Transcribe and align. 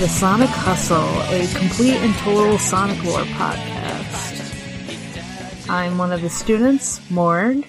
the 0.00 0.08
Sonic 0.08 0.48
Hustle, 0.48 1.20
a 1.30 1.46
complete 1.58 1.96
and 1.96 2.14
total 2.20 2.56
Sonic 2.56 3.04
lore 3.04 3.20
podcast. 3.20 4.38
I'm 5.68 5.98
one 5.98 6.10
of 6.10 6.22
the 6.22 6.30
students, 6.30 7.02
Morg. 7.10 7.66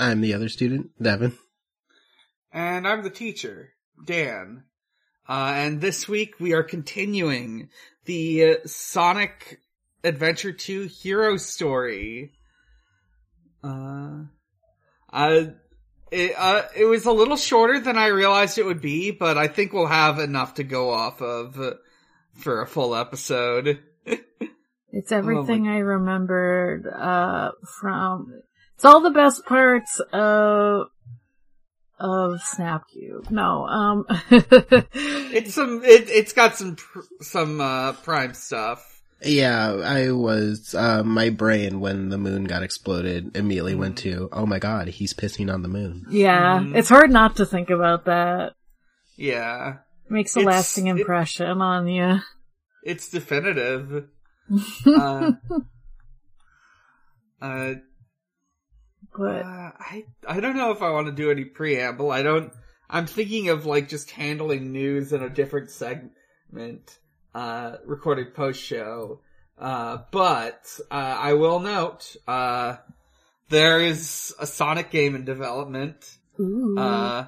I'm 0.00 0.20
the 0.20 0.34
other 0.34 0.48
student, 0.48 0.90
Devon. 1.00 1.38
And 2.52 2.88
I'm 2.88 3.04
the 3.04 3.10
teacher, 3.10 3.70
Dan. 4.04 4.64
Uh, 5.28 5.52
and 5.54 5.80
this 5.80 6.08
week 6.08 6.40
we 6.40 6.54
are 6.54 6.64
continuing 6.64 7.68
the 8.06 8.44
uh, 8.44 8.54
Sonic 8.66 9.60
Adventure 10.02 10.50
2 10.50 10.88
hero 10.88 11.36
story. 11.36 12.32
Uh, 13.62 14.24
uh, 15.12 15.44
it, 16.10 16.34
uh, 16.36 16.62
it 16.76 16.84
was 16.84 17.04
a 17.06 17.12
little 17.12 17.36
shorter 17.36 17.80
than 17.80 17.98
I 17.98 18.06
realized 18.06 18.58
it 18.58 18.66
would 18.66 18.80
be, 18.80 19.10
but 19.10 19.38
I 19.38 19.48
think 19.48 19.72
we'll 19.72 19.86
have 19.86 20.18
enough 20.18 20.54
to 20.54 20.64
go 20.64 20.90
off 20.90 21.20
of 21.20 21.58
uh, 21.60 21.74
for 22.34 22.62
a 22.62 22.66
full 22.66 22.94
episode. 22.94 23.80
It's 24.90 25.12
everything 25.12 25.68
I 25.68 25.78
remembered, 25.78 26.86
uh, 26.86 27.50
from, 27.78 28.42
it's 28.74 28.84
all 28.84 29.00
the 29.00 29.10
best 29.10 29.44
parts 29.44 30.00
of, 30.12 30.86
of 32.00 32.40
Snapcube. 32.40 33.30
No, 33.30 33.66
um, 33.66 34.06
it's 34.30 35.54
some, 35.54 35.82
it, 35.84 36.08
it's 36.08 36.32
got 36.32 36.56
some, 36.56 36.76
pr- 36.76 37.00
some, 37.20 37.60
uh, 37.60 37.92
prime 37.92 38.32
stuff. 38.32 38.97
Yeah, 39.22 39.72
I 39.72 40.12
was, 40.12 40.74
uh, 40.76 41.02
my 41.02 41.30
brain 41.30 41.80
when 41.80 42.08
the 42.08 42.18
moon 42.18 42.44
got 42.44 42.62
exploded 42.62 43.36
immediately 43.36 43.74
went 43.74 43.98
to, 43.98 44.28
oh 44.32 44.46
my 44.46 44.58
god, 44.60 44.88
he's 44.88 45.12
pissing 45.12 45.52
on 45.52 45.62
the 45.62 45.68
moon. 45.68 46.06
yeah, 46.10 46.60
Mhm. 46.60 46.76
it's 46.76 46.88
hard 46.88 47.10
not 47.10 47.36
to 47.36 47.46
think 47.46 47.68
about 47.70 48.04
that. 48.04 48.52
Yeah. 49.16 49.78
Makes 50.08 50.36
a 50.36 50.40
It's- 50.40 50.54
lasting 50.54 50.86
it- 50.86 50.98
impression 51.00 51.60
on 51.60 51.88
you. 51.88 52.20
It's 52.84 53.08
definitive. 53.10 54.08
uh, 54.86 55.32
uh, 57.42 57.74
But, 59.16 59.42
Uh, 59.42 59.70
I 59.80 60.04
I 60.28 60.38
don't 60.40 60.56
know 60.56 60.70
if 60.70 60.80
I 60.82 60.90
want 60.90 61.06
to 61.08 61.12
do 61.12 61.30
any 61.30 61.44
preamble. 61.44 62.10
I 62.12 62.22
don't. 62.22 62.52
I'm 62.88 63.06
thinking 63.06 63.48
of 63.48 63.66
like 63.66 63.88
just 63.88 64.12
handling 64.12 64.70
news 64.72 65.12
in 65.12 65.22
a 65.22 65.28
different 65.28 65.70
segment, 65.70 66.98
uh, 67.34 67.76
recorded 67.84 68.34
post 68.34 68.62
show. 68.62 69.20
Uh, 69.58 69.98
but 70.12 70.78
uh, 70.90 70.94
I 70.94 71.32
will 71.34 71.58
note 71.58 72.16
uh, 72.26 72.76
there 73.48 73.80
is 73.80 74.34
a 74.38 74.46
Sonic 74.46 74.90
game 74.90 75.14
in 75.14 75.24
development. 75.24 75.96
ooh. 76.38 76.78
Uh, 76.78 77.26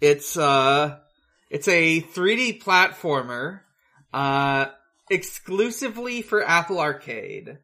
it's 0.00 0.36
uh, 0.36 0.98
it's 1.48 1.68
a 1.68 2.00
3D 2.00 2.62
platformer, 2.62 3.60
uh, 4.12 4.66
exclusively 5.10 6.22
for 6.22 6.46
Apple 6.46 6.80
Arcade. 6.80 7.58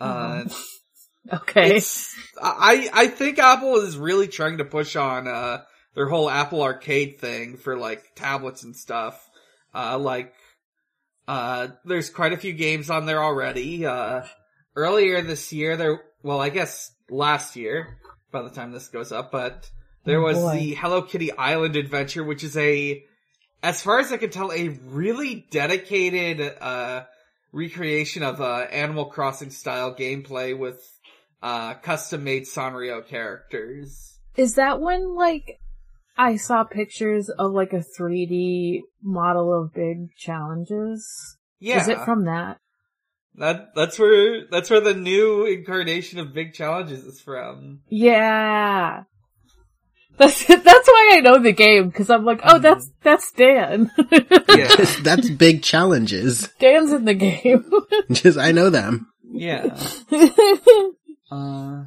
Uh, 0.00 0.44
okay. 1.32 1.80
I 2.40 2.88
I 2.92 3.06
think 3.08 3.38
Apple 3.38 3.76
is 3.76 3.98
really 3.98 4.28
trying 4.28 4.58
to 4.58 4.64
push 4.64 4.96
on 4.96 5.28
uh 5.28 5.62
their 5.94 6.08
whole 6.08 6.30
Apple 6.30 6.62
Arcade 6.62 7.18
thing 7.20 7.56
for 7.56 7.76
like 7.76 8.14
tablets 8.14 8.62
and 8.62 8.74
stuff. 8.74 9.28
Uh 9.74 9.98
like 9.98 10.32
uh 11.28 11.68
there's 11.84 12.10
quite 12.10 12.32
a 12.32 12.36
few 12.36 12.52
games 12.52 12.90
on 12.90 13.06
there 13.06 13.22
already. 13.22 13.86
Uh 13.86 14.22
earlier 14.74 15.22
this 15.22 15.52
year 15.52 15.76
there 15.76 16.00
well 16.24 16.40
I 16.40 16.48
guess 16.48 16.90
last 17.08 17.54
year 17.54 17.98
by 18.32 18.42
the 18.42 18.50
time 18.50 18.72
this 18.72 18.88
goes 18.88 19.12
up, 19.12 19.30
but 19.30 19.70
there 20.04 20.18
Oh, 20.20 20.24
was 20.24 20.38
boy. 20.38 20.58
the 20.58 20.74
Hello 20.74 21.02
Kitty 21.02 21.30
Island 21.32 21.76
adventure 21.76 22.24
which 22.24 22.42
is 22.42 22.56
a 22.56 23.04
as 23.62 23.80
far 23.82 24.00
as 24.00 24.10
I 24.12 24.16
can 24.16 24.30
tell 24.30 24.50
a 24.52 24.68
really 24.86 25.46
dedicated 25.50 26.40
uh 26.60 27.04
recreation 27.52 28.22
of 28.22 28.40
uh 28.40 28.66
Animal 28.72 29.04
Crossing 29.06 29.50
style 29.50 29.94
gameplay 29.94 30.58
with 30.58 30.82
uh, 31.40 31.74
custom 31.74 32.24
made 32.24 32.44
Sanrio 32.46 33.06
characters. 33.06 34.18
Is 34.36 34.54
that 34.56 34.80
one 34.80 35.14
like, 35.14 35.60
I 36.18 36.36
saw 36.36 36.64
pictures 36.64 37.30
of, 37.30 37.52
like, 37.52 37.72
a 37.72 37.84
3D 37.98 38.80
model 39.02 39.54
of 39.54 39.72
big 39.72 40.14
challenges? 40.16 41.36
Yeah, 41.60 41.80
Is 41.80 41.88
it 41.88 42.00
from 42.04 42.24
that? 42.26 42.58
that 43.36 43.74
that's 43.76 43.98
where 43.98 44.46
that's 44.50 44.68
where 44.68 44.80
the 44.80 44.94
new 44.94 45.46
incarnation 45.46 46.18
of 46.18 46.34
Big 46.34 46.54
Challenges 46.54 47.04
is 47.04 47.20
from. 47.20 47.80
Yeah. 47.88 49.04
That's, 50.16 50.44
that's 50.46 50.88
why 50.88 51.12
I 51.14 51.20
know 51.20 51.38
the 51.38 51.52
game, 51.52 51.92
cause 51.92 52.10
I'm 52.10 52.24
like, 52.24 52.40
oh, 52.42 52.58
that's, 52.58 52.90
that's 53.02 53.30
Dan. 53.32 53.90
Yeah, 54.10 54.74
That's 55.02 55.30
big 55.30 55.62
challenges. 55.62 56.48
Dan's 56.58 56.90
in 56.90 57.04
the 57.04 57.14
game. 57.14 57.70
Just, 58.10 58.36
I 58.38 58.50
know 58.50 58.70
them. 58.70 59.06
yeah. 59.30 59.78
Uh, 61.30 61.84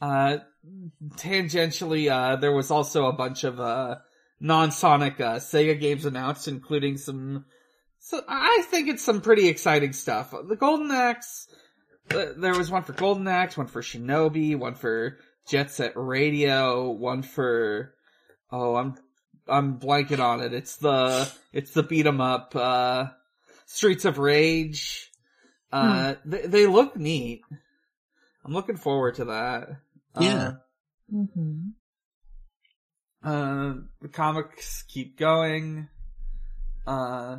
uh, 0.00 0.38
tangentially, 1.16 2.10
uh, 2.10 2.36
there 2.36 2.52
was 2.52 2.70
also 2.70 3.06
a 3.06 3.12
bunch 3.12 3.44
of 3.44 3.58
uh 3.60 3.96
non-Sonic 4.40 5.20
uh, 5.20 5.36
Sega 5.36 5.78
games 5.80 6.04
announced, 6.04 6.48
including 6.48 6.96
some. 6.96 7.44
So 8.00 8.20
I 8.28 8.62
think 8.70 8.88
it's 8.88 9.04
some 9.04 9.20
pretty 9.20 9.48
exciting 9.48 9.92
stuff. 9.92 10.32
The 10.46 10.56
Golden 10.56 10.90
Axe. 10.90 11.48
uh, 12.10 12.26
There 12.36 12.54
was 12.56 12.70
one 12.70 12.84
for 12.84 12.92
Golden 12.92 13.26
Axe, 13.26 13.56
one 13.56 13.66
for 13.66 13.82
Shinobi, 13.82 14.56
one 14.56 14.74
for 14.74 15.18
Jet 15.48 15.70
Set 15.70 15.92
Radio, 15.96 16.90
one 16.90 17.22
for. 17.22 17.94
Oh, 18.50 18.76
I'm 18.76 18.94
I'm 19.48 19.78
blanking 19.80 20.20
on 20.20 20.40
it. 20.40 20.52
It's 20.54 20.76
the 20.76 21.30
it's 21.52 21.72
the 21.72 21.82
beat 21.82 22.06
'em 22.06 22.20
up. 22.20 22.54
Uh, 22.54 23.06
Streets 23.66 24.04
of 24.06 24.18
Rage. 24.18 25.10
Uh, 25.70 26.14
they, 26.24 26.46
they 26.46 26.66
look 26.66 26.96
neat. 26.96 27.42
I'm 28.44 28.54
looking 28.54 28.76
forward 28.78 29.16
to 29.16 29.26
that. 29.26 29.68
Yeah. 30.18 30.52
Hmm 31.10 31.68
Uh, 33.22 33.74
the 34.00 34.08
comics 34.08 34.84
keep 34.88 35.18
going. 35.18 35.88
Uh, 36.86 37.38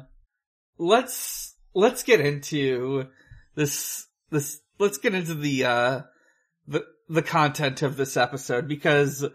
let's, 0.77 1.55
let's 1.73 2.03
get 2.03 2.19
into 2.19 3.07
this, 3.55 4.07
this, 4.29 4.59
let's 4.77 4.97
get 4.97 5.15
into 5.15 5.33
the, 5.35 5.65
uh, 5.65 6.01
the, 6.67 6.85
the 7.07 7.21
content 7.21 7.81
of 7.81 7.97
this 7.97 8.17
episode 8.17 8.67
because 8.67 9.25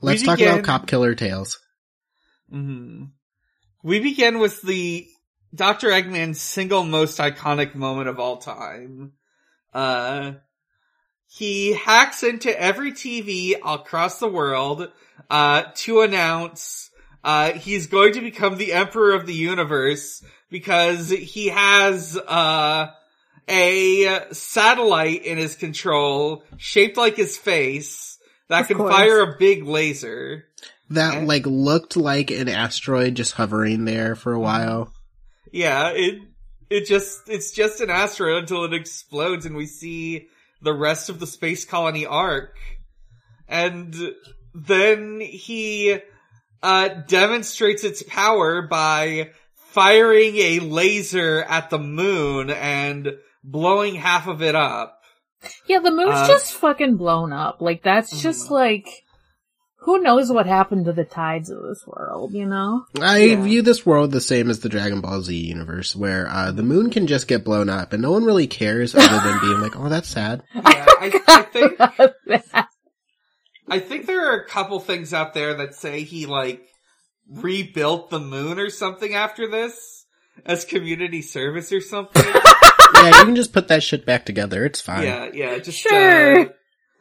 Let's 0.00 0.20
we 0.20 0.26
talk 0.26 0.40
about 0.40 0.64
Cop 0.64 0.86
Killer 0.86 1.14
Tails. 1.14 1.58
Mhm. 2.52 3.10
We 3.82 4.00
begin 4.00 4.38
with 4.38 4.60
the 4.62 5.06
Dr. 5.54 5.88
Eggman's 5.88 6.40
single 6.40 6.84
most 6.84 7.18
iconic 7.18 7.74
moment 7.74 8.08
of 8.08 8.18
all 8.18 8.36
time. 8.38 9.12
Uh, 9.72 10.32
he 11.28 11.72
hacks 11.74 12.22
into 12.22 12.58
every 12.60 12.92
TV 12.92 13.54
across 13.64 14.18
the 14.18 14.28
world, 14.28 14.90
uh, 15.30 15.64
to 15.74 16.00
announce, 16.02 16.90
uh, 17.22 17.52
he's 17.52 17.86
going 17.86 18.12
to 18.14 18.20
become 18.20 18.56
the 18.56 18.72
Emperor 18.72 19.12
of 19.14 19.26
the 19.26 19.34
Universe 19.34 20.22
because 20.50 21.10
he 21.10 21.48
has, 21.48 22.16
uh, 22.16 22.88
a 23.48 24.20
satellite 24.32 25.22
in 25.24 25.36
his 25.38 25.54
control 25.54 26.44
shaped 26.56 26.96
like 26.96 27.16
his 27.16 27.36
face 27.36 28.18
that 28.48 28.62
Of 28.62 28.68
can 28.68 28.76
course. 28.78 28.94
fire 28.94 29.20
a 29.20 29.36
big 29.38 29.64
laser. 29.64 30.46
That, 30.90 31.16
Okay. 31.16 31.24
like, 31.26 31.46
looked 31.46 31.96
like 31.96 32.30
an 32.30 32.48
asteroid 32.48 33.14
just 33.16 33.32
hovering 33.32 33.84
there 33.84 34.14
for 34.14 34.32
a 34.32 34.40
while. 34.40 34.92
Yeah, 35.52 35.90
it 35.90 36.20
it 36.70 36.86
just 36.86 37.28
it's 37.28 37.52
just 37.52 37.80
an 37.80 37.90
asteroid 37.90 38.38
until 38.42 38.64
it 38.64 38.72
explodes 38.74 39.46
and 39.46 39.54
we 39.56 39.66
see 39.66 40.28
the 40.64 40.74
rest 40.74 41.08
of 41.08 41.20
the 41.20 41.26
space 41.26 41.64
colony 41.64 42.06
arc. 42.06 42.56
And 43.46 43.94
then 44.54 45.20
he 45.20 45.98
uh 46.62 46.88
demonstrates 46.88 47.84
its 47.84 48.02
power 48.02 48.62
by 48.62 49.30
firing 49.54 50.36
a 50.36 50.60
laser 50.60 51.42
at 51.42 51.68
the 51.70 51.78
moon 51.78 52.48
and 52.50 53.12
blowing 53.42 53.96
half 53.96 54.26
of 54.28 54.40
it 54.42 54.54
up. 54.54 55.00
Yeah, 55.68 55.80
the 55.80 55.90
moon's 55.90 56.14
Uh, 56.14 56.28
just 56.28 56.54
fucking 56.54 56.96
blown 56.96 57.32
up. 57.32 57.60
Like, 57.60 57.82
that's 57.82 58.22
just 58.22 58.48
Mhm. 58.48 58.52
like, 58.52 59.03
who 59.84 59.98
knows 60.00 60.30
what 60.32 60.46
happened 60.46 60.86
to 60.86 60.92
the 60.92 61.04
tides 61.04 61.50
of 61.50 61.62
this 61.62 61.84
world, 61.86 62.32
you 62.32 62.46
know? 62.46 62.84
I 63.00 63.18
Yeah. 63.18 63.42
view 63.42 63.62
this 63.62 63.84
world 63.84 64.12
the 64.12 64.20
same 64.20 64.48
as 64.50 64.60
the 64.60 64.68
Dragon 64.68 65.00
Ball 65.00 65.20
Z 65.22 65.34
universe, 65.36 65.94
where 65.94 66.28
uh, 66.30 66.52
the 66.52 66.62
moon 66.62 66.90
can 66.90 67.06
just 67.06 67.28
get 67.28 67.44
blown 67.44 67.68
up, 67.68 67.92
and 67.92 68.00
no 68.02 68.10
one 68.12 68.24
really 68.24 68.46
cares 68.46 68.94
other 68.94 69.20
than 69.28 69.40
being 69.40 69.60
like, 69.60 69.76
"Oh, 69.76 69.88
that's 69.88 70.08
sad." 70.08 70.42
Yeah, 70.54 70.86
I, 70.88 71.20
I 71.28 71.42
think 71.42 71.76
I 73.68 73.78
think 73.78 74.06
there 74.06 74.30
are 74.30 74.36
a 74.40 74.46
couple 74.48 74.78
things 74.80 75.14
out 75.14 75.34
there 75.34 75.54
that 75.54 75.74
say 75.74 76.02
he 76.02 76.26
like 76.26 76.62
rebuilt 77.28 78.10
the 78.10 78.20
moon 78.20 78.58
or 78.58 78.70
something 78.70 79.14
after 79.14 79.48
this 79.50 80.04
as 80.44 80.64
community 80.64 81.22
service 81.22 81.72
or 81.72 81.80
something. 81.80 82.24
yeah, 82.94 83.06
you 83.06 83.24
can 83.24 83.36
just 83.36 83.52
put 83.52 83.68
that 83.68 83.82
shit 83.82 84.04
back 84.04 84.26
together. 84.26 84.64
It's 84.64 84.80
fine. 84.80 85.04
yeah, 85.04 85.30
yeah, 85.32 85.58
just 85.58 85.78
Sure. 85.78 86.40
uh, 86.40 86.44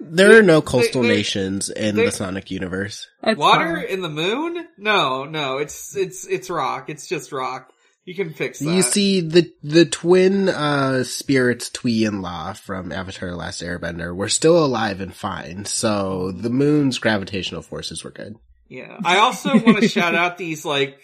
There 0.03 0.37
are 0.37 0.43
no 0.43 0.61
coastal 0.61 1.01
they- 1.01 1.07
nations 1.09 1.69
in 1.69 1.95
they- 1.95 2.05
the 2.05 2.11
Sonic 2.11 2.51
universe. 2.51 3.07
Water 3.23 3.77
fine. 3.77 3.85
in 3.85 4.01
the 4.01 4.09
moon? 4.09 4.67
No, 4.77 5.25
no, 5.25 5.57
it's 5.57 5.95
it's 5.95 6.25
it's 6.27 6.49
rock. 6.49 6.89
It's 6.89 7.07
just 7.07 7.31
rock. 7.31 7.69
You 8.05 8.15
can 8.15 8.33
fix 8.33 8.59
that. 8.59 8.65
You 8.69 8.81
see 8.81 9.21
the 9.21 9.51
the 9.63 9.85
twin 9.85 10.49
uh 10.49 11.03
spirits 11.05 11.69
Tui 11.69 12.03
and 12.03 12.21
La 12.21 12.53
from 12.53 12.91
Avatar: 12.91 13.29
The 13.29 13.35
Last 13.37 13.61
Airbender 13.63 14.13
were 14.15 14.27
still 14.29 14.63
alive 14.63 14.99
and 14.99 15.15
fine, 15.15 15.65
so 15.65 16.31
the 16.31 16.49
moon's 16.49 16.99
gravitational 16.99 17.61
forces 17.61 18.03
were 18.03 18.11
good. 18.11 18.35
Yeah. 18.67 18.97
I 19.05 19.19
also 19.19 19.51
want 19.57 19.79
to 19.79 19.87
shout 19.87 20.15
out 20.15 20.37
these 20.37 20.65
like 20.65 20.97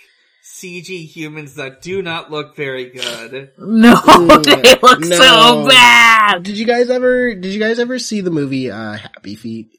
CG 0.43 1.05
humans 1.07 1.55
that 1.55 1.81
do 1.81 2.01
not 2.01 2.31
look 2.31 2.55
very 2.55 2.89
good. 2.89 3.51
No, 3.57 3.95
they 4.43 4.75
look 4.81 4.99
no. 5.01 5.15
so 5.15 5.67
bad. 5.67 6.43
Did 6.43 6.57
you 6.57 6.65
guys 6.65 6.89
ever 6.89 7.35
did 7.35 7.53
you 7.53 7.59
guys 7.59 7.79
ever 7.79 7.99
see 7.99 8.21
the 8.21 8.31
movie 8.31 8.71
uh 8.71 8.93
Happy 8.93 9.35
Feet? 9.35 9.71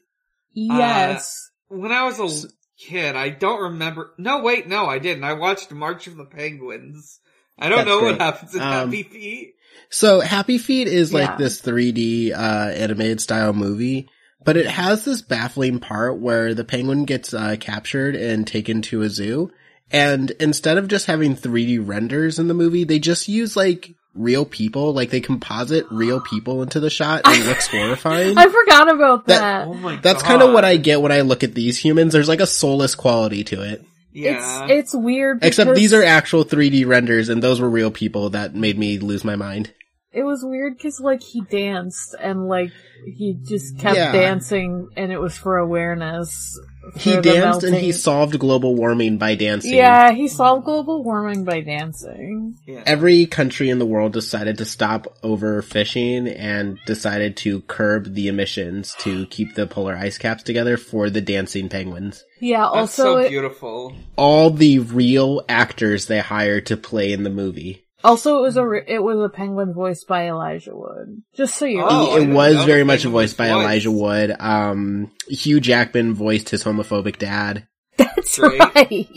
Yes. 0.53 1.49
When 1.67 1.91
I 1.91 2.03
was 2.03 2.19
a 2.19 2.47
kid, 2.77 3.15
I 3.15 3.29
don't 3.29 3.61
remember. 3.61 4.13
No, 4.17 4.41
wait, 4.41 4.67
no, 4.67 4.85
I 4.85 4.99
didn't. 4.99 5.23
I 5.23 5.33
watched 5.33 5.71
March 5.71 6.07
of 6.07 6.17
the 6.17 6.25
Penguins. 6.25 7.19
I 7.57 7.69
don't 7.69 7.85
That's 7.85 7.89
know 7.89 8.01
what 8.01 8.19
happens 8.19 8.55
in 8.55 8.61
Um, 8.61 8.67
Happy 8.67 9.03
Feet. 9.03 9.53
So 9.89 10.19
Happy 10.19 10.57
Feet 10.57 10.87
is 10.87 11.13
like 11.13 11.29
Yeah. 11.29 11.37
this 11.37 11.61
3D 11.61 12.31
uh 12.33 12.71
animated 12.71 13.21
style 13.21 13.53
movie, 13.53 14.09
but 14.43 14.57
it 14.57 14.67
has 14.67 15.05
this 15.05 15.21
baffling 15.21 15.79
part 15.79 16.19
where 16.19 16.53
the 16.53 16.63
penguin 16.65 17.05
gets 17.05 17.33
uh, 17.33 17.55
captured 17.59 18.15
and 18.15 18.45
taken 18.47 18.81
to 18.83 19.01
a 19.03 19.09
zoo, 19.09 19.51
and 19.91 20.31
instead 20.39 20.77
of 20.77 20.87
just 20.87 21.05
having 21.05 21.35
3D 21.35 21.85
renders 21.85 22.39
in 22.39 22.47
the 22.47 22.53
movie, 22.53 22.83
they 22.83 22.99
just 22.99 23.27
use 23.27 23.55
like 23.55 23.93
real 24.13 24.45
people, 24.45 24.93
like 24.93 25.09
they 25.09 25.21
composite 25.21 25.85
real 25.89 26.19
people 26.21 26.61
into 26.61 26.79
the 26.79 26.89
shot 26.89 27.21
and 27.25 27.41
it 27.41 27.45
looks 27.47 27.67
horrifying. 27.71 28.37
I 28.37 28.47
forgot 28.47 28.93
about 28.93 29.25
That- 29.27 29.39
that. 29.39 29.67
Oh 29.67 29.73
my 29.73 29.95
That's 29.97 30.21
kind 30.23 30.41
of 30.41 30.51
what 30.53 30.65
I 30.65 30.77
get 30.77 31.01
when 31.01 31.11
I 31.11 31.21
look 31.21 31.43
at 31.43 31.53
these 31.53 31.77
humans. 31.77 32.13
There's 32.13 32.27
like 32.29 32.41
a 32.41 32.47
soulless 32.47 32.95
quality 32.95 33.43
to 33.45 33.61
it. 33.61 33.85
Yeah. 34.13 34.65
It's 34.65 34.93
it's 34.93 34.95
weird. 34.95 35.39
Except 35.43 35.73
these 35.75 35.93
are 35.93 36.03
actual 36.03 36.43
3D 36.43 36.85
renders 36.85 37.29
and 37.29 37.41
those 37.41 37.61
were 37.61 37.69
real 37.69 37.91
people 37.91 38.31
that 38.31 38.53
made 38.53 38.77
me 38.77 38.99
lose 38.99 39.23
my 39.23 39.37
mind. 39.37 39.73
It 40.11 40.23
was 40.23 40.41
weird 40.43 40.75
because 40.75 40.99
like 40.99 41.23
he 41.23 41.39
danced 41.39 42.13
and 42.19 42.45
like 42.49 42.71
he 43.05 43.37
just 43.41 43.79
kept 43.79 43.95
Yeah. 43.95 44.11
dancing, 44.11 44.89
and 44.97 45.09
it 45.13 45.17
was 45.19 45.37
for 45.37 45.57
awareness. 45.57 46.59
He 46.95 47.19
danced 47.21 47.63
and 47.63 47.75
he 47.75 47.91
solved 47.91 48.37
global 48.39 48.75
warming 48.75 49.17
by 49.17 49.35
dancing. 49.35 49.73
Yeah, 49.73 50.11
he 50.11 50.27
solved 50.27 50.65
global 50.65 51.03
warming 51.03 51.43
by 51.43 51.61
dancing. 51.61 52.57
yeah. 52.65 52.83
Every 52.85 53.25
country 53.25 53.69
in 53.69 53.79
the 53.79 53.85
world 53.85 54.13
decided 54.13 54.57
to 54.57 54.65
stop 54.65 55.17
overfishing 55.23 56.33
and 56.37 56.79
decided 56.85 57.37
to 57.37 57.61
curb 57.61 58.13
the 58.13 58.27
emissions 58.27 58.95
to 58.99 59.25
keep 59.27 59.55
the 59.55 59.67
polar 59.67 59.95
ice 59.95 60.17
caps 60.17 60.43
together 60.43 60.77
for 60.77 61.09
the 61.09 61.21
dancing 61.21 61.69
penguins. 61.69 62.23
Yeah. 62.39 62.61
That's 62.73 62.99
Also, 62.99 63.03
so 63.03 63.17
it, 63.17 63.29
beautiful. 63.29 63.95
All 64.15 64.49
the 64.49 64.79
real 64.79 65.43
actors 65.47 66.05
they 66.07 66.19
hired 66.19 66.65
to 66.67 66.77
play 66.77 67.11
in 67.13 67.23
the 67.23 67.29
movie. 67.29 67.80
Also 68.03 68.39
it 68.39 68.41
was 68.41 68.57
a 68.57 68.65
re- 68.67 68.83
it 68.87 69.01
was 69.01 69.19
a 69.19 69.29
penguin 69.29 69.73
voiced 69.73 70.07
by 70.07 70.27
Elijah 70.29 70.75
Wood. 70.75 71.21
Just 71.35 71.55
so 71.55 71.65
you 71.65 71.81
Oh, 71.81 71.87
know. 71.87 72.11
I 72.11 72.19
it 72.21 72.29
was 72.29 72.63
very 72.65 72.83
much 72.83 73.03
penguin 73.03 73.13
voiced 73.21 73.37
by 73.37 73.51
was 73.53 73.61
Elijah. 73.63 73.91
Wood. 73.91 74.35
Um, 74.39 75.11
Hugh 75.27 75.59
Jackman 75.59 76.13
voiced 76.13 76.49
his 76.49 76.63
homophobic 76.63 77.17
dad. 77.17 77.67
That's 77.97 78.37
Great. 78.39 78.59
right. 78.59 79.07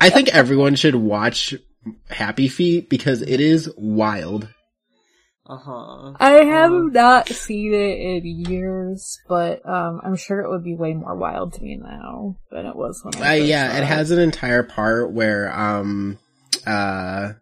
I 0.00 0.10
think 0.10 0.28
everyone 0.34 0.74
should 0.76 0.94
watch 0.94 1.54
Happy 2.08 2.48
Feet 2.48 2.88
because 2.88 3.20
it 3.22 3.40
is 3.40 3.70
wild. 3.76 4.48
Uh 5.46 5.58
huh. 5.58 6.12
I 6.18 6.30
have 6.44 6.72
not 6.72 7.28
seen 7.28 7.74
it 7.74 7.98
in 7.98 8.24
years, 8.50 9.18
but 9.28 9.60
um, 9.68 10.00
I'm 10.02 10.16
sure 10.16 10.40
it 10.40 10.48
would 10.48 10.64
be 10.64 10.74
way 10.74 10.94
more 10.94 11.14
wild 11.14 11.52
to 11.54 11.62
me 11.62 11.76
now 11.76 12.36
than 12.50 12.64
it 12.64 12.74
was 12.74 13.02
when 13.04 13.22
I. 13.22 13.36
Uh, 13.36 13.38
first 13.40 13.48
yeah, 13.48 13.76
it 13.76 13.84
has 13.84 14.10
an 14.10 14.20
entire 14.20 14.62
part 14.62 15.12
where, 15.12 15.52
um, 15.52 16.18
uh, 16.66 17.34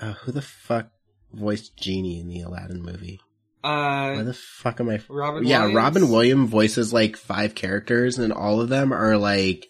uh, 0.00 0.12
who 0.14 0.32
the 0.32 0.42
fuck 0.42 0.88
voiced 1.32 1.76
Genie 1.76 2.20
in 2.20 2.28
the 2.28 2.40
Aladdin 2.42 2.82
movie? 2.82 3.20
Uh, 3.64 4.14
Why 4.14 4.22
the 4.22 4.34
fuck 4.34 4.80
am 4.80 4.88
I? 4.88 5.00
Robin. 5.08 5.44
yeah, 5.44 5.58
Williams? 5.60 5.76
Robin 5.76 6.08
Williams 6.10 6.50
voices 6.50 6.92
like 6.92 7.16
five 7.16 7.54
characters, 7.54 8.18
and 8.18 8.32
all 8.32 8.60
of 8.60 8.68
them 8.68 8.92
are 8.92 9.16
like 9.18 9.66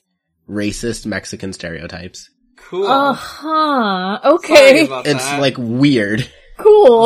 racist 0.48 1.06
Mexican 1.06 1.52
stereotypes. 1.52 2.30
Cool. 2.56 2.86
Uh 2.86 3.12
huh. 3.14 4.20
Okay. 4.24 4.82
It's 4.82 5.24
that. 5.24 5.40
like 5.40 5.56
weird. 5.58 6.28
Cool. 6.58 7.04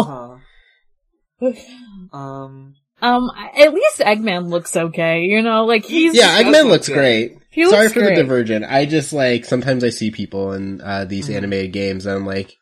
Uh-huh. 1.41 2.17
Um. 2.17 2.75
Um, 3.01 3.31
at 3.59 3.75
least 3.75 3.99
Eggman 3.99 4.49
looks 4.49 4.77
okay. 4.77 5.23
You 5.25 5.43
know, 5.43 5.65
like 5.65 5.85
he's 5.85 6.15
Yeah, 6.15 6.41
Eggman 6.41 6.53
look 6.65 6.67
looks 6.73 6.89
good. 6.89 6.95
great. 6.95 7.39
he 7.51 7.69
Sorry 7.69 7.89
for 7.89 8.01
great. 8.01 8.15
the 8.15 8.23
divergent. 8.23 8.65
I 8.65 8.87
just 8.87 9.13
like 9.13 9.45
sometimes 9.45 9.83
I 9.83 9.91
see 9.91 10.11
people 10.13 10.53
in 10.53 10.81
uh, 10.81 11.05
these 11.05 11.29
Mhm. 11.29 11.35
animated 11.37 11.73
games, 11.73 12.07
and 12.07 12.15
I'm 12.17 12.27
like, 12.27 12.57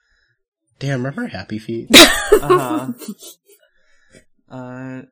damn, 0.81 1.05
remember 1.05 1.29
Happy 1.29 1.59
Feet? 1.59 1.91
Uh-huh. 2.43 2.93
uh. 4.49 5.03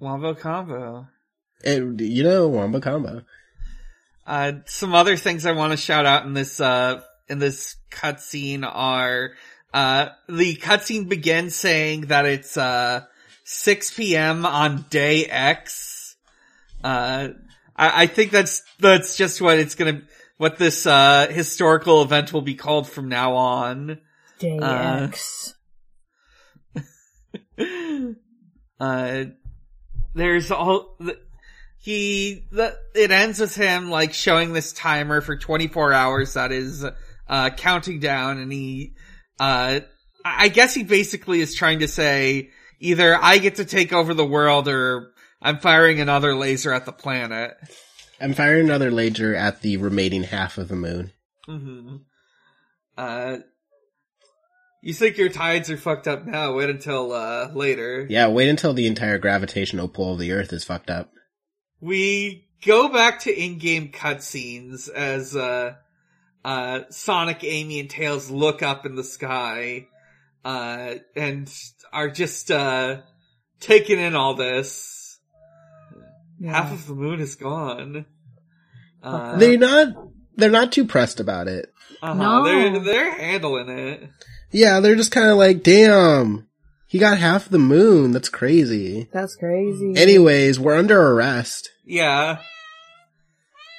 Wombo 0.00 0.34
combo. 0.34 1.06
It, 1.62 2.00
you 2.00 2.24
know, 2.24 2.48
Wamba 2.48 2.80
Combo. 2.80 3.22
Uh, 4.26 4.52
some 4.66 4.94
other 4.94 5.16
things 5.16 5.46
I 5.46 5.52
want 5.52 5.72
to 5.72 5.76
shout 5.76 6.06
out 6.06 6.24
in 6.26 6.34
this, 6.34 6.60
uh, 6.60 7.00
in 7.28 7.38
this 7.38 7.76
cutscene 7.90 8.68
are, 8.68 9.32
uh, 9.72 10.08
the 10.28 10.56
cutscene 10.56 11.08
begins 11.08 11.54
saying 11.54 12.02
that 12.02 12.26
it's, 12.26 12.56
uh, 12.56 13.02
6 13.44 13.94
p.m. 13.96 14.44
on 14.44 14.84
day 14.90 15.26
X. 15.26 16.16
Uh, 16.82 17.28
I, 17.76 18.02
I 18.02 18.06
think 18.06 18.32
that's, 18.32 18.62
that's 18.80 19.16
just 19.16 19.40
what 19.40 19.58
it's 19.58 19.74
gonna, 19.74 20.02
what 20.36 20.58
this, 20.58 20.86
uh, 20.86 21.28
historical 21.30 22.02
event 22.02 22.32
will 22.32 22.42
be 22.42 22.54
called 22.54 22.88
from 22.88 23.08
now 23.08 23.34
on. 23.34 23.98
Day 24.42 24.58
Uh, 24.60 25.08
uh, 28.80 29.24
there's 30.14 30.50
all 30.50 30.96
the, 30.98 31.16
he 31.78 32.46
the 32.50 32.76
it 32.94 33.10
ends 33.12 33.38
with 33.38 33.54
him 33.54 33.88
like 33.88 34.12
showing 34.12 34.52
this 34.52 34.72
timer 34.72 35.20
for 35.20 35.36
24 35.36 35.92
hours 35.92 36.34
that 36.34 36.50
is 36.52 36.84
uh 37.28 37.50
counting 37.50 38.00
down 38.00 38.38
and 38.38 38.52
he 38.52 38.94
uh 39.40 39.80
I 40.24 40.44
I 40.44 40.48
guess 40.48 40.74
he 40.74 40.82
basically 40.82 41.40
is 41.40 41.54
trying 41.54 41.80
to 41.80 41.88
say 41.88 42.50
either 42.80 43.16
I 43.20 43.38
get 43.38 43.56
to 43.56 43.64
take 43.64 43.92
over 43.92 44.12
the 44.12 44.26
world 44.26 44.68
or 44.68 45.12
I'm 45.40 45.58
firing 45.58 46.00
another 46.00 46.34
laser 46.34 46.72
at 46.72 46.84
the 46.86 46.92
planet. 46.92 47.56
I'm 48.20 48.34
firing 48.34 48.66
another 48.66 48.90
laser 48.90 49.34
at 49.34 49.62
the 49.62 49.76
remaining 49.76 50.22
half 50.24 50.58
of 50.58 50.68
the 50.68 50.76
moon. 50.76 51.12
hmm 51.46 51.96
Uh, 52.96 53.38
you 54.82 54.92
think 54.92 55.16
your 55.16 55.28
tides 55.28 55.70
are 55.70 55.76
fucked 55.76 56.06
up 56.08 56.26
now? 56.26 56.54
Wait 56.54 56.68
until 56.70 57.12
uh 57.12 57.50
later. 57.54 58.06
Yeah, 58.10 58.28
wait 58.28 58.48
until 58.48 58.74
the 58.74 58.86
entire 58.86 59.18
gravitational 59.18 59.88
pull 59.88 60.12
of 60.14 60.18
the 60.18 60.32
Earth 60.32 60.52
is 60.52 60.64
fucked 60.64 60.90
up. 60.90 61.10
we 61.80 62.48
go 62.64 62.88
back 62.88 63.20
to 63.20 63.32
in-game 63.34 63.90
cutscenes 63.92 64.88
as 64.90 65.34
uh 65.36 65.74
uh 66.44 66.80
Sonic, 66.90 67.42
Amy, 67.44 67.80
and 67.80 67.88
Tails 67.90 68.30
look 68.30 68.62
up 68.62 68.84
in 68.86 68.94
the 68.96 69.04
sky 69.04 69.86
uh 70.44 70.94
and 71.16 71.52
are 71.92 72.10
just 72.10 72.50
uh 72.50 73.00
taking 73.60 73.98
in 74.00 74.14
all 74.16 74.34
this. 74.34 75.18
Half 76.44 76.72
of 76.72 76.86
the 76.88 76.94
moon 76.94 77.20
is 77.20 77.36
gone. 77.36 78.04
Uh, 79.00 79.36
They're 79.38 79.58
not. 79.58 79.88
They're 80.34 80.50
not 80.50 80.72
too 80.72 80.86
pressed 80.86 81.20
about 81.20 81.46
it. 81.46 81.72
uh-huh, 82.02 82.14
No. 82.14 82.44
they're 82.44 82.80
they're 82.80 83.12
handling 83.12 83.68
it. 83.68 84.10
Yeah, 84.52 84.80
they're 84.80 84.96
just 84.96 85.10
kind 85.12 85.30
of 85.30 85.36
like, 85.38 85.62
damn, 85.62 86.46
he 86.86 86.98
got 86.98 87.18
half 87.18 87.48
the 87.48 87.58
moon. 87.58 88.12
That's 88.12 88.28
crazy. 88.28 89.08
That's 89.12 89.34
crazy. 89.36 89.94
Anyways, 89.96 90.60
we're 90.60 90.76
under 90.76 91.00
arrest. 91.00 91.70
Yeah. 91.84 92.38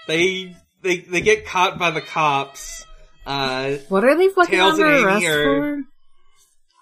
They 0.07 0.55
they 0.81 0.97
they 0.97 1.21
get 1.21 1.45
caught 1.45 1.77
by 1.79 1.91
the 1.91 2.01
cops. 2.01 2.85
Uh 3.25 3.75
what 3.87 4.03
are 4.03 4.17
they 4.17 4.27
fucking 4.29 4.51
Tails 4.59 4.73
under 4.79 5.07
arrest 5.07 5.25
for? 5.25 5.81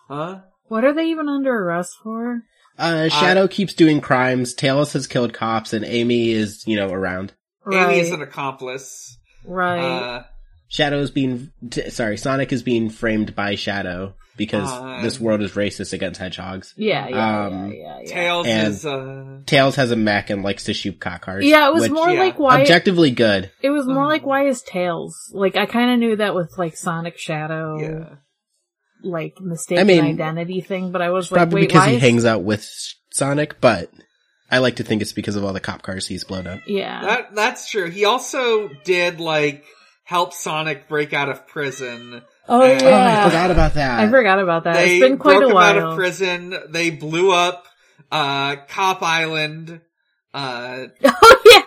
huh? 0.08 0.40
What 0.70 0.84
are 0.86 0.94
they 0.94 1.06
even 1.10 1.28
under 1.30 1.54
arrest 1.54 1.96
for? 2.02 2.42
Uh, 2.80 3.10
Shadow 3.10 3.48
keeps 3.48 3.74
doing 3.74 4.02
crimes. 4.02 4.54
Tails 4.56 4.94
has 4.94 5.06
killed 5.06 5.34
cops, 5.34 5.74
and 5.74 5.86
Amy 5.86 6.32
is, 6.32 6.64
you 6.66 6.78
know, 6.78 6.88
around. 6.90 7.34
Right. 7.64 7.92
Amy 7.92 8.00
is 8.00 8.10
an 8.10 8.22
accomplice. 8.22 9.18
right. 9.46 9.80
Uh 9.82 10.24
Shadow's 10.72 11.12
being, 11.12 11.52
t- 11.70 11.90
sorry, 11.90 12.18
Sonic 12.18 12.52
is 12.54 12.64
being 12.64 12.90
framed 12.90 13.36
by 13.36 13.56
Shadow 13.56 14.14
because 14.38 14.72
Uh, 14.72 15.02
this 15.04 15.20
world 15.20 15.42
is 15.42 15.52
racist 15.52 15.92
against 15.92 16.20
hedgehogs. 16.20 16.74
yeah, 16.78 17.08
yeah, 17.10 17.46
um, 17.48 17.72
yeah, 17.74 17.78
yeah, 17.78 18.00
yeah. 18.06 18.14
Tails 18.14 18.48
And- 18.48 18.68
is 18.70 18.86
uh 18.86 19.40
Tails 19.46 19.76
has 19.76 19.92
a 19.92 19.98
mech 19.98 20.30
and 20.30 20.44
likes 20.44 20.64
to 20.64 20.74
shoot 20.74 21.00
cock 21.00 21.22
cars. 21.24 21.46
Yeah, 21.46 21.68
it 21.68 21.74
was 21.74 21.82
which- 21.84 21.92
more 21.92 22.10
yeah, 22.10 22.20
like 22.22 22.40
why 22.40 22.62
objectively 22.62 23.12
good. 23.12 23.52
it 23.62 23.70
was 23.70 23.86
more 23.86 24.06
Mhm. 24.06 24.10
like 24.10 24.26
why 24.26 24.46
is 24.48 24.62
Tails? 24.62 25.30
Like 25.34 25.58
I 25.58 25.66
kind 25.66 25.92
of 25.92 26.00
knew 26.00 26.16
that 26.16 26.34
with 26.34 26.58
like 26.58 26.78
Sonic 26.78 27.18
Shadow, 27.20 27.78
yeah. 27.80 28.16
like 29.04 29.34
mistaken 29.42 29.82
I 29.82 29.84
mean, 29.84 30.06
identity 30.06 30.62
thing, 30.62 30.92
but 30.94 31.02
I 31.02 31.10
was 31.10 31.32
like, 31.32 31.40
Probably 31.40 31.62
wait, 31.64 31.68
because 31.68 31.82
why 31.82 31.90
he 31.90 31.96
is 31.98 32.02
hangs 32.02 32.26
out 32.26 32.44
with 32.44 32.66
Sonic, 33.12 33.60
but 33.60 33.90
I 34.50 34.60
like 34.60 34.78
to 34.78 34.84
think 34.84 35.02
it's 35.02 35.12
because 35.14 35.36
of 35.36 35.44
all 35.44 35.54
the 35.54 35.60
cop 35.60 35.82
cars 35.82 36.08
he's 36.08 36.24
blown 36.24 36.48
up. 36.48 36.62
Yeah. 36.66 37.02
That 37.02 37.36
that's 37.36 37.70
true. 37.70 37.90
He 37.90 38.06
also 38.06 38.70
did 38.86 39.20
like 39.20 39.66
help 40.12 40.34
Sonic 40.34 40.90
break 40.90 41.14
out 41.14 41.30
of 41.30 41.48
prison. 41.48 42.22
oh 42.50 42.62
I 42.62 42.72
Oh, 42.72 42.76
I 42.76 42.80
yeah. 42.82 43.26
forgot 43.30 43.50
about 43.52 43.74
that. 43.76 44.00
I 44.02 44.10
forgot 44.10 44.40
about 44.40 44.66
that. 44.66 44.74
They 44.76 44.98
it's 44.98 45.06
been 45.08 45.18
quite 45.18 45.38
broke 45.38 45.44
a 45.44 45.52
him 45.52 45.58
out 45.58 45.76
while. 45.78 45.92
of 45.92 45.96
prison. 45.98 46.54
They 46.70 46.90
blew 46.92 47.32
up 47.32 47.66
uh 48.12 48.58
Cop 48.68 49.02
Island. 49.02 49.80
Uh, 50.34 50.88
oh 51.06 51.42
yeah. 51.46 51.62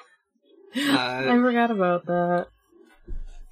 I 0.77 1.25
uh 1.27 1.41
forgot 1.41 1.71
about 1.71 2.05
that. 2.07 2.47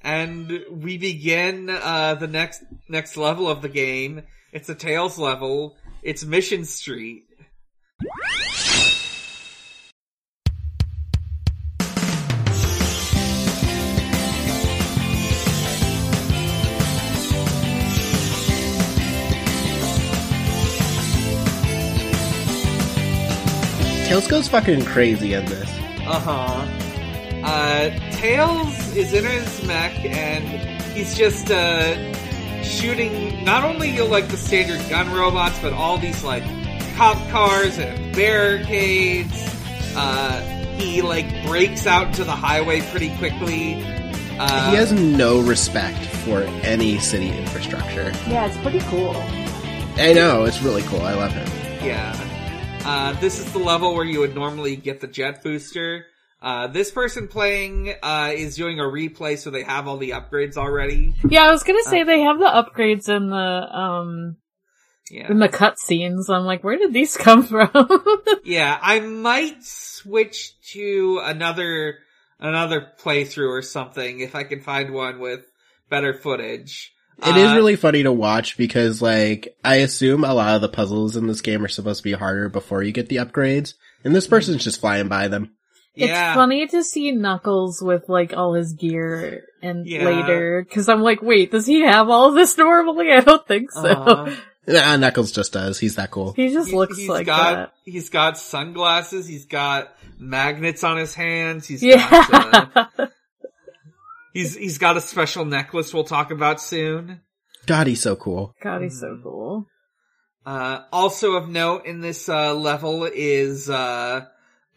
and 0.02 0.60
we 0.70 0.98
begin 0.98 1.70
uh 1.70 2.14
the 2.16 2.26
next 2.28 2.62
next 2.88 3.16
level 3.16 3.48
of 3.48 3.62
the 3.62 3.70
game. 3.70 4.22
It's 4.52 4.68
a 4.68 4.74
Tails 4.74 5.18
level. 5.18 5.76
It's 6.02 6.22
Mission 6.24 6.66
Street. 6.66 7.24
Tails 24.12 24.28
goes 24.28 24.46
fucking 24.46 24.84
crazy 24.84 25.32
in 25.32 25.46
this. 25.46 25.70
Uh-huh. 26.06 26.66
Uh, 27.48 27.88
Tails 28.10 28.94
is 28.94 29.14
in 29.14 29.24
his 29.24 29.66
mech 29.66 30.04
and 30.04 30.44
he's 30.92 31.16
just, 31.16 31.50
uh, 31.50 32.12
shooting 32.62 33.42
not 33.42 33.64
only 33.64 33.88
you're 33.88 34.06
like 34.06 34.28
the 34.28 34.36
standard 34.36 34.86
gun 34.90 35.10
robots, 35.14 35.58
but 35.60 35.72
all 35.72 35.96
these 35.96 36.22
like 36.22 36.42
cop 36.94 37.16
cars 37.30 37.78
and 37.78 38.14
barricades. 38.14 39.32
Uh, 39.96 40.42
he 40.76 41.00
like 41.00 41.46
breaks 41.46 41.86
out 41.86 42.12
to 42.12 42.22
the 42.22 42.32
highway 42.32 42.82
pretty 42.90 43.16
quickly. 43.16 43.82
Uh, 44.38 44.70
he 44.72 44.76
has 44.76 44.92
no 44.92 45.40
respect 45.40 46.04
for 46.16 46.42
any 46.64 46.98
city 46.98 47.30
infrastructure. 47.30 48.12
Yeah, 48.28 48.44
it's 48.44 48.58
pretty 48.58 48.80
cool. 48.90 49.16
I 49.96 50.12
know, 50.12 50.44
it's 50.44 50.60
really 50.60 50.82
cool. 50.82 51.00
I 51.00 51.14
love 51.14 51.32
him. 51.32 51.48
Yeah. 51.82 52.14
Uh, 52.84 53.12
this 53.20 53.38
is 53.38 53.50
the 53.52 53.58
level 53.58 53.94
where 53.94 54.04
you 54.04 54.20
would 54.20 54.34
normally 54.34 54.74
get 54.76 55.00
the 55.00 55.06
jet 55.06 55.42
booster. 55.42 56.06
Uh, 56.40 56.66
this 56.66 56.90
person 56.90 57.28
playing, 57.28 57.94
uh, 58.02 58.32
is 58.34 58.56
doing 58.56 58.80
a 58.80 58.82
replay 58.82 59.38
so 59.38 59.50
they 59.50 59.62
have 59.62 59.86
all 59.86 59.96
the 59.98 60.10
upgrades 60.10 60.56
already. 60.56 61.14
Yeah, 61.28 61.44
I 61.44 61.52
was 61.52 61.62
gonna 61.62 61.82
say 61.84 62.02
they 62.02 62.22
have 62.22 62.38
the 62.40 62.46
upgrades 62.46 63.08
in 63.08 63.30
the 63.30 63.36
um 63.36 64.36
Yeah. 65.10 65.30
in 65.30 65.38
the 65.38 65.48
cutscenes. 65.48 66.28
I'm 66.28 66.44
like, 66.44 66.64
where 66.64 66.76
did 66.76 66.92
these 66.92 67.16
come 67.26 67.44
from? 67.44 67.70
Yeah, 68.44 68.76
I 68.82 68.98
might 68.98 69.62
switch 69.62 70.60
to 70.72 71.20
another, 71.22 71.98
another 72.40 72.88
playthrough 73.00 73.48
or 73.50 73.62
something 73.62 74.18
if 74.18 74.34
I 74.34 74.42
can 74.42 74.60
find 74.60 74.92
one 74.92 75.20
with 75.20 75.44
better 75.88 76.12
footage. 76.14 76.91
It 77.18 77.36
is 77.36 77.50
Uh, 77.50 77.54
really 77.54 77.76
funny 77.76 78.02
to 78.02 78.12
watch 78.12 78.56
because, 78.56 79.00
like, 79.00 79.56
I 79.64 79.76
assume 79.76 80.24
a 80.24 80.34
lot 80.34 80.56
of 80.56 80.60
the 80.60 80.68
puzzles 80.68 81.16
in 81.16 81.26
this 81.28 81.40
game 81.40 81.64
are 81.64 81.68
supposed 81.68 81.98
to 82.00 82.04
be 82.04 82.12
harder 82.12 82.48
before 82.48 82.82
you 82.82 82.90
get 82.92 83.08
the 83.08 83.16
upgrades, 83.16 83.74
and 84.04 84.14
this 84.14 84.26
person's 84.26 84.64
just 84.64 84.80
flying 84.80 85.08
by 85.08 85.28
them. 85.28 85.52
yeah. 85.94 86.30
It's 86.30 86.36
funny 86.36 86.66
to 86.68 86.82
see 86.82 87.12
Knuckles 87.12 87.80
with 87.82 88.08
like 88.08 88.32
all 88.36 88.54
his 88.54 88.72
gear 88.72 89.44
and 89.62 89.86
Yeah. 89.86 90.04
later, 90.06 90.66
cause 90.72 90.88
I'm 90.88 91.02
like, 91.02 91.22
wait, 91.22 91.50
does 91.52 91.66
he 91.66 91.82
have 91.82 92.08
all 92.08 92.32
this 92.32 92.56
normally? 92.58 93.12
I 93.12 93.20
don't 93.20 93.46
think 93.46 93.70
so. 93.72 93.82
Uh, 93.82 94.34
Nah, 94.64 94.96
Knuckles 94.96 95.32
just 95.32 95.52
does. 95.52 95.80
He's 95.80 95.96
that 95.96 96.12
cool. 96.12 96.34
he 96.34 96.52
just 96.52 96.70
he- 96.70 96.76
looks 96.76 96.96
he's 96.96 97.08
like 97.08 97.26
got, 97.26 97.54
that. 97.54 97.72
He's 97.84 98.10
got 98.10 98.38
sunglasses, 98.38 99.26
he's 99.26 99.44
got 99.46 99.92
magnets 100.20 100.84
on 100.84 100.96
his 100.98 101.14
hands, 101.16 101.66
He's 101.66 101.82
Yeah. 101.82 102.08
got, 102.08 102.90
uh, 102.96 103.06
he's, 104.32 104.56
he's 104.56 104.78
got 104.78 104.96
a 104.96 105.00
special 105.00 105.44
necklace 105.44 105.92
we'll 105.94 106.04
talk 106.04 106.30
about 106.30 106.60
soon. 106.60 107.20
God, 107.66 107.86
he's 107.86 108.00
so 108.02 108.16
cool. 108.16 108.54
God, 108.62 108.82
he's 108.82 108.98
so 109.00 109.18
cool. 109.22 109.66
Uh, 110.44 110.82
also 110.92 111.34
of 111.34 111.48
note 111.48 111.86
in 111.86 112.00
this, 112.00 112.28
uh, 112.28 112.54
level 112.54 113.04
is, 113.04 113.70
uh, 113.70 114.26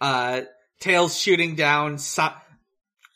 uh, 0.01 0.41
Tails 0.79 1.17
shooting 1.17 1.55
down, 1.55 1.97
so- 1.97 2.33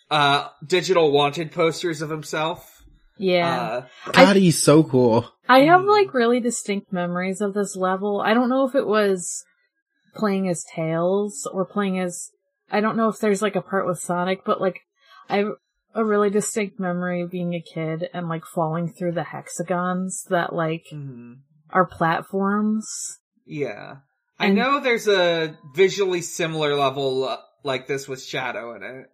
uh, 0.10 0.48
digital 0.66 1.12
wanted 1.12 1.52
posters 1.52 2.02
of 2.02 2.10
himself. 2.10 2.84
Yeah. 3.18 3.84
Uh, 4.06 4.12
God, 4.14 4.38
he's 4.38 4.62
so 4.62 4.82
cool. 4.84 5.30
I 5.48 5.60
have 5.66 5.82
Hmm. 5.82 5.90
like 5.90 6.14
really 6.14 6.40
distinct 6.40 6.92
memories 6.94 7.42
of 7.42 7.54
this 7.54 7.76
level. 7.76 8.22
I 8.22 8.34
don't 8.34 8.50
know 8.50 8.68
if 8.68 8.74
it 8.76 8.88
was 8.88 9.44
playing 10.16 10.48
as 10.48 10.64
Tails 10.74 11.48
or 11.54 11.66
playing 11.66 12.00
as, 12.00 12.32
I 12.72 12.80
don't 12.82 12.98
know 12.98 13.10
if 13.10 13.20
there's 13.20 13.42
like 13.42 13.56
a 13.56 13.62
part 13.62 13.86
with 13.86 14.00
Sonic, 14.00 14.44
but 14.46 14.60
like 14.62 14.80
I 15.30 15.38
have 15.38 15.52
a 15.96 16.06
really 16.06 16.30
distinct 16.30 16.80
memory 16.80 17.22
of 17.22 17.32
being 17.32 17.54
a 17.54 17.62
kid 17.62 18.08
and 18.14 18.30
like 18.30 18.46
falling 18.46 18.92
through 18.92 19.14
the 19.14 19.24
hexagons 19.24 20.26
that 20.30 20.54
like 20.54 20.86
mhm. 20.92 21.38
are 21.70 21.86
platforms. 21.86 23.20
yeah. 23.46 23.98
I 24.42 24.52
know 24.52 24.80
there's 24.80 25.10
a 25.10 25.58
visually 25.76 26.22
similar 26.22 26.74
level 26.74 27.28
uh, 27.28 27.38
like 27.66 27.88
this 27.88 28.08
with 28.08 28.24
Shadow 28.24 28.74
in 28.74 28.84
it. 28.84 29.08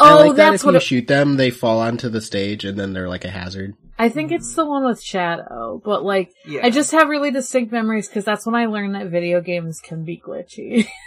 Oh, 0.00 0.16
like 0.26 0.36
that 0.36 0.50
that's 0.50 0.62
if 0.62 0.66
what 0.66 0.72
you 0.72 0.78
it, 0.78 0.82
shoot 0.82 1.06
them, 1.06 1.36
they 1.36 1.50
fall 1.50 1.78
onto 1.78 2.08
the 2.08 2.20
stage 2.20 2.64
and 2.64 2.76
then 2.76 2.92
they're 2.92 3.08
like 3.08 3.24
a 3.24 3.30
hazard. 3.30 3.74
I 3.96 4.08
think 4.08 4.32
it's 4.32 4.52
the 4.54 4.66
one 4.66 4.84
with 4.84 5.00
Shadow, 5.00 5.80
but 5.84 6.02
like 6.02 6.32
Yeah. 6.46 6.66
I 6.66 6.70
just 6.70 6.90
have 6.90 7.08
really 7.08 7.30
distinct 7.30 7.70
memories 7.70 8.08
because 8.08 8.24
that's 8.24 8.44
when 8.44 8.56
I 8.56 8.66
learned 8.66 8.96
that 8.96 9.06
video 9.08 9.40
games 9.40 9.78
can 9.78 10.04
be 10.04 10.18
glitchy. 10.20 10.88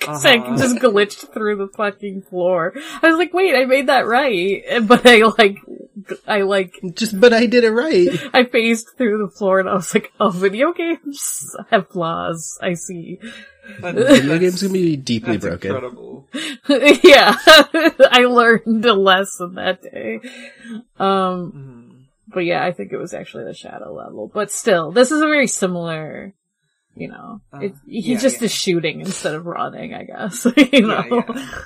Cause 0.00 0.24
I 0.24 0.36
Uh-huh. 0.38 0.56
just 0.56 0.76
glitched 0.76 1.32
through 1.34 1.56
the 1.56 1.68
fucking 1.76 2.22
floor. 2.22 2.72
I 3.02 3.08
was 3.08 3.18
like, 3.18 3.34
wait, 3.34 3.54
I 3.56 3.64
made 3.64 3.88
that 3.88 4.06
right. 4.06 4.62
But 4.86 5.04
I 5.06 5.22
like, 5.38 5.58
I 6.26 6.42
like, 6.42 6.74
Just, 6.94 7.18
but 7.20 7.32
I 7.32 7.46
did 7.46 7.64
it 7.64 7.70
right. 7.72 8.08
I 8.32 8.44
phased 8.44 8.88
through 8.96 9.18
the 9.18 9.30
floor 9.36 9.58
and 9.60 9.68
I 9.68 9.74
was 9.74 9.92
like, 9.94 10.12
oh, 10.20 10.30
video 10.30 10.72
games 10.72 11.54
have 11.70 11.88
flaws. 11.88 12.58
I 12.62 12.74
see. 12.74 13.18
That- 13.80 13.94
Video 13.96 14.06
that's- 14.20 14.40
games 14.40 14.62
can 14.62 14.72
be 14.72 14.96
deeply 14.96 15.36
that's 15.36 15.44
broken. 15.44 15.74
Incredible. 15.74 16.28
yeah. 17.02 17.34
I 17.44 18.24
learned 18.28 18.84
a 18.86 18.94
lesson 18.94 19.54
that 19.56 19.82
day. 19.82 20.20
Um, 20.98 21.52
Mhm. 21.52 22.04
but 22.32 22.40
yeah, 22.44 22.64
I 22.64 22.72
think 22.72 22.92
it 22.92 22.98
was 22.98 23.12
actually 23.14 23.44
the 23.44 23.54
shadow 23.54 23.92
level. 23.92 24.30
But 24.32 24.50
still, 24.52 24.92
this 24.92 25.10
is 25.10 25.20
a 25.20 25.26
very 25.26 25.46
similar, 25.48 26.34
you 27.00 27.08
know, 27.08 27.40
Uh, 27.52 27.58
it, 27.60 27.74
he 27.86 28.12
yeah, 28.12 28.18
just 28.18 28.40
yeah. 28.40 28.46
is 28.46 28.52
shooting 28.52 29.00
instead 29.00 29.34
of 29.34 29.46
running, 29.46 29.94
I 29.94 30.04
guess. 30.04 30.46
you 30.72 30.86
know? 30.86 31.04
Yeah, 31.10 31.22
yeah. 31.34 31.58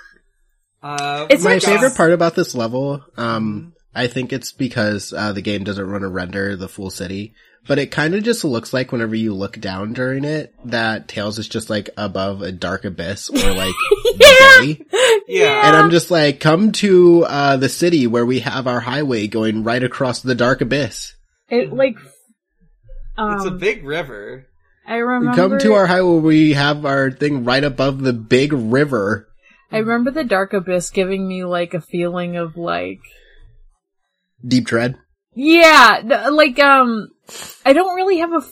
Uh, 0.82 1.26
It's 1.30 1.44
My 1.44 1.58
favorite 1.58 1.96
part 1.96 2.12
about 2.12 2.34
this 2.34 2.54
level, 2.54 3.04
um, 3.16 3.72
Mhm. 3.72 3.72
I 3.94 4.06
think 4.06 4.32
it's 4.32 4.52
because 4.52 5.12
uh, 5.12 5.32
the 5.32 5.42
game 5.42 5.64
doesn't 5.64 5.86
run 5.86 6.02
a 6.02 6.08
render 6.08 6.56
the 6.56 6.66
full 6.68 6.88
city, 6.90 7.34
but 7.68 7.78
it 7.78 7.90
kind 7.90 8.14
of 8.14 8.22
just 8.24 8.42
looks 8.42 8.72
like 8.72 8.90
whenever 8.90 9.14
you 9.14 9.34
look 9.34 9.60
down 9.60 9.92
during 9.92 10.24
it, 10.24 10.54
that 10.64 11.08
Tails 11.08 11.38
is 11.38 11.46
just 11.46 11.68
like 11.68 11.90
above 11.98 12.40
a 12.42 12.50
dark 12.52 12.84
abyss 12.86 13.28
or 13.28 13.52
like 13.52 13.74
bay. 14.18 14.80
Yeah. 15.28 15.68
And 15.68 15.76
I'm 15.76 15.90
just 15.90 16.10
like, 16.10 16.40
come 16.40 16.72
to 16.72 17.24
uh, 17.26 17.56
the 17.58 17.68
city 17.68 18.06
where 18.06 18.24
we 18.26 18.40
have 18.40 18.66
our 18.66 18.80
highway 18.80 19.26
going 19.28 19.62
right 19.62 19.82
across 19.84 20.20
the 20.20 20.34
dark 20.34 20.62
abyss. 20.62 21.14
It 21.50 21.70
like, 21.72 21.96
um, 23.18 23.36
It's 23.36 23.44
a 23.44 23.50
big 23.50 23.84
river. 23.84 24.46
I 24.86 24.96
remember. 24.96 25.36
Come 25.36 25.58
to 25.58 25.74
our 25.74 25.86
highway 25.86 26.10
where 26.10 26.20
we 26.20 26.52
have 26.54 26.84
our 26.84 27.10
thing 27.10 27.44
right 27.44 27.62
above 27.62 28.00
the 28.00 28.12
big 28.12 28.52
river. 28.52 29.28
I 29.70 29.78
remember 29.78 30.10
the 30.10 30.24
Dark 30.24 30.52
Abyss 30.52 30.90
giving 30.90 31.26
me 31.26 31.44
like 31.44 31.72
a 31.72 31.80
feeling 31.80 32.36
of 32.36 32.56
like, 32.56 33.00
Deep 34.46 34.64
dread. 34.66 34.98
yeah, 35.34 36.28
like 36.30 36.58
um, 36.58 37.08
I 37.64 37.72
don't 37.72 37.94
really 37.94 38.18
have 38.18 38.32
a 38.32 38.42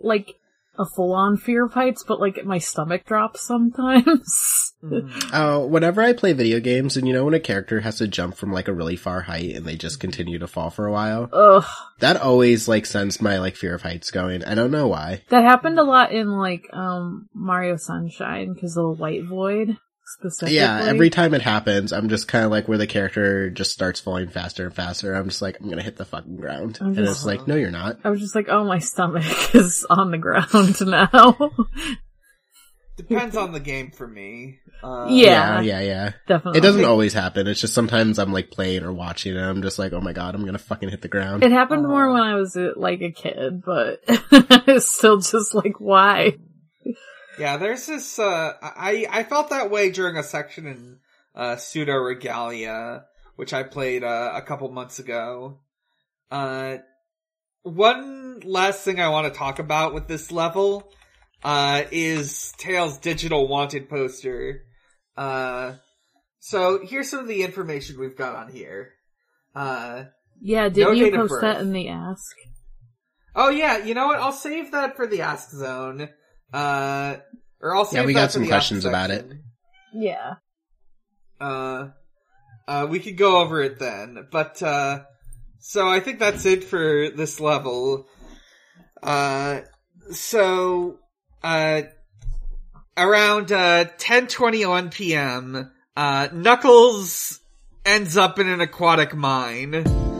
like 0.00 0.34
a 0.78 0.84
full 0.86 1.12
on 1.12 1.36
fear 1.36 1.66
of 1.66 1.72
heights, 1.72 2.04
but 2.06 2.20
like 2.20 2.44
my 2.44 2.58
stomach 2.58 3.04
drops 3.04 3.40
sometimes. 3.46 4.68
Uh, 5.32 5.60
whenever 5.60 6.02
I 6.02 6.12
play 6.12 6.32
video 6.32 6.58
games, 6.58 6.96
and 6.96 7.06
you 7.06 7.14
know 7.14 7.24
when 7.24 7.34
a 7.34 7.38
character 7.38 7.78
has 7.78 7.98
to 7.98 8.08
jump 8.08 8.36
from 8.36 8.52
like 8.52 8.66
a 8.66 8.72
really 8.72 8.96
far 8.96 9.20
height 9.20 9.54
and 9.54 9.64
they 9.64 9.76
just 9.76 10.00
continue 10.00 10.40
to 10.40 10.48
fall 10.48 10.70
for 10.70 10.88
a 10.88 10.92
while, 10.92 11.28
Ugh, 11.32 11.64
that 12.00 12.16
always 12.16 12.66
like 12.66 12.84
sends 12.84 13.22
my 13.22 13.38
like 13.38 13.54
fear 13.54 13.76
of 13.76 13.82
heights 13.82 14.10
going. 14.10 14.44
I 14.44 14.56
don't 14.56 14.72
know 14.72 14.88
why. 14.88 15.22
that 15.28 15.44
happened 15.44 15.78
a 15.78 15.84
lot 15.84 16.10
in 16.10 16.32
like 16.32 16.66
um 16.72 17.28
Mario 17.32 17.76
Sunshine 17.76 18.54
because 18.54 18.76
of 18.76 18.82
the 18.82 19.00
White 19.00 19.24
Void 19.24 19.78
specifically. 20.18 20.56
Yeah, 20.56 20.82
every 20.84 21.10
time 21.10 21.34
it 21.34 21.42
happens, 21.42 21.92
I'm 21.92 22.08
just 22.08 22.28
kind 22.28 22.44
of 22.44 22.50
like 22.50 22.68
where 22.68 22.78
the 22.78 22.86
character 22.86 23.50
just 23.50 23.72
starts 23.72 24.00
falling 24.00 24.28
faster 24.28 24.64
and 24.66 24.74
faster. 24.74 25.14
I'm 25.14 25.28
just 25.28 25.42
like, 25.42 25.58
I'm 25.60 25.68
gonna 25.68 25.82
hit 25.82 25.96
the 25.96 26.04
fucking 26.04 26.36
ground, 26.36 26.78
I'm 26.80 26.88
and 26.88 26.98
it's 27.00 27.24
like, 27.24 27.46
no, 27.46 27.54
you're 27.56 27.70
not. 27.70 27.98
I 28.04 28.10
was 28.10 28.20
just 28.20 28.34
like, 28.34 28.48
oh, 28.48 28.64
my 28.64 28.78
stomach 28.78 29.24
is 29.54 29.86
on 29.88 30.10
the 30.10 30.18
ground 30.18 30.74
now. 30.86 31.50
Depends 32.96 33.36
on 33.36 33.52
the 33.52 33.60
game 33.60 33.90
for 33.90 34.06
me. 34.06 34.58
Uh, 34.84 35.06
Yeah. 35.08 35.60
yeah, 35.60 35.80
yeah. 35.80 35.80
yeah. 35.80 36.12
Definitely. 36.28 36.58
It 36.58 36.62
doesn't 36.62 36.84
always 36.84 37.14
happen. 37.14 37.46
It's 37.46 37.60
just 37.60 37.72
sometimes 37.72 38.18
I'm 38.18 38.32
like 38.32 38.50
playing 38.50 38.82
or 38.82 38.92
watching, 38.92 39.34
and 39.36 39.44
I'm 39.46 39.62
just 39.62 39.78
like, 39.78 39.92
oh 39.92 40.00
my 40.00 40.12
god, 40.12 40.34
I'm 40.34 40.44
gonna 40.44 40.58
fucking 40.58 40.90
hit 40.90 41.00
the 41.00 41.08
ground. 41.08 41.42
It 41.42 41.52
happened 41.52 41.84
more 41.88 42.04
Uh-huh. 42.04 42.14
when 42.14 42.22
I 42.22 42.34
was 42.34 42.54
uh, 42.56 42.72
like 42.76 43.00
a 43.00 43.10
kid, 43.10 43.62
but 43.64 44.00
it's 44.08 44.94
still 44.94 45.18
just 45.18 45.54
like 45.54 45.76
why. 45.80 46.36
Yeah, 47.38 47.56
there's 47.56 47.86
this, 47.86 48.18
uh, 48.18 48.52
I, 48.62 49.06
I 49.10 49.22
felt 49.24 49.50
that 49.50 49.70
way 49.70 49.90
during 49.90 50.16
a 50.16 50.22
section 50.22 50.66
in, 50.66 50.98
uh, 51.34 51.56
Pseudoregalia, 51.56 53.04
which 53.36 53.52
I 53.52 53.62
played, 53.62 54.04
uh, 54.04 54.32
a 54.34 54.42
couple 54.42 54.70
months 54.70 54.98
ago. 54.98 55.60
Uh, 56.30 56.78
one 57.62 58.40
last 58.40 58.82
thing 58.84 59.00
I 59.00 59.08
want 59.08 59.32
to 59.32 59.38
talk 59.38 59.58
about 59.58 59.94
with 59.94 60.08
this 60.08 60.30
level, 60.30 60.92
uh, 61.42 61.84
is 61.90 62.52
Tails' 62.58 62.98
digital 62.98 63.48
wanted 63.48 63.88
poster. 63.88 64.64
Uh, 65.16 65.74
so 66.40 66.80
here's 66.84 67.10
some 67.10 67.20
of 67.20 67.28
the 67.28 67.42
information 67.42 67.98
we've 67.98 68.16
got 68.16 68.34
on 68.34 68.52
here. 68.52 68.92
Uh, 69.54 70.04
Yeah, 70.40 70.68
did 70.68 70.84
No 70.84 70.90
you 70.92 71.10
post 71.12 71.40
that 71.40 71.60
in 71.60 71.72
the 71.72 71.88
ask? 71.88 72.36
oh 73.34 73.48
yeah, 73.48 73.78
you 73.78 73.94
know 73.94 74.08
what? 74.08 74.18
I'll 74.18 74.32
save 74.32 74.72
that 74.72 74.96
for 74.96 75.06
the 75.06 75.22
Ask 75.22 75.50
Zone. 75.50 76.08
Uh, 76.52 77.16
or 77.60 77.76
I'll 77.76 77.88
Yeah, 77.92 78.04
we 78.04 78.12
got 78.12 78.32
some 78.32 78.46
questions 78.46 78.84
Ask 78.84 78.90
about 78.90 79.10
it. 79.10 79.30
Yeah. 79.94 80.34
Uh, 81.40 81.88
uh, 82.66 82.86
we 82.88 83.00
could 83.00 83.16
go 83.16 83.40
over 83.40 83.62
it 83.62 83.78
then. 83.78 84.26
But, 84.30 84.62
uh, 84.62 85.04
so 85.58 85.88
I 85.88 86.00
think 86.00 86.18
that's 86.18 86.44
it 86.46 86.64
for 86.64 87.08
this 87.10 87.40
level. 87.40 88.08
Uh, 89.02 89.60
so, 90.10 90.98
uh, 91.42 91.82
around, 92.96 93.52
uh, 93.52 93.84
1021 93.84 94.90
p.m., 94.90 95.72
uh, 95.96 96.28
Knuckles 96.32 97.40
ends 97.84 98.16
up 98.16 98.38
in 98.38 98.48
an 98.48 98.60
aquatic 98.60 99.14
mine. 99.14 100.11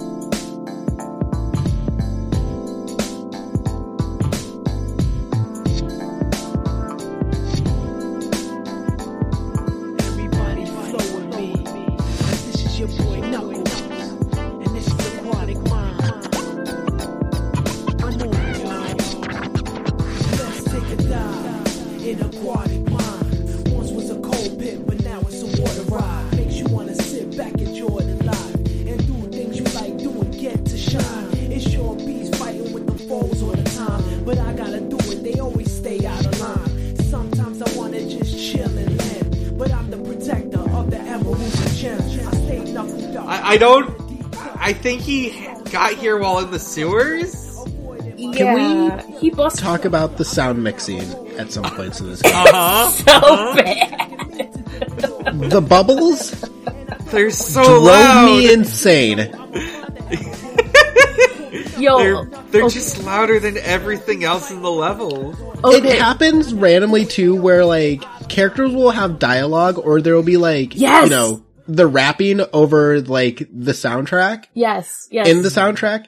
Here 46.03 46.19
while 46.19 46.41
in 46.41 46.51
the 46.51 46.59
sewers? 46.59 47.49
yeah, 48.19 49.01
he 49.19 49.31
busted 49.31 49.63
Talk 49.65 49.85
about 49.85 50.17
the 50.17 50.25
sound 50.25 50.63
mixing 50.63 51.01
at 51.39 51.51
some 51.53 51.65
points 51.65 52.01
in 52.01 52.09
this 52.09 52.21
game. 52.23 52.33
Uh-huh. 52.35 52.91
so 52.91 53.55
bad. 53.55 55.51
the 55.51 55.61
bubbles 55.61 56.31
They're 57.11 57.31
so 57.31 57.63
drove 57.65 57.83
loud. 57.85 58.27
me 58.27 58.53
insane. 58.53 59.19
Yo, 61.79 61.99
They're, 61.99 62.25
they're 62.51 62.65
okay, 62.65 62.75
just 62.75 63.03
louder 63.05 63.41
than 63.41 63.57
everything 63.59 64.23
else 64.25 64.51
in 64.53 64.63
the 64.63 64.71
level. 64.71 65.35
okay. 65.65 65.79
It 65.95 65.99
happens 65.99 66.55
randomly 66.55 67.05
too, 67.05 67.35
where 67.35 67.65
like 67.65 68.03
characters 68.29 68.73
will 68.73 68.91
have 68.91 69.19
dialogue, 69.19 69.79
or 69.79 70.01
there 70.01 70.15
will 70.15 70.23
be 70.23 70.37
like, 70.37 70.77
Yes! 70.77 71.05
you 71.05 71.11
know, 71.11 71.43
the 71.75 71.87
rapping 71.87 72.41
over 72.53 73.01
like 73.01 73.39
the 73.39 73.73
soundtrack 73.73 74.47
yes, 74.55 75.09
yes. 75.11 75.29
in 75.29 75.43
the 75.43 75.49
soundtrack, 75.49 76.07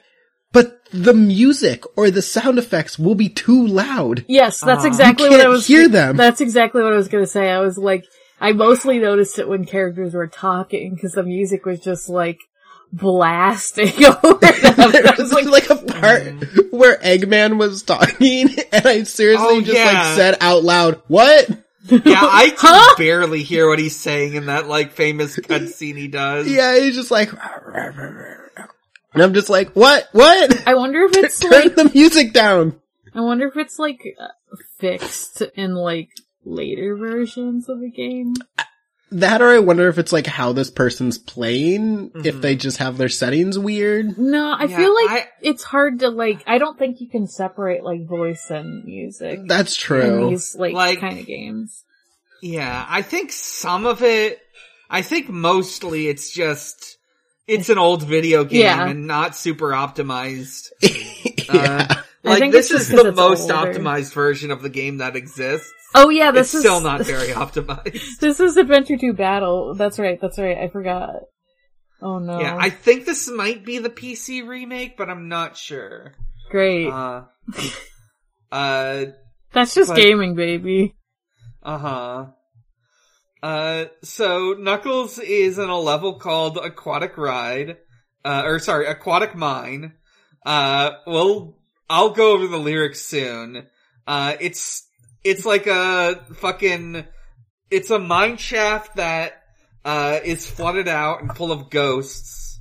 but 0.51 0.79
the 0.91 1.13
music 1.13 1.83
or 1.97 2.11
the 2.11 2.21
sound 2.21 2.57
effects 2.57 2.97
will 2.99 3.15
be 3.15 3.29
too 3.29 3.67
loud. 3.67 4.25
Yes, 4.27 4.59
that's 4.61 4.85
exactly 4.85 5.25
you 5.25 5.31
what 5.31 5.41
I 5.41 5.49
was. 5.49 5.67
hear 5.67 5.87
them. 5.87 6.17
That's 6.17 6.41
exactly 6.41 6.81
what 6.81 6.93
I 6.93 6.97
was 6.97 7.07
gonna 7.07 7.27
say. 7.27 7.49
I 7.49 7.59
was 7.59 7.77
like, 7.77 8.05
I 8.39 8.51
mostly 8.51 8.99
noticed 8.99 9.39
it 9.39 9.47
when 9.47 9.65
characters 9.65 10.13
were 10.13 10.27
talking 10.27 10.93
because 10.93 11.13
the 11.13 11.23
music 11.23 11.65
was 11.65 11.79
just 11.79 12.09
like 12.09 12.39
blasting 12.91 14.05
over 14.23 14.37
them. 14.39 14.91
there 14.91 15.03
was 15.17 15.17
was 15.17 15.33
like, 15.33 15.45
like 15.45 15.69
a 15.69 15.75
part 15.75 16.23
mm. 16.23 16.71
where 16.71 16.97
Eggman 16.97 17.57
was 17.57 17.83
talking, 17.83 18.49
and 18.71 18.85
I 18.85 19.03
seriously 19.03 19.47
Oh, 19.47 19.61
just 19.61 19.77
yeah. 19.77 19.85
like 19.85 20.15
said 20.15 20.37
out 20.41 20.63
loud, 20.63 21.01
"What?" 21.07 21.49
Yeah, 21.89 22.01
I 22.21 22.47
can 22.57 22.57
Huh? 22.73 22.95
barely 22.97 23.43
hear 23.43 23.67
what 23.67 23.79
he's 23.79 23.95
saying 23.95 24.33
in 24.33 24.47
that 24.47 24.67
like 24.67 24.91
famous 24.93 25.35
cutscene 25.37 25.97
he 25.97 26.07
does. 26.07 26.47
Yeah, 26.47 26.79
he's 26.79 26.95
just 26.95 27.11
like, 27.11 27.31
and 29.13 29.23
I'm 29.23 29.33
just 29.33 29.49
like, 29.49 29.69
"What? 29.71 30.07
What?" 30.11 30.67
I 30.67 30.75
wonder 30.75 31.03
if 31.03 31.11
it's 31.17 31.39
Turn 31.39 31.51
like, 31.51 31.75
the 31.75 31.91
music 31.93 32.33
down. 32.33 32.79
I 33.13 33.21
wonder 33.21 33.47
if 33.47 33.55
it's 33.57 33.79
like 33.79 34.01
uh, 34.19 34.27
fixed 34.77 35.41
in 35.55 35.75
like 35.75 36.09
later 36.43 36.95
versions 36.97 37.69
of 37.69 37.79
the 37.79 37.89
game. 37.89 38.33
That 39.11 39.41
or 39.41 39.49
I 39.51 39.59
wonder 39.59 39.87
if 39.87 39.97
it's 39.99 40.11
like 40.11 40.25
how 40.27 40.51
this 40.51 40.71
person's 40.71 41.17
playing, 41.17 42.11
if 42.25 42.35
Mhm. 42.35 42.41
they 42.41 42.55
just 42.55 42.77
have 42.77 42.97
their 42.97 43.07
settings 43.09 43.57
weird. 43.57 44.17
No, 44.17 44.51
I 44.57 44.65
Yeah, 44.65 44.77
feel 44.77 44.93
like 44.95 45.09
I- 45.09 45.27
it's 45.41 45.63
hard 45.63 45.99
to 45.99 46.09
like. 46.09 46.43
I 46.47 46.57
don't 46.57 46.77
think 46.77 46.99
you 46.99 47.07
can 47.07 47.27
separate 47.27 47.83
like 47.83 48.05
voice 48.07 48.49
and 48.49 48.83
music 48.83 49.41
That's 49.45 49.75
in 49.75 49.81
true. 49.81 50.29
these 50.31 50.55
like, 50.57 50.73
Like- 50.73 50.99
kind 50.99 51.19
of 51.19 51.25
games. 51.27 51.83
Yeah, 52.41 52.85
I 52.89 53.01
think 53.03 53.31
some 53.31 53.85
of 53.85 54.01
it, 54.03 54.39
I 54.89 55.01
think 55.01 55.29
mostly 55.29 56.07
it's 56.07 56.31
just, 56.33 56.97
it's 57.47 57.69
an 57.69 57.77
old 57.77 58.03
video 58.03 58.43
game 58.43 58.61
Yeah. 58.61 58.87
and 58.87 59.07
not 59.07 59.35
super 59.35 59.69
optimized. 59.69 60.69
yeah. 60.81 61.87
Uh, 61.89 61.95
I 62.25 62.29
like 62.29 62.39
think 62.39 62.53
this 62.53 62.71
it's 62.71 62.81
is 62.81 62.89
the 62.89 63.11
most 63.11 63.49
older. 63.51 63.53
optimized 63.71 64.13
version 64.13 64.49
of 64.51 64.63
the 64.63 64.69
game 64.69 64.97
that 64.97 65.15
exists. 65.15 65.71
Oh 65.97 66.09
yeah, 66.09 66.31
this 66.31 66.47
It's 66.47 66.55
is 66.55 66.61
still 66.61 66.81
not 66.81 67.05
very 67.05 67.29
optimized. 67.29 68.01
This 68.19 68.39
is 68.39 68.57
Adventure 68.57 68.97
2 68.97 69.13
Battle. 69.13 69.75
That's 69.75 69.97
right, 69.97 70.19
that's 70.19 70.37
right. 70.37 70.57
I 70.57 70.67
forgot. 70.67 71.13
Oh 72.01 72.19
no. 72.19 72.39
Yeah, 72.39 72.57
I 72.59 72.69
think 72.69 73.05
this 73.05 73.29
might 73.29 73.65
be 73.65 73.79
the 73.79 73.89
PC 73.89 74.45
remake, 74.45 74.97
but 74.97 75.09
I'm 75.09 75.29
not 75.29 75.55
sure. 75.57 76.13
Great. 76.51 76.87
Uh, 76.89 77.23
uh, 78.51 79.05
That's 79.53 79.73
just 79.73 79.89
but- 79.89 79.97
gaming, 79.97 80.35
baby. 80.35 80.95
Uh 81.63 81.77
huh. 81.77 82.25
Uh, 83.41 83.85
so 84.03 84.55
Knuckles 84.57 85.19
is 85.19 85.57
in 85.57 85.69
a 85.69 85.79
level 85.79 86.19
called 86.19 86.57
Aquatic 86.57 87.17
Ride, 87.17 87.77
uh, 88.23 88.41
or 88.45 88.59
sorry, 88.59 88.87
Aquatic 88.87 89.35
Mine. 89.35 89.93
Uh, 90.45 90.91
well, 91.07 91.57
I'll 91.89 92.09
go 92.11 92.33
over 92.33 92.47
the 92.47 92.57
lyrics 92.57 93.01
soon. 93.01 93.67
Uh, 94.07 94.35
it's, 94.39 94.84
it's 95.25 95.45
like 95.45 95.67
a 95.67 96.23
fucking, 96.35 97.03
it's 97.69 97.89
a 97.89 97.99
mine 97.99 98.37
shaft 98.37 98.95
that, 98.95 99.33
uh, 99.83 100.19
is 100.23 100.49
flooded 100.49 100.87
out 100.87 101.21
and 101.21 101.35
full 101.35 101.51
of 101.51 101.69
ghosts. 101.69 102.59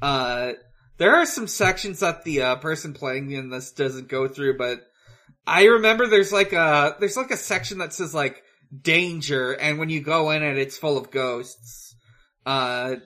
Uh, 0.00 0.52
there 0.96 1.16
are 1.16 1.26
some 1.26 1.46
sections 1.46 2.00
that 2.00 2.24
the, 2.24 2.42
uh, 2.42 2.56
person 2.56 2.94
playing 2.94 3.30
in 3.32 3.50
this 3.50 3.72
doesn't 3.72 4.08
go 4.08 4.28
through, 4.28 4.56
but 4.56 4.80
I 5.46 5.64
remember 5.64 6.06
there's 6.06 6.32
like 6.32 6.52
a, 6.54 6.96
there's 6.98 7.16
like 7.16 7.30
a 7.30 7.36
section 7.36 7.78
that 7.78 7.92
says 7.92 8.14
like, 8.14 8.42
danger, 8.82 9.52
and 9.52 9.78
when 9.78 9.90
you 9.90 10.00
go 10.00 10.30
in 10.30 10.42
it, 10.42 10.58
it's 10.58 10.76
full 10.76 10.98
of 10.98 11.10
ghosts. 11.12 11.94
Uh, 12.44 12.96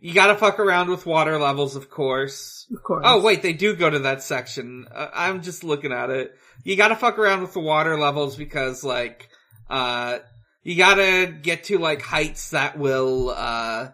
you 0.00 0.14
gotta 0.14 0.36
fuck 0.36 0.58
around 0.58 0.90
with 0.90 1.06
water 1.06 1.38
levels, 1.38 1.76
of 1.76 1.90
course. 1.90 2.66
Of 2.72 2.82
course. 2.82 3.02
Oh 3.04 3.22
wait, 3.22 3.42
they 3.42 3.52
do 3.52 3.74
go 3.74 3.90
to 3.90 4.00
that 4.00 4.22
section. 4.22 4.86
Uh, 4.92 5.08
I'm 5.12 5.42
just 5.42 5.64
looking 5.64 5.92
at 5.92 6.10
it. 6.10 6.32
You 6.64 6.76
gotta 6.76 6.96
fuck 6.96 7.18
around 7.18 7.42
with 7.42 7.52
the 7.52 7.60
water 7.60 7.98
levels 7.98 8.36
because 8.36 8.84
like, 8.84 9.28
uh, 9.68 10.18
you 10.62 10.76
gotta 10.76 11.26
get 11.26 11.64
to 11.64 11.78
like 11.78 12.02
heights 12.02 12.50
that 12.50 12.78
will, 12.78 13.30
uh, 13.30 13.88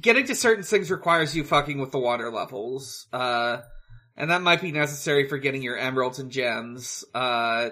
getting 0.00 0.26
to 0.26 0.34
certain 0.34 0.64
things 0.64 0.90
requires 0.90 1.34
you 1.36 1.44
fucking 1.44 1.78
with 1.78 1.92
the 1.92 1.98
water 1.98 2.30
levels. 2.30 3.06
Uh, 3.12 3.58
and 4.16 4.30
that 4.30 4.42
might 4.42 4.60
be 4.60 4.72
necessary 4.72 5.28
for 5.28 5.38
getting 5.38 5.62
your 5.62 5.76
emeralds 5.76 6.18
and 6.18 6.30
gems. 6.30 7.04
Uh, 7.14 7.70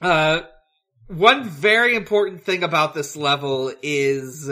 uh, 0.00 0.40
one 1.16 1.44
very 1.44 1.94
important 1.94 2.42
thing 2.42 2.62
about 2.62 2.94
this 2.94 3.16
level 3.16 3.72
is 3.82 4.50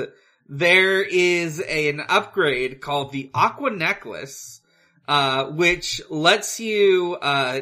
there 0.49 1.03
is 1.03 1.61
a, 1.61 1.88
an 1.88 2.03
upgrade 2.09 2.81
called 2.81 3.12
the 3.12 3.31
Aqua 3.35 3.70
Necklace, 3.70 4.61
uh, 5.09 5.46
which 5.46 6.01
lets 6.11 6.61
you, 6.61 7.16
uh, 7.20 7.61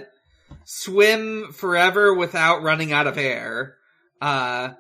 swim 0.65 1.53
forever 1.53 2.13
without 2.13 2.63
running 2.63 2.93
out 2.93 3.07
of 3.07 3.19
air. 3.19 3.77
Uh, 4.21 4.71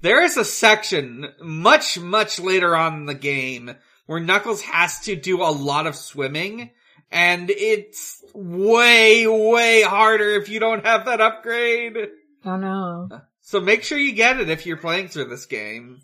there 0.00 0.22
is 0.22 0.36
a 0.36 0.44
section 0.44 1.26
much, 1.40 1.98
much 1.98 2.38
later 2.38 2.76
on 2.76 2.94
in 2.94 3.06
the 3.06 3.14
game 3.14 3.74
where 4.06 4.20
Knuckles 4.20 4.62
has 4.62 5.00
to 5.00 5.16
do 5.16 5.42
a 5.42 5.50
lot 5.50 5.86
of 5.86 5.96
swimming 5.96 6.70
and 7.10 7.50
it's 7.50 8.22
way, 8.34 9.26
way 9.26 9.82
harder 9.82 10.30
if 10.30 10.48
you 10.48 10.60
don't 10.60 10.84
have 10.84 11.06
that 11.06 11.20
upgrade. 11.20 11.96
Oh 12.44 12.56
no. 12.56 13.08
So 13.46 13.60
make 13.60 13.82
sure 13.82 13.98
you 13.98 14.14
get 14.14 14.40
it 14.40 14.48
if 14.48 14.64
you're 14.64 14.78
playing 14.78 15.08
through 15.08 15.26
this 15.26 15.44
game. 15.44 16.00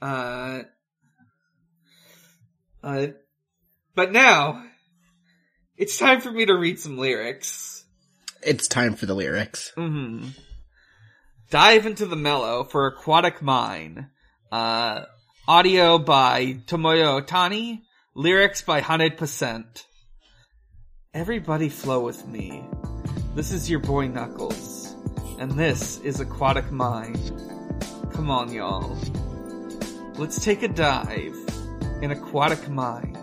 Uh, 0.00 0.62
uh, 2.84 3.08
but 3.96 4.12
now, 4.12 4.64
it's 5.76 5.98
time 5.98 6.20
for 6.20 6.30
me 6.30 6.46
to 6.46 6.56
read 6.56 6.78
some 6.78 6.98
lyrics. 6.98 7.84
It's 8.42 8.68
time 8.68 8.94
for 8.94 9.06
the 9.06 9.14
lyrics. 9.14 9.72
hmm 9.74 10.28
Dive 11.50 11.84
into 11.84 12.06
the 12.06 12.16
mellow 12.16 12.62
for 12.62 12.86
Aquatic 12.86 13.42
Mine. 13.42 14.10
Uh, 14.52 15.02
audio 15.48 15.98
by 15.98 16.58
Tomoya 16.66 17.20
Ohtani. 17.20 17.80
Lyrics 18.14 18.62
by 18.62 18.80
100%. 18.80 19.84
Everybody 21.12 21.68
flow 21.70 22.04
with 22.04 22.24
me. 22.28 22.62
This 23.34 23.50
is 23.50 23.68
your 23.68 23.80
boy 23.80 24.06
Knuckles. 24.06 24.75
And 25.38 25.50
this 25.52 25.98
is 25.98 26.20
Aquatic 26.20 26.72
Mine. 26.72 27.14
Come 28.12 28.30
on, 28.30 28.50
y'all. 28.50 28.96
Let's 30.16 30.42
take 30.42 30.62
a 30.62 30.68
dive 30.68 31.36
in 32.00 32.10
Aquatic 32.10 32.70
Mine. 32.70 33.18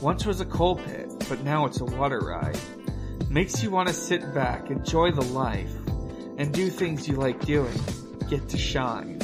Once 0.00 0.24
was 0.24 0.40
a 0.40 0.44
coal 0.44 0.76
pit, 0.76 1.10
but 1.28 1.42
now 1.42 1.66
it's 1.66 1.80
a 1.80 1.84
water 1.84 2.20
ride. 2.20 2.58
Makes 3.28 3.60
you 3.60 3.72
want 3.72 3.88
to 3.88 3.94
sit 3.94 4.32
back, 4.32 4.70
enjoy 4.70 5.10
the 5.10 5.22
life, 5.22 5.74
and 6.38 6.54
do 6.54 6.70
things 6.70 7.08
you 7.08 7.16
like 7.16 7.44
doing. 7.44 7.74
Get 8.30 8.48
to 8.50 8.56
shine. 8.56 9.18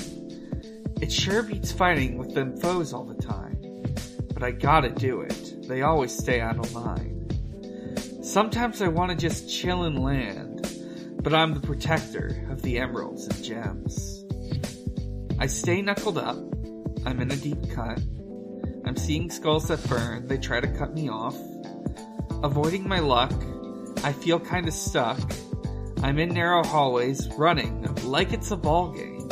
It 1.00 1.12
sure 1.12 1.44
beats 1.44 1.70
fighting 1.70 2.18
with 2.18 2.34
them 2.34 2.56
foes 2.56 2.92
all 2.92 3.04
the 3.04 3.22
time. 3.22 3.60
But 4.34 4.42
I 4.42 4.50
gotta 4.50 4.90
do 4.90 5.20
it. 5.20 5.68
They 5.68 5.82
always 5.82 6.16
stay 6.16 6.40
out 6.40 6.58
of 6.58 6.72
line. 6.74 7.14
Sometimes 8.24 8.82
I 8.82 8.88
wanna 8.88 9.14
just 9.14 9.48
chill 9.48 9.84
and 9.84 10.02
land, 10.02 10.47
but 11.22 11.34
I'm 11.34 11.54
the 11.54 11.60
protector 11.60 12.46
of 12.50 12.62
the 12.62 12.78
emeralds 12.78 13.26
and 13.26 13.44
gems. 13.44 14.24
I 15.38 15.46
stay 15.46 15.82
knuckled 15.82 16.18
up. 16.18 16.36
I'm 17.06 17.20
in 17.20 17.30
a 17.30 17.36
deep 17.36 17.70
cut. 17.70 18.00
I'm 18.84 18.96
seeing 18.96 19.30
skulls 19.30 19.68
that 19.68 19.86
burn. 19.88 20.26
They 20.26 20.38
try 20.38 20.60
to 20.60 20.68
cut 20.68 20.94
me 20.94 21.08
off. 21.08 21.36
Avoiding 22.42 22.88
my 22.88 23.00
luck. 23.00 23.32
I 24.04 24.12
feel 24.12 24.40
kinda 24.40 24.72
stuck. 24.72 25.18
I'm 26.02 26.18
in 26.18 26.30
narrow 26.30 26.64
hallways, 26.64 27.28
running 27.36 27.82
like 28.04 28.32
it's 28.32 28.50
a 28.50 28.56
ball 28.56 28.92
game. 28.92 29.28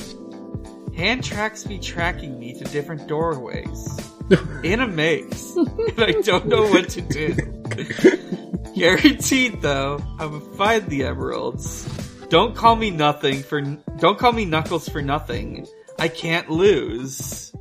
Hand 0.96 1.22
tracks 1.22 1.64
be 1.64 1.78
tracking 1.78 2.38
me 2.38 2.54
to 2.54 2.64
different 2.64 3.06
doorways. 3.06 4.00
In 4.64 4.80
a 4.80 4.86
maze. 4.88 5.54
and 5.56 6.00
I 6.02 6.12
don't 6.22 6.46
know 6.46 6.66
what 6.68 6.88
to 6.90 7.00
do. 7.02 7.36
Guaranteed 8.74 9.62
though, 9.62 10.02
I 10.18 10.26
will 10.26 10.40
find 10.40 10.86
the 10.86 11.04
emeralds. 11.04 11.84
Don't 12.28 12.54
call 12.56 12.76
me 12.76 12.90
nothing 12.90 13.42
for, 13.42 13.60
don't 13.60 14.18
call 14.18 14.32
me 14.32 14.44
Knuckles 14.44 14.88
for 14.88 15.00
nothing. 15.02 15.66
I 15.98 16.08
can't 16.08 16.50
lose. 16.50 17.54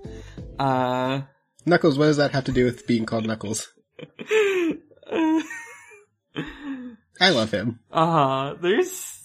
Uh, 0.60 1.22
Knuckles, 1.66 1.98
what 1.98 2.06
does 2.06 2.18
that 2.18 2.32
have 2.32 2.46
to 2.46 2.52
do 2.52 2.66
with 2.66 2.88
being 2.88 3.06
called 3.06 3.26
Knuckles? 3.26 3.72
I 7.20 7.30
love 7.30 7.52
him. 7.52 7.80
uh, 7.92 8.06
huh. 8.06 8.56
there's, 8.62 9.24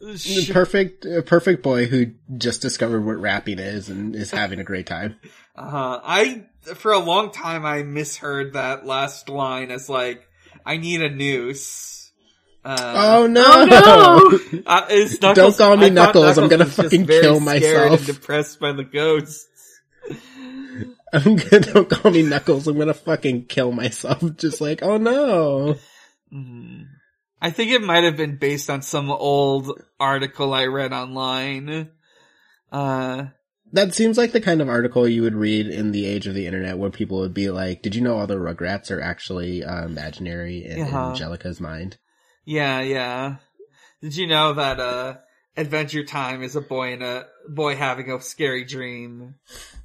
The 0.00 0.50
perfect, 0.52 1.04
a 1.04 1.22
perfect 1.22 1.62
boy 1.62 1.86
who 1.86 2.12
just 2.36 2.62
discovered 2.62 3.04
what 3.04 3.20
rapping 3.20 3.58
is 3.58 3.88
and 3.88 4.16
is 4.16 4.30
having 4.30 4.58
a 4.58 4.64
great 4.64 4.86
time. 4.86 5.16
Uh, 5.54 6.00
I, 6.02 6.44
for 6.76 6.92
a 6.92 6.98
long 6.98 7.30
time, 7.30 7.64
I 7.66 7.82
misheard 7.82 8.54
that 8.54 8.86
last 8.86 9.28
line 9.28 9.70
as 9.70 9.88
like, 9.88 10.26
I 10.64 10.76
need 10.78 11.02
a 11.02 11.10
noose. 11.10 12.10
Uh, 12.64 12.94
Oh 12.96 13.26
no! 13.26 13.42
Oh, 13.44 14.40
uh, 14.66 14.86
is 14.90 15.20
Knuckles, 15.20 15.56
Don't 15.56 15.66
call 15.66 15.76
me 15.76 15.86
I 15.86 15.88
thought 15.88 16.14
Knuckles, 16.14 16.38
I'm 16.38 16.48
gonna 16.48 16.64
was 16.64 16.76
just 16.76 16.90
fucking 16.90 17.06
very 17.06 17.22
kill 17.22 17.40
scared 17.40 17.44
myself. 17.90 17.98
And 17.98 18.06
depressed 18.06 18.60
by 18.60 18.72
the 18.72 18.84
ghosts. 18.84 19.80
I'm 21.12 21.36
gonna, 21.36 21.60
don't 21.60 21.90
call 21.90 22.12
me 22.12 22.22
Knuckles, 22.22 22.68
I'm 22.68 22.78
gonna 22.78 22.94
fucking 22.94 23.46
kill 23.46 23.72
myself. 23.72 24.22
Just 24.36 24.60
like, 24.62 24.82
oh 24.82 24.96
no. 24.96 25.76
Mhm. 26.32 26.86
I 27.40 27.50
think 27.50 27.72
it 27.72 27.82
might 27.82 28.04
have 28.04 28.16
been 28.16 28.36
based 28.36 28.70
on 28.70 28.80
some 28.82 29.10
old 29.10 29.78
article 29.98 30.54
I 30.54 30.66
read 30.66 30.92
online. 30.92 31.90
Uh, 32.70 33.26
That 33.72 33.94
seems 33.94 34.18
like 34.18 34.32
the 34.32 34.40
kind 34.40 34.60
of 34.60 34.68
article 34.68 35.08
you 35.08 35.22
would 35.22 35.34
read 35.34 35.66
in 35.66 35.92
the 35.92 36.04
age 36.06 36.26
of 36.26 36.34
the 36.34 36.46
internet 36.46 36.76
where 36.78 36.90
people 36.90 37.18
would 37.20 37.32
be 37.32 37.48
like, 37.50 37.80
did 37.82 37.94
you 37.94 38.02
know 38.02 38.18
all 38.18 38.26
the 38.26 38.36
Rugrats 38.36 38.90
are 38.90 39.00
actually 39.00 39.64
uh, 39.64 39.84
imaginary 39.86 40.64
in 40.64 40.82
Uh-huh. 40.82 41.10
Angelica's 41.10 41.60
mind? 41.60 41.96
yeah, 42.44 42.80
yeah. 42.80 43.36
Did 44.02 44.16
you 44.16 44.26
know 44.26 44.52
that, 44.54 44.78
uh, 44.80 45.16
Adventure 45.56 46.02
Time 46.04 46.42
is 46.42 46.56
a 46.56 46.60
boy 46.60 46.92
in 46.92 47.02
a, 47.02 47.24
boy 47.48 47.76
having 47.76 48.10
a 48.10 48.20
scary 48.20 48.64
dream? 48.64 49.36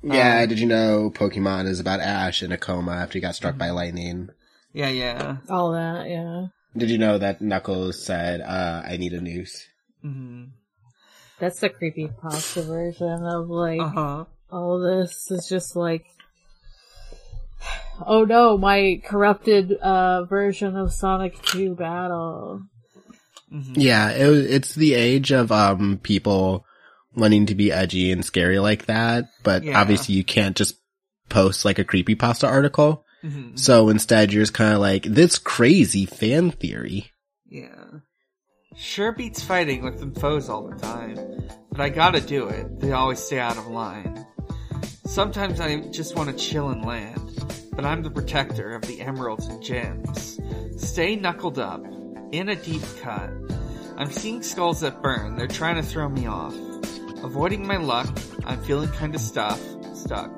Yeah, 0.01 0.41
Um, 0.41 0.49
did 0.49 0.59
you 0.59 0.65
know 0.65 1.11
Pokemon 1.13 1.67
is 1.67 1.79
about 1.79 1.99
Ash 1.99 2.41
in 2.43 2.51
a 2.51 2.57
coma 2.57 2.93
after 2.93 3.13
he 3.13 3.21
got 3.21 3.35
struck 3.35 3.57
by 3.57 3.69
lightning? 3.69 4.29
Yeah, 4.73 4.89
yeah. 4.89 5.37
all 5.49 5.71
that, 5.73 6.09
yeah. 6.09 6.47
Did 6.75 6.89
you 6.89 6.97
know 6.97 7.17
that 7.17 7.41
Knuckles 7.41 8.03
said, 8.03 8.41
uh, 8.41 8.83
I 8.85 8.97
need 8.97 9.13
a 9.13 9.21
noose? 9.21 9.67
hmm 10.01 10.45
That's 11.39 11.59
the 11.59 11.69
creepy 11.69 12.07
pasta 12.21 12.63
version 12.63 13.23
of 13.25 13.49
like 13.49 13.79
Uh 13.79 13.89
huh. 13.89 14.25
all 14.51 14.79
this 14.79 15.29
is 15.29 15.47
just 15.47 15.75
like 15.75 16.05
Oh 18.05 18.23
no, 18.25 18.57
my 18.57 19.01
corrupted 19.03 19.71
uh 19.73 20.25
version 20.25 20.75
of 20.75 20.93
Sonic 20.93 21.41
2 21.43 21.75
Battle. 21.75 22.61
hmm 23.51 23.73
Yeah, 23.75 24.11
it, 24.11 24.29
it's 24.51 24.75
the 24.75 24.93
age 24.93 25.31
of, 25.31 25.51
um, 25.51 25.99
people 26.01 26.65
wanting 27.15 27.47
to 27.47 27.55
be 27.55 27.71
edgy 27.71 28.11
and 28.11 28.23
scary 28.23 28.59
like 28.59 28.85
that, 28.85 29.29
but 29.43 29.63
Yeah. 29.63 29.79
obviously 29.79 30.13
you 30.15 30.23
can't 30.23 30.55
just 30.55 30.75
post 31.29 31.65
like 31.65 31.79
a 31.79 31.83
creepy 31.83 32.13
pasta 32.15 32.47
article. 32.47 33.03
hmm 33.21 33.55
So 33.55 33.89
instead 33.89 34.31
you're 34.31 34.43
just 34.43 34.53
kind 34.53 34.73
of 34.75 34.79
like, 34.79 35.03
this 35.03 35.39
crazy 35.39 36.05
fan 36.05 36.51
theory. 36.51 37.11
Yeah. 37.49 38.01
Sure 38.77 39.11
beats 39.11 39.43
fighting 39.43 39.83
with 39.83 39.99
them 39.99 40.13
foes 40.13 40.49
all 40.49 40.67
the 40.67 40.75
time, 40.75 41.17
but 41.71 41.81
I 41.81 41.89
gotta 41.89 42.21
do 42.21 42.47
it. 42.47 42.79
They 42.79 42.91
always 42.91 43.17
stay 43.19 43.39
out 43.39 43.57
of 43.57 43.65
line. 43.67 44.25
Sometimes 45.05 45.59
I 45.59 45.79
just 45.89 46.15
want 46.15 46.29
to 46.29 46.35
chill 46.35 46.69
and 46.69 46.85
land, 46.85 47.43
but 47.73 47.85
I'm 47.85 48.03
the 48.03 48.11
protector 48.11 48.75
of 48.75 48.83
the 48.83 49.01
emeralds 49.01 49.47
and 49.47 49.63
gems. 49.63 50.39
Stay 50.77 51.15
knuckled 51.15 51.57
up, 51.57 51.83
in 52.31 52.49
a 52.49 52.55
deep 52.55 52.83
cut. 53.01 53.31
I'm 53.97 54.11
seeing 54.11 54.43
skulls 54.43 54.81
that 54.81 55.01
burn, 55.01 55.37
they're 55.37 55.47
trying 55.47 55.77
to 55.77 55.83
throw 55.83 56.07
me 56.07 56.27
off. 56.27 56.53
Avoiding 57.23 57.65
my 57.65 57.77
luck, 57.77 58.07
I'm 58.45 58.61
feeling 58.63 58.91
kinda 58.91 59.17
stuff, 59.17 59.59
stuck. 59.95 60.29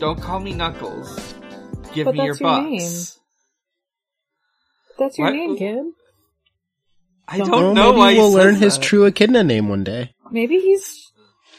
Don't 0.00 0.20
call 0.20 0.40
me 0.40 0.52
Knuckles. 0.52 1.16
Give 1.94 2.06
But 2.06 2.14
me 2.14 2.24
your 2.24 2.34
that's 2.34 2.40
your 2.40 2.60
name. 2.60 2.78
bucks. 2.80 3.20
That's 4.98 5.16
your 5.16 5.28
What? 5.28 5.34
name, 5.36 5.56
kid. 5.56 5.84
I 7.30 7.38
Don't- 7.38 7.50
don't 7.50 7.62
Well, 7.62 7.74
know 7.74 7.86
maybe 7.92 7.98
why 7.98 8.12
he 8.14 8.18
we'll 8.18 8.32
learn 8.32 8.54
says 8.54 8.62
his 8.62 8.74
that. 8.78 8.82
true 8.84 9.04
echidna 9.04 9.44
name 9.44 9.68
one 9.68 9.84
day. 9.84 10.14
Maybe 10.30 10.58
he's, 10.58 11.12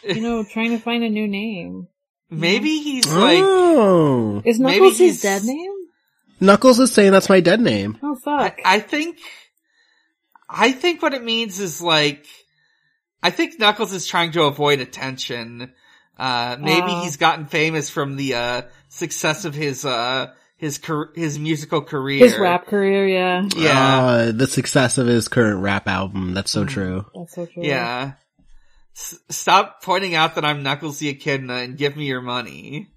you 0.03 0.19
know, 0.21 0.43
trying 0.51 0.71
to 0.71 0.79
find 0.79 1.03
a 1.03 1.09
new 1.09 1.27
name. 1.27 1.87
Maybe 2.31 2.79
he's 2.79 3.07
like, 3.13 3.39
oh, 3.43 4.41
Is 4.45 4.59
Knuckles 4.59 4.97
his 4.97 5.21
dead 5.21 5.43
name? 5.43 5.71
Knuckles 6.39 6.79
is 6.79 6.91
saying 6.91 7.11
that's 7.11 7.29
my 7.29 7.39
dead 7.39 7.59
name. 7.59 7.97
Oh 8.03 8.15
I, 8.15 8.19
fuck. 8.49 8.59
I 8.65 8.79
think, 8.79 9.17
I 10.49 10.71
think 10.71 11.01
what 11.01 11.13
it 11.13 11.23
means 11.23 11.59
is 11.59 11.81
like, 11.81 12.25
I 13.21 13.29
think 13.31 13.59
Knuckles 13.59 13.93
is 13.93 14.07
trying 14.07 14.31
to 14.33 14.43
avoid 14.43 14.79
attention. 14.79 15.71
Uh, 16.17 16.57
maybe 16.59 16.87
Oh. 16.91 17.01
he's 17.03 17.17
gotten 17.17 17.45
famous 17.45 17.89
from 17.89 18.15
the, 18.15 18.33
uh, 18.35 18.61
success 18.89 19.45
of 19.45 19.53
his, 19.55 19.85
uh, 19.85 20.27
his, 20.59 20.77
car- 20.77 21.09
his 21.15 21.39
musical 21.39 21.81
career. 21.81 22.19
His 22.19 22.37
rap 22.37 22.67
career, 22.67 23.07
yeah. 23.07 23.47
Yeah. 23.55 23.97
Uh, 24.05 24.31
the 24.31 24.47
success 24.47 24.97
of 24.97 25.07
his 25.07 25.27
current 25.27 25.61
rap 25.61 25.87
album. 25.87 26.33
That's 26.33 26.51
so 26.51 26.65
Mm. 26.65 26.69
true. 26.69 27.05
That's 27.15 27.33
so 27.35 27.45
true. 27.45 27.63
yeah. 27.63 28.13
S- 28.95 29.19
stop 29.29 29.81
pointing 29.81 30.15
out 30.15 30.35
that 30.35 30.45
I'm 30.45 30.61
Knuckles 30.63 30.99
the 30.99 31.09
Echidna 31.09 31.53
and 31.55 31.77
give 31.77 31.95
me 31.95 32.05
your 32.05 32.21
money. 32.21 32.87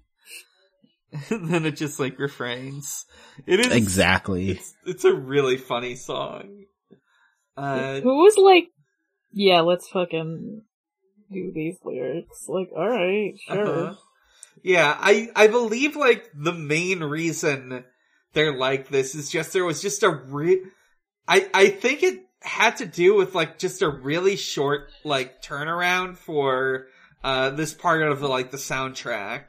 and 1.29 1.47
then 1.49 1.65
it 1.65 1.75
just 1.77 1.99
like 1.99 2.19
refrains. 2.19 3.05
It 3.47 3.59
is 3.59 3.71
Exactly. 3.71 4.49
It's, 4.51 4.73
it's 4.85 5.05
a 5.05 5.13
really 5.13 5.57
funny 5.57 5.95
song. 5.95 6.65
Uh, 7.55 8.01
Who 8.01 8.23
was 8.23 8.35
like, 8.37 8.65
yeah, 9.31 9.61
let's 9.61 9.87
fucking 9.89 10.63
do 11.31 11.51
these 11.53 11.77
lyrics. 11.83 12.45
Like, 12.47 12.69
alright, 12.75 13.35
sure. 13.47 13.67
uh-huh. 13.89 13.95
Yeah, 14.61 14.95
I, 14.99 15.29
I 15.35 15.47
believe 15.47 15.95
like 15.95 16.29
the 16.33 16.53
main 16.53 17.03
reason 17.03 17.83
they're 18.33 18.55
like 18.55 18.89
this 18.89 19.15
is 19.15 19.29
just 19.29 19.53
there 19.53 19.65
was 19.65 19.81
just 19.81 20.03
a 20.03 20.09
re- 20.09 20.63
I, 21.27 21.49
I 21.53 21.67
think 21.69 22.03
it 22.03 22.25
had 22.41 22.77
to 22.77 22.85
do 22.85 23.15
with 23.15 23.35
like 23.35 23.57
just 23.57 23.81
a 23.81 23.89
really 23.89 24.35
short 24.35 24.89
like 25.03 25.41
turnaround 25.41 26.17
for, 26.17 26.87
uh, 27.23 27.51
this 27.51 27.73
part 27.73 28.01
of 28.01 28.19
the 28.19 28.27
like 28.27 28.51
the 28.51 28.57
soundtrack. 28.57 29.43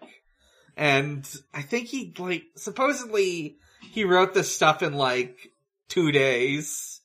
And 0.77 1.29
I 1.53 1.63
think 1.63 1.89
he 1.89 2.15
like 2.19 2.45
supposedly 2.57 3.59
he 3.81 4.05
wrote 4.05 4.35
this 4.35 4.55
stuff 4.55 4.83
in 4.83 4.95
like 4.95 5.53
two 5.89 6.13
days, 6.13 7.01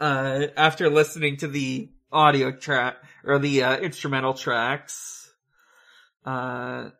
uh, 0.00 0.46
after 0.56 0.90
listening 0.90 1.36
to 1.38 1.48
the 1.48 1.88
audio 2.12 2.50
track, 2.52 2.96
or 3.24 3.38
the, 3.38 3.62
uh, 3.62 3.76
instrumental 3.78 4.34
tracks. 4.34 5.32
Uh, 6.24 6.90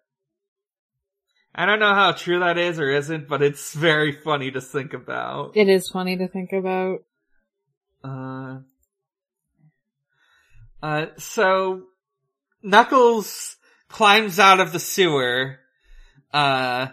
I 1.55 1.67
don't 1.67 1.81
know 1.81 1.95
how 1.95 2.13
true 2.13 2.41
that 2.41 2.59
is 2.59 2.79
or 2.79 2.89
isn't, 2.91 3.29
but 3.29 3.43
it's 3.43 3.75
very 3.75 4.13
funny 4.13 4.51
to 4.53 4.61
think 4.61 4.95
about. 4.95 5.57
It 5.57 5.69
is 5.69 5.89
funny 5.89 6.17
to 6.17 6.29
think 6.29 6.53
about. 6.53 7.01
Uh, 8.05 8.59
uh, 10.83 11.07
so 11.19 11.83
Knuckles 12.63 13.57
climbs 13.89 14.39
out 14.39 14.61
of 14.61 14.73
the 14.73 14.79
sewer, 14.79 15.59
uh, 16.33 16.89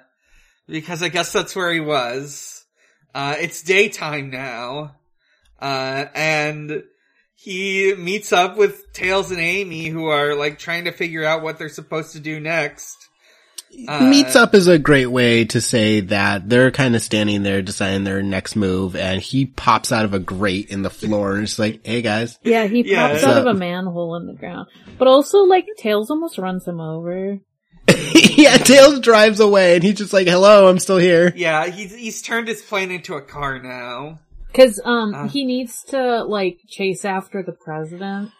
because 0.67 1.04
I 1.04 1.10
guess 1.10 1.32
that's 1.32 1.56
where 1.56 1.72
he 1.72 1.80
was. 1.80 2.65
Uh, 3.13 3.36
it's 3.39 3.62
daytime 3.62 4.30
now, 4.30 4.96
uh, 5.62 6.06
and 6.13 6.84
he 7.36 7.93
meets 7.96 8.34
up 8.34 8.58
with 8.58 8.91
Tails 8.93 9.32
and 9.32 9.39
Amy 9.39 9.88
who 9.88 10.08
are 10.08 10.36
like 10.36 10.60
trying 10.60 10.86
to 10.86 10.91
figure 10.91 11.24
out 11.24 11.43
what 11.43 11.58
they're 11.58 11.70
supposed 11.70 12.13
to 12.13 12.20
do 12.20 12.39
next. 12.39 13.07
Uh, 13.88 14.06
Meets 14.10 14.36
up 14.36 14.56
is 14.56 14.67
a 14.67 14.80
great 14.80 15.06
way 15.08 15.45
to 15.45 15.62
say 15.62 15.99
that 16.01 16.49
they're 16.49 16.71
kind 16.71 16.95
of 16.95 17.01
standing 17.03 17.43
there 17.43 17.62
deciding 17.62 18.03
their 18.06 18.23
next 18.23 18.56
move 18.56 18.95
and 18.95 19.21
he 19.21 19.45
pops 19.45 19.91
out 19.91 20.03
of 20.06 20.13
a 20.13 20.19
grate 20.19 20.69
in 20.69 20.82
the 20.82 20.89
floor 20.89 21.36
and 21.36 21.43
is 21.43 21.60
like, 21.60 21.86
hey 21.86 22.01
guys. 22.01 22.39
Yeah, 22.43 22.65
he 22.65 22.82
Yeah. 22.89 23.10
pops 23.10 23.23
out 23.23 23.38
of 23.38 23.45
a 23.45 23.53
manhole 23.53 24.15
in 24.15 24.25
the 24.25 24.34
ground. 24.34 24.67
But 24.97 25.08
also, 25.08 25.39
like, 25.43 25.67
Tails 25.77 26.10
almost 26.10 26.38
runs 26.38 26.67
him 26.67 26.80
over. 26.80 27.38
yeah, 28.13 28.58
Tails 28.58 28.99
drives 28.99 29.39
away 29.39 29.75
and 29.75 29.84
he's 29.84 29.95
just 29.97 30.12
like, 30.13 30.27
hello, 30.27 30.67
I'm 30.69 30.80
still 30.80 30.97
here. 30.97 31.32
Yeah, 31.36 31.67
he's, 31.67 31.93
he's 31.95 32.21
turned 32.21 32.47
his 32.47 32.62
plane 32.62 32.89
into 32.91 33.13
a 33.15 33.21
car 33.21 33.60
now. 33.62 34.19
Cause, 34.53 34.82
um, 34.84 35.13
Uh. 35.13 35.27
he 35.27 35.45
needs 35.45 35.84
to, 35.89 36.23
like, 36.23 36.60
chase 36.67 37.06
after 37.06 37.43
the 37.43 37.51
president. 37.51 38.32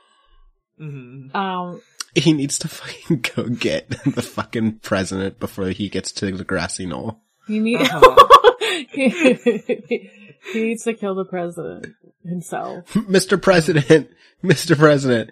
hmm 0.80 1.28
Um, 1.36 1.82
He 2.24 2.34
needs 2.34 2.58
to 2.60 2.68
fucking 2.68 3.26
go 3.36 3.44
get 3.50 3.90
the 3.90 4.22
fucking 4.22 4.80
president 4.80 5.40
before 5.40 5.68
he 5.70 5.88
gets 5.90 6.12
to 6.14 6.32
the 6.32 6.44
grassy 6.44 6.86
knoll. 6.86 7.22
he 7.48 7.60
need- 7.60 7.82
Uh-huh. 7.82 8.54
he 8.92 10.10
needs 10.54 10.84
to 10.84 10.94
kill 10.94 11.16
the 11.16 11.26
president 11.26 11.88
himself. 12.24 12.86
Mr. 12.94 13.42
President, 13.42 14.10
Mr. 14.44 14.78
President, 14.78 15.32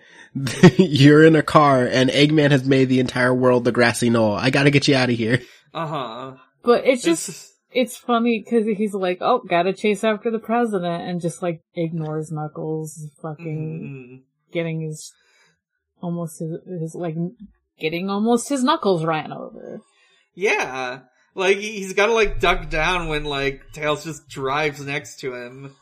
you're 0.78 1.24
in 1.24 1.36
a 1.36 1.44
car 1.44 1.86
and 1.86 2.10
Eggman 2.10 2.52
has 2.52 2.66
made 2.66 2.90
the 2.90 3.00
entire 3.00 3.34
world 3.34 3.64
the 3.66 3.72
grassy 3.72 4.10
knoll. 4.10 4.34
I 4.36 4.50
gotta 4.50 4.70
get 4.72 4.88
you 4.88 4.96
out 4.96 5.10
of 5.10 5.16
here. 5.16 5.42
Uh 5.74 5.88
huh. 5.88 6.34
But 6.64 6.86
it's 6.86 7.04
just, 7.04 7.30
It's, 7.30 7.54
it's 7.72 7.98
funny 7.98 8.44
because 8.44 8.66
he's 8.78 8.94
like, 8.94 9.20
oh, 9.22 9.42
gotta 9.48 9.74
chase 9.74 10.04
after 10.04 10.32
the 10.32 10.40
president 10.40 11.04
and 11.10 11.22
just 11.22 11.42
like 11.42 11.62
ignores 11.76 12.32
Knuckles 12.32 13.10
fucking 13.22 14.22
Mhm. 14.24 14.54
getting 14.54 14.82
his, 14.82 15.12
almost 16.02 16.40
his, 16.40 16.52
his 16.82 16.96
like, 16.96 17.16
getting 17.80 18.10
almost 18.10 18.50
his 18.50 18.64
knuckles 18.64 19.04
ran 19.06 19.32
over. 19.34 19.82
Yeah. 20.34 21.02
Like, 21.34 21.58
he- 21.58 21.80
he's 21.80 21.94
gotta 21.94 22.14
like 22.14 22.40
duck 22.40 22.70
down 22.70 23.08
when 23.10 23.24
like 23.26 23.72
Tails 23.74 24.04
just 24.04 24.28
drives 24.30 24.80
next 24.86 25.20
to 25.22 25.34
him. 25.34 25.76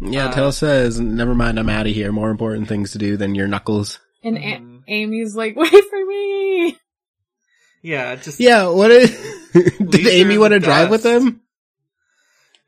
Yeah, 0.00 0.26
Uh, 0.26 0.32
Tails 0.32 0.58
says, 0.58 0.98
never 1.00 1.34
mind, 1.34 1.58
I'm 1.58 1.68
out 1.68 1.86
of 1.86 1.92
here. 1.94 2.10
More 2.12 2.30
important 2.30 2.68
things 2.68 2.92
to 2.92 2.98
do 2.98 3.16
than 3.16 3.34
your 3.34 3.46
knuckles. 3.48 4.00
And 4.24 4.36
Mhm. 4.36 4.82
A- 4.88 4.90
Amy's 4.92 5.36
like, 5.36 5.54
wait 5.56 5.70
for 5.90 6.04
me! 6.06 6.76
Yeah, 7.82 8.16
just, 8.16 8.40
Yeah, 8.40 8.68
what 8.68 8.90
is, 8.90 9.10
did 9.52 10.06
Amy 10.08 10.38
want 10.38 10.54
to 10.54 10.58
the 10.58 10.64
drive 10.66 10.90
with 10.90 11.04
dust. 11.04 11.24
him? 11.24 11.40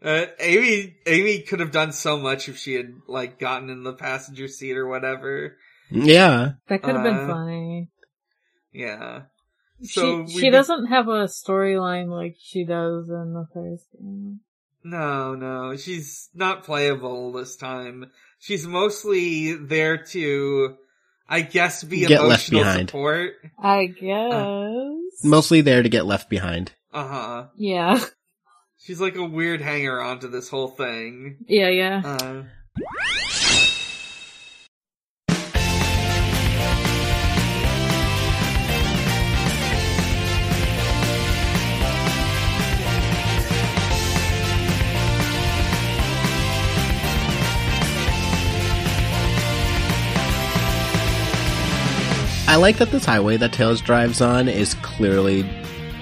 uh, 0.05 0.27
Amy, 0.39 0.97
Amy 1.07 1.41
could 1.41 1.59
have 1.59 1.73
done 1.73 1.91
so 1.93 2.19
much 2.19 2.49
if 2.49 2.57
she 2.57 2.75
had 2.75 2.95
like 3.09 3.41
gotten 3.41 3.69
in 3.71 3.83
the 3.83 3.95
passenger 3.95 4.47
seat 4.47 4.77
or 4.77 4.87
whatever. 4.87 5.57
Yeah. 5.91 6.53
That 6.69 6.83
could 6.83 6.95
have 6.95 7.05
been 7.05 7.15
Uh, 7.17 7.27
funny. 7.27 7.89
Yeah. 8.73 9.23
So 9.83 10.27
she 10.27 10.33
she 10.33 10.41
be- 10.43 10.51
doesn't 10.51 10.87
have 10.87 11.09
a 11.09 11.25
storyline 11.27 12.09
like 12.09 12.37
she 12.41 12.65
does 12.65 13.09
in 13.09 13.33
the 13.33 13.47
first 13.55 13.87
game. 13.93 14.41
No, 14.85 15.35
no, 15.35 15.77
she's 15.77 16.31
not 16.35 16.65
playable 16.65 17.33
this 17.33 17.57
time. 17.57 18.11
She's 18.39 18.67
mostly 18.67 19.55
there 19.55 19.99
to, 19.99 20.77
I 21.29 21.41
guess, 21.43 21.83
be 21.85 22.07
Get 22.07 22.23
left 22.23 22.49
emotional 22.49 22.61
behind. 22.63 22.89
support. 22.91 23.33
I 23.59 23.87
guess. 23.87 25.25
Mostly 25.25 25.61
there 25.61 25.83
to 25.83 25.89
get 25.89 26.07
left 26.07 26.31
behind. 26.31 26.73
Uh 26.93 27.07
huh. 27.09 27.47
yeah. 27.57 28.01
She's 28.81 29.01
like 29.01 29.17
a 29.17 29.25
weird 29.25 29.61
hanger 29.61 30.01
on 30.01 30.21
to 30.21 30.29
this 30.29 30.49
whole 30.49 30.69
thing. 30.69 31.39
Yeah, 31.47 31.69
yeah. 31.69 32.01
Uh, 32.05 32.43
I 52.49 52.57
like 52.57 52.79
that 52.79 52.91
this 52.91 53.05
highway 53.05 53.37
that 53.37 53.53
Tails 53.53 53.81
drives 53.81 54.21
on 54.21 54.49
is 54.49 54.75
clearly 54.75 55.49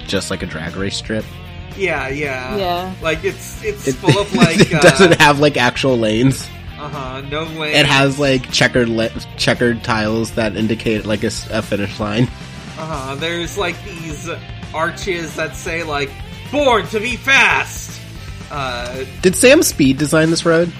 just 0.07 0.31
like 0.31 0.41
a 0.43 0.45
drag 0.45 0.75
race 0.77 0.95
strip. 0.95 1.25
yeah, 1.75 2.07
yeah. 2.07 2.55
yeah. 2.55 2.95
Like 3.01 3.23
it's 3.23 3.61
it's 3.63 3.87
It, 3.87 3.95
full 3.95 4.17
of 4.19 4.33
like 4.35 4.59
it 4.59 4.73
uh 4.73 4.79
doesn't 4.79 5.19
have 5.21 5.39
like 5.39 5.57
actual 5.57 5.97
lanes. 5.97 6.47
Uh 6.79 6.87
huh 6.89 7.21
no 7.29 7.43
way. 7.59 7.73
It 7.73 7.85
has 7.85 8.17
like 8.17 8.49
checkered 8.51 8.87
le- 8.89 9.09
checkered 9.35 9.83
tiles 9.83 10.31
that 10.35 10.55
indicate 10.55 11.05
like 11.05 11.23
a 11.23 11.29
finish 11.31 11.99
line. 11.99 12.23
uh 12.77 12.85
huh. 13.09 13.15
There's 13.15 13.57
like 13.57 13.75
these 13.83 14.29
arches 14.73 15.35
that 15.35 15.55
say 15.55 15.83
like 15.83 16.09
"Born 16.51 16.87
to 16.87 16.99
be 16.99 17.15
fast." 17.17 17.99
Uh, 18.49 19.03
Did 19.21 19.35
Sam 19.35 19.61
Speed 19.63 19.97
design 19.97 20.29
this 20.29 20.45
road? 20.45 20.71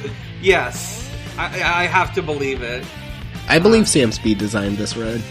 yes, 0.41 1.11
I 1.37 1.45
I 1.83 1.83
have 1.87 2.13
to 2.15 2.21
believe 2.21 2.61
it. 2.61 2.85
I 3.49 3.59
believe 3.59 3.87
Sam 3.89 4.11
Speed 4.13 4.37
designed 4.37 4.77
this 4.77 4.95
road. 4.95 5.21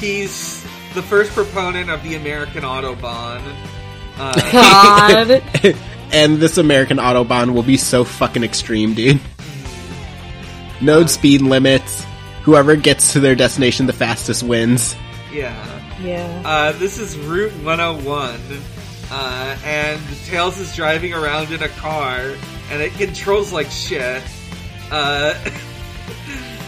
He, 0.00 0.20
he's 0.20 0.62
the 0.94 1.02
first 1.02 1.32
proponent 1.32 1.90
of 1.90 2.02
the 2.02 2.14
American 2.14 2.62
Autobahn. 2.62 3.42
Uh, 4.16 4.50
God. 4.52 5.76
and 6.12 6.36
this 6.38 6.58
American 6.58 6.98
Autobahn 6.98 7.54
will 7.54 7.62
be 7.62 7.76
so 7.76 8.04
fucking 8.04 8.44
extreme, 8.44 8.94
dude. 8.94 9.20
No 10.80 11.06
speed 11.06 11.40
limits. 11.40 12.04
Whoever 12.42 12.76
gets 12.76 13.14
to 13.14 13.20
their 13.20 13.34
destination 13.34 13.86
the 13.86 13.92
fastest 13.92 14.42
wins. 14.42 14.94
yeah. 15.32 15.80
yeah. 16.02 16.42
Uh, 16.44 16.72
this 16.72 16.98
is 16.98 17.16
Route 17.16 17.52
101. 17.64 18.38
Uh, 19.10 19.56
and 19.64 20.00
Tails 20.26 20.58
is 20.58 20.74
driving 20.74 21.12
around 21.14 21.52
in 21.52 21.62
a 21.62 21.68
car, 21.68 22.34
and 22.70 22.82
it 22.82 22.92
controls 22.94 23.52
like 23.52 23.70
shit. 23.70 24.22
Uh, 24.90 25.34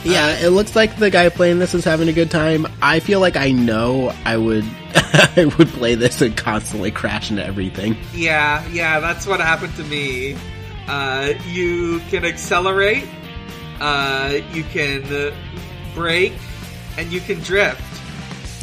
Yeah, 0.07 0.39
it 0.39 0.51
looks 0.51 0.75
like 0.77 0.97
the 0.99 1.11
guy 1.11 1.29
playing 1.29 1.59
this 1.59 1.75
is 1.75 1.85
having 1.85 2.09
a 2.09 2.13
good 2.13 2.31
time. 2.31 2.67
I 2.83 3.01
feel 3.01 3.21
like 3.21 3.37
I 3.37 3.51
know 3.51 4.13
I 4.25 4.37
would 4.37 4.65
I 4.95 5.53
would 5.59 5.69
play 5.69 5.95
this 5.95 6.21
and 6.21 6.37
constantly 6.37 6.91
crash 6.91 7.31
into 7.31 7.45
everything. 7.45 7.97
yeah, 8.15 8.67
yeah, 8.69 9.01
that's 9.01 9.27
what 9.27 9.41
happened 9.41 9.75
to 9.77 9.85
me. 9.85 10.37
Uh, 10.89 11.35
you 11.49 11.99
can 12.11 12.25
accelerate, 12.25 13.07
uh, 13.81 14.39
you 14.53 14.63
can 14.65 15.03
uh, 15.13 15.35
brake, 15.95 16.33
and 16.97 17.13
you 17.13 17.21
can 17.21 17.41
drift. 17.41 17.83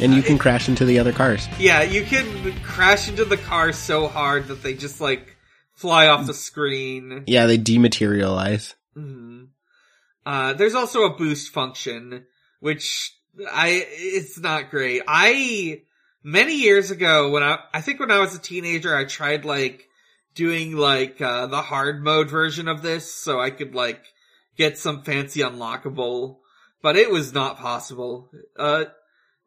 And 0.00 0.14
you 0.14 0.22
can 0.22 0.38
crash 0.38 0.68
into 0.68 0.84
the 0.84 0.98
other 0.98 1.12
cars. 1.12 1.46
Yeah, 1.58 1.82
you 1.82 2.02
can 2.02 2.58
crash 2.62 3.08
into 3.08 3.24
the 3.24 3.36
car 3.36 3.72
so 3.72 4.08
hard 4.08 4.48
that 4.48 4.62
they 4.62 4.74
just 4.74 5.00
like 5.00 5.36
fly 5.74 6.08
off 6.08 6.26
the 6.26 6.34
screen. 6.34 7.24
Yeah, 7.26 7.46
they 7.46 7.58
dematerialize. 7.58 8.74
Mhm. 8.96 9.48
Uh, 10.26 10.54
there's 10.54 10.74
also 10.74 11.04
a 11.04 11.16
boost 11.16 11.52
function, 11.52 12.26
which 12.60 13.12
I, 13.50 13.86
it's 13.88 14.38
not 14.38 14.70
great. 14.70 15.02
I, 15.06 15.82
many 16.22 16.56
years 16.56 16.90
ago 16.90 17.30
when 17.30 17.42
I, 17.42 17.58
I 17.72 17.80
think 17.80 18.00
when 18.00 18.10
I 18.10 18.20
was 18.20 18.34
a 18.34 18.40
teenager, 18.40 18.94
I 18.94 19.04
tried 19.04 19.44
like 19.44 19.86
doing 20.34 20.76
like, 20.76 21.20
uh, 21.20 21.46
the 21.46 21.62
hard 21.62 22.02
mode 22.02 22.30
version 22.30 22.68
of 22.68 22.82
this 22.82 23.12
so 23.14 23.40
I 23.40 23.50
could 23.50 23.74
like 23.74 24.02
get 24.56 24.78
some 24.78 25.02
fancy 25.02 25.40
unlockable, 25.40 26.38
but 26.82 26.96
it 26.96 27.10
was 27.10 27.32
not 27.32 27.58
possible. 27.58 28.30
Uh, 28.56 28.86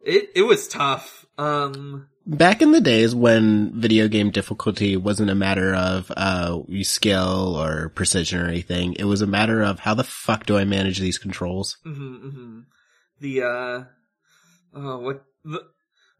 it, 0.02 0.30
it 0.36 0.44
was 0.44 0.68
tough. 0.68 1.26
Um, 1.38 2.08
Back 2.30 2.62
in 2.62 2.74
the 2.74 2.82
days 2.82 3.16
when 3.16 3.72
video 3.80 4.10
game 4.10 4.32
difficulty 4.32 4.98
wasn't 4.98 5.30
a 5.30 5.36
matter 5.36 5.74
of 5.74 6.12
uh 6.16 6.60
skill 6.82 7.56
or 7.56 7.90
precision 7.90 8.42
or 8.42 8.48
anything, 8.50 8.96
it 8.96 9.06
was 9.06 9.22
a 9.22 9.28
matter 9.28 9.62
of 9.62 9.80
how 9.80 9.94
the 9.94 10.04
fuck 10.04 10.46
do 10.46 10.58
I 10.58 10.66
manage 10.66 11.00
these 11.00 11.18
controls? 11.18 11.78
hmm 11.84 12.16
hmm 12.18 12.60
The 13.22 13.42
uh 13.44 13.84
oh 14.74 15.00
what 15.00 15.24
the 15.46 15.62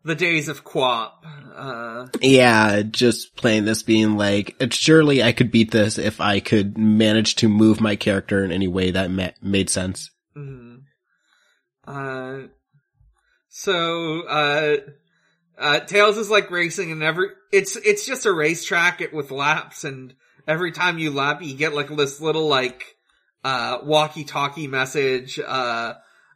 the 0.06 0.16
days 0.16 0.48
of 0.48 0.64
quap. 0.64 1.26
Uh, 1.54 2.08
Yeah, 2.22 2.84
just 2.84 3.36
playing 3.36 3.66
this 3.66 3.84
being 3.84 4.16
like, 4.16 4.56
surely 4.72 5.22
I 5.22 5.34
could 5.34 5.52
beat 5.52 5.72
this 5.72 5.98
if 5.98 6.22
I 6.22 6.40
could 6.40 6.78
manage 6.78 7.36
to 7.38 7.50
move 7.50 7.82
my 7.82 7.98
character 7.98 8.46
in 8.46 8.54
any 8.54 8.70
way 8.70 8.92
that 8.92 9.12
ma- 9.12 9.32
made 9.42 9.70
sense. 9.70 10.10
mhm. 10.38 10.84
uh, 11.86 12.48
so, 13.50 14.22
uh, 14.28 14.78
uh, 15.58 15.80
Tails 15.82 16.18
is 16.18 16.30
like 16.30 16.52
racing 16.52 16.92
and 16.92 17.02
every, 17.04 17.30
it's, 17.52 17.76
it's 17.76 18.06
just 18.06 18.26
a 18.26 18.32
racetrack 18.32 19.02
it- 19.02 19.14
with 19.14 19.32
laps 19.32 19.84
and 19.84 20.14
every 20.48 20.72
time 20.72 20.98
you 21.00 21.12
lap, 21.12 21.42
you 21.42 21.56
get 21.56 21.74
like 21.74 21.90
this 21.96 22.22
little 22.22 22.48
like, 22.48 22.96
uh, 23.44 23.80
walkie-talkie 23.84 24.68
message, 24.68 25.40
uh, 25.40 25.94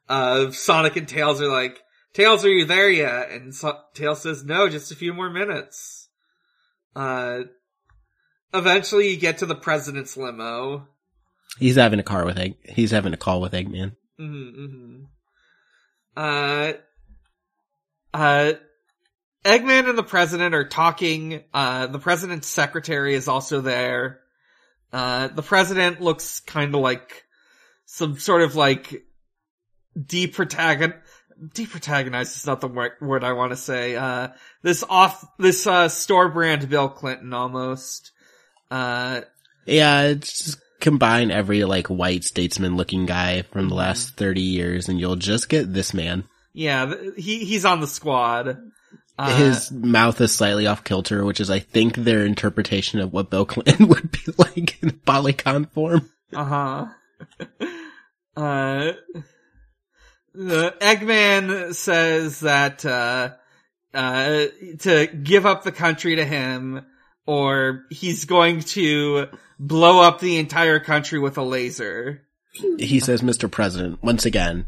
of 0.10 0.56
Sonic 0.56 0.96
and 0.96 1.08
Tails 1.08 1.42
are 1.42 1.48
like, 1.48 1.80
Tails, 2.14 2.44
are 2.44 2.50
you 2.50 2.66
there 2.66 2.90
yet? 2.90 3.32
And 3.32 3.54
so- 3.56 3.80
Tails 3.94 4.22
says, 4.22 4.44
no, 4.44 4.68
just 4.70 4.92
a 4.92 4.96
few 4.96 5.14
more 5.14 5.30
minutes. 5.30 6.10
Uh, 6.96 7.44
eventually 8.54 9.10
you 9.12 9.18
get 9.18 9.38
to 9.38 9.46
the 9.46 9.56
president's 9.56 10.18
limo. 10.18 10.88
He's 11.60 11.76
having 11.76 12.00
a 12.00 12.04
car 12.04 12.26
with 12.26 12.38
Egg, 12.38 12.56
he's 12.64 12.92
having 12.92 13.14
a 13.14 13.18
call 13.18 13.42
with 13.42 13.54
Eggman. 13.54 13.96
Mm-hmm, 14.20 14.62
mm-hmm. 14.64 15.04
Uh, 16.16 16.74
uh, 18.14 18.54
Eggman 19.44 19.90
and 19.90 19.98
the 19.98 20.04
president 20.04 20.54
are 20.54 20.68
talking. 20.68 21.44
Uh, 21.54 21.88
the 21.88 22.00
president's 22.00 22.48
secretary 22.48 23.16
is 23.16 23.28
also 23.28 23.62
there. 23.62 24.20
Uh, 24.94 25.28
the 25.28 25.42
president 25.42 26.02
looks 26.02 26.42
kind 26.42 26.76
of 26.76 26.82
like 26.82 27.24
some 27.86 28.20
sort 28.20 28.42
of 28.44 28.56
like 28.56 29.04
deprotagon, 29.98 30.94
deprotagonized 31.54 32.36
is 32.36 32.46
not 32.46 32.62
the 32.62 32.68
word 33.02 33.24
I 33.24 33.34
want 33.34 33.52
to 33.52 33.58
say. 33.58 33.96
Uh, 33.96 34.30
this 34.62 34.84
off, 34.88 35.26
this, 35.40 35.66
uh, 35.66 35.90
store 35.90 36.30
brand 36.30 36.70
Bill 36.70 36.90
Clinton 36.90 37.34
almost. 37.34 38.12
Uh, 38.70 39.22
Yeah, 39.66 40.04
it's 40.04 40.46
just 40.46 40.60
combine 40.80 41.32
every 41.32 41.64
like 41.64 41.88
white 41.88 42.24
statesman 42.24 42.76
looking 42.76 43.06
guy 43.06 43.44
from 43.44 43.70
the 43.70 43.76
last 43.76 44.18
30 44.18 44.42
years 44.42 44.90
and 44.90 45.00
you'll 45.00 45.16
just 45.16 45.48
get 45.50 45.72
this 45.74 45.94
man. 45.94 46.26
yeah, 46.54 46.94
he, 47.16 47.46
he's 47.46 47.66
on 47.66 47.80
the 47.80 47.88
squad. 47.88 48.58
Uh, 49.18 49.38
His 49.38 49.72
mouth 49.72 50.20
is 50.22 50.34
slightly 50.34 50.68
off 50.68 50.84
kilter, 50.84 51.24
which 51.24 51.40
is 51.40 51.50
I 51.50 51.60
think 51.60 51.96
their 51.96 52.26
interpretation 52.26 53.00
of 53.00 53.14
what 53.14 53.30
Bill 53.30 53.46
Clinton 53.46 53.88
would 53.90 54.12
be 54.12 54.20
like 54.38 54.82
in 54.82 54.92
polygon 55.06 55.66
form. 55.66 56.10
Uh-huh. 56.34 56.88
uh, 58.38 58.92
the 60.34 60.76
Eggman 60.80 61.76
says 61.76 62.40
that, 62.40 62.86
uh, 62.86 63.32
uh, 63.94 64.46
to 64.80 65.08
give 65.08 65.46
up 65.46 65.64
the 65.64 65.72
country 65.74 66.16
to 66.16 66.26
him, 66.26 66.86
or 67.26 67.84
he's 67.90 68.26
going 68.26 68.62
to 68.62 69.28
blow 69.60 70.02
up 70.02 70.20
the 70.20 70.38
entire 70.38 70.80
country 70.80 71.20
with 71.20 71.38
a 71.38 71.44
laser. 71.44 72.22
He 72.80 73.00
says, 73.00 73.22
Mr. 73.22 73.50
President, 73.50 74.02
once 74.02 74.26
again, 74.26 74.66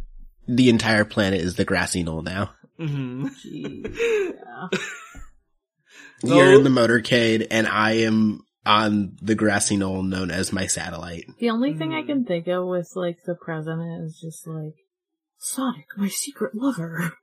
the 0.47 0.69
entire 0.69 1.05
planet 1.05 1.41
is 1.41 1.55
the 1.55 1.65
grassy 1.65 2.03
knoll 2.03 2.21
now. 2.21 2.51
Hmm 2.77 3.25
Yeah. 3.43 4.67
You're 6.23 6.53
in 6.53 6.63
the 6.63 6.69
motorcade 6.69 7.47
and 7.51 7.67
I 7.67 7.91
am 8.03 8.41
on 8.65 9.17
the 9.21 9.35
grassy 9.35 9.75
knoll 9.77 10.03
known 10.03 10.31
as 10.31 10.53
my 10.53 10.67
satellite. 10.67 11.25
The 11.39 11.49
only 11.49 11.73
thing 11.73 11.93
I 11.93 12.01
Hmm. 12.01 12.07
can 12.07 12.25
think 12.25 12.47
of 12.47 12.65
with 12.65 12.91
like 12.95 13.23
the 13.25 13.35
president 13.35 14.05
is 14.05 14.19
just 14.19 14.47
like 14.47 14.75
Sonic, 15.37 15.85
my 15.97 16.07
secret 16.07 16.55
lover. 16.55 17.13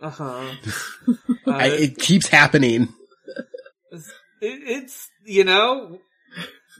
Uh-huh. 0.00 0.54
I, 1.46 1.68
Uh, 1.68 1.72
it 1.72 1.98
keeps 1.98 2.28
happening. 2.28 2.88
it, 3.92 4.02
it's 4.40 5.08
you 5.24 5.44
know 5.44 5.98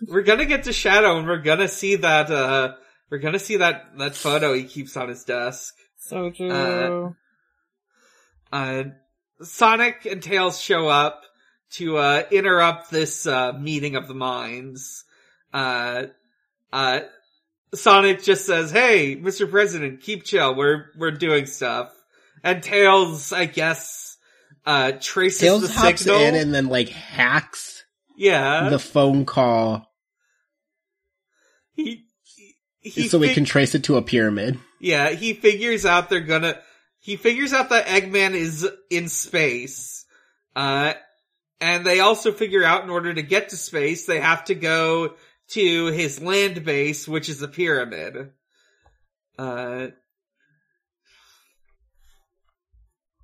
we're 0.06 0.22
gonna 0.22 0.46
get 0.46 0.64
to 0.64 0.72
shadow 0.72 1.18
and 1.18 1.26
we're 1.26 1.38
gonna 1.42 1.68
see 1.68 1.96
that 1.96 2.30
uh 2.30 2.74
we're 3.10 3.18
gonna 3.18 3.38
see 3.38 3.56
that 3.56 3.98
that 3.98 4.14
photo 4.14 4.54
he 4.54 4.64
keeps 4.64 4.96
on 4.96 5.08
his 5.08 5.24
desk 5.24 5.74
So 5.98 6.30
true. 6.30 6.50
uh 6.50 7.10
sonic 9.42 10.06
and 10.06 10.22
tails 10.22 10.60
show 10.60 10.88
up 10.88 11.22
to 11.72 11.96
uh 11.96 12.22
interrupt 12.30 12.90
this 12.90 13.26
uh 13.26 13.52
meeting 13.52 13.96
of 13.96 14.08
the 14.08 14.14
minds. 14.14 15.04
Uh 15.52 16.04
uh 16.72 17.00
sonic 17.74 18.22
just 18.22 18.46
says 18.46 18.70
hey 18.70 19.16
mr 19.16 19.48
president 19.50 20.00
keep 20.02 20.24
chill. 20.24 20.54
We're 20.54 20.86
we're 20.98 21.10
doing 21.12 21.46
stuff. 21.46 21.92
And 22.42 22.62
tails 22.62 23.32
i 23.32 23.44
guess 23.44 24.16
uh 24.66 24.92
traces 25.00 25.40
the 25.40 25.46
Tails 25.46 25.74
hops 25.74 26.00
signal. 26.02 26.20
in 26.20 26.34
and 26.34 26.54
then 26.54 26.68
like 26.68 26.88
hacks 26.88 27.84
yeah. 28.20 28.68
the 28.68 28.78
phone 28.78 29.24
call. 29.24 29.90
He, 31.72 32.04
he, 32.24 32.54
he 32.90 33.08
so 33.08 33.18
we 33.18 33.28
fig- 33.28 33.34
can 33.36 33.44
trace 33.46 33.74
it 33.74 33.84
to 33.84 33.96
a 33.96 34.02
pyramid. 34.02 34.58
yeah 34.80 35.10
he 35.10 35.32
figures 35.32 35.86
out 35.86 36.10
they're 36.10 36.20
gonna 36.20 36.58
he 37.00 37.16
figures 37.16 37.52
out 37.52 37.70
that 37.70 37.86
eggman 37.86 38.34
is 38.34 38.68
in 38.90 39.08
space 39.08 40.04
uh 40.56 40.92
and 41.60 41.84
they 41.84 42.00
also 42.00 42.32
figure 42.32 42.64
out 42.64 42.84
in 42.84 42.90
order 42.90 43.12
to 43.12 43.22
get 43.22 43.50
to 43.50 43.56
space 43.56 44.06
they 44.06 44.20
have 44.20 44.44
to 44.44 44.54
go 44.54 45.14
to 45.48 45.86
his 45.86 46.20
land 46.20 46.64
base 46.64 47.08
which 47.08 47.28
is 47.28 47.42
a 47.42 47.48
pyramid 47.48 48.30
uh 49.38 49.88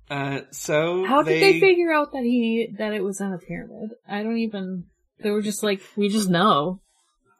uh 0.09 0.41
so 0.51 1.05
How 1.05 1.21
did 1.21 1.41
they 1.41 1.59
figure 1.59 1.91
out 1.91 2.13
that 2.13 2.23
he 2.23 2.73
that 2.77 2.93
it 2.93 3.03
was 3.03 3.19
in 3.19 3.33
a 3.33 3.37
pyramid? 3.37 3.91
I 4.07 4.23
don't 4.23 4.37
even. 4.37 4.85
They 5.19 5.31
were 5.31 5.41
just 5.41 5.63
like, 5.63 5.81
we 5.95 6.09
just 6.09 6.29
know. 6.29 6.79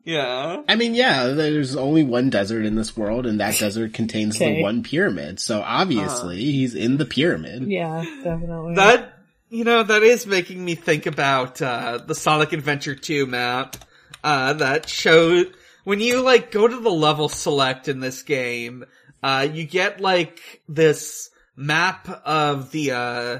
Yeah 0.07 0.63
I 0.69 0.75
mean, 0.75 0.95
yeah, 0.95 1.27
there's 1.27 1.75
only 1.75 2.03
one 2.03 2.29
desert 2.29 2.65
in 2.65 2.75
this 2.75 2.95
world, 2.95 3.25
and 3.25 3.39
that 3.39 3.59
desert 3.59 3.93
contains 3.93 4.35
Okay. 4.41 4.55
the 4.55 4.63
one 4.63 4.81
pyramid. 4.81 5.39
So 5.39 5.61
obviously, 5.61 6.37
he's 6.37 6.75
in 6.75 6.97
the 6.97 7.05
pyramid. 7.05 7.69
Yeah, 7.69 8.03
definitely. 8.23 8.75
That 8.75 9.13
you 9.49 9.63
know 9.63 9.83
that 9.83 10.03
is 10.03 10.25
making 10.25 10.63
me 10.63 10.75
think 10.75 11.05
about 11.05 11.61
uh 11.61 11.99
the 12.05 12.15
Sonic 12.15 12.53
Adventure 12.53 12.95
2 12.95 13.25
map 13.25 13.77
uh 14.23 14.53
that 14.53 14.89
showed 14.89 15.53
when 15.83 15.99
you 15.99 16.21
like 16.21 16.51
go 16.51 16.67
to 16.67 16.79
the 16.79 16.89
level 16.89 17.29
select 17.29 17.87
in 17.87 17.99
this 17.99 18.23
game 18.23 18.85
uh 19.23 19.47
you 19.51 19.63
get 19.65 20.01
like 20.01 20.61
this 20.67 21.29
map 21.55 22.09
of 22.25 22.71
the 22.71 22.91
uh 22.91 23.39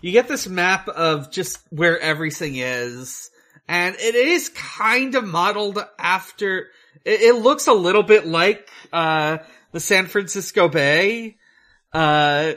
you 0.00 0.12
get 0.12 0.28
this 0.28 0.48
map 0.48 0.88
of 0.88 1.30
just 1.30 1.58
where 1.70 1.98
everything 2.00 2.56
is 2.56 3.30
and 3.68 3.96
it 3.96 4.14
is 4.14 4.48
kind 4.50 5.14
of 5.14 5.24
modeled 5.26 5.78
after 5.98 6.68
it, 7.04 7.20
it 7.20 7.34
looks 7.36 7.66
a 7.66 7.72
little 7.72 8.02
bit 8.02 8.26
like 8.26 8.68
uh 8.92 9.38
the 9.72 9.80
San 9.80 10.06
Francisco 10.06 10.68
Bay 10.68 11.36
uh 11.92 12.54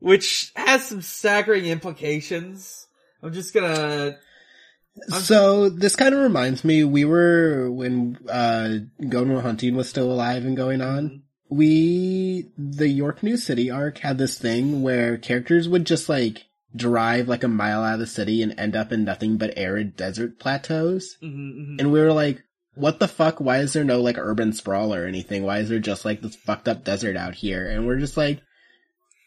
which 0.00 0.52
has 0.56 0.86
some 0.86 1.02
staggering 1.02 1.66
implications. 1.66 2.86
I'm 3.22 3.32
just 3.32 3.54
gonna. 3.54 4.18
So 5.08 5.68
this 5.68 5.96
kind 5.96 6.14
of 6.14 6.22
reminds 6.22 6.64
me, 6.64 6.84
we 6.84 7.04
were 7.04 7.70
when 7.70 8.18
uh 8.28 8.78
Gonwa 9.00 9.42
Hunting 9.42 9.76
was 9.76 9.88
still 9.88 10.10
alive 10.10 10.44
and 10.44 10.56
going 10.56 10.80
on. 10.80 11.22
We 11.48 12.50
the 12.58 12.88
York 12.88 13.22
New 13.22 13.36
City 13.36 13.70
arc 13.70 13.98
had 13.98 14.18
this 14.18 14.38
thing 14.38 14.82
where 14.82 15.16
characters 15.16 15.68
would 15.68 15.86
just 15.86 16.08
like 16.08 16.45
drive 16.76 17.28
like 17.28 17.42
a 17.44 17.48
mile 17.48 17.82
out 17.82 17.94
of 17.94 18.00
the 18.00 18.06
city 18.06 18.42
and 18.42 18.54
end 18.58 18.76
up 18.76 18.92
in 18.92 19.04
nothing 19.04 19.36
but 19.38 19.54
arid 19.56 19.96
desert 19.96 20.38
plateaus. 20.38 21.16
Mhm, 21.22 21.80
And 21.80 21.90
we 21.92 22.00
were 22.00 22.12
like, 22.12 22.42
what 22.74 22.98
the 23.00 23.08
fuck? 23.08 23.40
Why 23.40 23.58
is 23.58 23.72
there 23.72 23.84
no 23.84 24.00
like 24.02 24.18
urban 24.18 24.52
sprawl 24.52 24.94
or 24.94 25.06
anything? 25.06 25.42
Why 25.44 25.58
is 25.60 25.68
there 25.68 25.78
just 25.78 26.04
like 26.04 26.20
this 26.22 26.36
fucked 26.36 26.68
up 26.68 26.84
desert 26.84 27.16
out 27.16 27.34
here? 27.34 27.66
And 27.68 27.86
we're 27.86 27.98
just 27.98 28.16
like, 28.16 28.42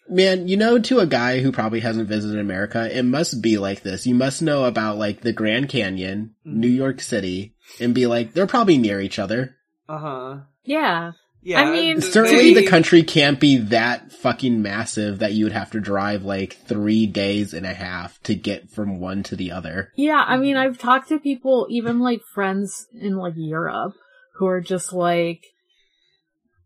man, 0.08 0.48
you 0.48 0.58
know, 0.58 0.80
to 0.80 1.00
a 1.00 1.06
guy 1.06 1.40
who 1.40 1.52
probably 1.52 1.80
hasn't 1.80 2.10
visited 2.10 2.40
America, 2.40 2.96
it 2.96 3.04
must 3.04 3.42
be 3.42 3.58
like 3.58 3.82
this. 3.84 4.06
You 4.08 4.16
must 4.16 4.42
know 4.42 4.66
about 4.66 4.98
like 4.98 5.22
the 5.22 5.34
Grand 5.34 5.70
Canyon, 5.70 6.36
New 6.46 6.68
York 6.68 7.02
City, 7.02 7.56
and 7.80 7.94
be 7.96 8.08
like, 8.08 8.34
they're 8.34 8.48
probably 8.48 8.78
near 8.78 9.02
each 9.02 9.20
other. 9.20 9.56
Uh 9.88 9.98
huh. 9.98 10.38
yeah. 10.64 11.12
Yeah. 11.42 11.62
I 11.62 11.72
mean, 11.72 12.02
Certainly 12.02 12.54
they- 12.54 12.62
the 12.62 12.68
country 12.68 13.04
can't 13.04 13.40
be 13.40 13.58
that 13.58 14.12
fucking 14.12 14.62
massive 14.62 15.20
that 15.20 15.34
you 15.34 15.46
would 15.46 15.54
have 15.54 15.72
to 15.72 15.80
drive 15.80 16.24
like 16.26 16.54
three 16.68 17.06
days 17.06 17.54
and 17.54 17.66
a 17.66 17.74
half 17.74 18.22
to 18.24 18.36
get 18.36 18.70
from 18.70 19.00
one 19.00 19.24
to 19.24 19.36
the 19.36 19.52
other. 19.52 19.92
Yeah, 19.96 20.24
I 20.28 20.38
mean, 20.38 20.58
I've 20.58 20.78
talked 20.78 21.08
to 21.10 21.20
people, 21.20 21.68
even 21.70 22.00
like 22.00 22.22
friends 22.34 22.88
in 22.94 23.16
like 23.16 23.34
Europe, 23.38 23.94
who 24.36 24.48
are 24.48 24.62
just 24.62 24.92
like, 24.92 25.46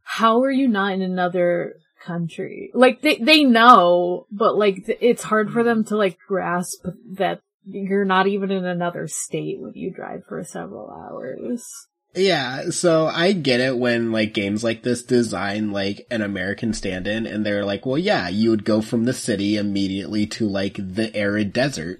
how 0.03 0.41
are 0.41 0.51
you 0.51 0.67
not 0.67 0.93
in 0.93 1.01
another 1.01 1.75
country? 2.05 2.71
Like, 2.73 3.01
they, 3.01 3.17
they 3.17 3.43
know, 3.43 4.25
but 4.31 4.57
like, 4.57 4.85
th- 4.85 4.97
it's 5.01 5.23
hard 5.23 5.51
for 5.51 5.63
them 5.63 5.83
to 5.85 5.95
like 5.95 6.17
grasp 6.27 6.85
that 7.13 7.41
you're 7.65 8.05
not 8.05 8.27
even 8.27 8.51
in 8.51 8.65
another 8.65 9.07
state 9.07 9.59
when 9.59 9.73
you 9.75 9.91
drive 9.91 10.23
for 10.27 10.43
several 10.43 10.89
hours. 10.89 11.63
Yeah, 12.15 12.69
so 12.69 13.07
I 13.07 13.31
get 13.31 13.59
it 13.59 13.77
when 13.77 14.11
like 14.11 14.33
games 14.33 14.63
like 14.63 14.83
this 14.83 15.01
design 15.03 15.71
like 15.71 16.05
an 16.11 16.21
American 16.21 16.73
stand-in 16.73 17.25
and 17.25 17.45
they're 17.45 17.65
like, 17.65 17.85
well 17.85 17.97
yeah, 17.97 18.27
you 18.29 18.51
would 18.51 18.65
go 18.65 18.81
from 18.81 19.05
the 19.05 19.13
city 19.13 19.57
immediately 19.57 20.27
to 20.27 20.47
like 20.47 20.75
the 20.77 21.15
arid 21.15 21.53
desert. 21.53 21.99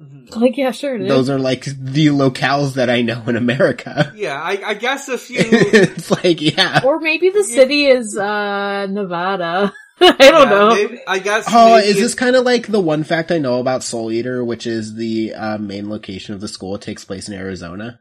Mhm. 0.00 0.34
Like, 0.34 0.56
yeah, 0.56 0.70
sure 0.70 0.94
it 0.94 1.02
is. 1.02 1.08
Those 1.08 1.28
are 1.28 1.38
like 1.38 1.64
the 1.64 2.06
locales 2.06 2.74
that 2.74 2.88
I 2.88 3.02
know 3.02 3.22
in 3.26 3.36
America. 3.36 4.12
Yeah, 4.16 4.40
I, 4.42 4.60
I 4.64 4.74
guess 4.74 5.08
if 5.10 5.28
you 5.30 5.38
it's 5.42 6.10
like, 6.10 6.40
yeah. 6.40 6.80
or 6.84 7.00
maybe 7.00 7.28
the 7.30 7.44
city 7.44 7.86
is, 7.86 8.16
uh, 8.16 8.86
Nevada. 8.88 9.72
I 10.00 10.12
don't 10.30 10.48
yeah, 10.48 10.50
know. 10.50 10.68
maybe- 10.74 11.00
I 11.06 11.18
guess. 11.18 11.44
Oh, 11.52 11.76
maybe 11.76 11.88
is 11.88 11.96
it- 11.98 12.00
this 12.00 12.14
kind 12.14 12.34
of 12.36 12.44
like 12.46 12.66
the 12.66 12.80
one 12.80 13.04
fact 13.04 13.30
I 13.30 13.36
know 13.38 13.58
about 13.60 13.82
Soul 13.84 14.10
Eater, 14.10 14.42
which 14.42 14.66
is 14.66 14.94
the 14.94 15.34
uh, 15.34 15.58
main 15.58 15.90
location 15.90 16.34
of 16.34 16.40
the 16.40 16.48
school? 16.48 16.74
It 16.76 16.80
takes 16.82 17.04
place 17.04 17.28
in 17.28 17.34
Arizona. 17.34 18.00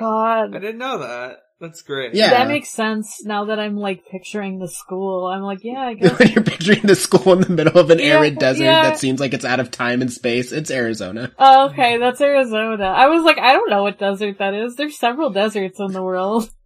Mhm. 0.00 0.56
I 0.56 0.58
didn't 0.58 0.78
know 0.78 0.98
that. 0.98 1.38
That's 1.60 1.82
great. 1.82 2.14
Yeah. 2.14 2.30
That 2.30 2.46
makes 2.48 2.68
sense 2.68 3.24
now 3.24 3.46
that 3.46 3.58
I'm 3.58 3.76
like 3.76 4.04
picturing 4.08 4.60
the 4.60 4.68
school. 4.68 5.26
I'm 5.26 5.42
like, 5.42 5.64
yeah, 5.64 5.80
I 5.88 5.94
guess. 5.94 6.16
when 6.18 6.28
you're 6.30 6.44
picturing 6.44 6.82
the 6.82 6.94
school 6.94 7.32
in 7.32 7.40
the 7.40 7.48
middle 7.50 7.76
of 7.78 7.90
an 7.90 7.98
Yeah, 7.98 8.18
arid 8.18 8.38
desert 8.38 8.62
yeah. 8.62 8.82
that 8.82 8.98
seems 8.98 9.18
like 9.18 9.34
it's 9.34 9.44
out 9.44 9.58
of 9.58 9.72
time 9.72 10.00
and 10.00 10.12
space, 10.12 10.52
it's 10.52 10.70
Arizona. 10.70 11.32
Oh, 11.36 11.70
okay, 11.70 11.98
that's 11.98 12.20
Arizona. 12.20 12.84
I 12.84 13.08
was 13.08 13.24
like, 13.24 13.38
I 13.38 13.54
don't 13.54 13.70
know 13.70 13.82
what 13.82 13.98
desert 13.98 14.38
that 14.38 14.54
is. 14.54 14.76
There's 14.76 14.96
several 14.98 15.30
deserts 15.30 15.80
in 15.80 15.92
the 15.92 16.02
world. 16.02 16.48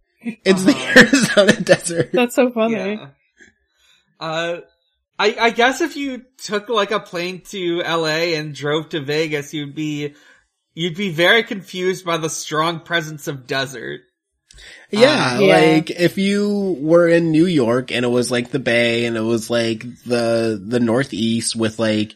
It's 0.45 0.65
Uh-huh. 0.65 0.71
the 0.71 0.99
Arizona 0.99 1.59
desert. 1.61 2.11
That's 2.13 2.35
so 2.35 2.49
funny. 2.51 2.75
Yeah. 2.93 3.07
Uh, 4.19 4.57
I, 5.19 5.35
I 5.39 5.49
guess 5.49 5.81
if 5.81 5.95
you 5.97 6.23
took 6.37 6.69
like 6.69 6.91
a 6.91 6.99
plane 6.99 7.41
to 7.49 7.79
LA 7.81 8.35
and 8.37 8.55
drove 8.55 8.89
to 8.89 9.01
Vegas, 9.01 9.53
you'd 9.53 9.75
be, 9.75 10.13
you'd 10.73 10.95
be 10.95 11.11
very 11.11 11.43
confused 11.43 12.05
by 12.05 12.17
the 12.17 12.29
strong 12.29 12.79
presence 12.79 13.27
of 13.27 13.47
desert. 13.47 14.01
Yeah, 14.91 15.35
Uh, 15.37 15.39
yeah. 15.39 15.55
like 15.55 15.89
if 15.89 16.17
you 16.17 16.77
were 16.79 17.07
in 17.07 17.31
New 17.31 17.47
York 17.47 17.91
and 17.91 18.05
it 18.05 18.09
was 18.09 18.29
like 18.29 18.51
the 18.51 18.59
Bay 18.59 19.05
and 19.05 19.17
it 19.17 19.21
was 19.21 19.49
like 19.49 19.83
the 20.05 20.61
the 20.63 20.79
Northeast 20.79 21.55
with 21.55 21.79
like 21.79 22.15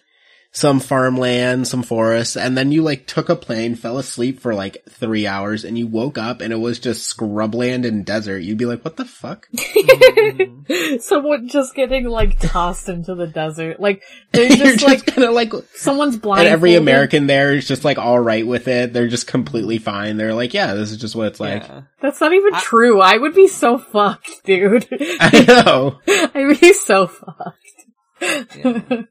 some 0.58 0.80
farmland, 0.80 1.68
some 1.68 1.84
forests, 1.84 2.36
and 2.36 2.58
then 2.58 2.72
you 2.72 2.82
like 2.82 3.06
took 3.06 3.30
a 3.30 3.36
plane, 3.36 3.76
fell 3.76 4.00
asleep 4.00 4.40
for 4.40 4.56
like 4.56 4.84
three 4.90 5.28
hours, 5.28 5.64
and 5.64 5.78
you 5.78 5.86
woke 5.86 6.18
up 6.18 6.42
and 6.42 6.52
it 6.52 6.56
was 6.56 6.80
just 6.80 7.16
scrubland 7.16 7.86
and 7.88 8.04
desert. 8.04 8.40
You'd 8.40 8.58
be 8.58 8.66
like, 8.66 8.84
"What 8.84 8.98
the 8.98 9.06
fuck?" 9.06 9.48
Someone 11.00 11.48
just 11.48 11.76
getting 11.76 12.06
like 12.06 12.40
tossed 12.40 12.90
into 12.90 13.14
the 13.14 13.28
desert. 13.28 13.80
Like 13.80 14.02
they're 14.32 14.46
You're 14.48 14.58
just 14.58 14.80
just 14.80 14.88
like 14.88 15.06
kind 15.06 15.28
of 15.28 15.36
like, 15.36 15.54
someone's 15.76 16.18
blind. 16.18 16.48
and 16.48 16.50
every 16.50 16.74
American 16.74 17.28
there 17.28 17.54
is 17.54 17.68
just 17.68 17.86
like 17.86 18.00
all 18.00 18.20
right 18.20 18.46
with 18.46 18.68
it. 18.68 18.94
They're 18.94 19.08
just 19.08 19.28
completely 19.28 19.78
fine. 19.78 20.18
They're 20.18 20.34
like, 20.34 20.56
"Yeah, 20.56 20.74
this 20.74 20.90
is 20.90 20.98
just 20.98 21.16
what 21.16 21.28
it's 21.28 21.40
like." 21.40 21.62
Yeah. 21.68 21.82
That's 22.02 22.20
not 22.20 22.34
even 22.34 22.56
I- 22.56 22.62
true. 22.62 23.00
I 23.00 23.16
would 23.18 23.36
be 23.36 23.48
so 23.48 23.78
fucked, 23.78 24.32
dude. 24.44 24.88
I 25.20 25.46
know. 25.48 26.00
I'd 26.08 26.60
be 26.60 26.74
so 26.74 27.06
fucked. 27.06 28.56
Yeah. 28.58 29.04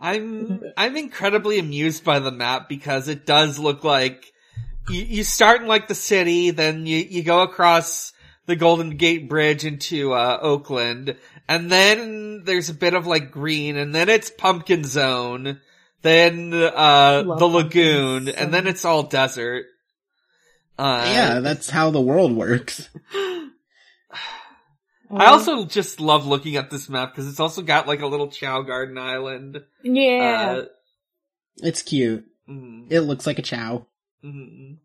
I'm 0.00 0.62
I'm 0.76 0.96
incredibly 0.96 1.58
amused 1.58 2.04
by 2.04 2.18
the 2.18 2.32
map 2.32 2.68
because 2.68 3.08
it 3.08 3.26
does 3.26 3.58
look 3.58 3.84
like 3.84 4.32
you, 4.88 5.02
you 5.02 5.24
start 5.24 5.60
in 5.60 5.68
like 5.68 5.88
the 5.88 5.94
city, 5.94 6.50
then 6.50 6.86
you 6.86 6.98
you 6.98 7.22
go 7.22 7.42
across 7.42 8.12
the 8.46 8.56
Golden 8.56 8.96
Gate 8.96 9.28
Bridge 9.28 9.64
into 9.64 10.12
uh, 10.12 10.38
Oakland, 10.40 11.16
and 11.46 11.70
then 11.70 12.42
there's 12.44 12.70
a 12.70 12.74
bit 12.74 12.94
of 12.94 13.06
like 13.06 13.30
green, 13.30 13.76
and 13.76 13.94
then 13.94 14.08
it's 14.08 14.30
Pumpkin 14.30 14.84
Zone, 14.84 15.60
then 16.02 16.52
uh 16.54 17.22
the 17.22 17.46
lagoon, 17.46 18.26
Zone. 18.26 18.34
and 18.34 18.54
then 18.54 18.66
it's 18.66 18.84
all 18.84 19.04
desert. 19.04 19.66
Uh, 20.78 21.10
yeah, 21.12 21.40
that's 21.40 21.68
how 21.68 21.90
the 21.90 22.00
world 22.00 22.34
works. 22.34 22.88
I 25.10 25.26
also 25.26 25.64
just 25.64 26.00
love 26.00 26.26
looking 26.26 26.56
at 26.56 26.70
this 26.70 26.88
map 26.88 27.12
because 27.12 27.28
it's 27.28 27.40
also 27.40 27.62
got 27.62 27.86
like 27.88 28.00
a 28.00 28.06
little 28.06 28.28
Chao 28.28 28.62
Garden 28.62 28.96
Island. 28.98 29.62
yeah. 29.82 30.58
Uh, 30.60 30.64
It's 31.58 31.82
cute. 31.82 32.24
mm, 32.48 32.86
It 32.90 33.00
looks 33.00 33.26
like 33.26 33.38
a 33.38 33.42
chao. 33.42 33.86
mm, 34.24 34.76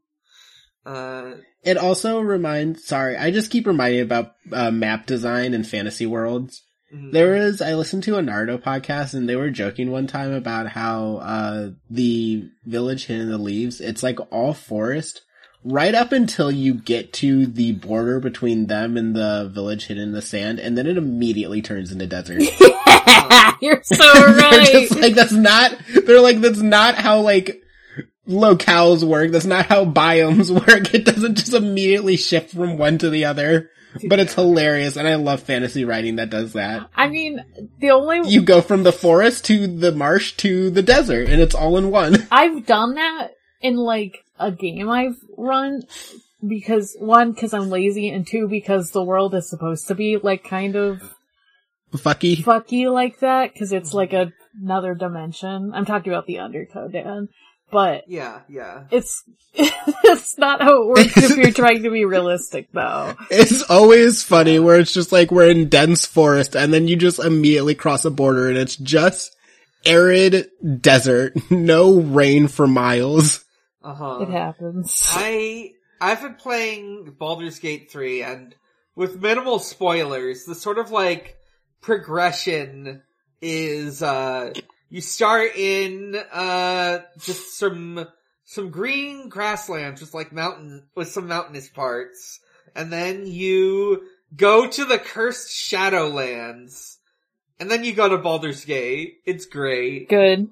uh, 0.86 1.32
It 1.63 1.78
also 1.78 2.19
reminds, 2.21 2.86
sorry, 2.86 3.17
I 3.17 3.32
just 3.32 3.51
keep 3.51 3.67
reminding 3.67 4.01
about 4.01 4.34
uh, 4.51 4.71
map 4.71 5.05
design 5.05 5.53
and 5.53 5.67
fantasy 5.67 6.05
worlds. 6.05 6.63
mm. 6.93 7.11
There 7.11 7.36
is, 7.36 7.61
I 7.61 7.73
listened 7.76 8.03
to 8.03 8.17
a 8.17 8.21
Naruto 8.21 8.61
podcast 8.61 9.13
and 9.13 9.28
they 9.30 9.36
were 9.36 9.49
joking 9.51 9.91
one 9.91 10.07
time 10.07 10.32
about 10.34 10.67
how, 10.69 11.17
uh, 11.17 11.69
the 11.89 12.49
village 12.65 13.05
hidden 13.05 13.23
in 13.23 13.32
the 13.32 13.38
leaves, 13.38 13.80
it's 13.82 14.03
like 14.03 14.19
all 14.32 14.53
forest 14.53 15.21
right 15.66 15.95
up 15.95 16.11
until 16.11 16.51
you 16.51 16.76
get 16.76 17.11
to 17.11 17.47
the 17.47 17.74
border 17.74 18.20
between 18.20 18.68
them 18.68 18.95
and 18.95 19.16
the 19.16 19.49
village 19.51 19.88
hidden 19.88 20.03
in 20.03 20.11
the 20.11 20.22
sand 20.22 20.59
and 20.59 20.78
then 20.78 20.86
it 20.86 20.95
immediately 20.95 21.61
turns 21.61 21.91
into 21.91 22.05
desert. 22.05 22.41
You're 23.61 23.82
so 23.84 24.13
they're 24.13 24.36
right. 24.36 24.72
just 24.72 24.95
like, 24.95 25.16
that's 25.16 25.32
not, 25.32 25.76
they're 26.05 26.22
like, 26.22 26.39
that's 26.39 26.61
not 26.61 26.95
how 26.95 27.22
like, 27.22 27.63
locales 28.28 29.03
work. 29.03 29.32
That's 29.32 29.45
not 29.45 29.66
how 29.68 29.86
biomes 29.86 30.49
work. 30.68 30.93
It 30.93 31.05
doesn't 31.05 31.36
just 31.36 31.53
immediately 31.53 32.18
shift 32.18 32.51
from 32.51 32.78
one 32.78 32.97
to 32.99 33.09
the 33.09 33.26
other. 33.26 33.72
But 34.07 34.20
it's 34.20 34.34
hilarious 34.34 34.97
and 34.97 35.07
I 35.07 35.16
love 35.16 35.41
fantasy 35.41 35.86
writing 35.86 36.18
that 36.18 36.30
does 36.30 36.53
that. 36.53 36.89
I 36.93 37.07
mean, 37.07 37.43
the 37.80 37.91
only 37.91 38.30
You 38.30 38.41
go 38.41 38.61
from 38.61 38.84
the 38.84 38.91
forest 38.91 39.45
to 39.45 39.68
the 39.68 39.93
marsh 39.93 40.34
to 40.38 40.70
the 40.70 40.82
desert 40.82 41.30
and 41.30 41.41
it's 41.41 41.55
all 41.55 41.78
in 41.78 41.91
one. 41.91 42.28
I've 42.30 42.66
done 42.66 42.95
that 42.95 43.32
in 43.61 43.78
like 43.78 44.24
a 44.40 44.52
game 44.52 44.90
I've 44.90 45.18
run 45.38 45.84
because 46.46 46.96
one, 47.00 47.32
because 47.32 47.54
I'm 47.54 47.70
lazy, 47.70 48.10
and 48.10 48.26
two, 48.26 48.48
because 48.48 48.92
the 48.92 49.04
world 49.04 49.34
is 49.36 49.50
supposed 49.50 49.88
to 49.88 49.96
be 49.96 50.18
like 50.18 50.44
kind 50.44 50.76
of 50.76 51.16
Fucky. 51.94 52.44
fucky 52.44 52.92
like 52.92 53.20
that 53.20 53.54
because 53.54 53.72
it's 53.72 53.94
like 53.94 54.14
a, 54.14 54.34
another 54.62 54.96
dimension. 54.96 55.72
I'm 55.74 55.86
talking 55.86 56.12
about 56.12 56.28
the 56.28 56.40
Undertow, 56.40 56.90
Dan, 56.90 57.30
but 57.72 58.04
yeah, 58.08 58.42
yeah. 58.50 58.84
it's 58.92 59.24
it's 59.54 60.38
not 60.38 60.62
how 60.62 60.84
it 60.84 60.88
works 60.88 61.18
if 61.18 61.38
you're 61.38 61.52
trying 61.52 61.84
to 61.84 61.90
be 61.90 62.06
realistic, 62.06 62.68
though. 62.74 63.16
It's 63.32 63.64
always 63.70 64.24
funny 64.24 64.60
where 64.60 64.80
it's 64.80 64.94
just 64.94 65.12
like 65.12 65.32
we're 65.32 65.50
in 65.50 65.70
dense 65.70 66.06
forest 66.06 66.56
and 66.56 66.74
then 66.74 66.88
you 66.88 66.96
just 66.96 67.20
immediately 67.20 67.76
cross 67.76 68.06
a 68.06 68.12
border 68.12 68.50
and 68.50 68.58
it's 68.58 68.76
just 68.76 69.36
arid 69.86 70.50
desert. 70.82 71.34
No 71.50 72.02
rain 72.02 72.48
for 72.48 72.68
miles. 72.68 73.45
Uh 73.86 73.94
huh. 73.94 74.18
It 74.22 74.30
happens. 74.30 75.08
I 75.12 75.74
I've 76.02 76.22
been 76.22 76.36
playing 76.36 77.16
Baldur's 77.20 77.60
Gate 77.60 77.92
3 77.92 78.24
and 78.24 78.56
with 78.96 79.22
minimal 79.22 79.60
spoilers, 79.60 80.46
the 80.46 80.56
sort 80.56 80.80
of 80.80 80.90
like 80.90 81.38
progression 81.82 83.04
is 83.42 84.02
uh 84.02 84.52
you 84.90 85.02
start 85.02 85.56
in 85.56 86.16
uh 86.34 87.00
just 87.20 87.60
some 87.60 88.08
some 88.44 88.72
green 88.72 89.30
grasslands 89.30 90.02
with 90.02 90.16
like 90.16 90.34
mountain 90.34 90.88
with 90.96 91.10
some 91.10 91.28
mountainous 91.28 91.70
parts 91.70 92.40
and 92.76 92.92
then 92.92 93.28
you 93.28 94.02
go 94.36 94.68
to 94.68 94.84
the 94.86 94.98
cursed 94.98 95.50
shadowlands 95.50 96.98
and 97.60 97.70
then 97.70 97.84
you 97.84 97.94
go 97.94 98.10
to 98.10 98.18
Baldur's 98.18 98.66
Gate. 98.66 99.20
It's 99.26 99.46
great. 99.46 100.10
Good. 100.10 100.50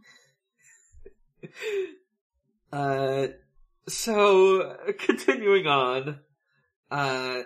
Uh, 2.73 3.27
so 3.87 4.75
continuing 4.97 5.67
on, 5.67 6.19
uh, 6.89 7.41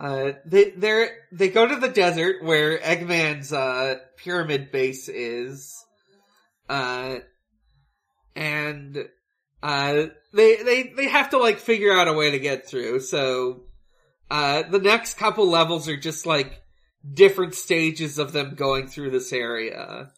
uh, 0.00 0.32
they 0.44 0.70
they 0.70 1.08
they 1.30 1.48
go 1.48 1.66
to 1.66 1.76
the 1.76 1.88
desert 1.88 2.42
where 2.42 2.78
Eggman's 2.78 3.52
uh 3.52 3.94
pyramid 4.16 4.72
base 4.72 5.08
is, 5.08 5.84
uh, 6.68 7.18
and 8.34 9.08
uh 9.62 10.06
they 10.34 10.56
they 10.56 10.92
they 10.96 11.08
have 11.08 11.30
to 11.30 11.38
like 11.38 11.58
figure 11.58 11.92
out 11.92 12.08
a 12.08 12.12
way 12.12 12.32
to 12.32 12.40
get 12.40 12.66
through. 12.66 12.98
So, 12.98 13.66
uh, 14.28 14.64
the 14.68 14.80
next 14.80 15.14
couple 15.14 15.48
levels 15.48 15.88
are 15.88 15.96
just 15.96 16.26
like 16.26 16.60
different 17.08 17.54
stages 17.54 18.18
of 18.18 18.32
them 18.32 18.56
going 18.56 18.88
through 18.88 19.10
this 19.10 19.32
area. 19.32 20.10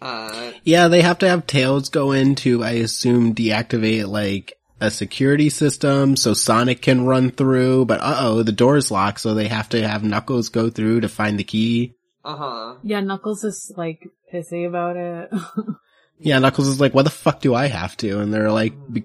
Uh, 0.00 0.52
Yeah, 0.64 0.88
they 0.88 1.02
have 1.02 1.18
to 1.18 1.28
have 1.28 1.46
tails 1.46 1.88
go 1.90 2.12
in 2.12 2.34
to, 2.36 2.62
I 2.64 2.70
assume, 2.72 3.34
deactivate 3.34 4.06
like 4.08 4.54
a 4.80 4.90
security 4.90 5.50
system 5.50 6.16
so 6.16 6.32
Sonic 6.32 6.80
can 6.80 7.04
run 7.04 7.30
through, 7.30 7.84
but 7.84 8.00
uh 8.00 8.16
oh, 8.20 8.42
the 8.42 8.52
door's 8.52 8.90
locked, 8.90 9.20
so 9.20 9.34
they 9.34 9.48
have 9.48 9.68
to 9.70 9.86
have 9.86 10.02
Knuckles 10.02 10.48
go 10.48 10.70
through 10.70 11.00
to 11.02 11.08
find 11.08 11.38
the 11.38 11.44
key. 11.44 11.96
uh 12.24 12.36
huh. 12.36 12.74
Yeah, 12.82 13.00
Knuckles 13.00 13.44
is 13.44 13.72
like 13.76 14.08
pissy 14.32 14.66
about 14.66 14.96
it. 14.96 15.30
Yeah, 16.22 16.38
Knuckles 16.38 16.68
is 16.68 16.78
like, 16.80 16.92
what 16.92 17.04
the 17.04 17.10
fuck 17.10 17.40
do 17.40 17.54
I 17.54 17.68
have 17.68 17.96
to? 17.98 18.20
And 18.20 18.30
they're 18.32 18.52
like, 18.52 18.74
Be- 18.92 19.04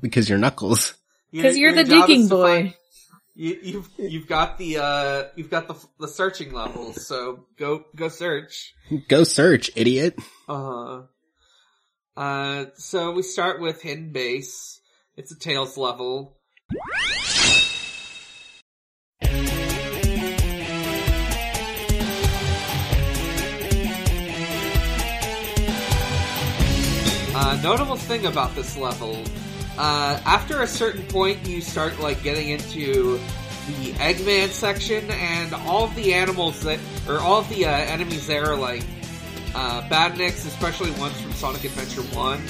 because 0.00 0.30
you're 0.30 0.38
Knuckles. 0.38 0.94
Because 1.30 1.58
you're 1.58 1.74
the 1.74 1.84
job 1.84 2.06
digging 2.06 2.28
boy. 2.28 2.46
find- 2.62 2.74
You, 3.34 3.58
you've 3.62 3.88
you've 3.96 4.26
got 4.28 4.58
the 4.58 4.76
uh 4.76 5.24
you've 5.36 5.48
got 5.48 5.66
the 5.66 5.74
the 5.98 6.06
searching 6.06 6.52
levels, 6.52 7.06
so 7.06 7.46
go 7.58 7.84
go 7.96 8.08
search. 8.08 8.74
Go 9.08 9.24
search, 9.24 9.70
idiot. 9.74 10.18
Uh, 10.46 11.04
uh, 12.14 12.66
so 12.74 13.12
we 13.12 13.22
start 13.22 13.58
with 13.58 13.80
hidden 13.80 14.12
base. 14.12 14.80
It's 15.16 15.32
a 15.32 15.38
Tails 15.38 15.78
level. 15.78 16.36
Uh, 27.34 27.58
notable 27.62 27.96
thing 27.96 28.26
about 28.26 28.54
this 28.54 28.76
level, 28.76 29.24
uh, 29.78 30.20
after 30.24 30.62
a 30.62 30.66
certain 30.66 31.02
point, 31.06 31.46
you 31.46 31.60
start 31.60 31.98
like 32.00 32.22
getting 32.22 32.50
into 32.50 33.18
the 33.66 33.92
Eggman 33.92 34.48
section, 34.48 35.08
and 35.10 35.54
all 35.54 35.84
of 35.84 35.94
the 35.94 36.12
animals 36.14 36.62
that, 36.62 36.78
or 37.08 37.18
all 37.18 37.40
of 37.40 37.48
the 37.48 37.64
uh, 37.64 37.70
enemies 37.70 38.26
there 38.26 38.50
are 38.50 38.56
like 38.56 38.82
uh, 39.54 39.82
badniks, 39.88 40.46
especially 40.46 40.90
ones 40.92 41.20
from 41.20 41.32
Sonic 41.32 41.64
Adventure 41.64 42.02
One. 42.16 42.42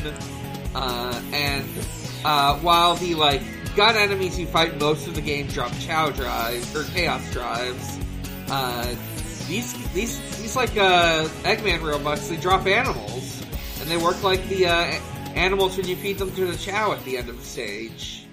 Uh, 0.75 1.23
and 1.33 1.69
uh, 2.25 2.59
while 2.59 2.95
the 2.95 3.15
like 3.15 3.43
gun 3.77 3.97
enemies 3.97 4.39
you 4.39 4.47
fight 4.47 4.79
most 4.79 5.07
of 5.07 5.15
the 5.15 5.21
game 5.21 5.47
drop 5.49 5.73
Chao 5.81 6.11
drives 6.11 6.75
or 6.75 6.85
Chaos 6.85 7.31
drives, 7.33 7.99
uh, 8.49 8.95
these 9.49 9.73
these 9.93 10.19
these 10.41 10.57
like 10.57 10.77
uh, 10.77 11.25
Eggman 11.43 11.83
robots 11.83 12.29
they 12.29 12.37
drop 12.37 12.67
animals, 12.67 13.43
and 13.81 13.91
they 13.91 13.97
work 13.97 14.23
like 14.23 14.47
the 14.49 14.67
uh, 14.67 14.99
animals 15.35 15.77
when 15.77 15.89
you 15.89 15.97
feed 15.97 16.19
them 16.19 16.33
to 16.35 16.47
the 16.47 16.57
Chao 16.57 16.93
at 16.93 17.05
the 17.05 17.17
end 17.17 17.29
of 17.29 17.39
the 17.39 17.45
stage. 17.45 18.27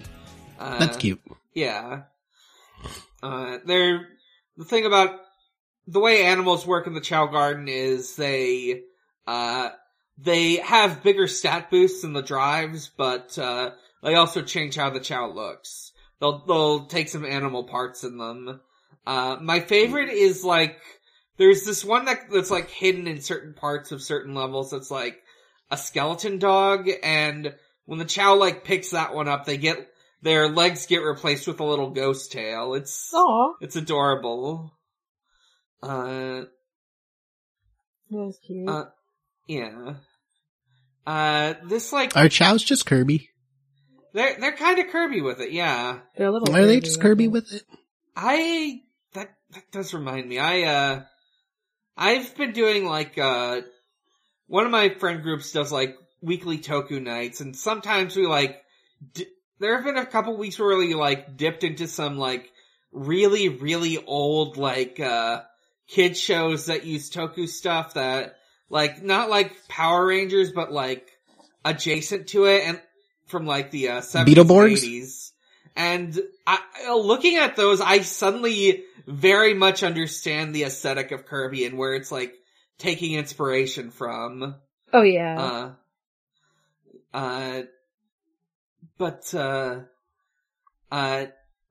Uh, 0.60 0.80
That's 0.80 0.98
cute. 0.98 1.22
yeah. 1.54 2.04
Uh, 3.22 3.58
they're, 3.66 4.08
the 4.58 4.66
thing 4.66 4.86
about 4.86 5.20
the 5.88 6.00
way 6.00 6.24
animals 6.24 6.66
work 6.66 6.88
in 6.88 6.94
the 6.94 7.02
Chao 7.02 7.28
Garden 7.28 7.68
is 7.68 8.16
they, 8.16 8.84
uh, 9.28 9.70
they 10.18 10.56
have 10.56 11.04
bigger 11.04 11.28
stat 11.28 11.70
boosts 11.70 12.04
in 12.04 12.14
the 12.14 12.22
drives, 12.22 12.90
but, 12.96 13.38
uh, 13.38 13.72
they 14.04 14.16
also 14.16 14.42
change 14.42 14.76
how 14.76 14.90
the 14.90 15.00
Chao 15.00 15.32
looks. 15.32 15.92
They'll, 16.20 16.46
they'll 16.46 16.86
take 16.86 17.10
some 17.10 17.26
animal 17.26 17.64
parts 17.64 18.04
in 18.04 18.18
them. 18.18 18.62
Uh, 19.06 19.38
my 19.42 19.60
favorite 19.62 20.10
is 20.10 20.44
like, 20.44 20.80
there's 21.38 21.64
this 21.64 21.84
one 21.84 22.06
that, 22.06 22.30
that's 22.30 22.52
like 22.52 22.70
hidden 22.70 23.08
in 23.08 23.22
certain 23.22 23.54
parts 23.54 23.92
of 23.92 24.02
certain 24.02 24.36
levels 24.36 24.72
that's 24.72 24.92
like 24.92 25.22
a 25.72 25.78
skeleton 25.78 26.40
dog, 26.40 26.90
and 27.04 27.54
when 27.86 28.00
the 28.00 28.06
Chao 28.06 28.36
like 28.36 28.64
picks 28.64 28.92
that 28.92 29.14
one 29.14 29.28
up, 29.28 29.46
they 29.46 29.58
get, 29.58 29.78
their 30.22 30.50
legs 30.50 30.86
get 30.86 30.98
replaced 31.00 31.48
with 31.48 31.60
a 31.60 31.64
little 31.64 31.92
ghost 31.92 32.32
tail. 32.32 32.74
It's 32.74 33.12
Aw, 33.14 33.54
it's 33.62 33.76
adorable. 33.76 34.74
Uh, 35.82 36.44
that's 38.12 38.40
cute. 38.46 38.68
uh, 38.70 38.86
yeah. 39.48 39.94
Uh, 41.08 41.54
this 41.66 41.92
like 41.94 42.16
Are 42.16 42.26
Chao's 42.30 42.64
just 42.64 42.86
Kirby? 42.86 43.30
they're 44.14 44.40
they're 44.40 44.56
kind 44.56 44.80
of 44.80 44.88
Kirby 44.88 45.22
with 45.22 45.40
it. 45.40 45.52
Yeah, 45.52 46.00
They're 46.18 46.28
a 46.28 46.32
little. 46.32 46.54
Are 46.56 46.66
they 46.66 46.80
just 46.82 47.00
I 47.00 47.04
Kirby 47.04 47.24
think. 47.26 47.34
with 47.34 47.54
it? 47.54 47.64
I 48.16 48.82
that 49.14 49.30
that 49.52 49.72
does 49.72 49.94
remind 49.94 50.28
me. 50.28 50.38
I 50.40 50.62
uh, 50.64 51.02
I've 51.98 52.36
been 52.36 52.52
doing 52.52 52.86
like 52.86 53.18
uh, 53.18 53.62
one 54.50 54.66
of 54.66 54.72
my 54.72 54.90
friend 54.90 55.24
groups 55.24 55.52
does 55.54 55.72
like 55.72 55.96
weekly 56.22 56.58
Toku 56.58 57.02
nights, 57.02 57.40
and 57.40 57.56
sometimes 57.56 58.16
we 58.16 58.26
like. 58.28 58.62
D- 59.14 59.28
there 59.60 59.76
have 59.76 59.86
been 59.86 59.98
a 59.98 60.06
couple 60.06 60.36
weeks 60.38 60.58
where 60.58 60.78
we 60.78 60.94
like 60.94 61.38
dipped 61.38 61.64
into 61.64 61.88
some 61.88 62.18
like 62.18 62.50
really 62.92 63.50
really 63.50 63.98
old 63.98 64.58
like 64.58 65.00
uh 65.00 65.42
kid 65.88 66.18
shows 66.18 66.68
that 66.68 66.86
use 66.86 67.10
Toku 67.10 67.48
stuff 67.48 67.94
that 67.94 68.36
like 68.70 69.04
not 69.04 69.30
like 69.30 69.56
Power 69.68 70.06
Rangers 70.06 70.52
but 70.52 70.72
like 70.72 71.08
adjacent 71.64 72.28
to 72.28 72.46
it 72.46 72.64
and 72.66 72.82
from 73.28 73.46
like 73.46 73.72
the 73.72 73.90
uh 73.90 74.02
70s 74.02 74.26
Beetleborgs? 74.26 74.84
and 74.84 75.04
80s. 75.04 75.32
And 75.76 76.20
I, 76.46 76.60
looking 76.94 77.38
at 77.38 77.56
those, 77.56 77.80
I 77.80 78.02
suddenly 78.02 78.84
very 79.08 79.54
much 79.54 79.82
understand 79.82 80.54
the 80.54 80.64
aesthetic 80.64 81.12
of 81.12 81.26
Kirby 81.26 81.66
and 81.66 81.78
where 81.78 81.94
it's 81.94 82.12
like 82.12 82.34
taking 82.80 83.14
inspiration 83.14 83.92
from. 83.92 84.56
Oh 84.92 85.04
yeah. 85.04 85.76
Uh, 87.14 87.18
uh, 87.18 87.62
but, 88.98 89.34
uh, 89.36 89.82
uh, 90.92 91.26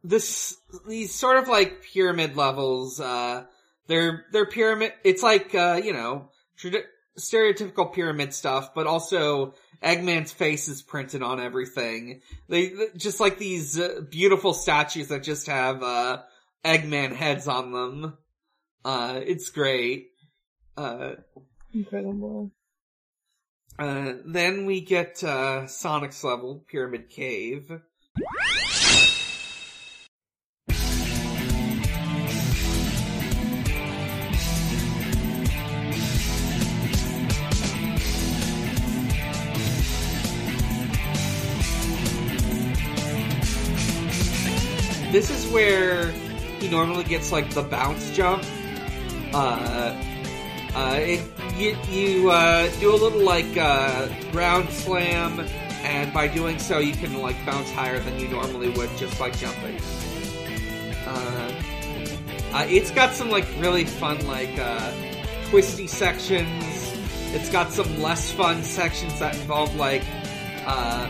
this, 0.04 0.56
these 0.86 1.14
sort 1.14 1.38
of 1.38 1.48
like 1.48 1.82
pyramid 1.82 2.36
levels, 2.36 3.00
uh, 3.00 3.44
they're, 3.88 4.24
they're 4.32 4.46
pyramid, 4.46 4.92
it's 5.02 5.22
like, 5.22 5.54
uh, 5.54 5.80
you 5.82 5.92
know, 5.92 6.30
tradi- 6.58 6.84
stereotypical 7.18 7.92
pyramid 7.92 8.32
stuff, 8.32 8.74
but 8.74 8.86
also 8.86 9.54
Eggman's 9.82 10.32
face 10.32 10.68
is 10.68 10.82
printed 10.82 11.22
on 11.22 11.40
everything. 11.40 12.20
They, 12.48 12.72
just 12.96 13.18
like 13.18 13.38
these 13.38 13.78
uh, 13.78 14.02
beautiful 14.08 14.52
statues 14.52 15.08
that 15.08 15.24
just 15.24 15.46
have, 15.48 15.82
uh, 15.82 16.22
Eggman 16.64 17.14
heads 17.14 17.48
on 17.48 17.72
them. 17.72 18.18
Uh, 18.84 19.20
it's 19.24 19.50
great. 19.50 20.10
Uh, 20.78 21.16
Incredible. 21.74 22.52
Uh, 23.80 24.12
then 24.24 24.64
we 24.64 24.80
get, 24.80 25.24
uh, 25.24 25.66
Sonic's 25.66 26.22
level, 26.22 26.64
Pyramid 26.70 27.10
Cave. 27.10 27.68
This 45.10 45.30
is 45.30 45.50
where 45.52 46.12
he 46.60 46.68
normally 46.68 47.02
gets, 47.02 47.32
like, 47.32 47.50
the 47.50 47.62
bounce 47.62 48.12
jump. 48.12 48.44
Uh, 49.34 50.00
uh, 50.74 50.96
it, 50.98 51.20
you 51.56 51.76
you 51.88 52.30
uh, 52.30 52.70
do 52.78 52.94
a 52.94 52.96
little 52.96 53.24
like 53.24 53.56
uh, 53.56 54.08
ground 54.30 54.68
slam, 54.70 55.40
and 55.82 56.12
by 56.12 56.28
doing 56.28 56.58
so, 56.58 56.78
you 56.78 56.94
can 56.94 57.20
like 57.20 57.36
bounce 57.46 57.70
higher 57.72 57.98
than 58.00 58.18
you 58.18 58.28
normally 58.28 58.70
would 58.70 58.90
just 58.96 59.18
by 59.18 59.30
jumping. 59.30 59.80
Uh, 61.06 61.62
uh, 62.52 62.66
it's 62.68 62.90
got 62.90 63.14
some 63.14 63.30
like 63.30 63.46
really 63.58 63.84
fun 63.84 64.24
like 64.26 64.58
uh, 64.58 64.92
twisty 65.48 65.86
sections. 65.86 66.92
It's 67.34 67.50
got 67.50 67.72
some 67.72 68.00
less 68.02 68.30
fun 68.32 68.62
sections 68.62 69.18
that 69.18 69.34
involve 69.36 69.74
like 69.76 70.04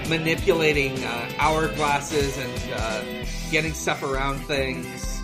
manipulating 0.09 0.96
hourglasses 1.36 2.38
and 2.38 3.28
getting 3.50 3.72
stuff 3.72 4.02
around 4.02 4.38
things. 4.40 5.20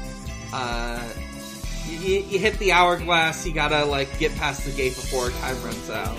You, 1.88 2.20
you 2.20 2.38
hit 2.38 2.58
the 2.58 2.72
hourglass, 2.72 3.46
you 3.46 3.52
gotta 3.52 3.84
like 3.84 4.18
get 4.18 4.34
past 4.36 4.64
the 4.64 4.70
gate 4.72 4.94
before 4.94 5.30
time 5.30 5.62
runs 5.62 5.90
out. 5.90 6.16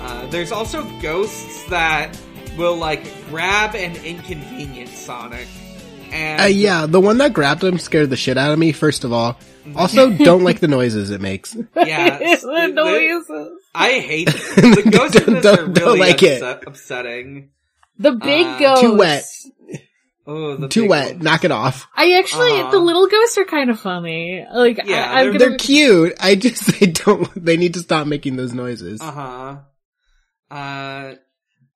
Uh, 0.00 0.26
there's 0.28 0.50
also 0.52 0.82
ghosts 1.00 1.64
that 1.70 2.18
will 2.56 2.76
like 2.76 3.04
grab 3.28 3.74
and 3.74 3.96
inconvenience 3.98 4.92
Sonic. 4.96 5.46
And 6.10 6.40
Uh, 6.42 6.44
yeah, 6.46 6.86
the 6.86 7.00
one 7.00 7.18
that 7.18 7.32
grabbed 7.32 7.62
him 7.64 7.78
scared 7.78 8.10
the 8.10 8.16
shit 8.16 8.36
out 8.36 8.52
of 8.52 8.58
me, 8.58 8.72
first 8.72 9.04
of 9.04 9.12
all. 9.12 9.38
Also, 9.76 10.10
don't 10.16 10.42
like 10.42 10.60
the 10.60 10.68
noises 10.68 11.10
it 11.10 11.20
makes. 11.20 11.54
yeah, 11.76 12.16
it's- 12.16 12.42
the 12.42 12.48
the- 12.48 12.68
noises. 12.68 13.58
I 13.74 13.92
hate 14.00 14.26
the 14.56 14.88
ghosts 14.92 15.16
in 15.20 15.34
this 15.34 15.42
Don't- 15.44 15.58
are 15.58 15.66
don't 15.68 15.84
really 15.86 15.98
like 16.00 16.22
it. 16.22 16.42
upset- 16.42 16.64
upsetting. 16.66 17.50
The 17.98 18.12
big 18.12 18.46
Uh, 18.46 18.58
ghosts. 18.58 18.82
Too 18.82 18.94
wet. 18.96 19.24
Oh, 20.26 20.56
the 20.56 20.68
Too 20.68 20.86
wet. 20.88 21.12
ones. 21.14 21.22
Knock 21.24 21.44
it 21.44 21.50
off. 21.50 21.88
I 21.96 22.12
actually, 22.12 22.52
Uh-huh. 22.60 22.70
the 22.70 22.78
little 22.78 23.08
ghosts 23.08 23.38
are 23.38 23.44
kind 23.44 23.70
of 23.70 23.80
funny. 23.80 24.46
Like, 24.52 24.80
Yeah, 24.84 25.10
I, 25.10 25.20
I'm 25.22 25.30
they're- 25.30 25.32
gonna, 25.32 25.48
They're 25.50 25.58
cute. 25.58 26.14
I 26.20 26.34
just, 26.36 26.66
they 26.80 26.86
don't, 26.86 27.28
they 27.44 27.56
need 27.56 27.74
to 27.74 27.80
stop 27.80 28.06
making 28.06 28.36
those 28.36 28.52
noises. 28.54 29.00
Uh-huh. 29.00 29.56
Uh, 30.50 31.14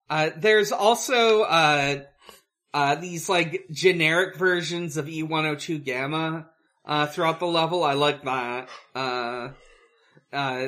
uh, 0.08 0.30
there's 0.36 0.70
also, 0.72 1.42
uh, 1.42 2.02
uh, 2.74 2.94
these 2.96 3.28
like 3.28 3.64
generic 3.72 4.36
versions 4.36 4.96
of 4.96 5.06
E102 5.06 5.82
Gamma, 5.84 6.48
uh, 6.84 7.06
throughout 7.06 7.40
the 7.40 7.46
level. 7.46 7.82
I 7.82 7.94
like 7.94 8.22
that. 8.24 8.68
Uh, 8.94 9.48
uh, 10.32 10.66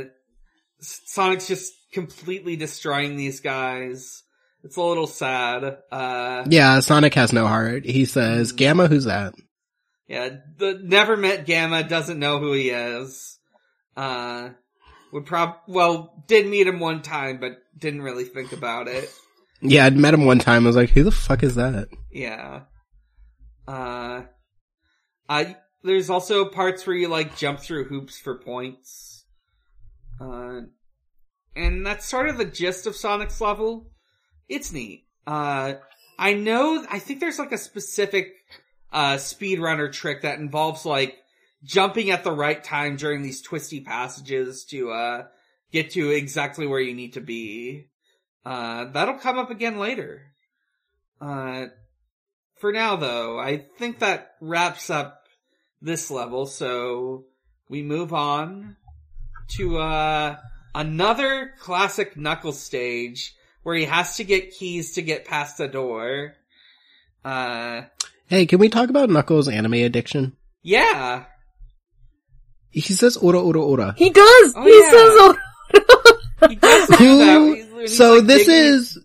Sonic's 0.80 1.46
just 1.46 1.72
completely 1.92 2.56
destroying 2.56 3.16
these 3.16 3.40
guys. 3.40 4.22
It's 4.64 4.76
a 4.76 4.82
little 4.82 5.06
sad. 5.06 5.78
Uh, 5.90 6.44
Yeah, 6.48 6.80
Sonic 6.80 7.14
has 7.14 7.32
no 7.32 7.46
heart. 7.46 7.84
He 7.84 8.04
says, 8.04 8.52
Gamma, 8.52 8.88
who's 8.88 9.04
that? 9.04 9.34
yeah, 10.08 10.30
the 10.56 10.80
never 10.82 11.16
met 11.16 11.46
Gamma 11.46 11.82
doesn't 11.84 12.18
know 12.18 12.38
who 12.38 12.52
he 12.52 12.70
is. 12.70 13.38
Uh, 13.96 14.50
would 15.12 15.26
prob, 15.26 15.56
well, 15.68 16.22
did 16.26 16.46
meet 16.46 16.66
him 16.66 16.80
one 16.80 17.02
time, 17.02 17.38
but 17.40 17.58
didn't 17.76 18.02
really 18.02 18.24
think 18.24 18.52
about 18.52 18.88
it. 18.88 19.10
Yeah, 19.60 19.84
I'd 19.86 19.96
met 19.96 20.14
him 20.14 20.24
one 20.24 20.38
time. 20.38 20.64
I 20.64 20.66
was 20.68 20.76
like, 20.76 20.90
who 20.90 21.02
the 21.04 21.10
fuck 21.12 21.42
is 21.42 21.56
that? 21.56 21.88
Yeah. 22.12 22.62
Uh, 23.66 24.22
I, 25.28 25.56
there's 25.82 26.10
also 26.10 26.46
parts 26.48 26.86
where 26.86 26.96
you 26.96 27.08
like 27.08 27.36
jump 27.36 27.60
through 27.60 27.84
hoops 27.84 28.18
for 28.18 28.38
points. 28.38 29.24
Uh, 30.20 30.60
and 31.56 31.84
that's 31.86 32.06
sort 32.06 32.28
of 32.28 32.38
the 32.38 32.44
gist 32.44 32.86
of 32.86 32.96
Sonic's 32.96 33.40
level. 33.40 33.90
It's 34.48 34.72
neat. 34.72 35.04
Uh, 35.26 35.74
I 36.18 36.32
know, 36.34 36.84
I 36.90 36.98
think 36.98 37.20
there's 37.20 37.38
like 37.38 37.52
a 37.52 37.58
specific, 37.58 38.32
uh, 38.92 39.14
speedrunner 39.14 39.92
trick 39.92 40.22
that 40.22 40.38
involves 40.38 40.84
like 40.84 41.16
jumping 41.62 42.10
at 42.10 42.24
the 42.24 42.32
right 42.32 42.62
time 42.62 42.96
during 42.96 43.22
these 43.22 43.42
twisty 43.42 43.80
passages 43.80 44.64
to, 44.66 44.90
uh, 44.90 45.26
get 45.70 45.90
to 45.90 46.10
exactly 46.10 46.66
where 46.66 46.80
you 46.80 46.94
need 46.94 47.12
to 47.12 47.20
be. 47.20 47.88
Uh, 48.44 48.86
that'll 48.86 49.18
come 49.18 49.38
up 49.38 49.50
again 49.50 49.78
later. 49.78 50.32
Uh, 51.20 51.66
for 52.56 52.72
now 52.72 52.96
though, 52.96 53.38
I 53.38 53.66
think 53.78 53.98
that 53.98 54.34
wraps 54.40 54.88
up 54.88 55.24
this 55.82 56.10
level, 56.10 56.46
so 56.46 57.26
we 57.68 57.82
move 57.82 58.14
on 58.14 58.76
to, 59.56 59.78
uh, 59.78 60.36
another 60.74 61.52
classic 61.58 62.16
Knuckles 62.16 62.60
stage 62.60 63.34
where 63.68 63.76
he 63.76 63.84
has 63.84 64.16
to 64.16 64.24
get 64.24 64.50
keys 64.52 64.94
to 64.94 65.02
get 65.02 65.26
past 65.26 65.58
the 65.58 65.68
door. 65.68 66.32
Uh, 67.22 67.82
Hey, 68.26 68.46
can 68.46 68.58
we 68.60 68.70
talk 68.70 68.88
about 68.88 69.10
Knuckles' 69.10 69.46
anime 69.48 69.74
addiction? 69.74 70.36
yeah. 70.62 71.24
He 72.70 72.80
says 72.80 73.16
ora 73.18 73.40
ora 73.40 73.62
ora. 73.62 73.94
He 73.98 74.08
does! 74.10 74.52
Oh, 74.56 74.62
he 74.62 74.78
yeah. 74.78 74.90
says, 74.90 75.20
ora. 75.20 76.50
He 76.50 76.56
does 76.56 76.88
do 76.98 77.18
that. 77.18 77.40
He's- 77.56 77.68
he's, 77.80 77.96
so 77.96 78.14
like, 78.16 78.26
this 78.26 78.46
digging- 78.46 78.62
is 78.74 78.98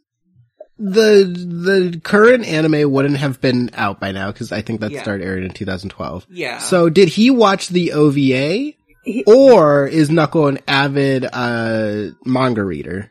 the 0.77 1.89
the 1.91 1.99
current 2.03 2.45
anime 2.45 2.89
wouldn't 2.91 3.17
have 3.17 3.39
been 3.41 3.69
out 3.73 3.99
by 3.99 4.11
now 4.11 4.31
because 4.31 4.51
I 4.51 4.61
think 4.61 4.81
that 4.81 4.91
Yeah. 4.91 5.01
started 5.01 5.25
airing 5.25 5.45
in 5.45 5.51
2012. 5.51 6.25
Yeah. 6.29 6.57
So 6.59 6.89
did 6.89 7.07
he 7.09 7.31
watch 7.31 7.69
the 7.69 7.93
OVA 7.93 8.75
He- 9.05 9.23
or 9.25 9.87
is 9.87 10.09
Knuckle 10.09 10.47
an 10.47 10.59
avid 10.67 11.25
uh 11.31 12.11
manga 12.25 12.63
reader? 12.63 13.09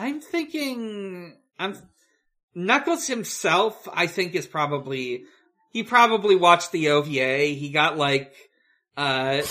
I'm 0.00 0.22
thinking, 0.22 1.36
I'm, 1.58 1.76
Knuckles 2.54 3.06
himself, 3.06 3.86
I 3.92 4.06
think 4.06 4.34
is 4.34 4.46
probably, 4.46 5.24
he 5.72 5.82
probably 5.82 6.36
watched 6.36 6.72
the 6.72 6.88
OVA. 6.88 7.48
He 7.48 7.68
got 7.68 7.98
like, 7.98 8.32
uh, 8.96 9.42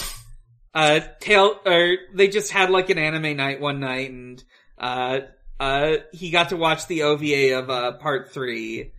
uh, 0.74 1.02
tail, 1.20 1.54
or 1.68 1.97
they 2.16 2.30
just 2.30 2.52
had 2.52 2.72
like 2.72 2.89
an 2.89 2.97
anime 2.97 3.38
night 3.38 3.62
one 3.62 3.80
night 3.80 4.10
and, 4.10 4.43
uh, 4.80 5.20
uh, 5.60 5.97
he 6.14 6.32
got 6.32 6.50
to 6.50 6.58
watch 6.58 6.88
the 6.88 7.04
OVA 7.04 7.60
of, 7.60 7.70
uh, 7.70 7.91
part 7.97 8.32
three. 8.34 8.93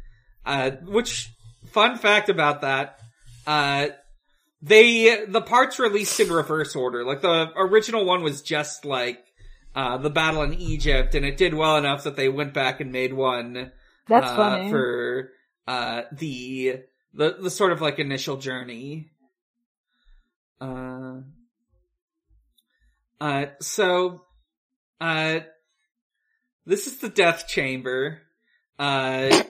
Uh, 0.47 0.71
which, 0.87 1.31
fun 1.67 1.99
fact 1.99 2.29
about 2.29 2.61
that, 2.61 3.01
uh, 3.49 3.89
they, 4.63 5.25
the 5.25 5.43
parts 5.43 5.81
released 5.81 6.21
in 6.21 6.31
reverse 6.31 6.77
order. 6.77 7.05
Like 7.05 7.23
the 7.23 7.51
original 7.57 8.05
one 8.05 8.23
was 8.23 8.41
just 8.41 8.85
like, 8.85 9.25
uh, 9.75 9.97
the 9.99 10.11
battle 10.11 10.43
in 10.43 10.55
Egypt, 10.55 11.15
and 11.15 11.25
it 11.25 11.37
did 11.37 11.55
well 11.55 11.77
enough 11.77 12.05
that 12.05 12.17
they 12.17 12.29
went 12.29 12.55
back 12.55 12.81
and 12.81 12.93
made 12.93 13.13
one 13.13 13.73
that's 14.09 14.27
uh, 14.27 14.37
funny. 14.37 14.71
for 14.71 15.31
uh, 15.67 16.03
the 16.13 16.81
the 17.15 17.37
the 17.41 17.51
sort 17.51 17.73
of 17.73 17.81
like 17.81 17.99
initial 17.99 18.37
journey. 18.37 19.11
Uh, 20.61 21.21
uh, 23.21 23.47
so, 23.61 24.23
uh, 25.01 25.41
this 26.67 26.87
is 26.87 26.99
the 26.99 27.09
death 27.09 27.47
chamber. 27.49 28.23
Uh, 28.79 29.43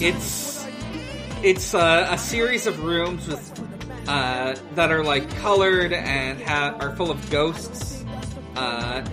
it's 0.00 0.66
it's 1.42 1.74
a 1.74 2.16
series 2.18 2.66
of 2.66 2.82
rooms 2.82 3.28
with 3.28 3.58
uh, 4.08 4.56
that 4.74 4.90
are 4.90 5.04
like 5.04 5.28
colored 5.36 5.92
and 5.92 6.40
ha- 6.40 6.76
are 6.80 6.96
full 6.96 7.10
of 7.10 7.30
ghosts. 7.30 8.04
Uh, 8.56 9.04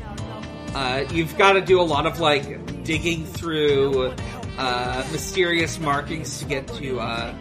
uh, 0.74 1.06
you've 1.12 1.38
got 1.38 1.54
to 1.54 1.62
do 1.62 1.80
a 1.80 1.84
lot 1.84 2.06
of 2.06 2.20
like 2.20 2.84
digging 2.84 3.26
through 3.26 4.14
uh, 4.58 5.08
mysterious 5.12 5.80
markings 5.80 6.40
to 6.40 6.46
get 6.46 6.68
to 6.68 7.00
uh, 7.00 7.34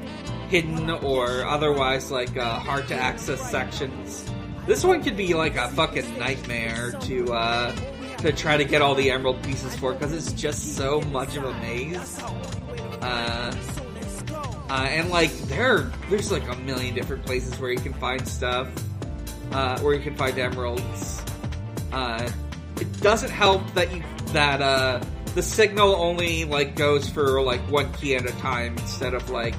hidden 0.49 0.91
or 0.91 1.45
otherwise 1.47 2.11
like 2.11 2.37
hard 2.37 2.89
to 2.89 2.95
access 2.95 3.51
sections. 3.51 4.25
This 4.67 4.85
one 4.85 5.03
could 5.03 5.17
be 5.17 5.35
like 5.35 5.57
a 5.57 5.69
fucking 5.69 6.19
nightmare 6.19 6.93
to 7.03 7.27
to 8.19 8.33
try 8.33 8.57
to 8.57 8.65
get 8.65 8.81
all 8.81 8.95
the 8.95 9.11
emerald 9.11 9.43
pieces 9.43 9.77
for 9.77 9.93
because 9.93 10.13
it's 10.13 10.33
just 10.33 10.77
so 10.77 11.03
much 11.03 11.37
of 11.37 11.45
a 11.45 11.53
maze. 11.61 12.21
Uh, 13.05 13.55
uh, 14.71 14.87
and 14.89 15.11
like 15.11 15.31
there, 15.43 15.93
there's 16.09 16.33
like 16.33 16.49
a 16.49 16.57
million 16.57 16.95
different 16.95 17.25
places 17.25 17.59
where 17.61 17.71
you 17.71 17.79
can 17.79 17.93
find 17.95 18.27
stuff, 18.27 18.69
uh, 19.53 19.79
where 19.81 19.95
you 19.95 20.01
can 20.01 20.15
find 20.17 20.39
emeralds. 20.39 21.23
Uh, 21.93 22.29
it 22.81 23.01
doesn't 23.01 23.31
help 23.31 23.63
that 23.75 23.95
you 23.95 24.03
that 24.33 24.63
uh, 24.63 25.01
the 25.35 25.43
signal 25.43 25.95
only 25.97 26.45
like 26.45 26.77
goes 26.77 27.09
for 27.09 27.43
like 27.43 27.61
one 27.71 27.93
key 27.93 28.17
at 28.17 28.25
a 28.25 28.33
time 28.39 28.77
instead 28.79 29.13
of 29.13 29.29
like 29.29 29.55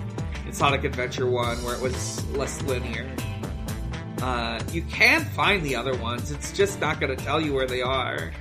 in 0.45 0.51
Sonic 0.51 0.83
Adventure 0.83 1.29
One 1.29 1.63
where 1.63 1.75
it 1.75 1.81
was 1.81 2.25
less 2.31 2.61
linear. 2.63 3.09
Uh, 4.21 4.59
you 4.71 4.81
can 4.83 5.23
find 5.23 5.63
the 5.63 5.75
other 5.75 5.95
ones. 5.97 6.31
It's 6.31 6.51
just 6.51 6.81
not 6.81 6.99
going 6.99 7.15
to 7.15 7.23
tell 7.23 7.39
you 7.39 7.53
where 7.53 7.67
they 7.67 7.83
are. 7.83 8.33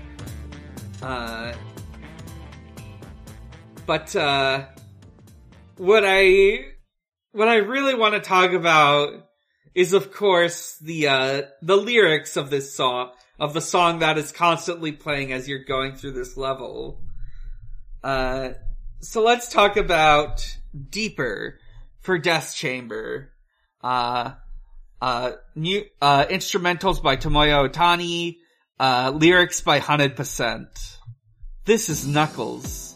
Uh, 1.02 1.52
but 3.84 4.16
uh, 4.16 4.64
what 5.76 6.04
I 6.06 6.66
what 7.32 7.48
I 7.48 7.56
really 7.56 7.94
want 7.94 8.14
to 8.14 8.20
talk 8.20 8.52
about 8.52 9.12
is, 9.74 9.92
of 9.92 10.12
course, 10.12 10.76
the 10.78 11.08
uh, 11.08 11.42
the 11.62 11.76
lyrics 11.76 12.36
of 12.36 12.50
this 12.50 12.74
song 12.74 13.10
of 13.38 13.54
the 13.54 13.60
song 13.60 13.98
that 13.98 14.18
is 14.18 14.32
constantly 14.32 14.92
playing 14.92 15.32
as 15.32 15.48
you're 15.48 15.64
going 15.64 15.94
through 15.94 16.12
this 16.12 16.36
level. 16.36 17.02
Uh, 18.02 18.50
so 19.00 19.22
let's 19.22 19.48
talk 19.48 19.76
about 19.76 20.56
Deeper 20.90 21.58
for 22.00 22.18
Death 22.18 22.54
Chamber. 22.54 23.30
Uh, 23.82 24.32
uh, 25.02 25.32
new, 25.54 25.84
uh, 26.00 26.24
instrumentals 26.26 27.02
by 27.02 27.16
Tomoya 27.16 27.68
Ohtani, 27.68 28.38
uh, 28.78 29.12
lyrics 29.14 29.60
by 29.60 29.80
100%. 29.80 30.96
This 31.64 31.88
is 31.88 32.06
Knuckles, 32.06 32.93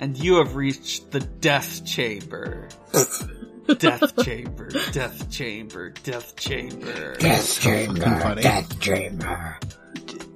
and 0.00 0.16
you 0.18 0.36
have 0.36 0.56
reached 0.56 1.10
the 1.12 1.20
Death 1.20 1.84
Chamber. 1.84 2.68
death 3.78 4.24
Chamber, 4.24 4.68
Death 4.92 5.30
Chamber, 5.30 5.90
Death 5.90 6.34
Chamber. 6.36 7.16
Death 7.18 7.60
chamber, 7.60 8.00
funny. 8.00 8.42
Death 8.42 8.80
chamber. 8.80 9.58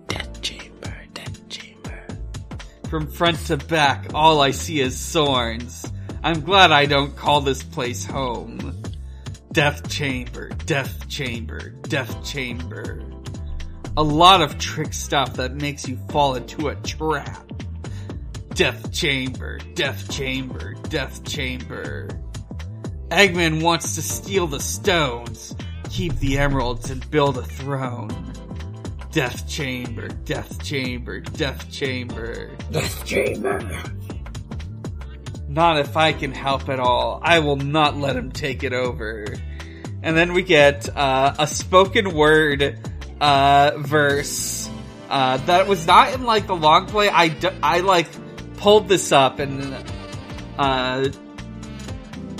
Death 0.07 0.43
chamber, 0.43 0.95
death 1.15 1.49
chamber. 1.49 2.07
From 2.89 3.11
front 3.11 3.39
to 3.47 3.57
back, 3.57 4.13
all 4.15 4.41
I 4.41 4.53
see 4.53 4.81
is 4.81 4.97
thorns. 5.13 5.91
I'm 6.23 6.43
glad 6.43 6.71
I 6.71 6.85
don't 6.87 7.17
call 7.17 7.41
this 7.41 7.63
place 7.63 8.05
home. 8.05 8.83
Death 9.53 9.89
Chamber, 9.89 10.51
Death 10.67 11.09
Chamber, 11.09 11.71
Death 11.71 12.25
Chamber. 12.25 13.03
A 13.97 14.03
lot 14.03 14.43
of 14.43 14.59
trick 14.59 14.93
stuff 14.93 15.35
that 15.35 15.55
makes 15.55 15.89
you 15.89 15.97
fall 16.11 16.35
into 16.35 16.69
a 16.69 16.75
trap. 16.77 17.64
Death 18.55 18.93
Chamber, 18.93 19.59
Death 19.75 20.09
Chamber, 20.13 20.75
Death 20.89 21.25
Chamber. 21.25 22.09
Eggman 23.09 23.61
wants 23.61 23.97
to 23.97 24.03
steal 24.03 24.47
the 24.47 24.61
stones, 24.61 25.57
keep 25.91 26.15
the 26.21 26.39
emeralds, 26.39 26.89
and 26.89 27.11
build 27.11 27.37
a 27.37 27.43
throne. 27.43 28.33
Death 29.11 29.49
Chamber, 29.49 30.07
Death 30.07 30.63
Chamber, 30.63 31.19
Death 31.19 31.69
Chamber. 31.69 32.53
Death 32.71 33.05
chamber. 33.05 33.83
Not 35.49 35.81
if 35.81 35.97
I 35.97 36.13
can 36.13 36.31
help 36.31 36.69
at 36.69 36.79
all. 36.79 37.19
I 37.25 37.41
will 37.41 37.57
not 37.57 37.97
let 37.97 38.15
him 38.15 38.31
take 38.31 38.63
it 38.63 38.73
over. 38.73 39.35
And 40.05 40.17
then 40.17 40.33
we 40.33 40.43
get, 40.43 40.89
uh, 40.97 41.35
a 41.41 41.49
spoken 41.49 42.15
word, 42.15 42.79
uh, 43.21 43.73
verse, 43.79 44.71
uh, 45.11 45.39
that 45.39 45.67
was 45.67 45.85
not 45.89 46.15
in 46.15 46.23
like 46.23 46.47
the 46.47 46.55
long 46.55 46.87
play. 46.87 47.09
I, 47.09 47.29
d- 47.29 47.49
I 47.61 47.81
like 47.81 48.07
pulled 48.57 48.89
this 48.89 49.13
up 49.13 49.39
and, 49.39 49.75
uh, 50.59 51.09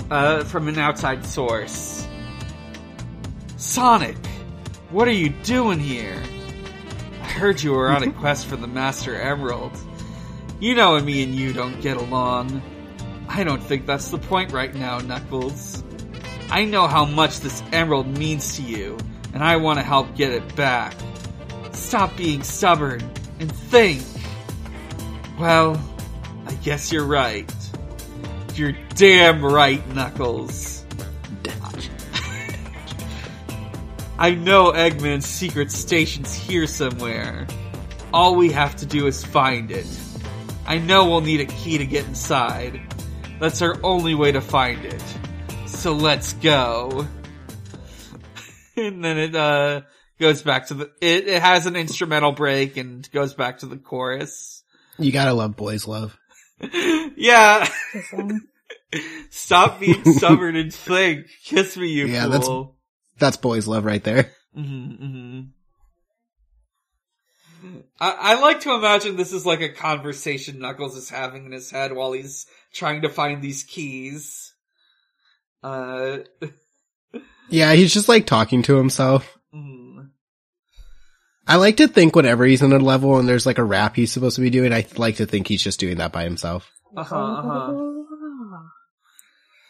uh, 0.09 0.43
from 0.45 0.67
an 0.67 0.77
outside 0.77 1.25
source. 1.25 2.07
Sonic, 3.57 4.17
what 4.91 5.07
are 5.07 5.13
you 5.13 5.29
doing 5.29 5.79
here? 5.79 6.21
I 7.21 7.27
heard 7.27 7.61
you 7.61 7.71
were 7.71 7.89
on 7.89 8.03
a 8.03 8.11
quest 8.21 8.45
for 8.45 8.55
the 8.55 8.67
Master 8.67 9.19
Emerald. 9.19 9.77
You 10.59 10.75
know 10.75 10.99
me 10.99 11.23
and 11.23 11.35
you 11.35 11.51
don't 11.51 11.81
get 11.81 11.97
along. 11.97 12.61
I 13.27 13.43
don't 13.43 13.61
think 13.61 13.85
that's 13.85 14.09
the 14.09 14.17
point 14.17 14.51
right 14.51 14.73
now, 14.73 14.99
Knuckles. 14.99 15.83
I 16.49 16.65
know 16.65 16.87
how 16.87 17.05
much 17.05 17.39
this 17.39 17.63
emerald 17.71 18.07
means 18.17 18.55
to 18.57 18.61
you, 18.61 18.97
and 19.33 19.43
I 19.43 19.57
want 19.57 19.79
to 19.79 19.83
help 19.83 20.15
get 20.15 20.31
it 20.31 20.55
back. 20.55 20.95
Stop 21.73 22.15
being 22.15 22.43
stubborn 22.43 23.01
and 23.39 23.51
think. 23.51 24.03
Well, 25.39 25.75
guess 26.65 26.91
you're 26.91 27.05
right. 27.05 27.49
You're 28.55 28.73
damn 28.95 29.45
right, 29.45 29.87
Knuckles. 29.93 30.83
I 34.17 34.31
know 34.31 34.71
Eggman's 34.71 35.27
secret 35.27 35.71
station's 35.71 36.33
here 36.33 36.65
somewhere. 36.65 37.45
All 38.11 38.35
we 38.35 38.51
have 38.51 38.75
to 38.77 38.87
do 38.87 39.05
is 39.05 39.23
find 39.23 39.69
it. 39.69 39.85
I 40.65 40.79
know 40.79 41.07
we'll 41.07 41.21
need 41.21 41.41
a 41.41 41.45
key 41.45 41.77
to 41.77 41.85
get 41.85 42.07
inside. 42.07 42.81
That's 43.39 43.61
our 43.61 43.77
only 43.83 44.15
way 44.15 44.31
to 44.31 44.41
find 44.41 44.83
it. 44.85 45.03
So 45.67 45.93
let's 45.93 46.33
go. 46.33 47.07
and 48.75 49.05
then 49.05 49.19
it, 49.19 49.35
uh, 49.35 49.81
goes 50.19 50.41
back 50.41 50.65
to 50.67 50.73
the, 50.73 50.85
it, 50.99 51.27
it 51.27 51.43
has 51.43 51.67
an 51.67 51.75
instrumental 51.75 52.31
break 52.31 52.75
and 52.77 53.07
goes 53.11 53.35
back 53.35 53.59
to 53.59 53.67
the 53.67 53.77
chorus. 53.77 54.63
You 54.97 55.11
gotta 55.11 55.33
love 55.33 55.55
boys 55.55 55.87
love. 55.87 56.17
Yeah. 57.17 57.67
Stop 59.29 59.79
being 59.79 60.03
stubborn 60.13 60.55
and 60.55 60.73
think. 60.73 61.27
Kiss 61.45 61.75
me, 61.77 61.87
you 61.89 62.07
Yeah, 62.07 62.27
that's- 62.27 62.45
fool. 62.47 62.75
That's 63.17 63.37
boys 63.37 63.65
love 63.67 63.85
right 63.85 64.03
there. 64.03 64.31
Mm-hmm, 64.57 65.03
mm-hmm. 65.05 65.41
I, 67.99 68.11
I 68.11 68.41
like 68.41 68.59
to 68.61 68.73
imagine 68.73 69.15
this 69.15 69.31
is 69.33 69.45
like 69.45 69.61
a 69.61 69.69
conversation 69.69 70.59
Knuckles 70.59 70.95
is 70.97 71.09
having 71.09 71.45
in 71.45 71.51
his 71.53 71.71
head 71.71 71.93
while 71.93 72.11
he's 72.11 72.45
trying 72.73 73.01
to 73.03 73.09
find 73.09 73.41
these 73.41 73.63
keys. 73.63 74.53
Uh, 75.63 76.17
Yeah, 77.49 77.73
he's 77.73 77.93
just 77.93 78.09
like 78.09 78.25
talking 78.25 78.61
to 78.63 78.75
himself. 78.75 79.37
mm, 79.53 79.84
I 81.47 81.57
like 81.57 81.77
to 81.77 81.87
think 81.87 82.15
whenever 82.15 82.45
he's 82.45 82.61
in 82.61 82.73
a 82.73 82.79
level 82.79 83.17
and 83.19 83.27
there's 83.29 83.45
like 83.45 83.57
a 83.59 83.63
rap 83.63 83.95
he's 83.95 84.11
supposed 84.11 84.35
to 84.37 84.41
be 84.41 84.49
doing, 84.49 84.73
I 84.73 84.85
like 84.97 85.17
to 85.17 85.25
think 85.25 85.47
he's 85.47 85.61
just 85.63 85.79
doing 85.79 85.97
that 85.97 86.11
by 86.11 86.23
himself. 86.23 86.71
uh-huh, 86.97 87.15
uh-huh. 87.15 87.91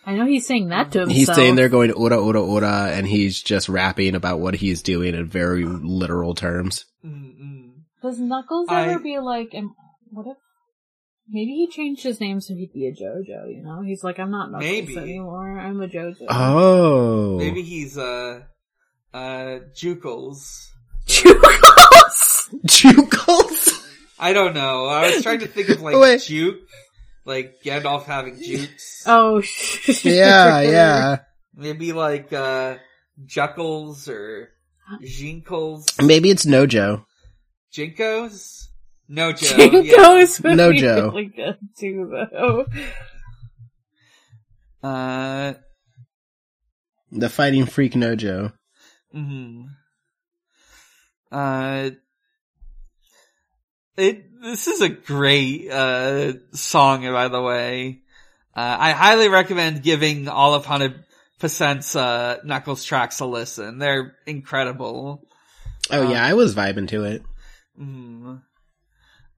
I 0.07 0.13
know 0.13 0.26
he's 0.28 0.45
saying 0.45 0.69
that 0.69 0.91
to 0.91 0.99
himself. 0.99 1.17
He's 1.17 1.34
saying 1.34 1.55
they're 1.55 1.67
going 1.67 1.91
ora 1.91 2.17
ora 2.21 2.41
ora 2.41 2.91
and 2.93 3.07
he's 3.07 3.41
just 3.41 3.67
rapping 3.67 4.13
about 4.13 4.39
what 4.39 4.53
he's 4.53 4.84
doing 4.84 5.15
in 5.15 5.26
very 5.28 5.65
literal 5.65 6.36
terms. 6.36 6.86
Mm-mm. 7.03 7.71
Does 8.03 8.19
Knuckles 8.19 8.67
I- 8.69 8.89
ever 8.89 8.99
be 8.99 9.17
like, 9.17 9.51
what 10.11 10.28
if, 10.28 10.38
maybe 11.28 11.53
he 11.53 11.67
changed 11.71 12.03
his 12.03 12.21
name 12.21 12.39
so 12.39 12.53
he'd 12.53 12.71
be 12.71 12.86
a 12.86 12.91
JoJo, 12.91 13.51
you 13.51 13.63
know? 13.63 13.82
He's 13.82 14.03
like, 14.03 14.19
I'm 14.19 14.30
not 14.30 14.51
Knuckles 14.51 14.69
Maybe. 14.71 14.95
anymore, 14.95 15.59
I'm 15.59 15.82
a 15.82 15.88
JoJo. 15.88 16.28
Oh. 16.30 17.38
Maybe 17.39 17.63
he's, 17.63 17.97
uh, 17.97 18.41
uh, 19.11 19.59
Jukels. 19.76 20.67
Jukels? 22.66 23.82
I 24.20 24.34
don't 24.34 24.54
know. 24.54 24.86
I 24.86 25.14
was 25.14 25.24
trying 25.24 25.39
to 25.39 25.48
think 25.48 25.70
of 25.70 25.82
like 25.82 25.96
Wait. 25.98 26.22
Juke, 26.22 26.60
like 27.26 27.56
Gandalf 27.64 28.04
having 28.06 28.41
Jukes. 28.41 29.04
Oh, 29.06 29.41
yeah, 30.04 30.62
yeah. 30.62 31.18
Maybe 31.54 31.93
like, 31.93 32.32
uh, 32.34 32.78
Juckles 33.26 34.08
or 34.10 34.50
Jinkles. 35.02 35.88
Maybe 36.02 36.30
it's 36.30 36.46
Nojo. 36.46 37.06
Jinkos? 37.74 38.68
No 39.08 39.32
Joe. 39.34 39.56
Yeah. 39.58 39.68
Jinko's 39.70 40.41
would 40.41 40.58
No 40.58 40.72
be 40.72 40.80
Joe. 40.80 41.10
really 41.10 41.26
good 41.26 41.58
too, 41.80 42.10
though. 42.32 42.66
Uh, 44.82 45.54
The 47.12 47.30
fighting 47.30 47.66
freak 47.66 47.93
Nojo. 47.93 48.54
hmm 49.12 49.64
Uh, 51.32 51.89
it, 53.98 54.41
this 54.41 54.68
is 54.68 54.82
a 54.82 54.89
great, 54.89 55.70
uh, 55.70 56.34
song, 56.52 57.04
by 57.04 57.28
the 57.28 57.41
way. 57.41 58.02
Uh, 58.56 58.78
I 58.80 58.91
highly 58.91 59.28
recommend 59.28 59.84
giving 59.84 60.28
all 60.28 60.54
of 60.54 60.66
100%'s, 60.66 61.96
uh, 61.96 62.38
Knuckles 62.43 62.84
tracks 62.86 63.20
a 63.20 63.26
listen. 63.26 63.80
They're 63.80 64.16
incredible. 64.26 65.28
Oh 65.91 66.10
yeah, 66.10 66.26
I 66.26 66.34
was 66.34 66.56
vibing 66.56 66.88
to 66.89 67.04
it. 67.04 67.24
Mm. 67.80 68.41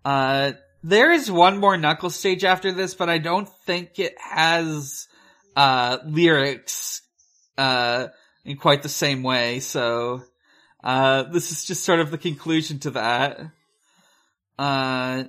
Uh, 0.06 0.52
there 0.84 1.12
is 1.12 1.32
one 1.32 1.58
more 1.58 1.78
Knuckles 1.78 2.16
stage 2.16 2.44
after 2.44 2.72
this, 2.72 2.94
but 2.94 3.10
I 3.10 3.18
don't 3.18 3.50
think 3.66 4.00
it 4.00 4.16
has, 4.20 5.08
uh, 5.56 5.98
lyrics, 6.06 7.02
uh, 7.58 8.08
in 8.46 8.58
quite 8.58 8.84
the 8.84 8.90
same 8.90 9.24
way, 9.24 9.60
so, 9.60 10.22
uh, 10.84 11.24
this 11.24 11.52
is 11.52 11.66
just 11.66 11.84
sort 11.84 12.00
of 12.00 12.12
the 12.12 12.18
conclusion 12.18 12.80
to 12.80 12.92
that. 12.92 13.40
Uh, 14.58 15.26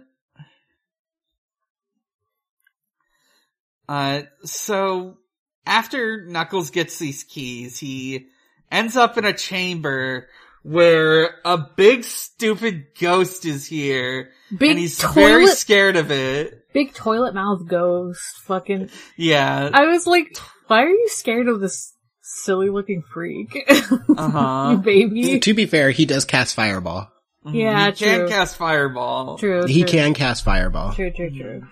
uh, 3.88 4.22
so, 4.44 5.18
after 5.66 6.24
Knuckles 6.24 6.70
gets 6.70 6.98
these 6.98 7.24
keys, 7.24 7.78
he 7.78 8.26
ends 8.70 8.96
up 8.96 9.18
in 9.18 9.24
a 9.24 9.32
chamber 9.32 10.28
where 10.62 11.30
a 11.44 11.58
big 11.76 12.04
stupid 12.04 12.86
ghost 12.98 13.44
is 13.44 13.66
here 13.66 14.30
Big 14.56 14.70
and 14.70 14.78
he's 14.78 15.02
very 15.02 15.46
scared 15.46 15.96
of 15.96 16.10
it. 16.10 16.72
big 16.72 16.94
toilet 16.94 17.34
mouth 17.34 17.66
ghost, 17.66 18.20
fucking. 18.44 18.90
Yeah. 19.16 19.70
I 19.72 19.86
was 19.86 20.06
like, 20.06 20.36
why 20.66 20.82
are 20.82 20.88
you 20.88 21.08
scared 21.08 21.48
of 21.48 21.60
this 21.60 21.94
silly 22.22 22.70
looking 22.70 23.02
freak? 23.02 23.56
Uh-huh. 24.18 24.76
baby. 24.76 25.38
To 25.38 25.54
be 25.54 25.66
fair, 25.66 25.90
he 25.90 26.04
does 26.04 26.24
cast 26.24 26.56
fireball. 26.56 27.08
Yeah, 27.46 27.86
he 27.86 27.92
can 27.92 28.28
cast 28.28 28.56
fireball. 28.56 29.38
True. 29.38 29.66
He 29.66 29.82
true. 29.82 29.90
can 29.90 30.14
cast 30.14 30.44
fireball. 30.44 30.92
True, 30.92 31.10
true, 31.10 31.30
true. 31.30 31.66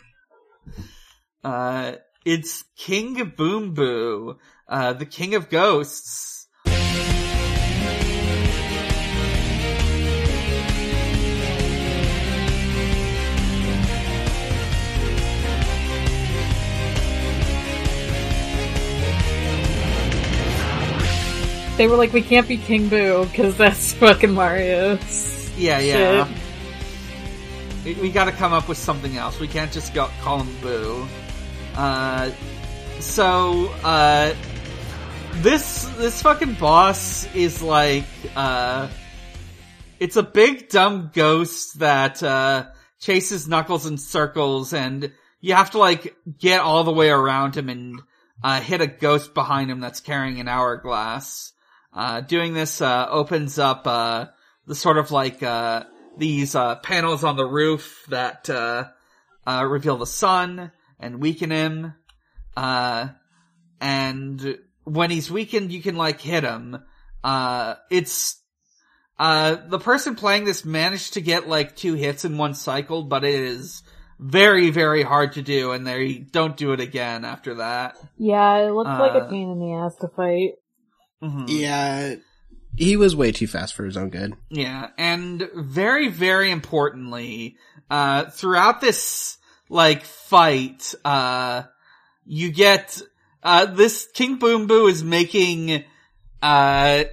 Uh, 1.45 1.93
it's 2.25 2.65
King 2.77 3.33
Boom 3.37 3.75
Boo, 3.75 4.39
uh, 4.69 4.93
the 4.95 5.07
king 5.07 5.35
of 5.35 5.49
ghosts. 5.51 6.49
They 21.77 21.87
were 21.87 21.97
like, 21.97 22.15
we 22.15 22.23
can't 22.23 22.49
be 22.49 22.57
King 22.57 22.89
Boo 22.89 23.27
because 23.27 23.57
that's 23.59 23.93
fucking 24.01 24.33
Mario's. 24.33 25.36
Yeah, 25.57 25.79
yeah. 25.79 26.27
Shit. 26.27 26.37
We, 27.85 28.03
we 28.03 28.11
gotta 28.11 28.33
come 28.33 28.53
up 28.53 28.69
with 28.69 28.79
something 28.79 29.17
else. 29.17 29.39
We 29.41 29.49
can't 29.49 29.73
just 29.73 29.95
go 29.95 30.11
call 30.21 30.43
him 30.43 30.61
Boo. 30.61 31.07
Uh, 31.75 32.31
so, 33.01 33.69
uh, 33.85 34.35
this, 35.35 35.85
this 35.97 36.23
fucking 36.23 36.55
boss 36.55 37.33
is 37.35 37.63
like, 37.63 38.07
uh, 38.35 38.89
it's 40.01 40.17
a 40.17 40.23
big 40.23 40.69
dumb 40.69 41.11
ghost 41.15 41.79
that, 41.79 42.23
uh, 42.23 42.67
chases 42.99 43.47
Knuckles 43.47 43.87
in 43.87 43.99
circles 43.99 44.73
and 44.73 45.13
you 45.41 45.55
have 45.55 45.73
to 45.73 45.79
like 45.79 46.17
get 46.39 46.61
all 46.61 46.85
the 46.85 46.93
way 46.93 47.11
around 47.11 47.55
him 47.55 47.69
and, 47.69 48.01
uh, 48.43 48.61
hit 48.61 48.81
a 48.81 48.87
ghost 48.87 49.35
behind 49.35 49.71
him 49.71 49.81
that's 49.81 50.01
carrying 50.01 50.41
an 50.41 50.49
hourglass. 50.49 51.53
Uh, 51.93 52.21
doing 52.21 52.53
this, 52.53 52.81
uh, 52.81 53.07
opens 53.09 53.59
up, 53.59 53.87
uh, 53.87 54.27
the 54.67 54.75
sort 54.75 54.99
of 54.99 55.11
like, 55.11 55.43
uh, 55.43 55.85
these, 56.17 56.55
uh, 56.55 56.77
panels 56.77 57.25
on 57.25 57.37
the 57.37 57.47
roof 57.47 58.05
that, 58.09 58.49
uh, 58.51 58.85
uh, 59.47 59.65
reveal 59.65 59.97
the 59.97 60.07
sun 60.07 60.73
and 60.99 61.21
weaken 61.21 61.51
him. 61.51 61.95
Uh, 62.57 63.09
and 63.81 64.59
when 64.85 65.11
he's 65.11 65.31
weakened, 65.31 65.73
you 65.73 65.83
can 65.83 65.97
like 65.97 66.21
hit 66.21 66.45
him. 66.45 66.79
Uh, 67.23 67.75
it's, 67.91 68.43
uh, 69.19 69.57
the 69.69 69.79
person 69.79 70.15
playing 70.15 70.45
this 70.45 70.65
managed 70.65 71.15
to 71.15 71.21
get 71.21 71.49
like 71.49 71.77
two 71.77 71.95
hits 71.95 72.25
in 72.25 72.39
one 72.39 72.55
cycle, 72.55 73.05
but 73.05 73.25
it 73.25 73.35
is, 73.35 73.83
very, 74.19 74.71
very 74.71 75.03
hard 75.03 75.35
to 75.35 75.43
do, 75.43 75.73
and 75.73 75.87
they 75.87 76.15
don't 76.15 76.57
do 76.57 76.73
it 76.73 76.81
again 76.81 77.25
after 77.25 77.57
that. 77.57 77.97
Yeah, 78.17 78.57
it 78.59 78.71
looked 78.71 78.89
like 78.89 79.15
a 79.15 79.29
pain 79.29 79.51
in 79.51 79.59
the 79.59 79.75
ass 79.75 79.95
to 79.97 80.09
fight. 80.09 80.53
Mhm. 81.23 81.45
Yeah, 81.49 82.15
he 82.77 82.97
was 82.97 83.17
way 83.17 83.33
too 83.33 83.47
fast 83.47 83.75
for 83.75 83.85
his 83.85 83.97
own 83.97 84.11
good. 84.11 84.35
Yeah, 84.51 84.89
and 84.99 85.49
very, 85.55 86.09
very 86.09 86.51
importantly, 86.51 87.57
uh, 87.91 88.27
throughout 88.27 88.81
this, 88.81 89.39
like, 89.69 90.05
fight, 90.05 90.95
uh, 91.05 91.65
you 92.25 92.53
get, 92.53 93.01
uh, 93.43 93.67
this 93.67 94.09
King 94.13 94.37
Boom 94.37 94.67
Boo 94.67 94.89
is 94.89 95.03
making, 95.03 95.85
uh, 96.43 97.05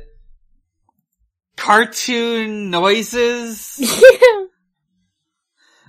cartoon 1.55 2.69
noises. 2.69 3.79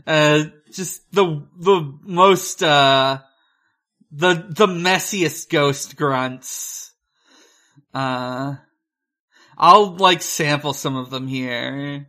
uh, 0.06 0.44
just 0.70 1.10
the, 1.12 1.46
the 1.58 1.98
most, 2.02 2.62
uh, 2.62 3.18
the, 4.12 4.34
the 4.48 4.66
messiest 4.66 5.48
ghost 5.48 5.96
grunts. 5.96 6.92
Uh, 7.92 8.56
I'll 9.56 9.96
like 9.96 10.22
sample 10.22 10.72
some 10.72 10.96
of 10.96 11.10
them 11.10 11.28
here. 11.28 12.06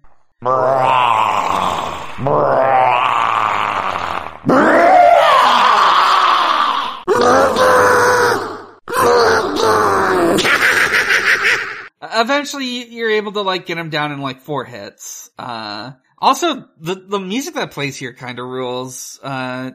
Eventually, 12.17 12.87
you're 12.89 13.11
able 13.11 13.31
to 13.33 13.41
like 13.41 13.65
get 13.65 13.77
him 13.77 13.89
down 13.89 14.11
in 14.11 14.19
like 14.19 14.41
four 14.41 14.63
hits. 14.63 15.29
Uh, 15.37 15.91
also, 16.17 16.65
the 16.79 16.95
the 16.95 17.19
music 17.19 17.55
that 17.55 17.71
plays 17.71 17.97
here 17.97 18.13
kind 18.13 18.39
of 18.39 18.45
rules. 18.45 19.19
Uh, 19.21 19.71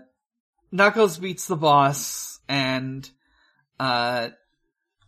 Knuckles 0.73 1.18
beats 1.18 1.47
the 1.47 1.57
boss, 1.57 2.41
and 2.49 3.09
uh, 3.79 4.31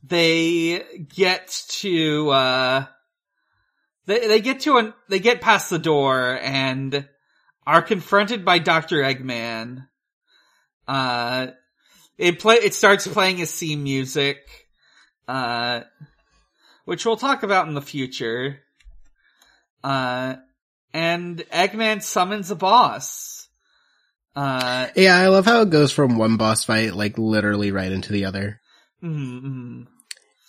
they 0.03 0.85
get 1.15 1.49
to 1.69 2.31
uh, 2.31 2.87
they 4.07 4.27
they 4.27 4.41
get 4.41 4.61
to 4.61 4.79
an 4.79 4.95
they 5.09 5.19
get 5.19 5.41
past 5.41 5.71
the 5.71 5.79
door 5.79 6.39
and 6.43 7.09
are 7.67 7.83
confronted 7.83 8.45
by 8.45 8.59
Doctor 8.59 8.97
Eggman. 8.97 9.87
Uh, 10.89 11.49
it 12.19 12.39
play 12.39 12.57
it 12.57 12.75
starts 12.75 13.07
playing 13.07 13.37
his 13.39 13.53
theme 13.57 13.83
music. 13.83 14.39
Uh, 15.29 15.83
which 16.85 17.07
we'll 17.07 17.17
talk 17.17 17.43
about 17.43 17.69
in 17.69 17.75
the 17.75 17.81
future. 17.83 18.61
Uh, 19.85 20.37
and 20.93 21.39
Eggman 21.53 22.03
summons 22.03 22.51
a 22.51 22.57
boss. 22.57 23.49
Uh, 24.35 24.89
Yeah, 24.97 25.17
I 25.17 25.29
love 25.29 25.45
how 25.45 25.63
it 25.63 25.71
goes 25.71 25.93
from 25.93 26.17
one 26.17 26.37
boss 26.37 26.65
fight, 26.65 26.95
like 26.95 27.19
literally 27.19 27.71
right 27.71 27.93
into 27.93 28.13
the 28.13 28.25
other. 28.25 28.61
mm, 29.03 29.43
mm. 29.43 29.87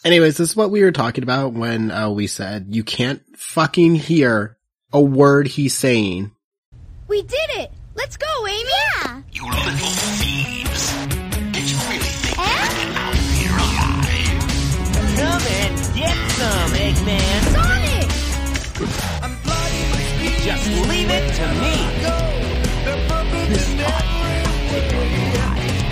Anyways, 0.04 0.38
this 0.38 0.50
is 0.50 0.56
what 0.56 0.70
we 0.72 0.84
were 0.84 0.92
talking 0.92 1.24
about 1.24 1.54
when 1.54 1.90
uh, 1.90 2.10
we 2.10 2.28
said 2.28 2.68
you 2.70 2.84
can't 2.84 3.22
fucking 3.38 3.96
hear 3.96 4.58
a 4.92 5.02
word 5.02 5.48
he's 5.48 5.74
saying. 5.76 6.32
We 7.08 7.22
did 7.22 7.50
it! 7.52 7.72
Let's 7.96 8.18
go, 8.18 8.28
Amy! 8.48 8.70
Yeah! 8.70 9.22
You 9.32 9.46
little 9.46 9.72
thieves. 10.20 10.94
Did 11.54 11.70
you 11.72 11.78
really 11.88 12.12
think 12.20 12.40
Eh? 12.40 12.44
out 13.00 13.16
here 13.16 13.56
alive? 13.56 14.44
Come 15.16 15.44
and 15.48 15.76
get 15.96 16.18
some, 16.32 16.72
Eggman. 16.74 17.42
Sonic! 17.54 18.10
Just 20.44 20.68
leave 20.90 21.10
it 21.10 21.34
to 21.36 21.48
me. 21.62 21.76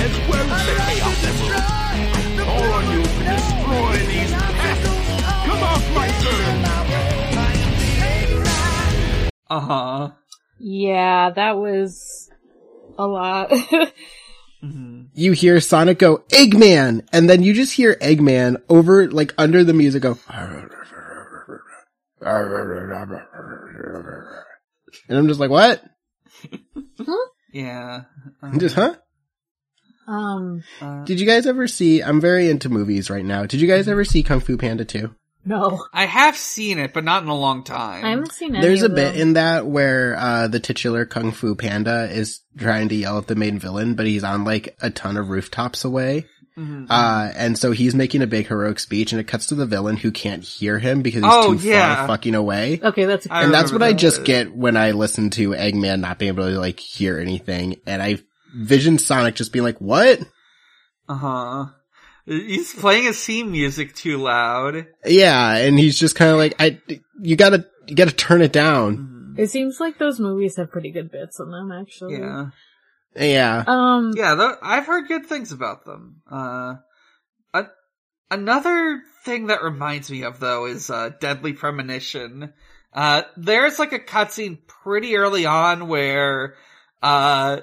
As 0.03 0.13
well 0.27 0.47
as 0.51 0.65
they 0.65 0.75
pay 0.75 0.99
off 1.01 1.17
the 1.21 1.31
All 1.53 2.20
on 2.51 2.83
you 2.91 3.03
for 3.03 3.23
destroying 3.23 4.07
these 4.07 4.31
pests. 4.31 4.89
Come 5.45 5.63
off 5.63 5.85
my 5.95 6.07
turn. 6.07 6.65
Uh-huh. 9.49 10.11
Yeah, 10.59 11.31
that 11.31 11.57
was 11.57 12.29
a 12.97 13.05
lot. 13.07 13.51
Mhm. 14.63 15.07
You 15.15 15.31
hear 15.31 15.59
Sonic 15.59 15.97
go, 15.97 16.17
Eggman! 16.29 17.07
And 17.11 17.27
then 17.27 17.41
you 17.41 17.51
just 17.55 17.73
hear 17.73 17.95
Eggman 17.95 18.61
over, 18.69 19.09
like, 19.09 19.33
under 19.35 19.63
the 19.63 19.73
music 19.73 20.03
go, 20.03 20.19
and 25.09 25.17
I'm 25.17 25.27
just 25.27 25.39
like, 25.39 25.49
what? 25.49 25.83
Yeah. 27.53 28.03
Uh, 28.41 28.51
Just, 28.59 28.75
huh? 28.75 28.95
Um, 30.11 30.63
uh, 30.81 31.03
Did 31.05 31.19
you 31.19 31.25
guys 31.25 31.45
ever 31.47 31.67
see, 31.67 32.01
I'm 32.03 32.19
very 32.21 32.49
into 32.49 32.69
movies 32.69 33.09
right 33.09 33.25
now. 33.25 33.45
Did 33.45 33.61
you 33.61 33.67
guys 33.67 33.87
ever 33.87 34.03
see 34.05 34.23
Kung 34.23 34.39
Fu 34.39 34.57
Panda 34.57 34.85
2? 34.85 35.13
no. 35.43 35.83
I 35.93 36.05
have 36.05 36.37
seen 36.37 36.77
it, 36.77 36.93
but 36.93 37.03
not 37.03 37.23
in 37.23 37.29
a 37.29 37.35
long 37.37 37.63
time. 37.63 38.05
I 38.05 38.09
haven't 38.11 38.31
seen 38.31 38.55
any 38.55 38.65
There's 38.65 38.83
a 38.83 38.87
of 38.87 38.95
bit 38.95 39.15
in 39.15 39.33
that 39.33 39.65
where, 39.65 40.15
uh, 40.17 40.47
the 40.47 40.59
titular 40.59 41.05
Kung 41.05 41.31
Fu 41.31 41.55
Panda 41.55 42.09
is 42.11 42.41
trying 42.57 42.89
to 42.89 42.95
yell 42.95 43.17
at 43.17 43.27
the 43.27 43.35
main 43.35 43.57
villain, 43.57 43.95
but 43.95 44.05
he's 44.05 44.23
on 44.23 44.43
like 44.43 44.75
a 44.81 44.89
ton 44.91 45.17
of 45.17 45.29
rooftops 45.29 45.83
away. 45.83 46.25
Mhm. 46.59 46.85
Uh, 46.89 47.31
and 47.35 47.57
so 47.57 47.71
he's 47.71 47.95
making 47.95 48.21
a 48.21 48.27
big 48.27 48.45
heroic 48.47 48.77
speech 48.77 49.13
and 49.13 49.21
it 49.21 49.23
cuts 49.27 49.47
to 49.47 49.55
the 49.55 49.65
villain 49.65 49.95
who 49.95 50.11
can't 50.11 50.43
hear 50.43 50.77
him 50.77 51.01
because 51.01 51.23
he's 51.23 51.33
Oh, 51.33 51.55
too 51.57 51.67
yeah. 51.69 51.95
far 51.95 52.07
fucking 52.09 52.35
away. 52.35 52.79
Okay, 52.83 53.05
that's 53.05 53.25
a 53.25 53.33
I 53.33 53.43
and 53.43 53.53
that's 53.53 53.71
what 53.71 53.79
remember 53.79 53.95
I 53.95 53.97
just 53.97 54.17
that. 54.17 54.25
get 54.25 54.53
when 54.55 54.75
I 54.75 54.91
listen 54.91 55.29
to 55.31 55.51
Eggman 55.51 56.01
not 56.01 56.19
being 56.19 56.33
able 56.33 56.49
to 56.49 56.59
like 56.59 56.79
hear 56.79 57.17
anything. 57.17 57.77
And 57.87 58.01
I 58.01 58.19
vision 58.55 58.97
Sonic 58.97 59.35
just 59.35 59.51
being 59.53 59.63
like, 59.63 59.79
what? 59.79 60.19
Uh-huh. 61.09 61.65
He's 62.25 62.73
playing 62.73 63.05
his 63.05 63.23
theme 63.23 63.51
music 63.51 63.95
too 63.95 64.17
loud. 64.17 64.87
Yeah. 65.05 65.55
And 65.57 65.77
he's 65.77 65.97
just 65.97 66.15
kind 66.15 66.31
of 66.31 66.37
like, 66.37 66.55
I, 66.59 66.79
you 67.19 67.35
gotta, 67.35 67.67
you 67.87 67.95
gotta 67.95 68.11
turn 68.11 68.41
it 68.41 68.53
down. 68.53 69.35
It 69.37 69.49
seems 69.49 69.79
like 69.79 69.97
those 69.97 70.19
movies 70.19 70.57
have 70.57 70.71
pretty 70.71 70.91
good 70.91 71.11
bits 71.11 71.39
in 71.39 71.49
them, 71.49 71.71
actually. 71.71 72.17
Yeah. 72.17 72.47
Yeah. 73.15 73.63
Um, 73.67 74.11
Yeah, 74.15 74.35
tho- 74.35 74.57
I've 74.61 74.85
heard 74.85 75.07
good 75.07 75.25
things 75.25 75.51
about 75.51 75.83
them. 75.85 76.21
Uh, 76.31 76.75
a- 77.53 77.67
another 78.29 79.01
thing 79.25 79.47
that 79.47 79.63
reminds 79.63 80.09
me 80.11 80.23
of 80.23 80.39
though 80.39 80.65
is 80.65 80.89
uh, 80.89 81.09
Deadly 81.19 81.53
Premonition. 81.53 82.53
Uh, 82.93 83.23
there's 83.37 83.79
like 83.79 83.93
a 83.93 83.99
cutscene 83.99 84.59
pretty 84.67 85.15
early 85.15 85.45
on 85.45 85.87
where 85.87 86.55
uh, 87.01 87.61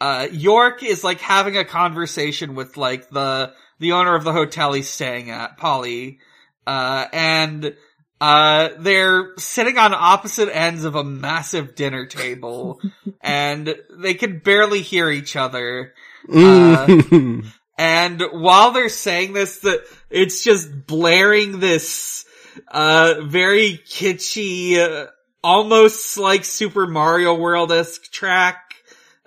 uh, 0.00 0.28
York 0.30 0.82
is 0.82 1.02
like 1.02 1.20
having 1.20 1.56
a 1.56 1.64
conversation 1.64 2.54
with 2.54 2.76
like 2.76 3.08
the 3.10 3.52
the 3.78 3.92
owner 3.92 4.14
of 4.14 4.24
the 4.24 4.32
hotel 4.32 4.72
he's 4.72 4.88
staying 4.88 5.30
at, 5.30 5.56
Polly, 5.56 6.18
uh, 6.66 7.06
and 7.12 7.76
uh, 8.20 8.70
they're 8.78 9.32
sitting 9.38 9.78
on 9.78 9.94
opposite 9.94 10.54
ends 10.54 10.84
of 10.84 10.94
a 10.94 11.04
massive 11.04 11.74
dinner 11.74 12.06
table, 12.06 12.80
and 13.20 13.74
they 13.96 14.14
can 14.14 14.40
barely 14.40 14.82
hear 14.82 15.10
each 15.10 15.36
other. 15.36 15.94
Mm. 16.28 17.52
And 17.78 18.20
while 18.32 18.72
they're 18.72 18.88
saying 18.88 19.34
this, 19.34 19.60
the, 19.60 19.84
it's 20.10 20.42
just 20.42 20.86
blaring 20.86 21.60
this, 21.60 22.24
uh, 22.66 23.14
very 23.22 23.80
kitschy, 23.86 24.78
uh, 24.78 25.06
almost 25.44 26.18
like 26.18 26.44
Super 26.44 26.88
Mario 26.88 27.34
World-esque 27.34 28.10
track. 28.10 28.67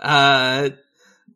Uh, 0.01 0.69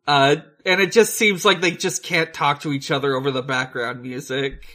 uh, 0.08 0.36
and 0.66 0.82
it 0.82 0.92
just 0.92 1.16
seems 1.16 1.46
like 1.46 1.62
they 1.62 1.72
just 1.72 2.04
can't 2.04 2.34
talk 2.34 2.62
to 2.62 2.72
each 2.74 2.90
other 2.92 3.16
over 3.16 3.32
the 3.32 3.44
background 3.44 4.02
music. 4.02 4.66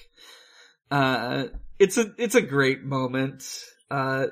Uh, 0.91 1.47
it's 1.78 1.97
a, 1.99 2.12
it's 2.18 2.34
a 2.34 2.43
great 2.43 2.82
moment. 2.84 3.45
Uh, 3.91 4.26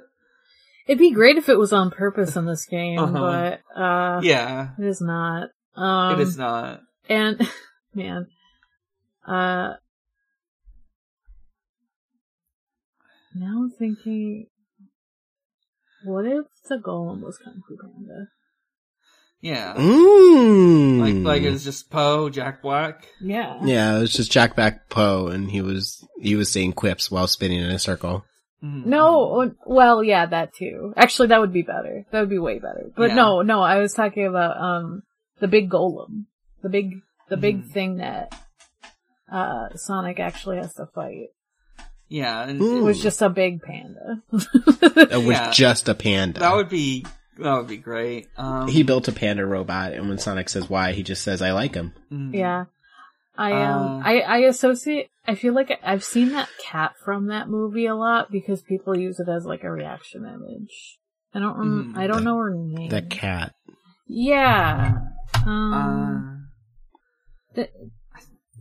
it'd 0.86 0.98
be 0.98 1.12
great 1.12 1.36
if 1.36 1.48
it 1.48 1.58
was 1.58 1.72
on 1.72 1.90
purpose 1.90 2.36
in 2.36 2.46
this 2.46 2.66
game, 2.66 2.98
Uh-huh. 2.98 3.58
but, 3.74 3.80
uh, 3.80 4.20
yeah, 4.22 4.70
it 4.78 4.84
is 4.86 5.00
not. 5.00 5.48
Um, 5.76 6.18
it 6.18 6.22
is 6.22 6.36
not. 6.36 6.80
And, 7.08 7.40
man, 7.94 8.26
uh, 9.26 9.74
now 13.34 13.62
I'm 13.62 13.70
thinking, 13.70 14.46
what 16.04 16.24
if 16.26 16.46
the 16.68 16.76
golem 16.76 17.20
was 17.22 17.38
Kung 17.38 17.62
Fu 17.66 17.76
Panda? 17.76 18.28
Yeah. 19.40 19.74
Mm. 19.74 20.98
Like, 21.00 21.14
like 21.34 21.42
it 21.42 21.50
was 21.50 21.64
just 21.64 21.90
Po, 21.90 22.28
Jack 22.28 22.60
Black. 22.62 23.06
Yeah. 23.20 23.58
Yeah, 23.64 23.96
it 23.96 24.00
was 24.00 24.12
just 24.12 24.32
Jack 24.32 24.56
Back 24.56 24.88
Po 24.90 25.28
and 25.28 25.50
he 25.50 25.60
was, 25.62 26.04
he 26.20 26.34
was 26.36 26.50
saying 26.50 26.72
quips 26.72 27.10
while 27.10 27.26
spinning 27.28 27.60
in 27.60 27.70
a 27.70 27.78
circle. 27.78 28.24
Mhm. 28.64 28.86
No, 28.86 29.52
well, 29.64 30.02
yeah, 30.02 30.26
that 30.26 30.52
too. 30.54 30.92
Actually, 30.96 31.28
that 31.28 31.40
would 31.40 31.52
be 31.52 31.62
better. 31.62 32.04
That 32.10 32.20
would 32.20 32.28
be 32.30 32.40
way 32.40 32.58
better. 32.58 32.90
But 32.96 33.10
Yeah. 33.10 33.14
no, 33.14 33.42
no, 33.42 33.62
I 33.62 33.78
was 33.78 33.94
talking 33.94 34.26
about, 34.26 34.56
um, 34.60 35.02
the 35.38 35.46
big 35.46 35.70
golem. 35.70 36.24
The 36.62 36.68
big, 36.68 36.94
the 37.28 37.36
big 37.36 37.62
Mhm. 37.62 37.70
thing 37.70 37.96
that, 37.98 38.34
uh, 39.30 39.68
Sonic 39.76 40.18
actually 40.18 40.56
has 40.56 40.74
to 40.74 40.86
fight. 40.86 41.28
Yeah, 42.08 42.42
and 42.48 42.60
It 42.60 42.82
was 42.82 43.00
just 43.00 43.22
a 43.22 43.28
big 43.28 43.60
panda. 43.62 44.22
It 44.32 45.24
was 45.24 45.36
Yeah. 45.36 45.50
just 45.52 45.88
a 45.88 45.94
panda. 45.94 46.40
that 46.40 46.56
would 46.56 46.68
be 46.70 47.04
that 47.38 47.56
would 47.56 47.66
be 47.68 47.76
great. 47.76 48.28
Um, 48.36 48.68
He 48.68 48.82
built 48.82 49.08
a 49.08 49.12
panda 49.12 49.46
robot, 49.46 49.92
and 49.92 50.08
when 50.08 50.18
Sonic 50.18 50.48
says 50.48 50.68
why, 50.68 50.92
he 50.92 51.02
just 51.02 51.22
says, 51.22 51.40
"I 51.42 51.52
like 51.52 51.74
him." 51.74 51.92
mm. 52.12 52.34
Yeah. 52.34 52.64
I 53.36 53.52
um 53.62 53.86
Uh, 53.86 54.02
I 54.04 54.18
I 54.20 54.38
associate 54.38 55.10
I 55.26 55.34
feel 55.36 55.54
like 55.54 55.78
I've 55.84 56.02
seen 56.02 56.30
that 56.32 56.48
cat 56.60 56.94
from 57.04 57.26
that 57.28 57.48
movie 57.48 57.86
a 57.86 57.94
lot 57.94 58.32
because 58.32 58.62
people 58.62 58.98
use 58.98 59.20
it 59.20 59.28
as 59.28 59.44
like 59.46 59.62
a 59.62 59.70
reaction 59.70 60.24
image. 60.24 60.98
I 61.34 61.38
don't 61.38 61.56
rem- 61.56 61.94
Mhm. 61.94 61.98
I 61.98 62.06
don't 62.08 62.18
The- 62.18 62.24
know 62.24 62.36
her 62.38 62.54
name. 62.54 62.88
The 62.88 63.02
cat. 63.02 63.54
Yeah. 64.08 64.98
Uh, 65.46 65.50
Um 65.50 66.48
th- 67.54 67.70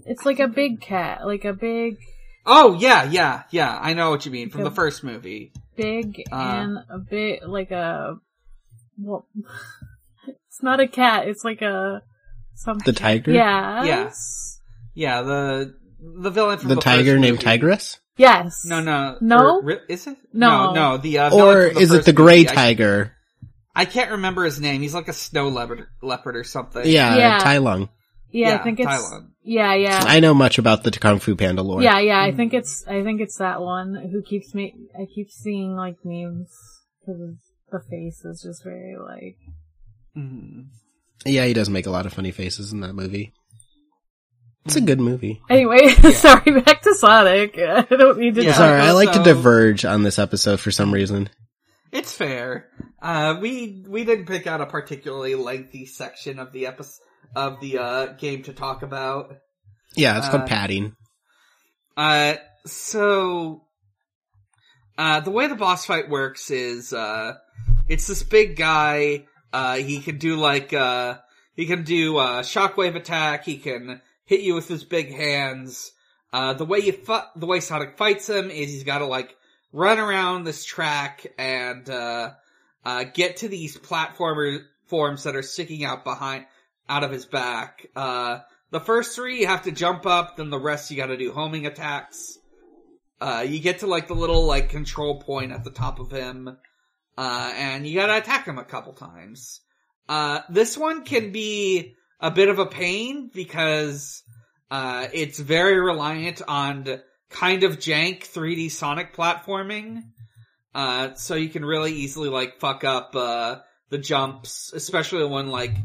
it's 0.06 0.26
like 0.26 0.40
a 0.40 0.48
big 0.48 0.80
cat, 0.82 1.26
like 1.26 1.46
a 1.46 1.54
big 1.54 1.98
oh 2.46 2.78
yeah, 2.80 3.04
yeah, 3.10 3.44
yeah. 3.50 3.78
I 3.82 3.94
know 3.94 4.10
what 4.12 4.26
you 4.26 4.32
mean 4.32 4.50
from 4.50 4.64
the 4.64 4.72
first 4.72 5.04
movie. 5.04 5.52
big 5.76 6.22
Uh. 6.32 6.36
and 6.36 6.78
a 6.90 6.98
bit 7.00 7.48
like 7.48 7.72
a 7.72 8.18
well 8.98 9.28
it's 10.28 10.62
not 10.64 10.80
a 10.80 10.88
cat, 10.88 11.28
it's 11.28 11.44
like 11.44 11.62
a 11.62 12.02
something. 12.56 12.84
The 12.92 13.00
tiger. 13.00 13.32
Yeah. 13.32 13.84
Yes. 13.84 14.60
Yeah, 14.94 15.22
the 15.22 15.76
the 16.00 16.30
villain 16.32 16.60
from 16.60 16.70
The 16.70 16.76
the, 16.76 16.82
tiger 16.82 17.14
first 17.14 17.22
named 17.22 17.38
movie. 17.38 17.44
Tigress, 17.46 18.00
Yes. 18.18 18.64
No, 18.66 18.82
no, 18.82 19.18
No? 19.22 19.62
or 19.62 19.72
is 19.88 20.08
it? 20.08 20.18
No. 20.34 20.74
no, 20.74 20.74
no. 20.74 20.98
The 20.98 21.20
uh, 21.20 21.36
or 21.36 21.68
from 21.68 21.76
the 21.76 21.80
is 21.82 21.92
it 21.92 22.06
the 22.06 22.14
gray 22.14 22.44
movie. 22.44 22.56
Tiger? 22.56 23.14
I, 23.76 23.86
can't 23.86 24.12
remember 24.12 24.44
his 24.44 24.60
name. 24.60 24.82
He's 24.82 24.96
like 24.96 25.08
a 25.08 25.14
snow 25.14 25.50
leopard, 25.50 25.86
leopard 26.02 26.36
or 26.36 26.44
something. 26.44 26.82
Yeah, 26.84 27.16
Yeah. 27.16 27.38
Tai 27.40 27.58
Lung. 27.60 27.90
Yeah, 28.32 28.48
I 28.48 28.52
Yeah, 28.54 28.64
think 28.64 28.80
it's 28.80 28.88
Tai 28.88 28.98
Lung. 28.98 29.32
Yeah, 29.44 29.74
yeah. 29.76 30.04
I 30.06 30.20
know 30.20 30.34
much 30.34 30.58
about 30.58 30.84
the 30.84 30.92
Kung 30.92 31.20
Fu 31.20 31.36
Panda 31.36 31.62
lore. 31.62 31.84
Yeah, 31.84 32.00
yeah, 32.00 32.20
I 32.20 32.32
think 32.32 32.54
it's 32.56 32.84
I 32.88 33.04
think 33.04 33.22
it's 33.22 33.38
that 33.38 33.62
one 33.62 33.94
who 34.12 34.24
keeps 34.24 34.54
me 34.56 34.74
I 35.00 35.06
keep 35.06 35.30
seeing 35.30 35.76
like 35.76 35.98
memes 36.04 36.50
because 37.00 37.38
the 37.72 37.80
face 37.90 38.24
is 38.26 38.42
just 38.42 38.64
very 38.64 38.96
like 38.98 39.38
Mhm. 40.18 40.68
yeah, 41.26 41.46
he 41.46 41.54
does 41.54 41.70
make 41.70 41.86
a 41.86 41.92
lot 41.92 42.06
of 42.06 42.14
funny 42.14 42.32
faces 42.32 42.72
in 42.72 42.80
that 42.82 42.94
movie. 42.94 43.34
It's 44.66 44.76
a 44.76 44.82
good 44.82 45.00
movie. 45.00 45.42
Anyway, 45.50 45.88
sorry, 46.14 46.60
back 46.62 46.82
to 46.82 46.94
Sonic. 46.96 47.58
I 47.58 47.82
don't 47.84 48.18
need 48.20 48.36
to 48.36 48.44
Yeah. 48.44 48.54
Sorry, 48.54 48.82
I 48.82 48.92
like 48.92 49.14
to 49.14 49.24
diverge 49.24 49.86
on 49.86 50.04
this 50.04 50.20
episode 50.20 50.60
for 50.60 50.72
some 50.72 50.94
reason. 50.94 51.30
It's 51.92 52.12
fair. 52.14 52.68
Uh, 53.02 53.38
we 53.42 53.86
we 53.88 54.04
didn't 54.04 54.26
pick 54.26 54.46
out 54.48 54.60
a 54.60 54.66
particularly 54.66 55.36
lengthy 55.36 55.86
section 55.86 56.38
of 56.40 56.52
the 56.52 56.68
episode 56.68 57.02
of 57.36 57.62
the 57.62 57.78
uh, 57.78 58.06
game 58.14 58.44
to 58.44 58.54
talk 58.54 58.82
about. 58.84 59.38
Yeah, 59.96 60.18
it's 60.18 60.28
Uh, 60.28 60.32
called 60.32 60.48
padding. 60.48 60.94
Uh, 61.96 62.36
so, 62.66 63.64
uh, 64.98 65.20
the 65.20 65.32
way 65.32 65.48
the 65.48 65.56
boss 65.56 65.86
fight 65.86 66.10
works 66.10 66.50
is, 66.50 66.94
uh, 66.94 67.36
it's 67.88 68.08
this 68.08 68.24
big 68.24 68.56
guy, 68.56 69.26
uh, 69.54 69.76
he 69.76 70.00
can 70.00 70.18
do 70.18 70.36
like, 70.36 70.74
uh, 70.74 71.18
he 71.56 71.66
can 71.66 71.84
do, 71.84 72.18
uh, 72.18 72.42
shockwave 72.42 72.96
attack, 72.96 73.46
he 73.46 73.58
can 73.58 74.02
hit 74.26 74.42
you 74.42 74.56
with 74.56 74.68
his 74.68 74.84
big 74.84 75.14
hands. 75.14 75.92
Uh, 76.34 76.54
the 76.54 76.66
way 76.66 76.80
you 76.80 76.92
fu- 76.92 77.30
the 77.36 77.46
way 77.46 77.60
Sonic 77.60 77.98
fights 77.98 78.28
him 78.28 78.50
is 78.50 78.72
he's 78.72 78.84
gotta 78.84 79.06
like, 79.06 79.36
run 79.72 80.00
around 80.00 80.44
this 80.44 80.66
track 80.66 81.28
and, 81.38 81.90
uh, 81.90 82.32
uh, 82.84 83.04
get 83.14 83.38
to 83.38 83.48
these 83.48 83.78
platformer 83.78 84.60
forms 84.86 85.24
that 85.24 85.36
are 85.36 85.42
sticking 85.42 85.84
out 85.84 86.04
behind, 86.04 86.46
out 86.90 87.04
of 87.04 87.12
his 87.12 87.26
back. 87.26 87.88
Uh, 87.96 88.40
the 88.72 88.80
first 88.80 89.16
three 89.16 89.42
you 89.42 89.48
have 89.48 89.64
to 89.64 89.72
jump 89.72 90.06
up, 90.06 90.38
then 90.38 90.50
the 90.50 90.60
rest 90.60 90.92
you 90.92 90.98
gotta 90.98 91.18
do 91.18 91.32
homing 91.32 91.66
attacks. 91.66 92.38
Uh, 93.20 93.46
you 93.48 93.60
get 93.60 93.80
to 93.80 93.88
like 93.88 94.08
the 94.08 94.14
little 94.14 94.46
like 94.46 94.70
control 94.70 95.20
point 95.22 95.52
at 95.52 95.64
the 95.64 95.72
top 95.72 96.00
of 96.00 96.12
him, 96.12 96.58
uh, 97.18 97.54
and 97.56 97.88
you 97.88 97.96
gotta 97.96 98.18
attack 98.18 98.46
him 98.46 98.58
a 98.58 98.64
couple 98.64 98.94
times. 98.94 99.62
Uh, 100.08 100.42
this 100.50 100.78
one 100.78 101.04
can 101.04 101.32
be 101.32 101.96
a 102.20 102.32
bit 102.32 102.50
of 102.50 102.60
a 102.60 102.66
pain 102.66 103.30
because, 103.34 104.24
uh, 104.72 105.08
it's 105.14 105.40
very 105.40 105.80
reliant 105.80 106.42
on 106.48 107.02
kind 107.30 107.64
of 107.64 107.78
jank 107.78 108.24
3D 108.24 108.72
Sonic 108.72 109.16
platforming. 109.16 110.04
Uh, 110.74 111.16
so 111.16 111.36
you 111.36 111.50
can 111.50 111.66
really 111.66 111.94
easily 111.94 112.30
like 112.30 112.60
fuck 112.60 112.84
up, 112.84 113.16
uh, 113.16 113.58
the 113.90 113.98
jumps, 113.98 114.72
especially 114.74 115.26
when 115.26 115.48
like 115.48 115.76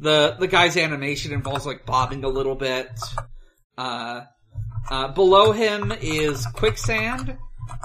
the 0.00 0.36
the 0.38 0.48
guy's 0.48 0.76
animation 0.76 1.32
involves 1.32 1.66
like 1.66 1.86
bobbing 1.86 2.24
a 2.24 2.28
little 2.28 2.54
bit. 2.56 2.88
Uh, 3.76 4.22
uh, 4.90 5.08
below 5.08 5.52
him 5.52 5.92
is 6.00 6.46
quicksand. 6.46 7.36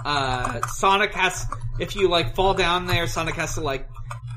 Uh, 0.04 0.62
Sonic 0.68 1.14
has, 1.14 1.46
if 1.80 1.96
you 1.96 2.10
like 2.10 2.36
fall 2.36 2.54
down 2.54 2.86
there, 2.86 3.08
Sonic 3.08 3.36
has 3.36 3.56
to 3.56 3.62
like 3.62 3.88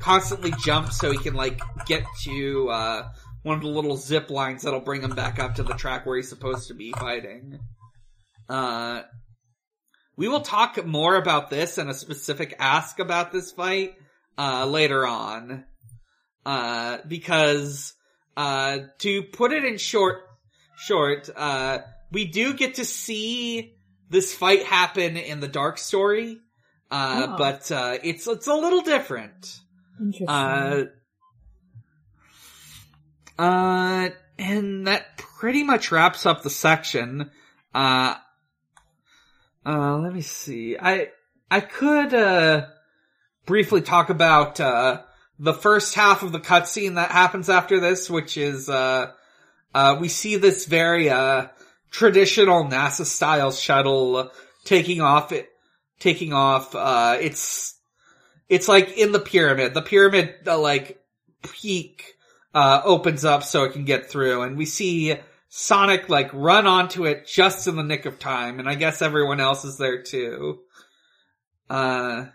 constantly 0.01 0.53
jump 0.63 0.91
so 0.91 1.11
he 1.11 1.17
can 1.17 1.33
like 1.33 1.61
get 1.85 2.03
to, 2.25 2.69
uh, 2.69 3.07
one 3.43 3.57
of 3.57 3.61
the 3.61 3.69
little 3.69 3.97
zip 3.97 4.29
lines 4.29 4.63
that'll 4.63 4.79
bring 4.79 5.01
him 5.01 5.15
back 5.15 5.37
up 5.37 5.55
to 5.55 5.63
the 5.63 5.73
track 5.73 6.05
where 6.05 6.15
he's 6.15 6.29
supposed 6.29 6.69
to 6.69 6.73
be 6.73 6.91
fighting. 6.93 7.59
Uh, 8.49 9.01
we 10.15 10.27
will 10.27 10.41
talk 10.41 10.83
more 10.85 11.15
about 11.15 11.49
this 11.49 11.77
and 11.77 11.89
a 11.89 11.93
specific 11.93 12.55
ask 12.59 12.99
about 12.99 13.31
this 13.31 13.51
fight, 13.51 13.95
uh, 14.37 14.65
later 14.65 15.05
on 15.05 15.65
uh, 16.45 16.97
because, 17.07 17.93
uh, 18.37 18.79
to 18.99 19.23
put 19.23 19.51
it 19.51 19.65
in 19.65 19.77
short, 19.77 20.21
short, 20.77 21.29
uh, 21.35 21.79
we 22.13 22.25
do 22.25 22.53
get 22.53 22.75
to 22.75 22.85
see 22.85 23.73
this 24.09 24.33
fight 24.33 24.63
happen 24.63 25.17
in 25.17 25.39
the 25.39 25.47
Dark 25.47 25.77
Story, 25.77 26.39
uh, 26.91 27.27
Oh. 27.29 27.37
but, 27.37 27.71
uh, 27.71 27.97
it's, 28.03 28.27
it's 28.27 28.47
a 28.47 28.53
little 28.53 28.81
different. 28.81 29.59
Interesting. 29.99 30.29
Uh, 30.29 30.83
uh, 33.39 34.09
and 34.37 34.87
that 34.87 35.17
pretty 35.17 35.63
much 35.63 35.91
wraps 35.91 36.25
up 36.25 36.43
the 36.43 36.49
section. 36.49 37.31
Uh, 37.73 38.15
uh, 39.65 39.97
let 39.97 40.13
me 40.13 40.21
see. 40.21 40.77
I, 40.79 41.09
I 41.49 41.61
could, 41.61 42.13
uh, 42.13 42.67
briefly 43.45 43.81
talk 43.81 44.09
about, 44.09 44.59
uh, 44.59 45.01
the 45.39 45.53
first 45.53 45.95
half 45.95 46.21
of 46.21 46.31
the 46.31 46.39
cutscene 46.39 46.95
that 46.95 47.11
happens 47.11 47.49
after 47.49 47.79
this, 47.79 48.09
which 48.09 48.37
is, 48.37 48.69
uh, 48.69 49.11
uh, 49.73 49.97
we 49.99 50.07
see 50.07 50.35
this 50.35 50.65
very, 50.65 51.09
uh, 51.09 51.47
traditional 51.93 52.65
NASA 52.65 53.05
style 53.05 53.53
shuttle 53.53 54.29
taking 54.65 54.99
off 54.99 55.31
it, 55.31 55.47
taking 55.99 56.33
off, 56.33 56.75
uh, 56.75 57.17
it's, 57.21 57.79
it's 58.49 58.67
like 58.67 58.97
in 58.97 59.13
the 59.13 59.19
pyramid. 59.19 59.73
The 59.73 59.81
pyramid, 59.81 60.35
like, 60.45 60.99
peak, 61.41 62.13
uh, 62.53 62.81
opens 62.83 63.25
up 63.25 63.43
so 63.43 63.63
it 63.63 63.73
can 63.73 63.85
get 63.85 64.09
through 64.09 64.43
and 64.43 64.57
we 64.57 64.65
see 64.65 65.15
Sonic 65.49 66.09
like 66.09 66.29
run 66.33 66.67
onto 66.67 67.05
it 67.05 67.27
just 67.27 67.67
in 67.67 67.75
the 67.75 67.83
nick 67.83 68.05
of 68.05 68.19
time 68.19 68.59
and 68.59 68.69
I 68.69 68.75
guess 68.75 69.01
everyone 69.01 69.39
else 69.39 69.65
is 69.65 69.77
there 69.77 70.03
too. 70.03 70.59
Uh, 71.69 72.25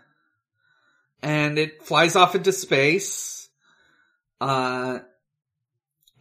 and 1.21 1.57
it 1.57 1.83
flies 1.83 2.15
off 2.15 2.35
into 2.35 2.51
space. 2.51 3.49
Uh, 4.41 4.99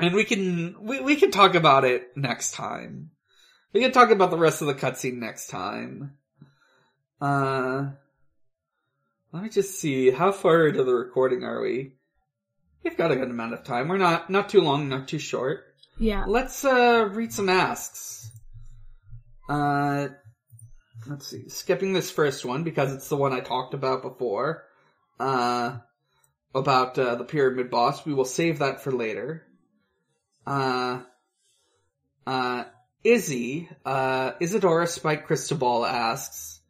and 0.01 0.15
we 0.15 0.25
can, 0.25 0.77
we, 0.81 1.01
we 1.01 1.17
can 1.17 1.31
talk 1.31 1.55
about 1.55 1.85
it 1.85 2.17
next 2.17 2.53
time. 2.53 3.11
We 3.73 3.81
can 3.81 3.93
talk 3.93 4.11
about 4.11 4.31
the 4.31 4.39
rest 4.39 4.63
of 4.63 4.67
the 4.67 4.75
cutscene 4.75 5.19
next 5.19 5.49
time. 5.49 6.17
Uh, 7.21 7.91
let 9.33 9.43
me 9.43 9.49
just 9.51 9.79
see, 9.79 10.11
how 10.11 10.33
far 10.33 10.69
into 10.69 10.85
the 10.85 10.95
recording 10.95 11.45
are 11.45 11.61
we? 11.61 11.93
We've 12.83 12.97
got 12.97 13.13
a 13.13 13.17
good 13.17 13.29
amount 13.31 13.53
of 13.53 13.65
time. 13.65 13.89
We're 13.89 13.99
not, 13.99 14.31
not 14.31 14.49
too 14.49 14.61
long, 14.63 14.89
not 14.89 15.09
too 15.09 15.19
short. 15.19 15.65
yeah. 15.99 16.25
Let's, 16.27 16.65
uh, 16.65 17.09
read 17.13 17.33
some 17.33 17.49
asks. 17.49 18.31
Uh, 19.49 20.09
let's 21.07 21.27
see, 21.27 21.49
skipping 21.49 21.93
this 21.93 22.11
first 22.11 22.45
one 22.45 22.65
because 22.65 22.93
it's 22.95 23.09
the 23.09 23.17
one 23.17 23.33
I 23.33 23.41
talked 23.41 23.75
about 23.75 24.03
before. 24.03 24.65
Uh, 25.21 25.79
about, 26.55 26.99
uh, 26.99 27.17
the 27.17 27.25
pyramid 27.25 27.71
boss. 27.71 28.07
We 28.07 28.15
will 28.15 28.25
save 28.25 28.61
that 28.61 28.81
for 28.83 28.93
later. 28.93 29.45
Uh, 30.47 31.01
uh, 32.27 32.65
Izzy, 33.05 33.69
uh, 33.85 34.33
Isadora 34.41 34.87
Spike 34.87 35.27
Cristobal 35.27 35.87
asks, 35.87 36.61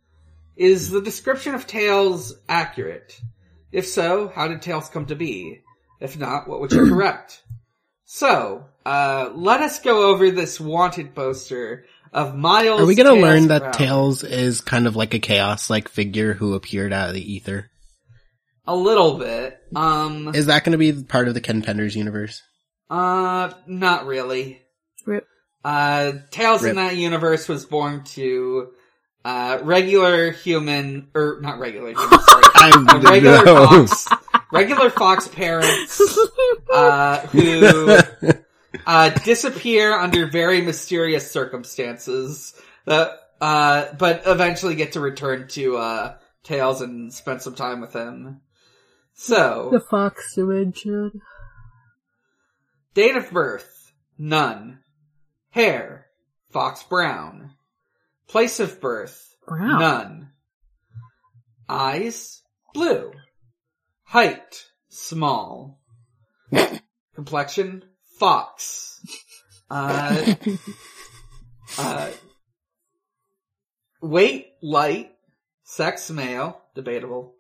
is 0.57 0.91
the 0.91 1.01
description 1.01 1.55
of 1.55 1.67
Tails 1.67 2.35
accurate? 2.49 3.19
If 3.73 3.87
so, 3.87 4.29
how 4.29 4.49
did 4.49 4.63
Tails 4.63 4.89
come 4.89 5.07
to 5.07 5.17
be? 5.17 5.61
If 6.01 6.19
not, 6.19 6.49
what 6.49 6.61
would 6.61 6.73
you 6.73 6.89
correct? 6.91 7.43
So, 8.05 8.67
uh, 8.85 9.31
let 9.35 9.61
us 9.61 9.81
go 9.81 10.11
over 10.11 10.31
this 10.31 10.59
wanted 10.61 11.15
poster 11.15 11.85
of 12.13 12.35
Miles. 12.35 12.81
Are 12.81 12.87
we 12.87 12.95
gonna 12.95 13.11
Tails 13.11 13.23
learn 13.23 13.49
that 13.49 13.63
Proud. 13.63 13.73
Tails 13.75 14.25
is 14.25 14.61
kind 14.61 14.87
of 14.87 14.97
like 14.97 15.15
a 15.15 15.19
chaos-like 15.19 15.89
figure 15.89 16.33
who 16.33 16.55
appeared 16.55 16.93
out 16.93 17.09
of 17.09 17.15
the 17.15 17.33
ether? 17.33 17.71
A 18.67 18.75
little 18.75 19.19
bit. 19.19 19.59
Um, 19.75 20.29
Is 20.35 20.47
that 20.47 20.65
gonna 20.65 20.79
be 20.79 20.93
part 21.05 21.29
of 21.29 21.35
the 21.35 21.41
Ken 21.41 21.63
Penders 21.63 21.95
universe? 21.97 22.43
uh, 22.91 23.51
not 23.67 24.07
really. 24.07 24.63
Rip. 25.05 25.27
Uh, 25.65 26.13
Tails 26.31 26.65
in 26.65 26.77
that 26.77 26.97
universe 26.97 27.49
was 27.49 27.67
born 27.67 28.05
to, 28.05 28.71
uh, 29.25 29.59
regular 29.63 30.31
human, 30.31 31.09
or 31.15 31.39
not 31.41 31.59
regular 31.59 31.91
human, 31.91 32.21
sorry. 32.21 32.45
I 32.55 32.71
uh, 32.71 33.01
regular 33.01 33.45
no. 33.45 33.67
Fox 33.67 34.09
regular 34.53 34.91
Fox 34.91 35.29
parents 35.29 36.19
uh, 36.73 37.21
who 37.27 37.99
uh, 38.87 39.11
disappear 39.11 39.99
under 39.99 40.27
very 40.27 40.61
mysterious 40.63 41.31
circumstances. 41.31 42.55
That, 42.87 43.19
uh, 43.41 43.93
but 43.99 44.23
eventually 44.27 44.75
get 44.77 44.93
to 44.93 45.01
return 45.01 45.49
to 45.49 45.77
uh, 45.77 46.17
Tails 46.43 46.81
and 46.81 47.13
spend 47.13 47.43
some 47.43 47.55
time 47.55 47.81
with 47.81 47.93
him. 47.93 48.41
So, 49.15 49.69
the 49.73 49.81
fox 49.81 50.35
dimension. 50.35 51.21
date 52.95 53.17
of 53.17 53.31
birth, 53.31 53.93
none. 54.17 54.79
Hair, 55.59 56.07
fox 56.53 56.85
brown. 56.85 57.51
Place 58.29 58.61
of 58.61 58.81
birth, 58.81 59.35
Brown. 59.45 59.81
none. 59.81 60.31
Eyes, 61.69 62.43
blue. 62.75 63.11
Height, 64.05 64.67
small. 64.89 65.81
Complexion, 67.17 67.83
fox. 68.21 69.01
Uh, 69.69 70.37
uh, 71.77 72.11
weight, 74.01 74.53
light. 74.63 75.11
Sex, 75.65 76.09
male. 76.13 76.63
Debatable. 76.77 77.35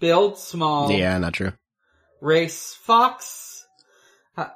Build, 0.00 0.38
small. 0.38 0.90
Yeah, 0.90 1.16
not 1.18 1.34
true. 1.34 1.52
Race, 2.20 2.74
fox. 2.74 3.64
Uh, 4.36 4.48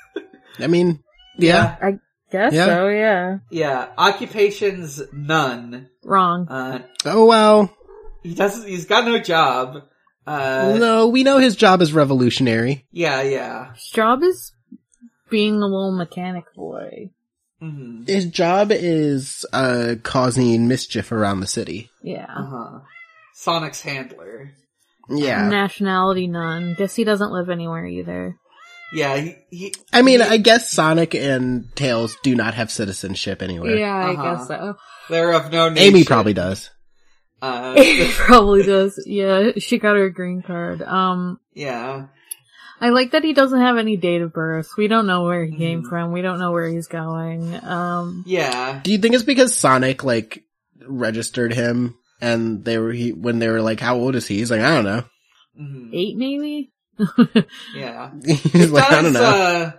I 0.58 0.68
mean, 0.68 1.04
yeah. 1.38 1.76
I 1.82 1.98
guess 2.30 2.52
Yeah. 2.52 2.66
so, 2.66 2.88
yeah. 2.88 3.38
yeah. 3.50 3.88
Occupations, 3.98 5.02
none. 5.12 5.88
Wrong. 6.04 6.46
Uh, 6.48 6.82
Oh 7.04 7.26
well. 7.26 7.74
he 8.22 8.34
doesn't, 8.34 8.68
he's 8.68 8.86
got 8.86 9.04
no 9.04 9.18
job. 9.18 9.82
Uh, 10.26 10.76
no, 10.78 11.06
we 11.08 11.22
know 11.22 11.38
his 11.38 11.54
job 11.54 11.80
is 11.80 11.92
revolutionary. 11.92 12.84
yeah, 12.90 13.22
yeah. 13.22 13.72
His 13.74 13.90
job 13.90 14.22
is 14.24 14.52
being 15.30 15.54
a 15.54 15.66
little 15.66 15.92
mechanic 15.96 16.44
boy. 16.54 17.10
hmm 17.60 18.02
His 18.06 18.26
job 18.26 18.70
is 18.72 19.46
uh 19.52 19.94
causing 20.02 20.66
mischief 20.68 21.12
around 21.12 21.40
the 21.40 21.46
city. 21.46 21.90
Yeah. 22.02 22.26
Uh-huh. 22.28 22.80
Sonic's 23.34 23.80
handler. 23.82 24.52
Yeah. 25.08 25.48
Nationality 25.48 26.26
none. 26.26 26.74
Guess 26.76 26.96
he 26.96 27.04
doesn't 27.04 27.30
live 27.30 27.48
anywhere 27.48 27.86
either. 27.86 28.36
Yeah, 28.92 29.16
he, 29.16 29.34
he 29.50 29.74
I 29.92 30.02
mean, 30.02 30.22
I 30.22 30.36
guess 30.36 30.70
Sonic 30.70 31.14
and 31.14 31.74
Tails 31.74 32.16
do 32.22 32.34
not 32.34 32.54
have 32.54 32.70
citizenship 32.70 33.42
anywhere. 33.42 33.76
Yeah, 33.76 33.94
I 33.94 34.10
Uh-huh. 34.12 34.34
guess 34.36 34.48
so. 34.48 34.76
they're 35.10 35.32
of 35.32 35.50
no 35.52 35.68
nation. 35.68 35.86
Amy 35.88 36.04
probably 36.04 36.34
does. 36.34 36.70
Uh, 37.42 37.74
He 37.82 38.08
probably 38.12 38.62
does. 38.62 39.02
Yeah, 39.06 39.50
she 39.58 39.78
got 39.78 39.96
her 39.96 40.08
green 40.10 40.42
card. 40.42 40.82
Um, 40.82 41.40
yeah. 41.52 42.06
I 42.80 42.90
like 42.90 43.12
that 43.12 43.24
he 43.24 43.32
doesn't 43.32 43.60
have 43.60 43.78
any 43.78 43.96
date 43.96 44.20
of 44.22 44.32
birth. 44.32 44.68
We 44.76 44.86
don't 44.86 45.06
know 45.06 45.24
where 45.24 45.44
he 45.46 45.56
came 45.56 45.82
Mhm. 45.82 45.88
from. 45.88 46.12
We 46.12 46.22
don't 46.22 46.38
know 46.38 46.52
where 46.52 46.68
he's 46.68 46.86
going. 46.88 47.54
Um, 47.64 48.22
Yeah. 48.26 48.80
Do 48.84 48.92
you 48.92 48.98
think 48.98 49.14
it's 49.14 49.24
because 49.24 49.54
Sonic 49.56 50.04
like 50.04 50.44
registered 50.86 51.52
him 51.54 51.96
and 52.20 52.64
they 52.64 52.78
were 52.78 52.92
he 52.92 53.12
when 53.12 53.38
they 53.40 53.48
were 53.48 53.62
like, 53.62 53.80
"How 53.80 53.96
old 53.96 54.14
is 54.14 54.26
he?" 54.26 54.36
He's 54.36 54.50
like, 54.50 54.60
"I 54.60 54.74
don't 54.74 54.84
know." 54.84 55.04
Mhm. 55.60 55.90
eight 55.94 56.16
maybe? 56.16 56.70
Yeah. 57.74 58.10
He's 58.24 58.70
like, 58.70 58.90
I 58.90 59.02
don't 59.02 59.12
know. 59.12 59.22
Uh, 59.22 59.72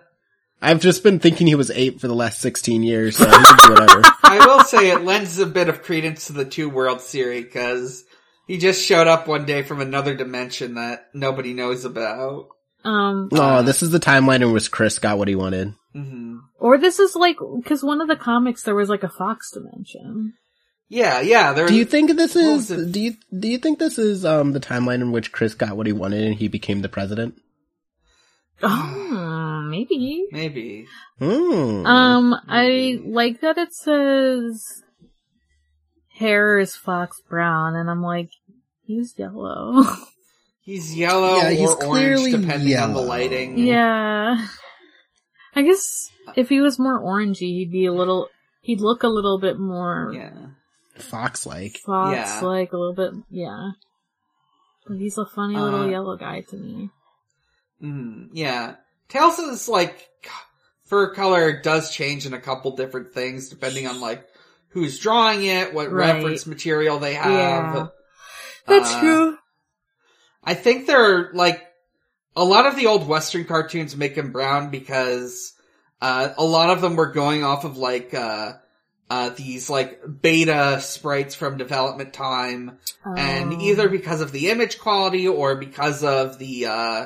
I've 0.61 0.80
just 0.80 1.03
been 1.03 1.20
thinking 1.20 1.47
he 1.47 1.55
was 1.55 1.70
eight 1.72 2.01
for 2.01 2.07
the 2.07 2.15
last 2.15 2.39
sixteen 2.39 2.84
years, 2.84 3.18
so 3.18 3.26
he 3.26 3.32
can 3.32 3.57
do 3.57 3.74
whatever. 3.74 4.01
I 4.24 4.45
will 4.45 4.63
say 4.63 4.89
it 4.89 5.03
lends 5.03 5.38
a 5.39 5.45
bit 5.45 5.70
of 5.70 5.84
credence 5.84 6.28
to 6.28 6.34
the 6.34 6.45
two 6.45 6.70
world 6.70 7.01
series 7.01 7.45
because 7.45 8.03
he 8.47 8.57
just 8.57 8.84
showed 8.84 9.07
up 9.07 9.28
one 9.28 9.45
day 9.45 9.61
from 9.61 9.82
another 9.82 10.15
dimension 10.15 10.76
that 10.76 11.07
nobody 11.13 11.53
knows 11.53 11.86
about. 11.86 12.47
Um, 12.84 13.30
oh, 13.34 13.61
this 13.63 13.84
is 13.84 13.91
the 13.91 13.99
timeline 13.99 14.41
in 14.41 14.51
which 14.51 14.72
Chris 14.72 14.97
got 14.99 15.18
what 15.18 15.28
he 15.28 15.36
wanted. 15.36 15.74
hmm 15.93 16.38
or 16.59 16.78
this 16.78 16.99
is 16.99 17.15
like, 17.15 17.38
cause 17.65 17.84
one 17.84 18.01
of 18.01 18.07
the 18.07 18.15
comics 18.15 18.63
there 18.63 18.76
was 18.76 18.89
like 18.89 19.03
a 19.03 19.09
Fox 19.09 19.51
dimension. 19.51 20.34
Yeah, 20.90 21.20
yeah. 21.22 21.54
There. 21.54 21.68
Do 21.68 21.76
you 21.76 21.86
think 21.86 22.16
this 22.16 22.36
is? 22.36 22.70
was? 22.70 22.92
Do 22.92 23.00
you 23.00 23.16
do 23.38 23.48
you 23.48 23.58
think 23.58 23.80
this 23.80 23.98
is 23.98 24.24
um 24.26 24.54
the 24.54 24.60
timeline 24.60 25.02
in 25.02 25.12
which 25.12 25.32
Chris 25.32 25.54
got 25.54 25.76
what 25.76 25.86
he 25.88 25.94
wanted 25.94 26.24
and 26.24 26.36
he 26.36 26.48
became 26.48 26.82
the 26.82 26.90
president? 26.90 27.36
Oh, 28.64 29.68
maybe. 29.70 30.26
maybe? 30.32 30.88
Hmm. 31.20 31.86
Um, 31.86 32.36
I 32.48 33.00
like 33.06 33.42
that 33.42 33.58
it 33.58 33.74
says 33.74 34.64
hair 36.16 36.58
is 36.58 36.76
fox 36.76 37.22
brown, 37.30 37.76
and 37.76 37.90
I'm 37.90 38.02
like, 38.02 38.30
he's 38.84 39.14
yellow. 39.18 39.84
He's 40.62 40.98
yellow 40.98 41.38
Yeah, 41.38 41.52
he's 41.52 41.70
or 41.70 41.78
clearly 41.78 42.32
orange, 42.34 42.46
depending 42.46 42.78
on 42.78 42.92
the 42.92 43.00
lighting. 43.00 43.58
yeah. 43.58 44.46
I 45.56 45.62
guess 45.62 46.10
if 46.36 46.50
he 46.50 46.60
was 46.60 46.78
more 46.78 47.00
orangey, 47.02 47.54
he'd 47.56 47.72
be 47.72 47.86
a 47.86 47.94
little, 47.94 48.28
he'd 48.60 48.82
look 48.82 49.04
a 49.04 49.08
little 49.08 49.40
bit 49.40 49.58
more 49.58 50.12
Yeah. 50.14 50.48
Fox 51.02 51.45
like. 51.45 51.78
fox, 51.86 52.16
Yeah. 52.16 52.39
like 52.41 52.74
a 52.74 52.78
little 52.78 52.93
bit, 52.93 53.14
yeah. 53.30 53.72
But 54.88 54.98
he's 54.98 55.18
a 55.18 55.26
funny 55.26 55.56
Uh, 55.56 55.64
little 55.64 55.89
yellow 55.89 56.16
guy 56.18 56.41
to 56.41 56.56
me. 56.56 56.89
Mm, 57.82 58.30
yeah. 58.34 58.76
Tails 59.10 59.38
is 59.39 59.68
like 59.70 60.10
fur 60.86 61.13
color 61.13 61.62
does 61.62 61.92
change 61.93 62.26
in 62.26 62.34
a 62.34 62.39
couple 62.39 62.76
different 62.76 63.13
things 63.13 63.50
depending 63.50 63.88
on 63.88 64.00
like 64.01 64.26
who's 64.70 65.00
drawing 65.00 65.43
it, 65.46 65.74
what 65.74 65.92
Right. 65.92 66.13
reference 66.16 66.46
material 66.46 67.00
they 67.00 67.13
have. 67.16 67.32
Yeah. 67.32 67.88
That's 68.66 68.93
Uh, 68.93 69.00
true. 69.00 69.38
I 70.43 70.54
think 70.54 70.88
they're 70.88 71.32
like 71.34 71.63
a 72.36 72.43
lot 72.43 72.66
of 72.66 72.76
the 72.76 72.88
old 72.88 73.08
Western 73.08 73.46
cartoons 73.46 73.96
make 73.97 74.16
him 74.16 74.32
brown 74.32 74.70
because 74.70 75.54
uh, 76.01 76.30
a 76.38 76.43
lot 76.46 76.70
of 76.70 76.80
them 76.82 76.96
were 76.96 77.12
going 77.12 77.43
off 77.43 77.63
of 77.66 77.78
like 77.78 78.13
uh, 78.13 78.54
uh, 79.09 79.29
these 79.29 79.70
like 79.70 80.01
beta 80.21 80.79
sprites 80.82 81.34
from 81.36 81.58
development 81.58 82.13
time, 82.13 82.78
and 83.05 83.54
Um, 83.54 83.62
either 83.62 83.88
because 83.89 84.21
of 84.21 84.32
the 84.32 84.50
image 84.50 84.79
quality 84.79 85.28
or 85.28 85.55
because 85.55 86.04
of 86.04 86.38
the 86.39 86.66
uh, 86.66 87.05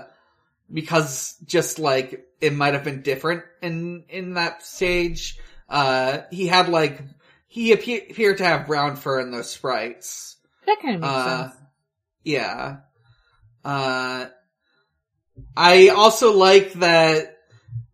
because 0.74 1.36
just 1.46 1.78
like 1.80 2.26
it 2.40 2.54
might 2.54 2.74
have 2.74 2.84
been 2.84 3.02
different 3.04 3.44
in 3.62 4.04
in 4.10 4.34
that 4.34 4.64
stage. 4.64 5.38
Uh, 5.70 6.22
he 6.32 6.48
had 6.48 6.70
like 6.70 7.02
he 7.48 7.72
appear, 7.72 8.02
appeared 8.10 8.38
to 8.40 8.46
have 8.46 8.68
brown 8.68 8.96
fur 8.96 9.20
in 9.20 9.32
those 9.32 9.50
sprites. 9.50 10.38
that 10.66 10.80
kind 10.82 10.96
of 10.96 11.02
makes 11.02 11.14
Uh, 11.14 11.44
sense. 11.50 11.56
yeah. 12.24 12.78
Uh, 13.64 14.26
I 15.56 15.90
also 15.90 16.34
like 16.34 16.74
that, 16.74 17.38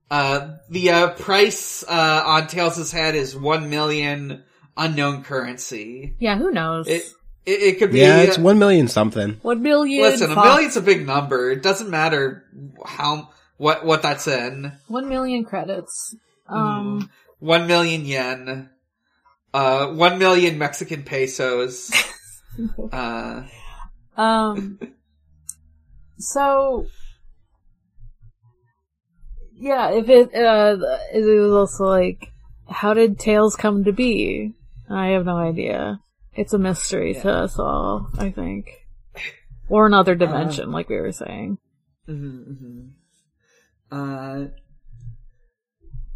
uh, 0.09 0.55
the, 0.69 0.91
uh, 0.91 1.09
price, 1.11 1.83
uh, 1.83 2.23
on 2.25 2.47
Tails' 2.47 2.91
head 2.91 3.15
is 3.15 3.35
one 3.35 3.69
million 3.69 4.43
unknown 4.75 5.23
currency. 5.23 6.15
Yeah, 6.19 6.37
who 6.37 6.51
knows? 6.51 6.87
It, 6.87 7.03
it, 7.45 7.61
it 7.61 7.79
could 7.79 7.91
be, 7.91 7.99
Yeah, 7.99 8.21
it's 8.21 8.37
one 8.37 8.59
million 8.59 8.87
something. 8.87 9.39
One 9.41 9.61
million. 9.61 10.01
listen, 10.03 10.31
a 10.31 10.35
million's 10.35 10.77
a 10.77 10.81
big 10.81 11.05
number. 11.05 11.51
It 11.51 11.63
doesn't 11.63 11.89
matter 11.89 12.45
how, 12.85 13.29
what, 13.57 13.85
what 13.85 14.01
that's 14.01 14.27
in. 14.27 14.71
One 14.87 15.09
million 15.09 15.43
credits. 15.43 16.15
Mm. 16.49 16.55
Um, 16.55 17.09
One 17.39 17.67
million 17.67 18.05
yen. 18.05 18.69
Uh, 19.53 19.87
one 19.87 20.19
million 20.19 20.57
Mexican 20.57 21.03
pesos. 21.03 21.91
uh, 22.91 23.43
um, 24.15 24.79
so, 26.17 26.87
yeah, 29.59 29.91
if 29.91 30.07
it, 30.09 30.33
uh, 30.35 30.77
it 31.13 31.21
was 31.41 31.51
also 31.53 31.85
like, 31.85 32.31
how 32.69 32.93
did 32.93 33.19
Tails 33.19 33.55
come 33.55 33.83
to 33.85 33.91
be? 33.91 34.53
I 34.89 35.07
have 35.07 35.25
no 35.25 35.37
idea. 35.37 35.99
It's 36.33 36.53
a 36.53 36.57
mystery 36.59 37.13
to 37.15 37.29
us 37.31 37.57
all, 37.59 38.09
I 38.17 38.29
think. 38.31 38.69
Or 39.69 39.85
another 39.87 40.15
dimension, 40.15 40.71
like 40.71 40.87
we 40.89 40.97
were 40.97 41.11
saying. 41.11 41.57
Mm-hmm, 42.07 42.87
Uh, 43.91 44.45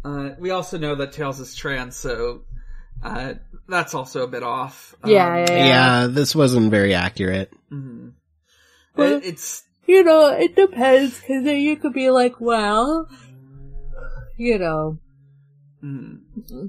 uh, 0.04 0.30
we 0.38 0.50
also 0.50 0.78
know 0.78 0.94
that 0.94 1.12
Tails 1.12 1.40
is 1.40 1.54
trans, 1.54 1.96
so 1.96 2.42
uh, 3.02 3.34
that's 3.68 3.94
also 3.94 4.22
a 4.24 4.28
bit 4.28 4.42
off. 4.42 4.94
Yeah, 5.04 5.26
Um, 5.32 5.38
yeah, 5.48 5.66
Yeah. 5.66 6.06
this 6.08 6.34
wasn't 6.34 6.70
very 6.70 6.94
accurate. 6.94 7.52
mhm. 7.70 8.12
Well- 8.96 9.14
It- 9.16 9.24
it's 9.24 9.64
You 9.88 10.04
know, 10.04 10.28
it 10.28 10.54
depends, 10.54 11.20
cause 11.20 11.44
you 11.44 11.76
could 11.76 11.92
be 11.92 12.08
like, 12.10 12.40
well, 12.40 13.08
you 14.36 14.58
know, 14.58 14.98
mm, 15.82 16.20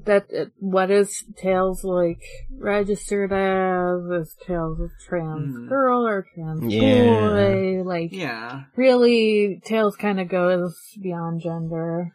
that 0.06 0.28
uh, 0.38 0.46
what 0.60 0.92
is 0.92 1.24
Tails 1.38 1.84
like 1.84 2.22
registered 2.58 3.32
as? 3.32 4.22
Is 4.22 4.36
Tails 4.46 4.80
a 4.80 4.90
trans 5.08 5.56
Mhm. 5.56 5.70
girl 5.70 6.06
or 6.06 6.26
trans 6.34 6.66
Yeah. 6.68 7.20
boy? 7.20 7.84
Like, 7.84 8.12
yeah. 8.12 8.64
really, 8.76 9.62
Tails 9.64 9.96
kind 9.96 10.20
of 10.20 10.28
goes 10.28 10.78
beyond 11.02 11.42
gender. 11.42 12.14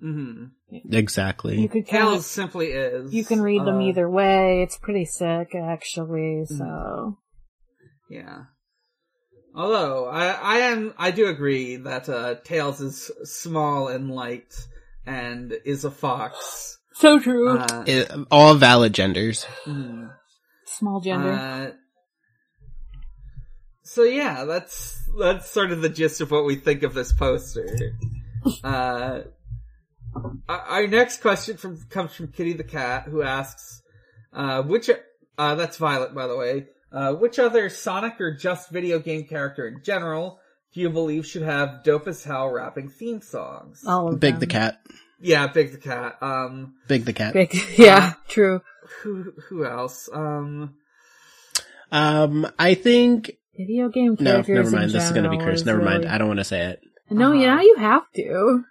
hmm 0.00 0.46
You 0.70 0.82
Exactly. 0.90 1.68
could 1.68 1.86
kind 1.86 1.86
Tails 1.86 2.18
of, 2.18 2.24
simply 2.24 2.72
is. 2.72 3.12
you 3.12 3.24
can 3.24 3.40
read 3.40 3.64
them 3.64 3.78
uh, 3.78 3.82
either 3.88 4.08
way. 4.08 4.62
It's 4.62 4.76
pretty 4.78 5.04
sick, 5.04 5.54
actually. 5.54 6.44
So, 6.46 7.18
Yeah. 8.08 8.44
Although 9.54 10.06
I, 10.08 10.26
I 10.32 10.56
am, 10.58 10.94
I 10.98 11.12
do 11.12 11.28
agree 11.28 11.76
that 11.76 12.08
uh, 12.08 12.34
Tails 12.42 12.80
is 12.80 13.10
small 13.22 13.86
and 13.86 14.10
light 14.10 14.52
and 15.06 15.52
is 15.64 15.84
a 15.84 15.90
fox. 15.90 16.78
So 16.94 17.18
true. 17.18 17.58
Uh, 17.58 17.84
It- 17.86 18.10
all 18.30 18.54
valid 18.54 18.92
genders. 18.94 19.44
hmm. 19.64 20.06
Small 20.66 21.00
gender. 21.00 21.32
Uh, 21.32 21.70
so 23.82 24.02
yeah, 24.02 24.44
that's 24.44 24.98
that's 25.18 25.50
sort 25.50 25.70
of 25.72 25.82
the 25.82 25.88
gist 25.88 26.20
of 26.20 26.30
what 26.30 26.44
we 26.44 26.56
think 26.56 26.82
of 26.82 26.94
this 26.94 27.12
poster. 27.12 27.66
Uh, 28.62 29.22
our- 30.46 30.60
our 30.60 30.86
next 30.86 31.22
question 31.22 31.56
from 31.56 31.78
comes 31.88 32.12
from 32.12 32.28
Kitty 32.28 32.52
the 32.52 32.62
cat, 32.62 33.04
who 33.04 33.22
asks, 33.22 33.80
uh, 34.34 34.60
"Which 34.62 34.90
uh, 35.38 35.54
that's 35.54 35.78
Violet, 35.78 36.14
by 36.14 36.26
the 36.26 36.36
way. 36.36 36.66
Uh, 36.92 37.14
which 37.14 37.38
other 37.38 37.70
Sonic 37.70 38.20
or 38.20 38.36
just 38.36 38.68
video 38.70 38.98
game 38.98 39.24
character 39.26 39.66
in 39.66 39.80
general 39.82 40.40
do 40.74 40.80
you 40.80 40.90
believe 40.90 41.24
should 41.26 41.42
have 41.42 41.82
dope 41.84 42.06
as 42.08 42.22
hell 42.24 42.50
rapping 42.50 42.88
theme 42.90 43.20
songs?" 43.22 43.82
All 43.86 44.08
of 44.12 44.20
Big 44.20 44.34
them. 44.34 44.40
the 44.40 44.46
cat. 44.46 44.80
Yeah, 45.20 45.46
Big 45.46 45.72
the 45.72 45.78
cat. 45.78 46.16
Um, 46.20 46.74
Big 46.88 47.04
the 47.04 47.12
cat. 47.12 47.32
Big. 47.32 47.54
Yeah, 47.78 48.14
true. 48.28 48.60
who 49.02 49.32
who 49.48 49.64
else? 49.64 50.08
Um, 50.12 50.74
Um, 51.90 52.46
I 52.58 52.74
think 52.74 53.32
Video 53.56 53.88
game 53.88 54.16
no. 54.18 54.42
Never 54.46 54.70
mind. 54.70 54.90
This 54.90 55.04
is 55.04 55.10
gonna 55.12 55.30
be 55.30 55.36
general 55.36 55.52
cursed. 55.52 55.66
Never 55.66 55.80
mind. 55.82 56.06
I 56.06 56.18
don't 56.18 56.26
want 56.26 56.40
to 56.40 56.44
say 56.44 56.62
it. 56.70 56.80
No, 57.08 57.26
Uh-huh. 57.30 57.34
you 57.40 57.46
now 57.46 57.60
you 57.60 57.76
have 57.78 58.02
to. 58.16 58.64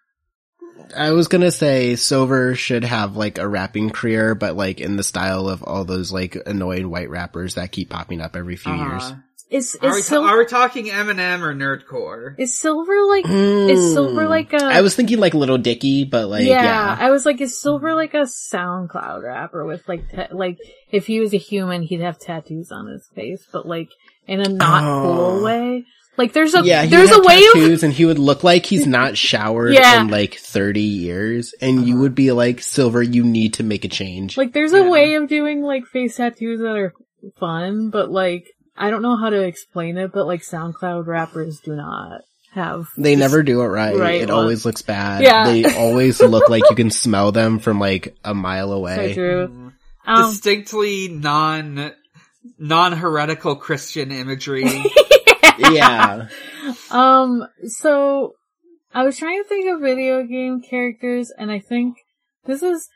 I 0.96 1.12
was 1.12 1.30
gonna 1.30 1.52
say 1.52 1.96
Silver 1.96 2.54
should 2.56 2.84
have 2.84 3.16
like 3.16 3.38
a 3.38 3.48
rapping 3.48 3.92
career, 3.92 4.36
but 4.36 4.58
like 4.58 4.82
in 4.82 4.98
the 4.98 5.04
style 5.04 5.48
of 5.48 5.64
all 5.64 5.86
those 5.86 6.12
like 6.12 6.36
annoying 6.46 6.90
white 6.90 7.10
rappers 7.10 7.56
that 7.56 7.72
keep 7.72 7.90
popping 7.90 8.20
up 8.20 8.36
every 8.36 8.58
few 8.58 8.74
years. 8.76 9.14
Uh-huh. 9.52 9.58
Is 9.58 9.78
Are 9.82 9.92
we, 9.92 9.98
is, 10.00 10.08
ta- 10.08 10.16
Sil- 10.16 10.24
are 10.26 10.38
we 10.38 10.46
talking 10.46 10.86
Eminem 10.88 11.42
or 11.42 11.54
Nerdcore? 11.54 12.36
is 12.40 12.60
silver 12.60 13.04
like 13.06 13.26
is 13.28 13.94
silver 13.94 14.24
Hmm. 14.24 14.30
like 14.30 14.54
a? 14.54 14.64
I 14.64 14.82
was 14.82 14.96
thinking 14.96 15.20
like 15.20 15.34
Lil 15.34 15.58
Dicky, 15.60 16.06
but 16.06 16.28
like 16.28 16.46
yeah, 16.46 16.64
yeah. 16.64 16.98
I 17.00 17.12
was 17.12 17.26
like, 17.26 17.40
is 17.42 17.60
silver 17.60 17.94
like 17.94 18.14
a 18.14 18.22
SoundCloud 18.26 19.24
rapper 19.24 19.66
with 19.66 19.88
like 19.88 20.12
ta- 20.12 20.28
like 20.32 20.58
if 20.92 21.06
he 21.08 21.20
was 21.20 21.34
a 21.34 21.38
human, 21.38 21.84
he'd 21.84 22.02
have 22.02 22.18
tattoos 22.20 22.72
on 22.72 22.88
his 22.88 23.08
face, 23.16 23.46
but 23.52 23.68
like 23.68 23.90
in 24.28 24.40
a 24.42 24.50
not 24.50 24.84
Oh. 24.84 25.04
cool 25.04 25.44
way. 25.44 25.86
Like 26.16 26.32
there's 26.34 26.54
a 26.54 26.64
yeah, 26.64 26.84
he 26.84 26.90
there's 26.90 27.10
would 27.10 27.26
a 27.26 27.30
have 27.32 27.40
way 27.40 27.46
of 27.48 27.54
tattoos 27.54 27.84
and 27.84 27.92
he 27.94 28.06
would 28.06 28.20
look 28.20 28.44
like 28.44 28.66
he's 28.68 28.86
not 28.88 29.18
showered 29.18 29.74
Yeah. 29.76 30.02
in 30.02 30.10
like 30.10 30.36
30 30.36 30.80
years 30.82 31.54
and 31.60 31.88
you 31.88 31.98
would 32.00 32.14
be 32.16 32.32
like, 32.32 32.62
Silver, 32.62 33.02
you 33.02 33.24
need 33.24 33.56
to 33.56 33.64
make 33.64 33.84
a 33.84 33.88
change. 33.88 34.38
Like 34.38 34.54
there's 34.54 34.74
Yeah. 34.74 34.86
a 34.86 34.90
way 34.92 35.16
of 35.16 35.28
doing 35.28 35.64
like 35.64 35.86
face 35.86 36.18
tattoos 36.18 36.60
that 36.60 36.76
are 36.76 36.94
fun, 37.40 37.90
but 37.90 38.12
like 38.12 38.46
I 38.76 38.90
don't 38.90 39.02
know 39.02 39.18
how 39.18 39.30
to 39.30 39.42
explain 39.44 39.98
it, 39.98 40.12
but 40.12 40.26
like 40.26 40.42
SoundCloud 40.42 41.06
rappers 41.06 41.60
do 41.60 41.76
not 41.76 42.22
have. 42.54 42.88
they 42.98 43.16
never 43.16 43.44
do 43.44 43.62
it 43.62 43.68
right. 43.68 43.96
Right, 43.96 44.22
it 44.22 44.30
well- 44.30 44.40
always 44.42 44.66
looks 44.66 44.82
bad. 44.82 45.24
Yeah. 45.24 45.46
They 45.46 45.64
always 45.78 46.22
look 46.22 46.50
like 46.50 46.64
you 46.70 46.76
can 46.76 46.92
smell 46.92 47.32
them 47.32 47.60
from 47.60 47.80
like 47.80 48.16
a 48.24 48.34
mile 48.34 48.72
away. 48.72 48.96
So 48.96 49.02
away. 49.02 49.14
true. 49.14 49.72
Um, 50.06 50.32
Distinctly 50.32 51.08
non 51.08 51.92
non 52.58 52.92
heretical 52.94 53.56
Christian 53.56 54.12
imagery. 54.12 54.66
yeah. 55.60 56.28
um, 56.92 57.48
so 57.66 58.34
I 58.94 59.04
was 59.04 59.18
trying 59.18 59.42
to 59.42 59.48
think 59.48 59.74
of 59.74 59.82
video 59.82 60.24
game 60.24 60.62
characters, 60.62 61.32
and 61.38 61.52
I 61.52 61.60
think 61.60 61.98
this 62.46 62.62
is. 62.64 62.90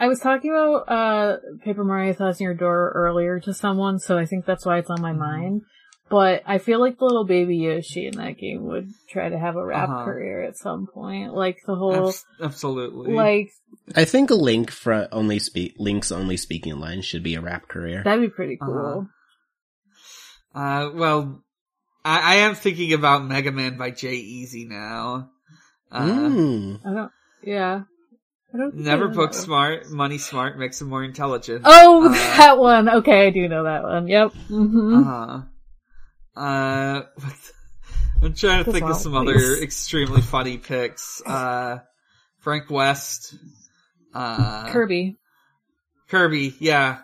I 0.00 0.08
was 0.08 0.18
talking 0.18 0.50
about 0.50 0.88
uh 0.88 1.36
Paper 1.64 1.84
Mario 1.84 2.14
Thousand 2.14 2.42
Year 2.42 2.54
Door 2.54 2.92
earlier 2.96 3.38
to 3.40 3.52
someone, 3.54 3.98
so 4.00 4.16
I 4.18 4.24
think 4.26 4.46
that's 4.46 4.64
why 4.66 4.78
it's 4.78 4.90
on 4.90 5.00
my 5.02 5.12
mind. 5.12 5.62
But 6.08 6.42
I 6.44 6.58
feel 6.58 6.80
like 6.80 6.98
the 6.98 7.04
little 7.04 7.24
baby 7.26 7.56
Yoshi 7.58 8.06
in 8.08 8.16
that 8.16 8.36
game 8.36 8.64
would 8.64 8.88
try 9.08 9.28
to 9.28 9.38
have 9.38 9.54
a 9.54 9.64
rap 9.64 9.88
Uh-huh. 9.90 10.04
career 10.06 10.42
at 10.42 10.56
some 10.56 10.88
point, 10.92 11.34
like 11.34 11.58
the 11.66 11.76
whole 11.76 12.08
Abs- 12.08 12.24
absolutely. 12.42 13.12
like 13.14 13.50
I 13.94 14.04
think 14.06 14.30
a 14.30 14.34
Link 14.34 14.72
for 14.72 15.06
only 15.12 15.38
speak 15.38 15.74
Link's 15.78 16.10
only 16.10 16.36
speaking 16.36 16.80
line 16.80 17.02
should 17.02 17.22
be 17.22 17.36
a 17.36 17.40
rap 17.40 17.68
career. 17.68 18.02
that'd 18.02 18.20
be 18.20 18.28
pretty 18.34 18.56
cool. 18.56 19.06
Uh-huh. 20.54 20.60
uh, 20.60 20.90
well, 20.94 21.44
I, 22.04 22.18
I 22.18 22.34
am 22.38 22.54
thinking 22.56 22.92
about 22.92 23.24
Mega 23.24 23.52
Man 23.52 23.76
by 23.76 23.90
Jay 23.90 24.14
Easy 24.16 24.64
now. 24.64 25.30
Uh, 25.92 26.06
Mm. 26.06 26.80
I 26.86 26.92
don't. 26.94 27.12
Yeah. 27.44 27.82
Never 28.52 29.08
book 29.08 29.32
smart, 29.34 29.90
money 29.90 30.18
smart 30.18 30.58
makes 30.58 30.80
him 30.80 30.88
more 30.88 31.04
intelligent. 31.04 31.62
Oh, 31.64 32.06
Uh, 32.08 32.12
that 32.12 32.58
one. 32.58 32.88
Okay, 32.88 33.26
I 33.26 33.30
do 33.30 33.48
know 33.48 33.64
that 33.64 33.82
one. 33.84 34.08
Yep. 34.08 34.32
hmm 34.48 34.94
Uh-huh. 34.94 35.40
Uh, 36.36 37.02
I'm 38.22 38.34
trying 38.34 38.64
to 38.64 38.72
think 38.72 38.84
of 38.86 38.96
some 38.96 39.12
please. 39.12 39.36
other 39.36 39.62
extremely 39.62 40.20
funny 40.20 40.58
picks. 40.58 41.22
Uh, 41.24 41.78
Frank 42.38 42.70
West. 42.70 43.34
Uh, 44.12 44.70
Kirby. 44.72 45.16
Kirby, 46.08 46.54
yeah. 46.58 46.98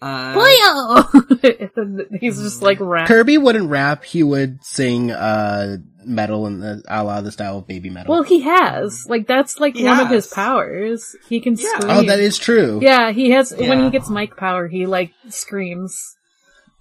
Uh, 0.00 0.34
Boyo! 0.34 2.18
He's 2.20 2.40
just 2.40 2.62
like 2.62 2.78
rap. 2.80 3.08
Kirby 3.08 3.36
wouldn't 3.38 3.68
rap, 3.68 4.04
he 4.04 4.22
would 4.22 4.62
sing 4.64 5.10
uh 5.10 5.78
metal 6.04 6.46
in 6.46 6.60
the 6.60 6.82
a 6.88 7.02
la 7.04 7.20
the 7.20 7.32
style 7.32 7.58
of 7.58 7.66
baby 7.66 7.90
metal. 7.90 8.12
Well, 8.14 8.22
he 8.22 8.40
has. 8.40 9.04
Like, 9.08 9.26
that's 9.26 9.58
like 9.58 9.74
He 9.76 9.84
one 9.84 10.00
of 10.00 10.08
his 10.08 10.26
powers. 10.28 11.16
He 11.28 11.40
can 11.40 11.54
Yeah. 11.54 11.78
scream. 11.80 11.90
oh, 11.90 12.02
that 12.04 12.20
is 12.20 12.38
true. 12.38 12.78
Yeah, 12.80 13.10
he 13.12 13.30
has, 13.30 13.52
when 13.52 13.84
he 13.84 13.90
gets 13.90 14.08
mic 14.08 14.36
power, 14.36 14.68
he 14.68 14.86
like 14.86 15.12
screams. 15.28 16.00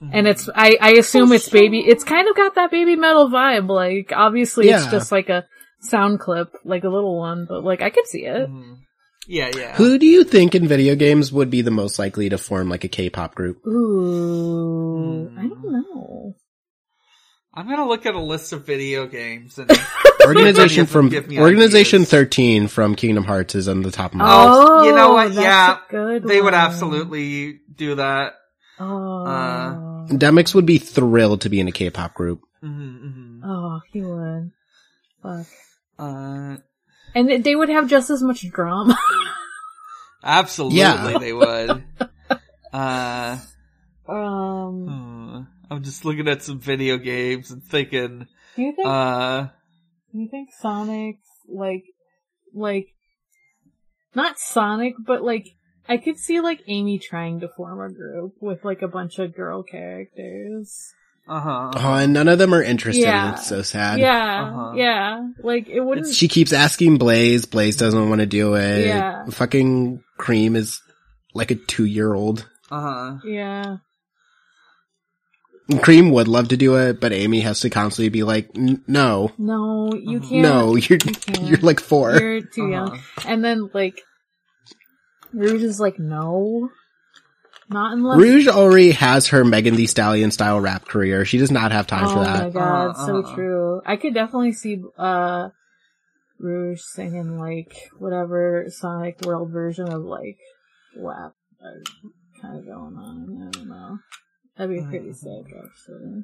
Mm-hmm. 0.02 0.12
And 0.14 0.28
it's, 0.28 0.48
I, 0.54 0.78
I 0.80 0.92
assume 0.92 1.32
it's 1.34 1.50
baby, 1.50 1.80
it's 1.80 2.04
kind 2.04 2.28
of 2.30 2.36
got 2.36 2.54
that 2.56 2.70
baby 2.72 2.96
metal 2.96 3.30
vibe. 3.30 3.68
Like, 3.68 4.14
obviously 4.16 4.70
it's 4.70 4.86
just 4.88 5.12
like 5.12 5.30
a 5.30 5.46
sound 5.82 6.20
clip, 6.20 6.54
like 6.64 6.84
a 6.84 6.90
little 6.90 7.18
one, 7.18 7.48
but 7.50 7.64
like, 7.64 7.82
I 7.82 7.90
could 7.90 8.06
see 8.08 8.26
it. 8.26 8.48
mhm. 8.50 8.78
Yeah, 9.28 9.50
yeah. 9.56 9.76
Who 9.76 9.98
do 10.00 10.06
you 10.06 10.24
think 10.24 10.56
in 10.56 10.68
video 10.68 10.96
games 10.96 11.32
would 11.34 11.50
be 11.50 11.62
the 11.62 11.72
most 11.72 12.00
likely 12.00 12.30
to 12.30 12.38
form 12.38 12.70
like 12.70 12.86
a 12.86 12.88
K-pop 12.88 13.36
group? 13.36 13.66
Ooh, 13.68 15.30
I 15.38 15.42
Hmm. 15.42 15.50
don't 15.50 15.72
know. 15.74 16.36
I'm 17.54 17.68
gonna 17.68 17.88
look 17.88 18.06
at 18.06 18.14
a 18.16 18.20
list 18.22 18.54
of 18.54 18.66
video 18.66 19.08
games 19.08 19.58
and 19.58 19.70
Organization 20.26 20.86
from 20.86 21.08
Organization 21.38 21.98
ideas. 22.02 22.10
13 22.10 22.68
from 22.68 22.96
Kingdom 22.96 23.24
Hearts 23.26 23.56
is 23.56 23.68
on 23.68 23.82
the 23.82 23.92
top 23.92 24.12
of 24.12 24.18
my 24.20 24.26
Oh, 24.28 24.86
you 24.86 24.96
know 24.96 25.14
what? 25.14 25.34
that's 25.34 25.44
Yeah, 25.44 25.78
a 25.78 25.92
good 25.92 26.28
they 26.28 26.42
would 26.42 26.54
absolutely 26.54 27.60
do 27.76 27.96
that. 27.96 28.34
Oh, 28.80 29.26
Uh, 29.26 30.08
Demyx 30.10 30.54
would 30.54 30.66
be 30.66 30.78
thrilled 30.78 31.42
to 31.42 31.50
be 31.50 31.60
in 31.60 31.68
a 31.68 31.72
K-pop 31.72 32.14
group. 32.14 32.42
hmm 32.62 33.42
oh, 33.44 33.82
he 33.92 34.02
would. 34.02 34.52
Fuck. 35.24 35.48
Uh, 35.98 36.58
And 37.16 37.30
they- 37.30 37.38
they 37.40 37.56
would 37.56 37.70
have 37.70 37.88
just 37.88 38.10
as 38.10 38.22
much 38.24 38.48
drama. 38.52 38.98
absolutely, 40.24 40.80
Yeah. 40.80 41.18
they 41.20 41.34
would. 41.34 41.84
Uh, 42.74 43.38
um, 44.08 45.48
I'm 45.72 45.84
just 45.84 46.04
looking 46.06 46.28
at 46.28 46.44
some 46.44 46.60
video 46.60 46.98
games 46.98 47.50
and 47.50 47.64
thinking, 47.64 48.28
do 48.56 48.62
you 48.62 48.74
think? 48.76 48.88
uh, 48.88 49.48
do 50.12 50.20
you 50.20 50.28
think 50.30 50.50
Sonic's 50.60 51.28
like, 51.48 51.86
like, 52.54 52.88
not 54.16 54.38
Sonic, 54.38 54.96
but 55.00 55.24
like, 55.24 55.48
I 55.88 55.98
could 55.98 56.18
see 56.18 56.42
like 56.42 56.62
Amy 56.68 57.00
trying 57.00 57.40
to 57.40 57.48
form 57.48 57.80
a 57.80 57.92
group 57.92 58.34
with 58.42 58.66
like 58.66 58.82
a 58.82 58.88
bunch 58.90 59.18
of 59.18 59.34
girl 59.34 59.64
characters. 59.64 60.94
Uh 61.28 61.40
huh. 61.40 61.72
Oh, 61.76 61.94
and 61.96 62.14
none 62.14 62.28
of 62.28 62.38
them 62.40 62.54
are 62.54 62.64
interested 62.64 63.02
Yeah. 63.04 63.34
it's 63.34 63.48
so 63.48 63.62
sad. 63.62 64.00
Yeah, 64.00 64.44
Uh-huh. 64.44 64.74
yeah. 64.76 65.28
Like 65.44 65.68
it 65.68 65.82
wouldn't. 65.82 66.14
She 66.14 66.28
keeps 66.28 66.54
asking 66.54 66.98
Blaze, 66.98 67.46
Blaze 67.46 67.76
doesn't 67.76 68.10
want 68.10 68.22
to 68.22 68.26
do 68.28 68.56
it. 68.56 68.86
Yeah. 68.88 69.26
Fucking 69.30 70.02
Cream 70.18 70.56
is 70.56 70.82
like 71.34 71.52
a 71.52 71.56
two-year-old. 71.56 72.48
Uh 72.72 72.82
huh. 72.82 73.18
yeah. 73.26 73.78
Cream 75.82 76.12
would 76.12 76.30
love 76.30 76.48
to 76.50 76.58
do 76.58 76.78
it, 76.78 77.02
but 77.02 77.12
Amy 77.12 77.42
has 77.42 77.60
to 77.60 77.70
constantly 77.70 78.08
be 78.08 78.24
like, 78.24 78.50
"N- 78.56 78.82
no, 78.88 79.34
No, 79.38 79.92
you 79.94 80.20
Uh-huh. 80.20 80.30
can't. 80.30 80.42
no, 80.42 80.76
you're, 80.78 80.98
can't. 80.98 81.42
you're 81.42 81.58
like 81.60 81.82
4 81.82 82.18
You're 82.22 82.42
too 82.42 82.62
Uh-huh. 82.64 82.70
young. 82.72 83.00
And 83.26 83.44
then 83.44 83.70
like, 83.74 84.02
Rouge 85.34 85.64
is 85.64 85.78
like, 85.78 86.00
no, 86.00 86.70
not 87.70 87.94
unless. 87.94 88.18
Rouge 88.20 88.48
already 88.48 88.92
has 88.92 89.28
her 89.28 89.44
Megan 89.44 89.76
Thee 89.76 89.88
Stallion 89.88 90.32
style 90.32 90.60
rap 90.60 90.86
career. 90.86 91.26
She 91.26 91.38
does 91.38 91.52
not 91.52 91.72
have 91.72 91.88
time 91.88 92.06
oh 92.06 92.14
for 92.14 92.20
that. 92.20 92.36
Oh 92.36 92.44
my 92.46 92.50
god, 92.50 92.90
Uh, 92.92 93.06
so 93.06 93.18
uh. 93.24 93.36
true. 93.36 93.82
I 93.86 93.98
could 93.98 94.14
definitely 94.14 94.54
see 94.54 94.82
uh 94.98 95.50
Rouge 96.40 96.82
singing 96.82 97.40
like 97.40 97.90
whatever 97.98 98.66
Sonic 98.70 99.22
World 99.26 99.52
version 99.52 99.92
of 99.92 100.04
like 100.04 100.38
WAP 100.96 101.34
kind 102.42 102.58
of 102.60 102.66
going 102.66 102.96
on. 102.96 103.48
I 103.48 103.58
don't 103.58 103.70
know. 103.70 104.00
That'd 104.56 104.76
be 104.76 104.84
pretty 104.84 105.14
sick, 105.14 105.46
actually. 105.48 106.24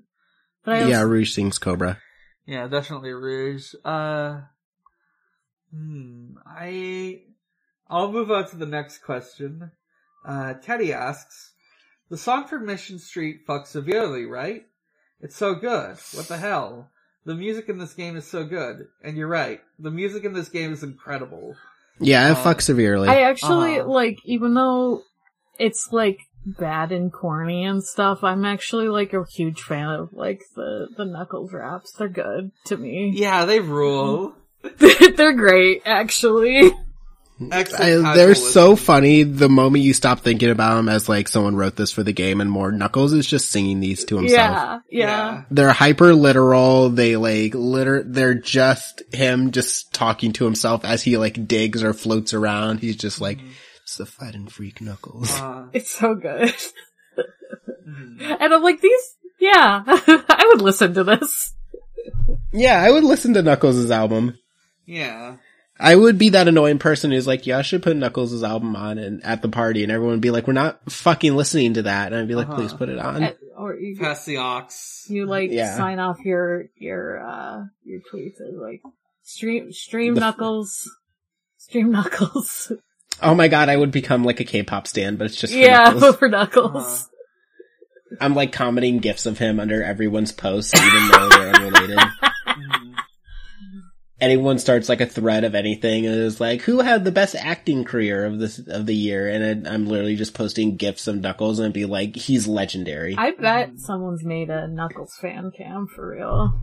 But 0.64 0.76
I 0.76 0.80
Yeah, 0.88 0.98
also, 0.98 1.07
Rouge 1.07 1.34
sings 1.34 1.57
Cobra. 1.57 1.99
Yeah, 2.45 2.68
definitely 2.68 3.11
Rouge. 3.11 3.74
Uh, 3.86 4.41
hmm, 5.74 6.34
I, 6.45 7.22
I'll 7.88 8.11
move 8.11 8.32
on 8.32 8.49
to 8.49 8.56
the 8.56 8.65
next 8.65 8.99
question. 8.99 9.72
Uh, 10.26 10.54
Teddy 10.56 10.94
asks, 10.94 11.52
the 12.10 12.18
song 12.18 12.48
for 12.48 12.60
Mission 12.60 13.00
Street 13.00 13.45
fucks 13.48 13.68
severely, 13.68 14.26
right? 14.26 14.64
It's 15.22 15.36
so 15.36 15.56
good. 15.56 15.98
What 16.14 16.28
the 16.28 16.38
hell? 16.38 16.90
The 17.26 17.36
music 17.36 17.70
in 17.70 17.78
this 17.78 17.94
game 17.94 18.18
is 18.18 18.28
so 18.28 18.44
good. 18.44 18.88
And 19.04 19.16
you're 19.18 19.28
right. 19.28 19.62
The 19.80 19.91
music 19.91 20.24
in 20.26 20.34
this 20.34 20.50
game 20.50 20.74
is 20.74 20.84
incredible. 20.84 21.56
Yeah, 22.00 22.28
it 22.30 22.38
Uh, 22.38 22.44
fucks 22.44 22.64
severely. 22.64 23.08
I 23.10 23.22
actually 23.22 23.80
Uh-huh. 23.80 23.90
like, 23.90 24.18
even 24.26 24.54
though 24.54 25.04
it's 25.60 25.90
like 25.91 26.20
bad 26.45 26.91
and 26.91 27.12
corny 27.14 27.64
and 27.64 27.82
stuff, 27.84 28.24
I'm 28.24 28.44
actually 28.44 28.90
like 28.90 29.14
a 29.14 29.24
huge 29.26 29.62
fan 29.62 29.88
of 29.88 30.10
like 30.12 30.41
the 30.56 30.88
the 30.98 31.06
Knuckles 31.06 31.54
raps. 31.54 31.94
They're 31.94 32.10
good 32.10 32.52
to 32.66 32.76
me. 32.78 33.12
Yeah, 33.16 33.45
they 33.45 33.62
rule. 33.62 34.36
They're 34.78 35.34
great, 35.34 35.84
actually. 35.86 36.74
Excellent 37.51 38.05
I, 38.05 38.15
they're 38.15 38.35
so 38.35 38.76
funny 38.76 39.23
the 39.23 39.49
moment 39.49 39.84
you 39.84 39.93
stop 39.93 40.19
thinking 40.19 40.49
about 40.49 40.76
them 40.76 40.88
as 40.88 41.10
like 41.10 41.27
someone 41.27 41.55
wrote 41.55 41.76
this 41.76 41.91
for 41.91 42.03
the 42.03 42.14
game 42.14 42.39
and 42.41 42.49
more. 42.49 42.72
Knuckles 42.72 43.11
is 43.11 43.26
just 43.26 43.49
singing 43.49 43.80
these 43.80 44.05
to 44.05 44.18
himself. 44.18 44.39
Yeah, 44.39 44.80
yeah. 44.89 45.43
They're 45.51 45.72
hyper 45.73 46.14
literal. 46.14 46.89
They 46.89 47.15
like 47.18 47.53
liter. 47.55 48.03
They're 48.03 48.35
just 48.35 49.01
him 49.14 49.51
just 49.51 49.93
talking 49.93 50.31
to 50.34 50.45
himself 50.45 50.85
as 50.85 51.01
he 51.01 51.18
like 51.18 51.47
digs 51.47 51.84
or 51.84 51.93
floats 51.93 52.34
around. 52.34 52.80
He's 52.80 52.97
just 52.97 53.19
like, 53.19 53.39
it's 53.81 53.97
the 53.97 54.05
fighting 54.05 54.47
freak 54.47 54.80
Knuckles. 54.80 55.34
Uh, 55.34 55.65
It's 55.73 55.91
so 55.91 56.15
good. 56.15 56.53
mhm. 57.88 58.38
And 58.39 58.53
I'm 58.53 58.61
like, 58.64 58.80
these, 58.80 59.15
yeah, 59.39 59.84
I 59.88 60.45
would 60.53 60.61
listen 60.61 60.93
to 60.93 61.03
this. 61.03 61.53
yeah, 62.51 62.81
I 62.81 62.91
would 62.91 63.03
listen 63.03 63.34
to 63.34 63.41
Knuckles' 63.41 63.91
album. 63.91 64.38
yeah. 64.85 65.38
I 65.84 65.95
would 65.95 66.18
be 66.18 66.30
that 66.30 66.47
annoying 66.47 66.80
person 66.80 67.11
who's 67.11 67.27
like, 67.27 67.45
yeah, 67.45 67.57
I 67.57 67.61
should 67.61 67.84
put 67.84 67.97
Knuckles' 67.97 68.41
album 68.41 68.76
on 68.76 68.97
and 68.97 69.23
at 69.26 69.41
the 69.41 69.49
party 69.49 69.84
and 69.84 69.91
everyone 69.91 70.14
would 70.15 70.22
be 70.22 70.31
like, 70.31 70.47
we're 70.47 70.53
not 70.53 70.80
fucking 70.89 71.35
listening 71.35 71.73
to 71.73 71.81
that. 71.84 72.14
And 72.14 72.22
I'd 72.22 72.27
be 72.27 72.35
like, 72.35 72.47
Uh-huh. 72.47 72.55
please 72.55 72.73
put 72.73 72.88
it 72.89 72.97
on. 72.97 73.22
Uh, 73.23 73.34
Or 73.57 73.76
you, 73.76 73.97
Pass 73.99 74.23
the 74.26 74.38
aux. 74.38 74.68
you 75.10 75.26
like 75.26 75.51
Yeah. 75.51 75.76
sign 75.76 75.99
off 75.99 76.19
your, 76.23 76.65
your, 76.77 77.19
uh, 77.19 77.64
your 77.84 77.99
tweets 78.11 78.39
as 78.41 78.55
like, 78.55 78.81
stream, 79.23 79.73
stream 79.73 80.15
The- 80.15 80.22
knuckles, 80.22 80.89
stream 81.57 81.91
knuckles. 81.91 82.72
Oh 83.22 83.35
my 83.35 83.47
god, 83.47 83.69
I 83.69 83.77
would 83.77 83.91
become 83.91 84.23
like 84.23 84.39
a 84.39 84.43
K-pop 84.43 84.88
stan, 84.88 85.18
but 85.18 85.26
it's 85.26 85.35
just 85.35 85.53
for 85.53 85.60
yeah, 85.60 85.84
Knuckles. 85.91 86.15
for 86.15 86.30
knuckles. 86.30 86.73
Uh-huh. 86.76 88.18
I'm 88.19 88.34
like 88.35 88.51
commenting 88.51 88.97
gifs 88.97 89.26
of 89.27 89.38
him 89.38 89.60
under 89.60 89.84
everyone's 89.84 90.31
posts, 90.31 90.73
even 90.76 91.07
though 91.10 91.30
they're 91.30 91.53
unrelated. 91.53 91.99
Anyone 94.24 94.58
starts 94.58 94.88
like 94.88 95.02
a 95.02 95.06
thread 95.06 95.44
of 95.44 95.54
anything 95.54 96.06
and 96.06 96.16
is 96.16 96.40
like, 96.40 96.62
who 96.62 96.80
had 96.80 97.04
the 97.04 97.12
best 97.12 97.36
acting 97.36 97.84
career 97.84 98.24
of 98.24 98.40
this, 98.40 98.58
of 98.58 98.86
the 98.86 98.95
year? 98.95 99.28
And 99.28 99.44
it, 99.44 99.70
I'm 99.70 99.86
literally 99.86 100.16
just 100.16 100.34
posting 100.34 100.78
gifs 100.78 101.08
of 101.08 101.20
Knuckles 101.20 101.60
and 101.60 101.74
be 101.74 101.84
like, 101.84 102.16
he's 102.16 102.48
legendary. 102.48 103.16
I 103.18 103.32
bet 103.32 103.80
someone's 103.80 104.24
made 104.24 104.50
a 104.50 104.66
Knuckles 104.70 105.14
fan 105.20 105.52
cam 105.52 105.88
for 105.88 106.12
real. 106.12 106.54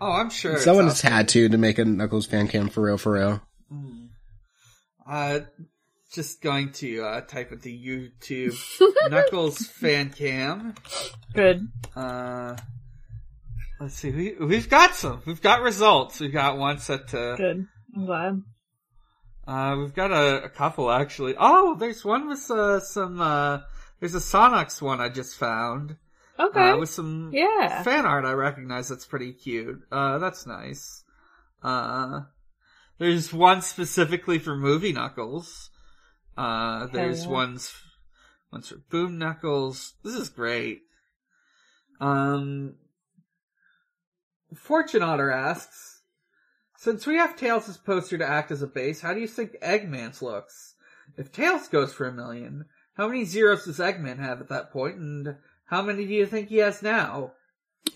Oh, 0.00 0.12
I'm 0.12 0.30
sure. 0.30 0.52
it's 0.52 0.64
Someone 0.64 0.84
out 0.84 0.90
has 0.92 1.00
had 1.00 1.28
to 1.30 1.48
to 1.48 1.58
make 1.58 1.78
a 1.80 1.84
Knuckles 1.84 2.26
fan 2.26 2.46
cam 2.46 2.68
for 2.68 2.82
real, 2.84 2.96
for 2.96 3.14
real. 3.14 3.42
Mm. 3.72 4.10
Uh, 5.04 5.40
just 6.12 6.40
going 6.40 6.70
to 6.74 7.02
uh, 7.02 7.20
type 7.22 7.50
into 7.50 7.70
YouTube 7.70 8.56
Knuckles 9.10 9.66
fan 9.66 10.10
cam. 10.10 10.74
Good. 11.34 11.66
Uh, 11.96 12.56
let's 13.80 13.94
see. 13.94 14.10
We 14.10 14.34
we've 14.46 14.68
got 14.68 14.94
some. 14.94 15.22
We've 15.26 15.42
got 15.42 15.62
results. 15.62 16.20
We've 16.20 16.32
got 16.32 16.58
one 16.58 16.78
set 16.78 17.08
to. 17.08 17.34
Good. 17.36 17.66
I'm 17.96 18.06
glad. 18.06 18.42
Uh, 19.46 19.76
we've 19.78 19.94
got 19.94 20.12
a, 20.12 20.44
a 20.44 20.48
couple 20.48 20.90
actually. 20.90 21.34
Oh, 21.38 21.74
there's 21.74 22.04
one 22.04 22.28
with 22.28 22.50
uh, 22.50 22.80
some. 22.80 23.20
Uh, 23.20 23.60
there's 24.00 24.14
a 24.14 24.18
Sonics 24.18 24.82
one 24.82 25.00
I 25.00 25.08
just 25.08 25.36
found. 25.36 25.96
Okay. 26.38 26.70
Uh, 26.70 26.76
with 26.76 26.90
some 26.90 27.30
yeah. 27.32 27.82
fan 27.82 28.06
art 28.06 28.24
I 28.24 28.32
recognize 28.32 28.88
that's 28.88 29.06
pretty 29.06 29.32
cute. 29.32 29.80
Uh, 29.90 30.18
that's 30.18 30.46
nice. 30.46 31.02
Uh, 31.62 32.20
there's 32.98 33.32
one 33.32 33.62
specifically 33.62 34.38
for 34.38 34.56
movie 34.56 34.92
Knuckles. 34.92 35.70
Uh, 36.36 36.86
there's 36.86 37.24
yeah. 37.24 37.30
ones, 37.30 37.74
ones 38.52 38.68
for 38.68 38.76
Boom 38.90 39.18
Knuckles. 39.18 39.94
This 40.04 40.14
is 40.14 40.28
great. 40.28 40.82
Um, 42.00 42.74
Fortunator 44.54 45.34
asks, 45.34 46.00
since 46.76 47.06
we 47.06 47.16
have 47.16 47.36
Tails' 47.36 47.76
poster 47.76 48.18
to 48.18 48.28
act 48.28 48.50
as 48.50 48.62
a 48.62 48.66
base, 48.66 49.00
how 49.00 49.12
do 49.12 49.20
you 49.20 49.26
think 49.26 49.56
Eggman's 49.62 50.22
looks? 50.22 50.74
If 51.16 51.32
Tails 51.32 51.68
goes 51.68 51.92
for 51.92 52.06
a 52.06 52.12
million, 52.12 52.66
how 52.94 53.08
many 53.08 53.24
zeros 53.24 53.64
does 53.64 53.78
Eggman 53.78 54.18
have 54.18 54.40
at 54.40 54.48
that 54.50 54.72
point, 54.72 54.96
and 54.96 55.36
how 55.66 55.82
many 55.82 56.06
do 56.06 56.14
you 56.14 56.26
think 56.26 56.48
he 56.48 56.58
has 56.58 56.82
now? 56.82 57.32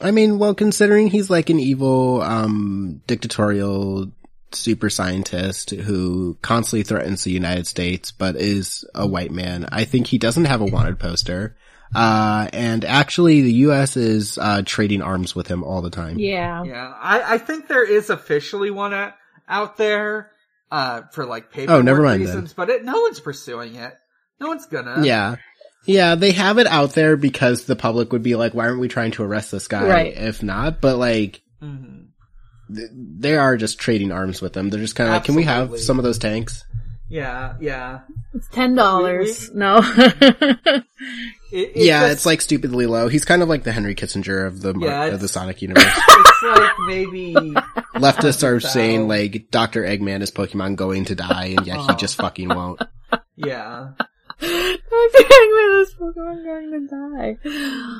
I 0.00 0.10
mean, 0.10 0.38
well, 0.38 0.54
considering 0.54 1.08
he's 1.08 1.30
like 1.30 1.50
an 1.50 1.60
evil, 1.60 2.22
um, 2.22 3.02
dictatorial 3.06 4.12
super 4.54 4.90
scientist 4.90 5.70
who 5.70 6.36
constantly 6.42 6.82
threatens 6.82 7.24
the 7.24 7.30
United 7.30 7.66
States, 7.66 8.12
but 8.12 8.36
is 8.36 8.84
a 8.94 9.06
white 9.06 9.30
man, 9.30 9.68
I 9.70 9.84
think 9.84 10.06
he 10.06 10.18
doesn't 10.18 10.44
have 10.44 10.60
a 10.60 10.66
wanted 10.66 10.98
poster. 10.98 11.56
Uh, 11.94 12.48
and 12.52 12.84
actually 12.84 13.42
the 13.42 13.52
U.S. 13.54 13.96
is, 13.96 14.38
uh, 14.38 14.62
trading 14.64 15.02
arms 15.02 15.34
with 15.34 15.46
him 15.46 15.62
all 15.62 15.82
the 15.82 15.90
time. 15.90 16.18
Yeah. 16.18 16.62
Yeah, 16.64 16.92
I, 16.98 17.34
I 17.34 17.38
think 17.38 17.68
there 17.68 17.88
is 17.88 18.08
officially 18.10 18.70
one 18.70 18.94
at, 18.94 19.16
out 19.48 19.76
there, 19.76 20.30
uh, 20.70 21.02
for 21.12 21.26
like 21.26 21.50
paper 21.50 21.72
Oh, 21.72 21.82
never 21.82 22.02
mind 22.02 22.20
then. 22.22 22.28
reasons, 22.34 22.54
but 22.54 22.70
it, 22.70 22.84
no 22.84 23.00
one's 23.02 23.20
pursuing 23.20 23.74
it. 23.74 23.94
No 24.40 24.48
one's 24.48 24.66
gonna. 24.66 25.04
Yeah. 25.04 25.36
Yeah, 25.84 26.14
they 26.14 26.32
have 26.32 26.58
it 26.58 26.66
out 26.66 26.94
there 26.94 27.16
because 27.16 27.64
the 27.64 27.76
public 27.76 28.12
would 28.12 28.22
be 28.22 28.36
like, 28.36 28.54
why 28.54 28.66
aren't 28.66 28.80
we 28.80 28.88
trying 28.88 29.10
to 29.12 29.22
arrest 29.24 29.50
this 29.50 29.68
guy? 29.68 29.86
Right. 29.86 30.16
If 30.16 30.42
not, 30.42 30.80
but 30.80 30.96
like, 30.96 31.42
Mhm. 31.62 32.06
th- 32.74 32.88
they 32.94 33.36
are 33.36 33.56
just 33.56 33.78
trading 33.80 34.12
arms 34.12 34.40
with 34.40 34.52
them. 34.52 34.70
They're 34.70 34.80
just 34.80 34.94
kind 34.96 35.10
of 35.10 35.14
like, 35.14 35.24
can 35.24 35.34
we 35.34 35.42
have 35.42 35.78
some 35.78 35.98
of 35.98 36.04
those 36.04 36.18
tanks? 36.18 36.64
Yeah, 37.08 37.54
yeah. 37.60 38.00
It's 38.32 38.48
ten 38.48 38.74
dollars. 38.74 39.50
No. 39.52 39.80
It, 41.52 41.72
yeah, 41.76 42.00
just- 42.00 42.12
it's 42.14 42.26
like 42.26 42.40
stupidly 42.40 42.86
low. 42.86 43.08
He's 43.08 43.24
kind 43.26 43.42
of 43.42 43.48
like 43.48 43.62
the 43.64 43.72
Henry 43.72 43.94
Kissinger 43.94 44.46
of 44.46 44.62
the 44.62 44.72
mar- 44.74 44.88
Yeah, 44.88 45.04
of 45.06 45.20
the 45.20 45.28
Sonic 45.28 45.60
universe. 45.62 45.84
it's 45.86 46.42
like 46.42 46.72
maybe 46.86 47.34
Leftists 47.94 48.42
are 48.42 48.58
Thou. 48.58 48.68
saying 48.68 49.06
like 49.08 49.50
Dr. 49.50 49.82
Eggman 49.84 50.22
is 50.22 50.30
Pokemon 50.30 50.76
going 50.76 51.04
to 51.06 51.14
die, 51.14 51.54
and 51.56 51.66
yet 51.66 51.78
he 51.78 51.94
just 51.96 52.16
fucking 52.16 52.48
won't. 52.56 52.80
yeah. 53.36 53.90
I'm 54.40 54.78
feeling 55.10 55.78
this 55.78 55.94
Pokemon 55.94 56.44
going 56.44 56.70
to 56.72 56.88
die. 56.88 57.38
Mm-hmm. 57.44 57.98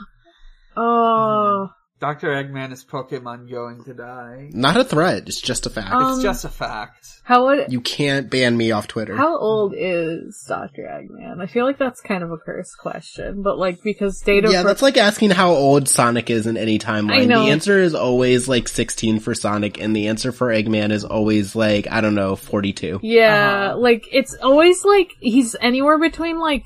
Oh. 0.78 1.68
Dr. 2.02 2.30
Eggman 2.30 2.72
is 2.72 2.84
Pokemon 2.84 3.48
going 3.48 3.84
to 3.84 3.94
die. 3.94 4.50
Not 4.52 4.76
a 4.76 4.82
threat. 4.82 5.28
It's 5.28 5.40
just 5.40 5.66
a 5.66 5.70
fact. 5.70 5.92
Um, 5.92 6.14
It's 6.14 6.22
just 6.22 6.44
a 6.44 6.48
fact. 6.48 7.06
How 7.22 7.44
would 7.46 7.70
you 7.72 7.80
can't 7.80 8.28
ban 8.28 8.56
me 8.56 8.72
off 8.72 8.88
Twitter. 8.88 9.14
how 9.16 9.38
old 9.38 9.72
is 9.76 10.44
Dr. 10.48 10.82
Eggman? 10.82 11.40
I 11.40 11.46
feel 11.46 11.64
like 11.64 11.78
that's 11.78 12.00
kind 12.00 12.24
of 12.24 12.32
a 12.32 12.38
cursed 12.38 12.76
question, 12.76 13.42
but 13.42 13.56
like 13.56 13.84
because 13.84 14.20
data 14.20 14.50
yeah, 14.50 14.62
for- 14.62 14.66
that's 14.68 14.82
like 14.82 14.96
asking 14.96 15.30
how 15.30 15.52
old 15.52 15.88
Sonic 15.88 16.28
is 16.28 16.48
in 16.48 16.56
any 16.56 16.74
I 16.74 16.78
timeline. 16.78 17.28
know. 17.28 17.44
The 17.44 17.52
answer 17.52 17.78
is 17.78 17.94
always 17.94 18.48
like 18.48 18.66
16 18.66 19.20
for 19.20 19.32
Sonic, 19.36 19.80
and 19.80 19.94
the 19.94 20.08
answer 20.08 20.32
for 20.32 20.48
Eggman 20.48 20.90
is 20.90 21.04
always 21.04 21.54
like, 21.54 21.86
I 21.88 22.00
don't 22.00 22.16
know, 22.16 22.34
42. 22.34 22.98
Yeah, 23.04 23.68
Uh-huh. 23.70 23.78
like 23.78 24.08
it's 24.10 24.34
always 24.42 24.84
like 24.84 25.10
he's 25.20 25.54
anywhere 25.60 25.98
between 26.00 26.40
like 26.40 26.64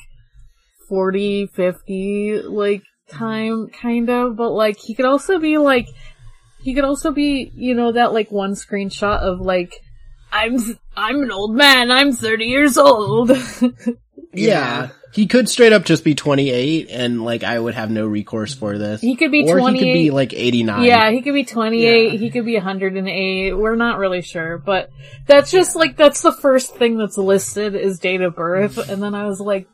40, 0.88 1.48
50, 1.48 2.42
like 2.48 2.82
time 3.08 3.68
kind 3.68 4.10
of, 4.10 4.36
but 4.36 4.50
like 4.50 4.78
he 4.78 4.94
could 4.94 5.04
also 5.06 5.38
be 5.38 5.58
like 5.58 5.88
he 6.62 6.74
could 6.74 6.84
also 6.84 7.12
be, 7.12 7.52
you 7.54 7.74
know, 7.74 7.92
that 7.92 8.12
like 8.12 8.30
one 8.30 8.52
screenshot 8.52 9.20
of 9.20 9.40
like 9.40 9.74
I'm 10.32 10.58
I'm 10.96 11.22
an 11.22 11.30
old 11.30 11.54
man, 11.54 11.90
I'm 11.90 12.12
30 12.12 12.44
years 12.44 12.76
old. 12.76 13.30
Yeah. 14.36 14.90
He 15.12 15.26
could 15.26 15.48
straight 15.48 15.72
up 15.72 15.84
just 15.86 16.04
be 16.04 16.14
28, 16.14 16.88
and 16.90 17.24
like 17.24 17.42
I 17.42 17.58
would 17.58 17.72
have 17.72 17.90
no 17.90 18.06
recourse 18.06 18.52
for 18.52 18.76
this. 18.76 19.00
he 19.00 19.16
could 19.16 19.30
be 19.30 19.44
or 19.48 19.58
28. 19.58 19.80
he 19.80 19.86
could 19.86 19.92
be 19.94 20.10
like 20.10 20.34
89. 20.34 20.82
Yeah, 20.84 21.10
he 21.10 21.22
could 21.22 21.32
be 21.32 21.44
28, 21.44 22.12
Yeah. 22.12 22.18
he 22.18 22.30
could 22.30 22.44
be 22.44 22.54
108, 22.54 23.54
we're 23.54 23.76
not 23.76 23.98
really 23.98 24.20
sure, 24.20 24.58
but 24.58 24.90
that's 25.26 25.50
just 25.50 25.74
like, 25.74 25.96
that's 25.96 26.20
the 26.20 26.32
first 26.32 26.76
thing 26.76 26.98
that's 26.98 27.16
listed 27.16 27.74
is 27.74 27.98
date 27.98 28.20
of 28.20 28.36
birth, 28.36 28.76
and 28.76 29.02
then 29.02 29.14
I 29.14 29.24
was 29.24 29.40
like, 29.40 29.68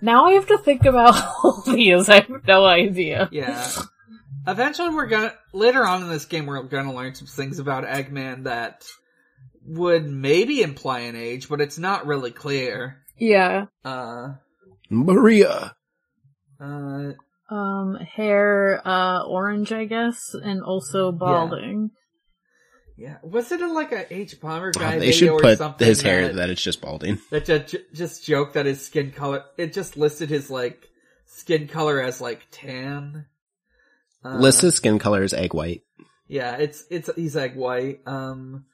now 0.00 0.26
I 0.26 0.32
have 0.32 0.46
to 0.48 0.58
think 0.58 0.84
about 0.84 1.14
how 1.14 1.34
old 1.44 1.66
he 1.66 1.90
is, 1.90 2.08
I 2.08 2.20
have 2.20 2.46
no 2.46 2.64
idea. 2.64 3.28
Yeah. 3.32 3.68
Eventually 4.46 4.90
we're 4.90 5.06
gonna, 5.06 5.34
later 5.52 5.84
on 5.84 6.02
in 6.02 6.08
this 6.08 6.24
game 6.26 6.46
we're 6.46 6.62
gonna 6.62 6.94
learn 6.94 7.14
some 7.14 7.26
things 7.26 7.58
about 7.58 7.84
Eggman 7.84 8.44
that 8.44 8.86
would 9.64 10.08
maybe 10.08 10.62
imply 10.62 11.00
an 11.00 11.16
age, 11.16 11.48
but 11.48 11.60
it's 11.60 11.78
not 11.78 12.06
really 12.06 12.30
clear. 12.30 12.98
Yeah. 13.18 13.66
Uh, 13.84 14.34
Maria. 14.88 15.74
uh, 16.60 17.12
Um, 17.50 17.96
hair, 17.96 18.80
uh, 18.84 19.22
orange, 19.24 19.72
I 19.72 19.84
guess, 19.86 20.34
and 20.34 20.62
also 20.62 21.10
balding. 21.12 21.90
Yeah. 22.96 23.18
Was 23.22 23.52
it 23.52 23.60
a, 23.60 23.70
like 23.70 23.92
a 23.92 24.04
hbomberguy 24.04 24.76
Oh, 24.76 24.90
they 24.92 24.98
video 24.98 25.12
should 25.12 25.28
or 25.30 25.40
put 25.40 25.58
something 25.58 25.86
his 25.86 26.00
hair 26.00 26.28
that, 26.28 26.36
that 26.36 26.50
it's 26.50 26.62
just 26.62 26.80
balding. 26.80 27.18
that 27.30 27.44
just, 27.44 27.76
just 27.92 28.24
joked 28.24 28.54
that 28.54 28.64
his 28.66 28.84
skin 28.84 29.10
color, 29.10 29.44
it 29.58 29.72
just 29.72 29.96
listed 29.96 30.30
his 30.30 30.50
like 30.50 30.88
skin 31.26 31.68
color 31.68 32.00
as 32.00 32.20
like 32.20 32.46
tan. 32.50 33.26
Uh, 34.24 34.38
Lisa's 34.38 34.74
skin 34.74 34.98
color 34.98 35.22
is 35.22 35.34
egg 35.34 35.52
white. 35.52 35.82
Yeah, 36.26 36.56
it's 36.56 36.84
it's 36.90 37.08
he's 37.14 37.36
egg 37.36 37.54
white. 37.54 38.00
Um, 38.06 38.64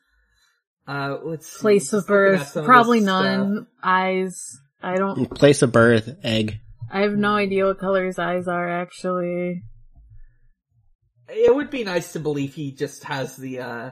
uh, 0.87 1.19
let's 1.23 1.47
see, 1.49 1.61
Place 1.61 1.93
of 1.93 2.01
just 2.03 2.09
looking 2.11 2.35
at 2.35 2.39
birth, 2.39 2.49
some 2.49 2.61
of 2.63 2.67
probably 2.67 3.01
none. 3.01 3.55
stuff. 3.57 3.67
Eyes, 3.83 4.61
I 4.83 4.97
don't. 4.97 5.31
Place 5.35 5.61
of 5.63 5.73
birth, 5.73 6.17
egg. 6.23 6.61
I 6.91 7.01
have 7.03 7.13
no 7.13 7.35
idea 7.35 7.67
what 7.67 7.79
color 7.79 8.07
his 8.07 8.19
eyes 8.19 8.49
are 8.49 8.69
actually. 8.69 9.63
It 11.29 11.55
would 11.55 11.71
be 11.71 11.85
nice 11.85 12.13
to 12.13 12.21
believe 12.21 12.55
he 12.55 12.73
just 12.73 13.05
has 13.05 13.37
the 13.37 13.61
uh 13.61 13.91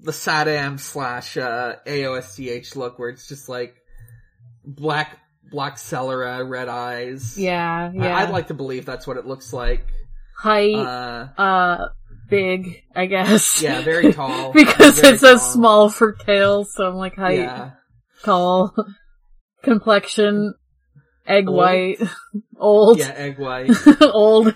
the 0.00 0.12
Saddam 0.12 0.78
slash 0.78 1.36
uh 1.36 1.76
AOSTH 1.86 2.76
look 2.76 2.98
where 2.98 3.08
it's 3.08 3.26
just 3.28 3.48
like 3.48 3.74
black 4.64 5.18
black 5.50 5.78
sclera, 5.78 6.42
red 6.44 6.68
eyes. 6.68 7.38
Yeah, 7.38 7.90
I- 7.92 7.96
yeah. 7.96 8.16
I'd 8.16 8.30
like 8.30 8.48
to 8.48 8.54
believe 8.54 8.84
that's 8.84 9.06
what 9.06 9.16
it 9.16 9.26
looks 9.26 9.52
like. 9.52 9.86
height, 10.38 10.74
Uh, 10.74 11.28
uh, 11.40 11.88
big, 12.28 12.82
I 12.94 13.06
guess. 13.06 13.62
yeah, 13.62 13.80
very 13.82 14.12
tall. 14.14 14.52
because 14.52 15.00
Very 15.00 15.14
it 15.14 15.20
says 15.20 15.40
tall. 15.40 15.52
small 15.52 15.88
for 15.88 16.12
tails, 16.12 16.74
so 16.74 16.88
I'm 16.88 16.96
like 16.96 17.14
height, 17.16 17.38
Yeah. 17.38 17.70
tall, 18.24 18.74
complexion, 19.62 20.54
egg 21.26 21.48
Old. 21.48 21.56
white, 21.56 21.98
old, 22.58 22.98
Yeah, 22.98 23.12
egg 23.16 23.38
white. 23.38 23.70
old, 24.02 24.54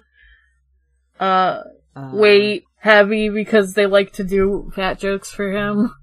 uh, 1.18 1.60
Uh, 1.96 2.10
weight, 2.14 2.64
heavy 2.80 3.28
because 3.28 3.74
they 3.74 3.86
like 3.86 4.12
to 4.14 4.24
do 4.24 4.70
fat 4.74 4.98
jokes 4.98 5.30
for 5.30 5.50
him. 5.52 5.94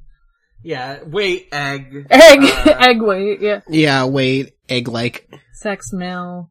Yeah, 0.63 1.03
weight, 1.03 1.47
egg. 1.51 2.07
Egg, 2.09 2.39
Uh, 2.43 2.75
egg 2.89 3.01
weight, 3.01 3.41
yeah. 3.41 3.61
Yeah, 3.69 4.05
wait, 4.05 4.53
egg 4.69 4.87
like. 4.87 5.29
Sex 5.53 5.91
male, 5.93 6.49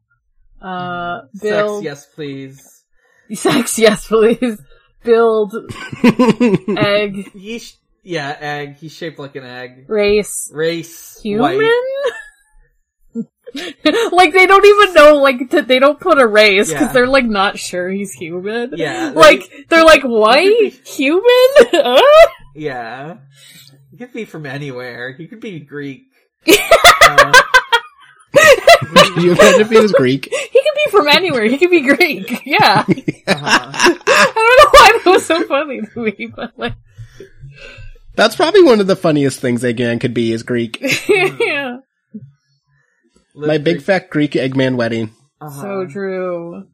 uh, 0.61 1.21
Sex, 1.35 1.71
yes 1.81 2.05
please. 2.15 2.83
sex, 3.33 3.77
yes 3.79 4.07
please. 4.07 4.59
Build, 5.03 5.53
egg, 6.77 7.31
He, 7.33 7.59
sh- 7.59 7.75
yeah, 8.03 8.35
egg. 8.39 8.75
He's 8.77 8.91
shaped 8.93 9.19
like 9.19 9.35
an 9.35 9.43
egg. 9.45 9.85
race, 9.87 10.49
Race, 10.53 11.19
human? 11.21 11.57
white. 11.57 11.71
like 14.11 14.33
they 14.33 14.45
don't 14.45 14.65
even 14.65 14.93
know 14.93 15.15
like 15.17 15.49
that 15.51 15.67
they 15.67 15.79
don't 15.79 15.99
put 15.99 16.19
a 16.19 16.27
race 16.27 16.67
because 16.69 16.87
Yeah. 16.87 16.93
they're 16.93 17.07
like 17.07 17.25
not 17.25 17.57
sure 17.57 17.89
he's 17.89 18.11
human. 18.13 18.71
Yeah, 18.75 19.11
like 19.15 19.41
they're 19.69 19.85
like 19.85 20.03
white 20.03 20.73
human. 20.85 22.01
Yeah. 22.55 23.17
He 23.91 23.97
could 23.97 24.13
be 24.13 24.25
from 24.25 24.45
anywhere. 24.45 25.11
He 25.13 25.27
could 25.27 25.39
be 25.39 25.59
Greek. 25.59 26.03
Uh, 26.47 27.33
you 29.17 29.31
imagine 29.31 29.61
if 29.61 29.69
he 29.69 29.79
was 29.79 29.91
Greek? 29.93 30.25
he 30.25 30.29
could 30.61 30.75
be 30.85 30.91
from 30.91 31.07
anywhere. 31.07 31.45
He 31.45 31.57
could 31.57 31.71
be 31.71 31.81
Greek. 31.81 32.43
Yeah. 32.45 32.83
uh-huh. 32.87 33.93
I 34.07 34.31
don't 34.35 34.57
know 34.57 34.69
why 34.71 34.99
that 35.03 35.11
was 35.11 35.25
so 35.25 35.43
funny 35.47 35.81
to 35.81 35.99
me, 35.99 36.31
but 36.35 36.53
like, 36.57 36.73
That's 38.15 38.35
probably 38.35 38.63
one 38.63 38.79
of 38.79 38.87
the 38.87 38.95
funniest 38.95 39.39
things 39.39 39.63
Eggman 39.63 39.99
could 39.99 40.13
be 40.13 40.31
is 40.31 40.43
Greek. 40.43 40.79
yeah. 41.09 41.77
My 43.37 43.57
big 43.57 43.81
fat 43.81 44.09
Greek 44.09 44.31
Eggman 44.31 44.75
wedding. 44.75 45.11
uh-huh. 45.41 45.61
So 45.61 45.85
true. 45.87 46.67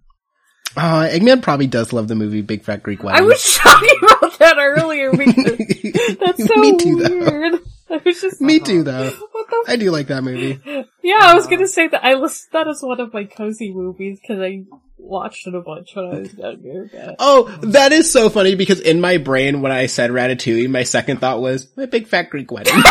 Oh, 0.75 0.79
Eggman 1.11 1.41
probably 1.43 1.67
does 1.67 1.93
love 1.93 2.07
the 2.07 2.15
movie 2.15 2.41
Big 2.41 2.63
Fat 2.63 2.81
Greek 2.81 3.03
Wedding. 3.03 3.21
I 3.21 3.25
was 3.25 3.55
talking 3.55 3.95
about 4.01 4.39
that 4.39 4.57
earlier 4.57 5.11
because 5.11 5.35
that's 6.19 6.43
so 6.47 6.55
Me 6.55 6.75
too, 6.77 6.95
though. 7.03 7.19
weird. 7.19 7.59
I 7.91 8.01
was 8.03 8.19
just 8.19 8.41
Me 8.41 8.59
too, 8.59 8.81
though. 8.81 9.09
what 9.31 9.47
the 9.49 9.65
I 9.71 9.75
do 9.75 9.91
like 9.91 10.07
that 10.07 10.23
movie. 10.23 10.59
Yeah, 11.03 11.19
I 11.21 11.35
was 11.35 11.45
gonna 11.45 11.67
say 11.67 11.87
that 11.89 12.03
I 12.03 12.15
listed 12.15 12.53
that 12.53 12.67
as 12.67 12.79
one 12.81 12.99
of 12.99 13.13
my 13.13 13.25
cozy 13.25 13.71
movies 13.71 14.19
because 14.19 14.41
I 14.41 14.63
watched 14.97 15.45
it 15.45 15.53
a 15.53 15.61
bunch 15.61 15.89
when 15.95 16.05
I 16.05 16.19
was 16.21 16.33
younger. 16.33 16.89
But 16.91 17.15
Oh, 17.19 17.55
that 17.61 17.91
is 17.91 18.11
so 18.11 18.31
funny 18.31 18.55
because 18.55 18.79
in 18.79 18.99
my 18.99 19.17
brain 19.17 19.61
when 19.61 19.71
I 19.71 19.85
said 19.85 20.09
Ratatouille, 20.09 20.71
my 20.71 20.83
second 20.83 21.19
thought 21.19 21.39
was 21.39 21.67
my 21.77 21.85
Big 21.85 22.07
Fat 22.07 22.31
Greek 22.31 22.51
Wedding. 22.51 22.73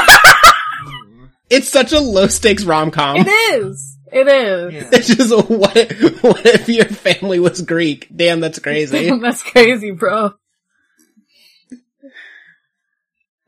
it's 1.53 1.69
such 1.69 1.93
a 1.93 2.01
low 2.01 2.27
stakes 2.27 2.65
rom 2.65 2.91
com. 2.91 3.17
it 3.19 3.29
is. 3.29 3.99
It 4.13 4.29
is. 4.29 4.75
Yeah. 4.75 4.89
It's 4.93 5.09
just 5.17 5.49
what 5.49 5.77
if, 5.77 6.23
what 6.23 6.45
if 6.45 6.69
your 6.69 6.85
family 6.85 7.39
was 7.41 7.63
Greek? 7.63 8.09
Damn, 8.15 8.41
that's 8.41 8.59
crazy. 8.59 9.11
That's 9.21 9.43
crazy, 9.43 9.91
bro. 9.93 10.35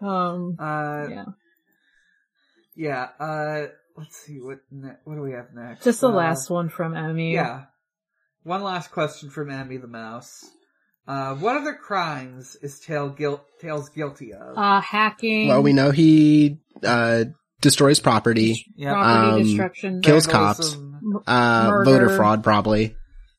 Um. 0.00 0.56
Uh, 0.58 1.06
Yeah. 1.08 1.24
yeah. 2.76 3.08
Uh, 3.18 3.66
let's 3.96 4.16
see 4.16 4.38
what 4.40 4.58
ne- 4.70 4.96
what 5.04 5.14
do 5.14 5.22
we 5.22 5.32
have 5.32 5.48
next? 5.54 5.84
Just 5.84 6.00
the 6.00 6.08
Uh, 6.08 6.12
last 6.12 6.50
one 6.50 6.68
from 6.68 6.96
Emmy. 6.96 7.32
Yeah. 7.34 7.64
One 8.42 8.62
last 8.62 8.90
question 8.90 9.30
from 9.30 9.50
Emmy 9.50 9.78
the 9.78 9.86
mouse. 9.86 10.44
Uh, 11.06 11.34
what 11.34 11.56
other 11.56 11.74
crimes 11.74 12.56
is 12.62 12.80
Tail 12.80 13.08
guilt 13.10 13.42
Tails 13.60 13.88
guilty 13.90 14.32
of? 14.32 14.56
Uh, 14.56 14.80
hacking. 14.80 15.48
well, 15.48 15.62
we 15.62 15.72
know 15.72 15.90
he 15.90 16.58
uh, 16.82 17.24
destroys 17.60 18.00
property, 18.00 18.66
yeah. 18.76 18.92
property 18.92 19.40
um, 19.42 19.42
destruction. 19.42 20.02
kills 20.02 20.26
cops, 20.26 20.76
uh, 21.26 21.82
voter 21.84 22.10
fraud, 22.10 22.42
probably. 22.42 22.96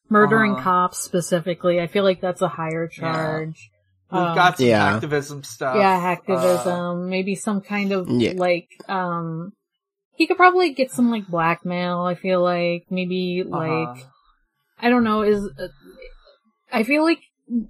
murdering 0.10 0.54
uh-huh. 0.54 0.64
cops 0.64 1.00
specifically. 1.00 1.82
I 1.82 1.88
feel 1.88 2.04
like 2.04 2.22
that's 2.22 2.42
a 2.42 2.48
higher 2.48 2.88
charge. 2.88 3.72
We've 4.12 4.22
Um, 4.22 4.36
got 4.36 4.58
some 4.58 4.68
Yeah. 4.68 4.96
activism 4.96 5.44
stuff. 5.44 5.76
yeah, 5.78 6.16
Uh, 6.28 6.94
maybe 6.96 7.34
some 7.36 7.62
kind 7.62 7.92
of 7.92 8.08
Yeah. 8.10 8.34
like 8.36 8.68
um 8.88 9.52
he 10.14 10.28
could 10.28 10.38
probably 10.38 10.74
get 10.74 10.92
some 10.92 11.10
like 11.12 11.28
blackmail, 11.28 12.02
I 12.02 12.16
feel 12.16 12.42
like 12.42 12.86
maybe 12.90 13.44
like 13.46 13.90
uh-huh. 13.90 14.10
I 14.80 14.90
don't 14.90 15.04
know, 15.04 15.24
is 15.24 15.44
uh, 15.60 15.68
I 16.72 16.84
feel 16.84 17.04
like 17.04 17.20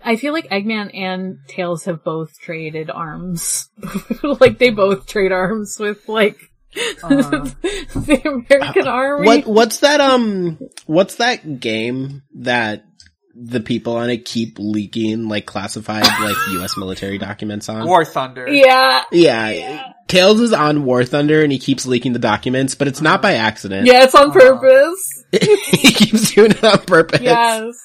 I 0.04 0.16
feel 0.16 0.34
like 0.34 0.50
Eggman 0.50 0.98
and 0.98 1.40
Tails 1.48 1.86
have 1.86 2.04
both 2.04 2.40
traded 2.40 2.90
arms. 2.90 3.70
like 4.24 4.58
they 4.58 4.70
both 4.70 5.08
trade 5.08 5.32
arms 5.32 5.78
with 5.80 6.08
like 6.08 6.38
Uh-huh. 7.04 7.46
the 7.62 8.46
American 8.50 8.88
army. 8.88 9.26
What 9.26 9.48
what's 9.48 9.80
that 9.80 10.02
um 10.02 10.60
what's 10.86 11.16
that 11.16 11.60
game 11.60 12.24
that 12.36 12.86
the 13.34 13.60
people 13.60 13.98
on 13.98 14.10
it 14.10 14.24
keep 14.24 14.58
leaking 14.60 15.28
like 15.28 15.46
classified 15.46 16.04
like 16.04 16.38
US 16.62 16.78
military 16.78 17.18
documents 17.18 17.68
on? 17.70 17.86
War 17.86 18.06
Thunder. 18.06 18.48
Yeah. 18.50 19.04
yeah, 19.12 19.94
Tails 20.08 20.40
is 20.40 20.54
on 20.54 20.86
War 20.86 21.04
Thunder 21.04 21.42
and 21.42 21.52
he 21.52 21.58
keeps 21.60 21.86
leaking 21.86 22.14
the 22.14 22.20
documents, 22.20 22.76
but 22.76 22.88
it's 22.88 23.02
not 23.02 23.22
by 23.22 23.34
accident. 23.34 23.88
Yeah, 23.88 24.04
it's 24.04 24.14
on 24.16 24.30
Uh-huh. 24.30 24.40
purpose. 24.60 25.24
he 25.32 25.92
keeps 25.94 26.34
doing 26.34 26.52
it 26.52 26.64
on 26.64 26.80
purpose. 26.80 27.22
Yes. 27.22 27.76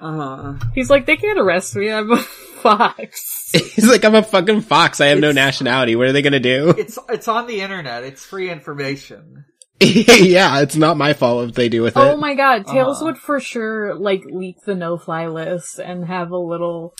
Uh-huh. 0.00 0.54
He's 0.74 0.88
like, 0.88 1.04
they 1.06 1.16
can't 1.16 1.38
arrest 1.38 1.76
me. 1.76 1.90
I'm 1.92 2.10
a 2.10 2.16
fox. 2.62 3.50
He's 3.74 3.88
like, 3.88 4.04
I'm 4.04 4.14
a 4.14 4.22
fucking 4.22 4.62
fox. 4.62 5.00
I 5.00 5.06
have 5.08 5.18
no 5.20 5.32
nationality. 5.32 5.96
What 5.96 6.06
are 6.08 6.12
they 6.12 6.22
gonna 6.22 6.40
do? 6.40 6.70
It's 6.76 6.98
it's 7.10 7.28
on 7.28 7.46
the 7.46 7.60
internet. 7.60 8.04
It's 8.04 8.24
free 8.24 8.50
information. 8.50 9.44
yeah, 9.80 10.60
it's 10.60 10.76
not 10.76 10.96
my 10.96 11.12
fault 11.12 11.50
if 11.50 11.54
they 11.54 11.68
do 11.68 11.82
with 11.82 11.96
it. 11.96 12.00
Oh 12.00 12.16
my 12.16 12.34
god, 12.34 12.66
Tails 12.66 12.96
Uh-huh. 12.96 13.04
would 13.06 13.18
for 13.18 13.38
sure 13.40 13.94
like 13.94 14.22
leak 14.24 14.56
the 14.64 14.74
no-fly 14.74 15.26
list 15.26 15.78
and 15.78 16.04
have 16.06 16.30
a 16.30 16.38
little, 16.38 16.94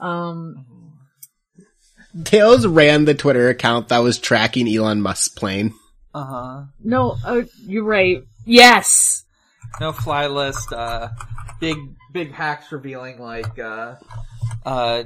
um, 0.00 0.64
Tails 2.24 2.66
ran 2.66 3.04
the 3.04 3.14
Twitter 3.14 3.48
account 3.48 3.88
that 3.88 3.98
was 3.98 4.18
tracking 4.18 4.68
Elon 4.68 5.00
Musk's 5.00 5.28
plane. 5.28 5.74
Uh 6.14 6.24
huh. 6.24 6.62
no, 6.84 7.16
uh, 7.24 7.42
you're 7.66 7.84
right. 7.84 8.22
Yes! 8.44 9.24
No 9.80 9.92
fly 9.92 10.26
list. 10.26 10.72
Uh, 10.72 11.08
big 11.60 11.76
big 12.12 12.32
hacks 12.32 12.70
revealing 12.70 13.18
like 13.18 13.58
uh, 13.58 13.94
uh, 14.66 15.04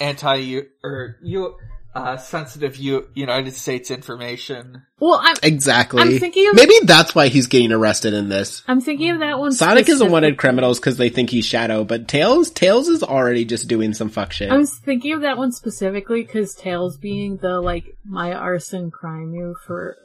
anti 0.00 0.60
or 0.84 1.16
you 1.22 1.56
uh 1.94 2.16
sensitive 2.16 2.76
U- 2.76 3.06
United 3.14 3.52
States 3.54 3.90
information. 3.90 4.82
Well, 4.98 5.20
I'm, 5.22 5.36
Exactly. 5.42 6.00
I'm 6.00 6.18
thinking 6.18 6.48
of- 6.48 6.54
Maybe 6.54 6.74
that's 6.84 7.14
why 7.14 7.28
he's 7.28 7.48
getting 7.48 7.70
arrested 7.72 8.14
in 8.14 8.28
this. 8.30 8.62
I'm 8.66 8.80
thinking 8.80 9.10
of 9.10 9.20
that 9.20 9.38
one. 9.38 9.52
Sonic 9.52 9.88
is 9.88 10.00
a 10.00 10.04
wanted 10.06 10.28
specific- 10.28 10.38
criminals 10.38 10.78
because 10.80 10.96
they 10.96 11.10
think 11.10 11.28
he's 11.30 11.44
Shadow, 11.44 11.84
but 11.84 12.08
Tails, 12.08 12.50
Tails 12.50 12.88
is 12.88 13.02
already 13.02 13.44
just 13.44 13.68
doing 13.68 13.92
some 13.92 14.08
fuck 14.08 14.32
shit. 14.32 14.50
I 14.50 14.56
was 14.56 14.78
thinking 14.78 15.12
of 15.12 15.20
that 15.22 15.36
one 15.36 15.52
specifically 15.52 16.22
because 16.22 16.54
Tails 16.54 16.96
being 16.96 17.36
the, 17.38 17.60
like, 17.60 17.84
my 18.04 18.32
arson 18.32 18.90
crime 18.90 19.32
move 19.32 19.56
for 19.66 19.96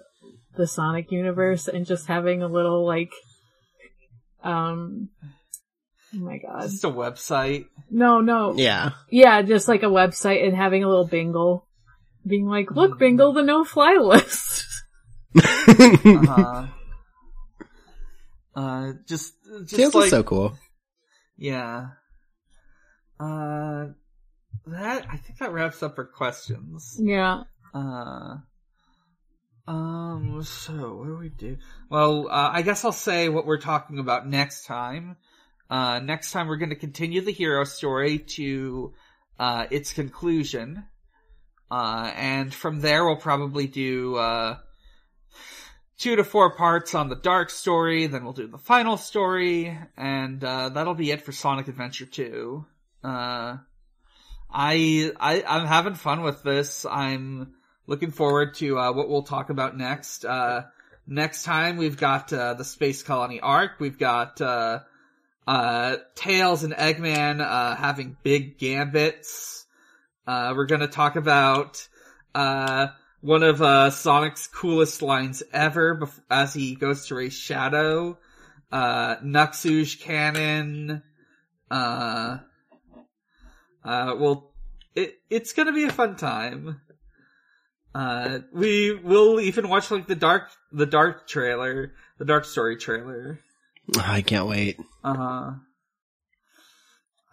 the 0.57 0.67
Sonic 0.67 1.11
universe 1.11 1.67
and 1.69 1.85
just 1.85 2.07
having 2.07 2.41
a 2.43 2.47
little, 2.47 2.85
like, 2.85 3.11
um, 4.43 5.09
oh 6.15 6.19
my 6.19 6.37
god. 6.39 6.63
Just 6.63 6.83
a 6.83 6.89
website. 6.89 7.65
No, 7.89 8.21
no. 8.21 8.53
yeah. 8.55 8.91
Yeah, 9.09 9.41
just 9.41 9.67
like 9.67 9.83
a 9.83 9.87
website 9.87 10.45
and 10.45 10.55
having 10.55 10.83
a 10.83 10.87
little 10.89 11.07
bingle. 11.07 11.66
Being 12.27 12.47
like, 12.47 12.71
look, 12.71 12.99
bingle 12.99 13.33
the 13.33 13.43
no-fly 13.43 13.93
list. 14.01 14.65
Uh-huh. 15.35 16.67
uh, 18.55 18.91
just 19.07 19.33
just 19.61 19.75
Tails 19.75 19.95
like 19.95 20.05
is 20.05 20.11
so 20.11 20.23
cool. 20.23 20.57
yeah. 21.37 21.89
Uh, 23.19 23.87
that 24.67 25.07
I 25.09 25.17
think 25.17 25.39
that 25.39 25.51
wraps 25.53 25.81
up 25.81 25.97
our 25.97 26.05
questions. 26.05 26.97
yeah. 27.01 27.43
Uh, 27.73 28.37
um, 29.67 30.41
so 30.43 30.95
what 30.95 31.07
do 31.07 31.17
we 31.17 31.29
do? 31.29 31.57
Well, 31.89 32.27
uh, 32.29 32.49
I 32.53 32.61
guess 32.61 32.85
I'll 32.85 32.91
say 32.91 33.29
what 33.29 33.45
we're 33.45 33.59
talking 33.59 33.99
about 33.99 34.27
next 34.27 34.65
time. 34.65 35.17
Uh, 35.69 35.99
next 35.99 36.31
time 36.31 36.47
we're 36.47 36.57
going 36.57 36.69
to 36.69 36.75
continue 36.75 37.21
the 37.21 37.31
hero 37.31 37.65
story 37.65 38.19
to 38.19 38.93
uh, 39.39 39.65
its 39.69 39.93
conclusion. 39.93 40.85
Uh, 41.69 42.11
and 42.15 42.53
from 42.53 42.79
there 42.79 43.05
we'll 43.05 43.17
probably 43.17 43.67
do 43.67 44.15
uh, 44.15 44.57
two 45.97 46.15
to 46.15 46.23
four 46.23 46.55
parts 46.55 46.95
on 46.95 47.09
the 47.09 47.15
dark 47.15 47.49
story, 47.49 48.07
then 48.07 48.23
we'll 48.23 48.33
do 48.33 48.47
the 48.47 48.57
final 48.57 48.97
story, 48.97 49.77
and 49.97 50.43
uh, 50.43 50.69
that'll 50.69 50.93
be 50.93 51.11
it 51.11 51.23
for 51.23 51.31
Sonic 51.31 51.67
Adventure 51.67 52.05
2. 52.05 52.65
Uh, 53.03 53.57
I, 54.49 55.11
I, 55.19 55.43
I'm 55.47 55.67
having 55.67 55.95
fun 55.95 56.21
with 56.21 56.43
this. 56.43 56.85
I'm 56.85 57.53
looking 57.85 58.11
forward 58.11 58.53
to 58.55 58.77
uh, 58.77 58.93
what 58.93 59.09
we'll 59.09 59.23
talk 59.23 59.49
about 59.49 59.77
next. 59.77 60.25
Uh, 60.25 60.63
next 61.07 61.43
time 61.43 61.77
we've 61.77 61.97
got 61.97 62.31
uh, 62.31 62.53
the 62.53 62.65
Space 62.65 63.03
Colony 63.03 63.39
arc. 63.39 63.79
We've 63.79 63.97
got 63.97 64.39
uh, 64.41 64.81
uh, 65.47 65.97
Tails 66.15 66.63
and 66.63 66.73
Eggman 66.73 67.41
uh, 67.41 67.75
having 67.75 68.17
big 68.23 68.57
gambits. 68.57 69.65
Uh, 70.27 70.53
we're 70.55 70.65
gonna 70.65 70.87
talk 70.87 71.15
about 71.15 71.87
uh, 72.35 72.87
one 73.21 73.43
of 73.43 73.61
uh, 73.61 73.89
Sonic's 73.89 74.45
coolest 74.47 75.01
lines 75.01 75.41
ever 75.53 75.97
bef- 75.97 76.19
as 76.29 76.53
he 76.53 76.75
goes 76.75 77.07
to 77.07 77.15
race 77.15 77.37
Shadow. 77.37 78.17
Uh, 78.69 79.15
Nuxuge 79.17 80.01
Cannon. 80.01 81.01
Uh, 81.71 82.39
uh, 83.85 84.15
well, 84.17 84.51
it, 84.93 85.15
it's 85.29 85.53
gonna 85.53 85.71
be 85.71 85.85
a 85.85 85.91
fun 85.91 86.17
time. 86.17 86.81
Uh, 87.95 88.39
we 88.51 88.93
will 88.93 89.39
even 89.39 89.69
watch 89.69 89.89
like 89.89 90.07
the 90.07 90.15
dark, 90.15 90.51
the 90.73 90.85
dark 90.85 91.27
trailer, 91.27 91.93
the 92.19 92.25
dark 92.25 92.43
story 92.43 92.75
trailer. 92.75 93.39
I 93.97 94.21
can't 94.21 94.47
wait. 94.47 94.77
Uh, 95.03 95.53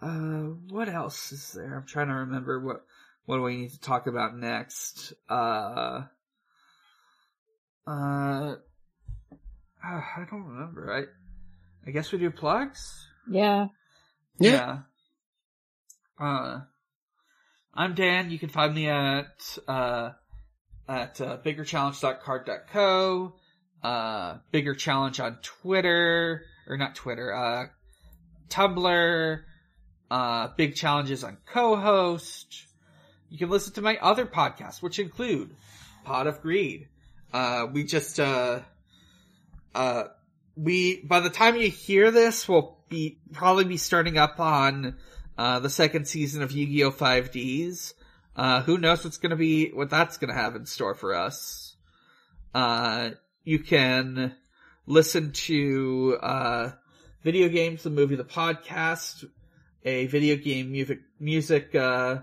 uh, 0.05 0.53
what 0.69 0.87
else 0.87 1.31
is 1.31 1.53
there? 1.53 1.75
I'm 1.75 1.87
trying 1.87 2.09
to 2.09 2.13
remember 2.13 2.59
what, 2.59 2.85
what 3.25 3.37
do 3.37 3.41
we 3.41 3.57
need 3.57 3.71
to 3.71 3.79
talk 3.79 4.05
about 4.05 4.37
next? 4.37 5.13
Uh, 5.27 6.03
uh, 7.87 8.55
I 9.83 10.25
don't 10.29 10.45
remember. 10.45 10.93
I, 10.93 11.05
I 11.87 11.91
guess 11.91 12.11
we 12.11 12.19
do 12.19 12.29
plugs? 12.29 13.07
Yeah. 13.29 13.67
Yeah. 14.37 14.79
Uh, 16.19 16.59
I'm 17.73 17.95
Dan. 17.95 18.29
You 18.29 18.37
can 18.37 18.49
find 18.49 18.75
me 18.75 18.87
at, 18.87 19.57
uh, 19.67 20.11
at, 20.87 21.19
uh, 21.19 21.37
biggerchallenge.carrd.co, 21.43 23.33
uh, 23.83 24.37
bigger 24.51 24.75
challenge 24.75 25.19
on 25.19 25.39
Twitter, 25.41 26.43
or 26.67 26.77
not 26.77 26.93
Twitter, 26.93 27.33
uh, 27.33 27.65
Tumblr, 28.49 29.41
uh, 30.09 30.49
big 30.55 30.75
challenges 30.75 31.23
on 31.23 31.37
co-host. 31.45 32.65
You 33.29 33.37
can 33.37 33.49
listen 33.49 33.73
to 33.73 33.81
my 33.81 33.97
other 33.97 34.25
podcasts, 34.25 34.81
which 34.81 34.99
include 34.99 35.55
Pot 36.03 36.27
of 36.27 36.41
Greed. 36.41 36.87
Uh, 37.33 37.67
we 37.71 37.83
just, 37.83 38.19
uh, 38.19 38.59
uh, 39.73 40.05
we, 40.55 41.01
by 41.01 41.19
the 41.19 41.29
time 41.29 41.55
you 41.55 41.69
hear 41.69 42.11
this, 42.11 42.47
we'll 42.47 42.77
be, 42.87 43.19
probably 43.33 43.65
be 43.65 43.77
starting 43.77 44.17
up 44.17 44.39
on, 44.39 44.95
uh, 45.37 45.59
the 45.59 45.69
second 45.69 46.07
season 46.07 46.43
of 46.43 46.51
Yu-Gi-Oh! 46.51 46.91
5Ds. 46.91 47.93
Uh, 48.35 48.61
who 48.61 48.77
knows 48.77 49.03
what's 49.03 49.17
gonna 49.17 49.35
be, 49.35 49.69
what 49.71 49.89
that's 49.89 50.17
gonna 50.17 50.33
have 50.33 50.55
in 50.55 50.65
store 50.65 50.93
for 50.93 51.13
us. 51.13 51.75
Uh, 52.53 53.11
you 53.43 53.59
can 53.59 54.35
listen 54.85 55.31
to, 55.31 56.17
uh, 56.21 56.71
video 57.23 57.49
games, 57.49 57.83
the 57.83 57.89
movie, 57.89 58.15
the 58.15 58.23
podcast, 58.23 59.25
a 59.85 60.07
video 60.07 60.35
game 60.35 60.71
music, 60.71 60.99
music, 61.19 61.73
uh, 61.75 62.17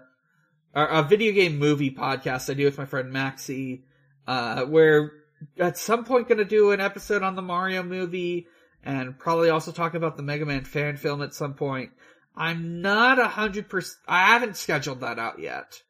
or 0.75 0.87
a 0.87 1.03
video 1.03 1.33
game 1.33 1.59
movie 1.59 1.95
podcast 1.95 2.51
I 2.51 2.55
do 2.55 2.65
with 2.65 2.79
my 2.79 2.87
friend 2.87 3.11
Maxie, 3.13 3.85
Uh, 4.27 4.67
we're 4.69 5.13
at 5.59 5.79
some 5.79 6.05
point 6.05 6.29
gonna 6.29 6.45
do 6.45 6.73
an 6.73 6.81
episode 6.81 7.23
on 7.23 7.37
the 7.37 7.43
Mario 7.43 7.83
movie 7.83 8.47
and 8.85 9.19
probably 9.19 9.51
also 9.51 9.73
talk 9.73 9.95
about 9.95 10.17
the 10.17 10.23
Mega 10.23 10.45
Man 10.45 10.65
fan 10.65 10.97
film 10.97 11.23
at 11.23 11.35
some 11.35 11.55
point. 11.55 11.91
I'm 12.37 12.81
not 12.81 13.19
a 13.19 13.29
hundred 13.29 13.69
percent, 13.69 13.99
I 14.09 14.27
haven't 14.27 14.57
scheduled 14.57 15.01
that 15.01 15.19
out 15.19 15.39
yet. 15.39 15.83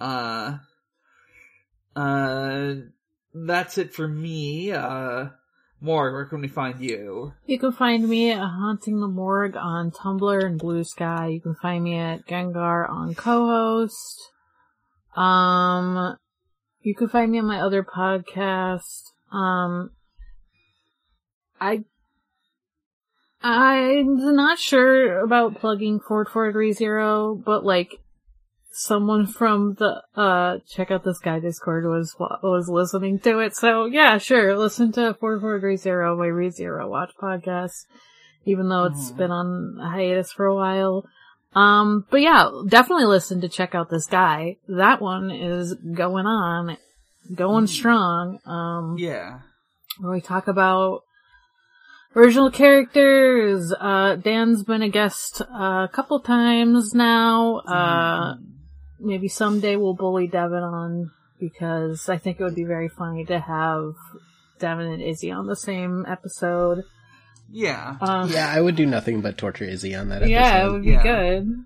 Uh, 0.00 0.58
uh, 1.94 2.74
that's 3.34 3.78
it 3.78 3.94
for 3.94 4.06
me. 4.06 4.72
Uh, 4.72 5.28
more, 5.84 6.12
where 6.12 6.24
can 6.24 6.40
we 6.40 6.48
find 6.48 6.80
you? 6.80 7.34
You 7.46 7.58
can 7.58 7.72
find 7.72 8.08
me 8.08 8.30
at 8.30 8.38
Haunting 8.38 9.00
the 9.00 9.06
Morgue 9.06 9.56
on 9.56 9.90
Tumblr 9.90 10.44
and 10.44 10.60
Bluesky. 10.60 11.34
You 11.34 11.40
can 11.40 11.54
find 11.54 11.84
me 11.84 11.98
at 11.98 12.26
Gengar 12.26 12.88
on 12.88 13.14
co-host. 13.14 14.30
Um, 15.14 16.16
you 16.80 16.94
can 16.94 17.08
find 17.08 17.30
me 17.30 17.38
on 17.38 17.46
my 17.46 17.60
other 17.60 17.84
podcast. 17.84 19.12
Um, 19.30 19.90
I, 21.60 21.84
I'm 23.42 24.34
not 24.34 24.58
sure 24.58 25.20
about 25.20 25.56
plugging 25.56 26.00
4430, 26.00 27.42
but 27.44 27.64
like, 27.64 28.00
someone 28.76 29.26
from 29.26 29.74
the, 29.78 30.02
uh, 30.16 30.58
check 30.68 30.90
out 30.90 31.04
this 31.04 31.18
guy 31.20 31.38
Discord 31.38 31.84
was, 31.84 32.14
was 32.18 32.68
listening 32.68 33.18
to 33.20 33.38
it. 33.38 33.54
So 33.56 33.84
yeah, 33.86 34.18
sure, 34.18 34.56
listen 34.58 34.92
to 34.92 35.14
4430, 35.14 36.16
my 36.18 36.26
ReZero 36.26 36.88
Watch 36.88 37.12
podcast, 37.20 37.86
even 38.44 38.68
though 38.68 38.84
it's 38.86 39.12
Mhm. 39.12 39.16
been 39.16 39.30
on 39.30 39.78
hiatus 39.80 40.32
for 40.32 40.46
a 40.46 40.54
while. 40.54 41.04
Um, 41.54 42.04
but 42.10 42.20
yeah, 42.20 42.50
definitely 42.68 43.06
listen 43.06 43.40
to 43.42 43.48
check 43.48 43.74
out 43.76 43.88
this 43.90 44.06
guy. 44.06 44.56
That 44.68 45.00
one 45.00 45.30
is 45.30 45.74
going 45.74 46.26
on, 46.26 46.76
going 47.32 47.68
strong. 47.68 48.40
Um, 48.44 48.96
Yeah. 48.98 49.38
where 50.00 50.12
we 50.12 50.20
talk 50.20 50.48
about 50.48 51.02
original 52.16 52.50
characters. 52.50 53.72
Uh, 53.78 54.16
Dan's 54.16 54.64
been 54.64 54.82
a 54.82 54.88
guest 54.88 55.42
uh, 55.42 55.84
a 55.84 55.90
couple 55.92 56.18
times 56.20 56.92
now. 56.94 57.58
Uh, 57.58 58.34
maybe 58.98 59.28
someday 59.28 59.76
we'll 59.76 59.94
bully 59.94 60.26
Devon 60.26 60.62
on 60.62 61.10
because 61.40 62.08
I 62.08 62.18
think 62.18 62.40
it 62.40 62.44
would 62.44 62.54
be 62.54 62.64
very 62.64 62.88
funny 62.88 63.24
to 63.26 63.38
have 63.38 63.94
Devon 64.58 64.86
and 64.86 65.02
Izzy 65.02 65.30
on 65.30 65.46
the 65.46 65.56
same 65.56 66.06
episode. 66.08 66.84
Yeah. 67.50 67.96
Um, 68.00 68.30
Yeah, 68.30 68.48
I 68.50 68.60
would 68.60 68.76
do 68.76 68.86
nothing 68.86 69.20
but 69.20 69.36
torture 69.36 69.64
Izzy 69.64 69.94
on 69.94 70.08
that 70.08 70.22
episode. 70.22 70.30
yeah, 70.30 70.66
it 70.66 70.70
would 70.72 70.82
be 70.84 70.92
Yeah. 70.92 71.02
good. 71.02 71.64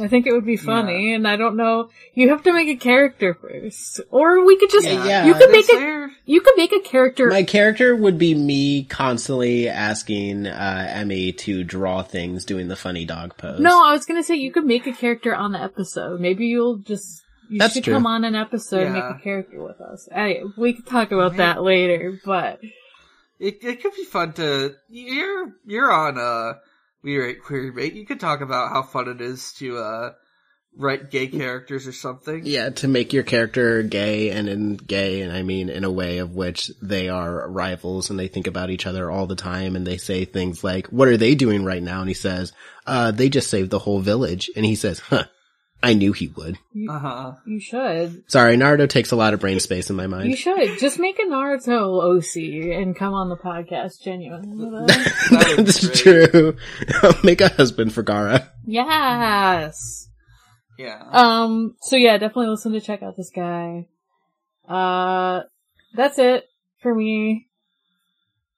I 0.00 0.08
think 0.08 0.26
it 0.26 0.32
would 0.32 0.44
be 0.46 0.56
funny, 0.56 1.14
and 1.14 1.26
I 1.26 1.36
don't 1.36 1.56
know. 1.56 1.90
You 2.14 2.30
have 2.30 2.42
to 2.44 2.52
make 2.52 2.68
a 2.68 2.76
character 2.76 3.34
first, 3.34 4.00
or 4.10 4.44
we 4.44 4.56
could 4.58 4.70
just 4.70 4.86
Yeah. 4.86 5.26
you 5.26 5.34
could 5.34 5.50
make 5.50 5.68
Is 5.68 5.78
a 5.80 6.08
you 6.26 6.40
could 6.40 6.56
make 6.56 6.72
a 6.72 6.80
character. 6.80 7.28
My 7.28 7.42
character 7.42 7.94
would 7.94 8.18
be 8.18 8.34
me 8.34 8.84
constantly 8.84 9.68
asking 9.68 10.46
uh, 10.46 10.86
Emmy 10.90 11.32
to 11.32 11.64
draw 11.64 12.02
things 12.02 12.44
doing 12.44 12.68
the 12.68 12.76
funny 12.76 13.04
dog 13.04 13.36
pose. 13.36 13.60
No, 13.60 13.84
I 13.84 13.92
was 13.92 14.04
gonna 14.06 14.22
say 14.22 14.36
you 14.36 14.52
could 14.52 14.64
make 14.66 14.86
a 14.86 14.92
character 14.92 15.34
on 15.34 15.52
the 15.52 15.60
episode. 15.62 16.20
Maybe 16.20 16.46
you'll 16.46 16.76
just 16.78 17.22
you 17.50 17.58
That's 17.58 17.74
should 17.74 17.84
true. 17.84 17.94
come 17.94 18.06
on 18.06 18.24
an 18.24 18.34
episode 18.34 18.84
and 18.84 18.94
make 18.94 19.04
a 19.04 19.18
character 19.22 19.62
with 19.62 19.80
us. 19.80 20.08
Hey, 20.12 20.42
we 20.56 20.72
could 20.72 20.86
talk 20.86 21.12
about 21.12 21.36
that 21.36 21.62
later, 21.62 22.18
but 22.24 22.60
It 23.38 23.58
it 23.62 23.82
could 23.82 23.94
be 23.94 24.04
fun 24.04 24.32
to 24.34 24.76
you're 24.88 25.52
you're 25.66 25.92
on 25.92 26.18
uh 26.18 26.54
we 27.04 27.18
rate 27.18 27.42
query 27.42 27.70
bait. 27.70 27.94
You 27.94 28.06
could 28.06 28.18
talk 28.18 28.40
about 28.40 28.70
how 28.70 28.82
fun 28.82 29.08
it 29.08 29.20
is 29.20 29.52
to 29.58 29.78
uh 29.78 30.12
write 30.76 31.10
gay 31.10 31.28
characters 31.28 31.86
or 31.86 31.92
something. 31.92 32.42
Yeah, 32.44 32.70
to 32.70 32.88
make 32.88 33.12
your 33.12 33.22
character 33.22 33.82
gay, 33.82 34.30
and 34.30 34.48
in 34.48 34.76
gay, 34.76 35.20
and 35.20 35.32
I 35.32 35.42
mean 35.42 35.68
in 35.68 35.84
a 35.84 35.90
way 35.90 36.18
of 36.18 36.34
which 36.34 36.70
they 36.82 37.08
are 37.08 37.48
rivals 37.48 38.10
and 38.10 38.18
they 38.18 38.28
think 38.28 38.46
about 38.46 38.70
each 38.70 38.86
other 38.86 39.10
all 39.10 39.26
the 39.26 39.36
time 39.36 39.76
and 39.76 39.86
they 39.86 39.96
say 39.96 40.24
things 40.24 40.64
like, 40.64 40.88
what 40.88 41.08
are 41.08 41.16
they 41.16 41.34
doing 41.34 41.64
right 41.64 41.82
now? 41.82 42.00
And 42.00 42.08
he 42.08 42.14
says, 42.14 42.52
uh, 42.86 43.10
they 43.12 43.28
just 43.28 43.50
saved 43.50 43.70
the 43.70 43.78
whole 43.78 44.00
village. 44.00 44.50
And 44.56 44.64
he 44.64 44.74
says, 44.74 44.98
huh, 44.98 45.26
I 45.84 45.94
knew 45.94 46.12
he 46.12 46.28
would. 46.28 46.58
Uh 46.88 46.98
huh. 46.98 47.32
you 47.46 47.60
should. 47.60 48.24
Sorry, 48.30 48.56
Naruto 48.56 48.88
takes 48.88 49.10
a 49.12 49.16
lot 49.16 49.34
of 49.34 49.40
brain 49.40 49.60
space 49.60 49.90
in 49.90 49.96
my 49.96 50.06
mind. 50.06 50.30
You 50.30 50.36
should 50.36 50.78
just 50.78 50.98
make 50.98 51.18
a 51.18 51.22
Naruto 51.26 52.02
OC 52.16 52.76
and 52.80 52.96
come 52.96 53.12
on 53.12 53.28
the 53.28 53.36
podcast. 53.36 54.02
Genuinely, 54.02 54.86
That 54.86 55.44
would 55.48 55.56
be 55.58 55.62
That's 55.64 56.02
great. 56.02 56.30
true. 56.30 56.56
Make 57.22 57.40
a 57.40 57.48
husband 57.50 57.92
for 57.92 58.02
Gaara. 58.02 58.48
yes. 58.64 60.08
Yeah. 60.78 61.02
Um. 61.12 61.76
So 61.82 61.96
yeah, 61.96 62.18
definitely 62.18 62.48
listen 62.48 62.72
to 62.72 62.80
check 62.80 63.02
out 63.02 63.16
this 63.16 63.30
guy. 63.34 63.86
Uh, 64.68 65.42
that's 65.94 66.18
it 66.18 66.44
for 66.80 66.94
me. 66.94 67.48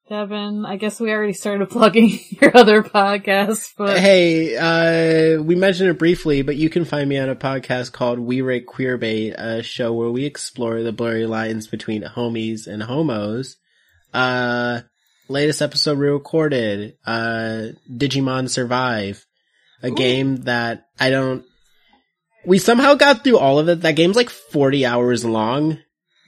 Devon, 0.09 0.65
I 0.65 0.77
guess 0.77 1.01
we 1.01 1.11
already 1.11 1.33
started 1.33 1.69
plugging 1.71 2.21
your 2.31 2.57
other 2.57 2.83
podcast, 2.85 3.73
but 3.77 3.99
Hey, 3.99 4.57
uh, 4.57 5.43
we 5.43 5.57
mentioned 5.57 5.91
it 5.91 5.99
briefly, 5.99 6.43
but 6.43 6.55
you 6.55 6.71
can 6.71 6.85
find 6.85 7.09
me 7.09 7.19
on 7.19 7.29
a 7.29 7.35
podcast 7.35 7.91
called 7.91 8.21
We 8.21 8.41
Rate 8.41 8.67
Queerbait, 8.67 9.35
a 9.37 9.63
show 9.65 9.93
where 9.93 10.11
we 10.11 10.25
explore 10.25 10.83
the 10.83 10.93
blurry 10.93 11.27
lines 11.27 11.67
between 11.67 12.05
homies 12.05 12.69
and 12.69 12.85
homos. 12.85 13.57
Uh, 14.15 14.83
latest 15.29 15.61
episode 15.61 15.99
we 15.99 16.07
recorded, 16.07 16.97
uh, 17.05 17.71
Digimon 17.91 18.49
Survive, 18.49 19.27
a 19.83 19.91
game 19.91 20.37
that 20.43 20.87
I 21.01 21.11
don't, 21.11 21.45
we 22.45 22.59
somehow 22.59 22.95
got 22.95 23.25
through 23.25 23.39
all 23.39 23.59
of 23.59 23.69
it. 23.69 23.81
That 23.81 23.97
game's 23.97 24.15
like 24.15 24.31
40 24.31 24.87
hours 24.87 25.25
long, 25.25 25.79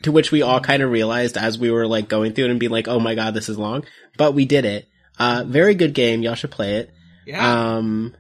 to 0.03 0.13
which 0.13 0.31
we 0.31 0.43
all 0.43 0.61
kind 0.61 0.83
of 0.83 0.91
realized 0.91 1.37
as 1.37 1.59
we 1.59 1.71
were 1.71 1.87
like 1.87 2.09
going 2.09 2.33
through 2.33 2.47
it 2.47 2.51
and 2.51 2.61
being 2.61 2.73
like, 2.73 2.89
oh 2.89 3.01
my 3.01 3.15
god, 3.15 3.35
this 3.35 3.49
is 3.49 3.59
long. 3.59 3.85
But 4.17 4.33
we 4.33 4.45
did 4.45 4.65
it. 4.65 4.89
Uh, 5.19 5.45
very 5.47 5.75
good 5.75 5.95
game. 5.95 6.23
Y'all 6.23 6.35
should 6.35 6.51
play 6.51 6.77
it. 6.77 6.91
Yeah. 7.27 7.77
Um, 7.77 8.17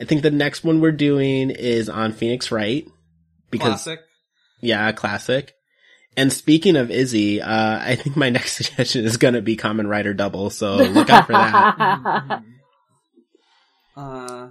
I 0.00 0.04
think 0.04 0.22
the 0.22 0.30
next 0.30 0.62
one 0.62 0.80
we're 0.80 0.92
doing 0.92 1.50
is 1.50 1.88
on 1.88 2.12
Phoenix 2.12 2.50
Wright. 2.50 2.86
Because, 3.50 3.84
Classic. 3.84 4.00
yeah, 4.60 4.92
classic. 4.92 5.54
And 6.16 6.32
speaking 6.32 6.76
of 6.76 6.90
Izzy, 6.90 7.40
uh, 7.40 7.78
I 7.80 7.96
think 7.96 8.16
my 8.16 8.30
next 8.30 8.56
suggestion 8.56 9.04
is 9.04 9.16
gonna 9.16 9.42
be 9.42 9.56
Kamen 9.56 9.88
Rider 9.88 10.14
Double, 10.14 10.50
so 10.50 10.76
look 10.76 11.10
out 11.10 11.26
for 11.26 11.32
that. 11.32 12.42
Uh, 13.96 14.48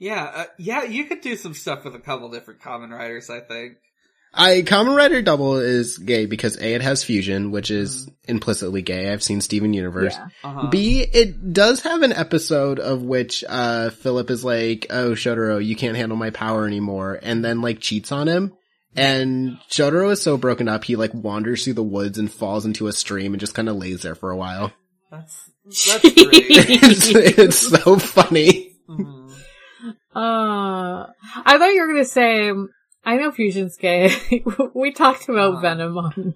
yeah, 0.00 0.24
uh, 0.24 0.44
yeah, 0.58 0.82
you 0.82 1.04
could 1.04 1.20
do 1.20 1.36
some 1.36 1.54
stuff 1.54 1.84
with 1.84 1.94
a 1.94 2.00
couple 2.00 2.28
different 2.30 2.60
Kamen 2.60 2.90
Riders, 2.90 3.30
I 3.30 3.38
think. 3.40 3.74
I, 4.36 4.62
Kamen 4.62 4.96
Rider 4.96 5.22
Double 5.22 5.56
is 5.58 5.98
gay 5.98 6.26
because 6.26 6.56
A, 6.56 6.74
it 6.74 6.82
has 6.82 7.04
fusion, 7.04 7.50
which 7.50 7.70
is 7.70 8.08
implicitly 8.26 8.82
gay. 8.82 9.12
I've 9.12 9.22
seen 9.22 9.40
Steven 9.40 9.72
Universe. 9.72 10.14
Yeah. 10.16 10.28
Uh-huh. 10.42 10.68
B, 10.68 11.00
it 11.02 11.52
does 11.52 11.80
have 11.82 12.02
an 12.02 12.12
episode 12.12 12.80
of 12.80 13.02
which, 13.02 13.44
uh, 13.48 13.90
Philip 13.90 14.30
is 14.30 14.44
like, 14.44 14.86
oh, 14.90 15.10
Shotaro, 15.12 15.64
you 15.64 15.76
can't 15.76 15.96
handle 15.96 16.16
my 16.18 16.30
power 16.30 16.66
anymore, 16.66 17.18
and 17.22 17.44
then 17.44 17.60
like 17.60 17.80
cheats 17.80 18.10
on 18.12 18.26
him. 18.28 18.52
And 18.96 19.58
Shotaro 19.70 20.12
is 20.12 20.22
so 20.22 20.36
broken 20.36 20.68
up, 20.68 20.84
he 20.84 20.96
like 20.96 21.12
wanders 21.14 21.64
through 21.64 21.74
the 21.74 21.82
woods 21.82 22.18
and 22.18 22.30
falls 22.32 22.64
into 22.66 22.86
a 22.86 22.92
stream 22.92 23.32
and 23.34 23.40
just 23.40 23.54
kind 23.54 23.68
of 23.68 23.76
lays 23.76 24.02
there 24.02 24.14
for 24.14 24.30
a 24.30 24.36
while. 24.36 24.72
That's, 25.10 25.50
that's 25.64 26.02
great. 26.02 26.14
it's, 26.50 27.08
it's 27.08 27.58
so 27.58 27.98
funny. 27.98 28.70
Mhm. 28.88 29.30
Uh, 30.14 31.06
I 31.44 31.58
thought 31.58 31.74
you 31.74 31.80
were 31.80 31.88
gonna 31.88 32.04
say, 32.04 32.52
I 33.04 33.16
know 33.16 33.30
Fusion's 33.30 33.76
gay. 33.76 34.10
we 34.74 34.92
talked 34.92 35.28
about 35.28 35.56
Uh. 35.56 35.60
Venom 35.60 35.98
on 35.98 36.34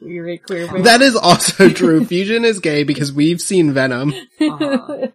We 0.00 0.18
Rate 0.20 0.44
Queer 0.44 0.72
Bait. 0.72 0.84
That 0.84 1.02
is 1.02 1.14
also 1.16 1.68
true. 1.80 2.04
Fusion 2.04 2.44
is 2.44 2.60
gay 2.60 2.84
because 2.84 3.12
we've 3.12 3.40
seen 3.40 3.72
Venom. 3.72 4.12
Uh-huh. 4.40 5.08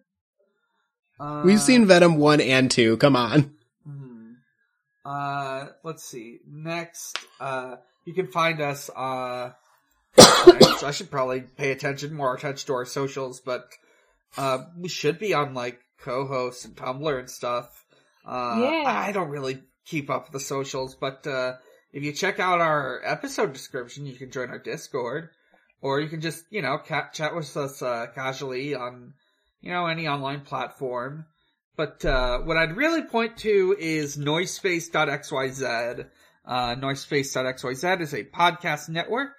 Uh, 1.20 1.42
We've 1.46 1.62
seen 1.62 1.86
Venom 1.86 2.18
1 2.18 2.42
and 2.42 2.72
2. 2.72 2.98
Come 2.98 3.16
on. 3.16 3.54
hmm. 3.86 4.32
Uh, 5.06 5.68
let's 5.84 6.04
see. 6.04 6.40
Next, 6.48 7.16
uh, 7.40 7.76
you 8.06 8.14
can 8.16 8.26
find 8.28 8.60
us, 8.60 8.90
uh, 8.90 9.52
I 10.18 10.78
I 10.84 10.90
should 10.92 11.12
probably 11.12 11.42
pay 11.42 11.72
attention, 11.72 12.16
more 12.16 12.34
attention 12.36 12.66
to 12.68 12.74
our 12.74 12.86
socials, 12.86 13.40
but, 13.40 13.70
uh, 14.36 14.64
we 14.76 14.90
should 14.90 15.20
be 15.20 15.36
on, 15.36 15.54
like, 15.54 15.80
Cohost 16.00 16.66
and 16.66 16.76
Tumblr 16.76 17.20
and 17.20 17.30
stuff. 17.30 17.86
Uh, 18.26 18.58
Yeah. 18.60 18.84
I 18.88 19.10
I 19.10 19.12
don't 19.12 19.30
really 19.30 19.62
keep 19.86 20.10
up 20.10 20.32
the 20.32 20.40
socials, 20.40 20.96
but, 20.96 21.26
uh, 21.28 21.54
if 21.94 22.04
you 22.04 22.14
check 22.14 22.40
out 22.40 22.62
our 22.62 23.02
episode 23.04 23.52
description, 23.54 24.06
you 24.06 24.16
can 24.16 24.32
join 24.32 24.50
our 24.50 24.60
Discord, 24.60 25.30
or 25.82 26.00
you 26.00 26.08
can 26.08 26.22
just, 26.22 26.46
you 26.50 26.62
know, 26.62 26.78
ca- 26.78 27.10
chat 27.12 27.36
with 27.36 27.56
us, 27.58 27.82
uh, 27.82 28.08
casually 28.16 28.76
on, 28.76 29.14
you 29.60 29.72
know, 29.72 29.88
any 29.88 30.08
online 30.08 30.42
platform. 30.42 31.26
But 31.76 32.04
uh, 32.06 32.40
what 32.40 32.58
I'd 32.58 32.78
really 32.78 33.04
point 33.04 33.38
to 33.38 33.76
is 33.78 34.18
Noisepace.xyz. 34.18 36.10
Uh, 36.46 36.76
Noisepace.xyz 36.76 38.02
is 38.02 38.14
a 38.14 38.24
podcast 38.24 38.90
network. 38.90 39.32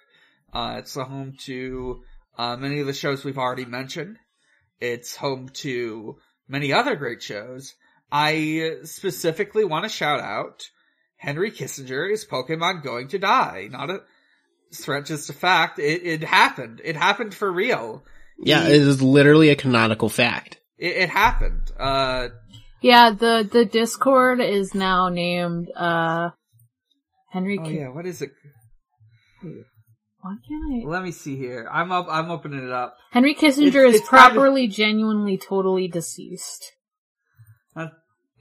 Uh, 0.53 0.77
it's 0.79 0.95
the 0.95 1.05
home 1.05 1.35
to 1.45 2.03
uh, 2.39 2.57
many 2.57 2.81
of 2.81 2.87
the 2.87 2.93
shows 2.93 3.25
we've 3.25 3.39
already 3.39 3.65
mentioned. 3.65 4.19
It's 4.81 5.17
home 5.17 5.49
to 5.55 6.17
many 6.49 6.73
other 6.73 6.97
great 6.97 7.23
shows. 7.23 7.75
I 8.15 8.77
specifically 8.85 9.65
want 9.65 9.85
to 9.85 9.89
shout 9.89 10.21
out 10.21 10.65
Henry 11.17 11.51
Kissinger 11.51 12.13
is 12.13 12.27
Pokemon 12.27 12.83
going 12.85 13.09
to 13.09 13.19
die. 13.19 13.69
Not 13.71 13.89
a 13.89 14.01
threat, 14.75 15.07
just 15.07 15.31
a 15.31 15.33
fact. 15.33 15.79
It, 15.79 16.05
it 16.05 16.23
happened. 16.25 16.83
It 16.85 16.95
happened 16.97 17.35
for 17.35 17.51
real. 17.51 18.05
Yeah, 18.39 18.67
He- 18.67 18.75
it 18.75 18.83
is 18.83 19.01
literally 19.01 19.49
a 19.49 19.57
canonical 19.57 20.11
fact. 20.11 20.59
it, 20.79 20.97
it 21.05 21.09
happened. 21.09 21.71
Uh, 21.79 22.29
yeah, 22.83 23.11
the, 23.11 23.49
the 23.51 23.65
Discord 23.65 24.41
is 24.41 24.75
now 24.75 25.09
named, 25.09 25.71
uh, 25.75 26.31
Henry 27.31 27.59
oh 27.61 27.65
Ki- 27.65 27.79
yeah, 27.79 27.89
what 27.89 28.05
is 28.05 28.21
it? 28.21 28.33
Why 30.21 30.35
can't 30.49 30.85
I? 30.87 30.89
Let 30.89 31.03
me 31.03 31.13
see 31.13 31.37
here. 31.37 31.69
I'm 31.73 31.91
up. 31.91 32.07
I'm 32.11 32.31
opening 32.31 32.65
it 32.65 32.71
up. 32.71 32.97
Henry 33.11 33.35
Kissinger 33.35 33.67
It's- 33.69 33.95
is 33.95 34.01
it's 34.01 34.09
kind 34.09 34.27
of- 34.27 34.33
properly, 34.35 34.69
genuinely, 34.69 35.39
totally 35.39 35.89
deceased. 35.89 36.73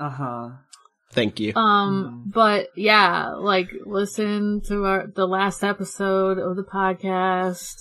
Uh 0.02 0.10
huh. 0.10 0.50
Thank 1.14 1.40
you. 1.40 1.54
Um, 1.56 2.24
but 2.34 2.70
yeah, 2.76 3.34
like 3.36 3.70
listen 3.86 4.62
to 4.68 4.86
our, 4.86 5.08
the 5.08 5.28
last 5.28 5.64
episode 5.64 6.40
of 6.40 6.56
the 6.56 6.64
podcast. 6.64 7.76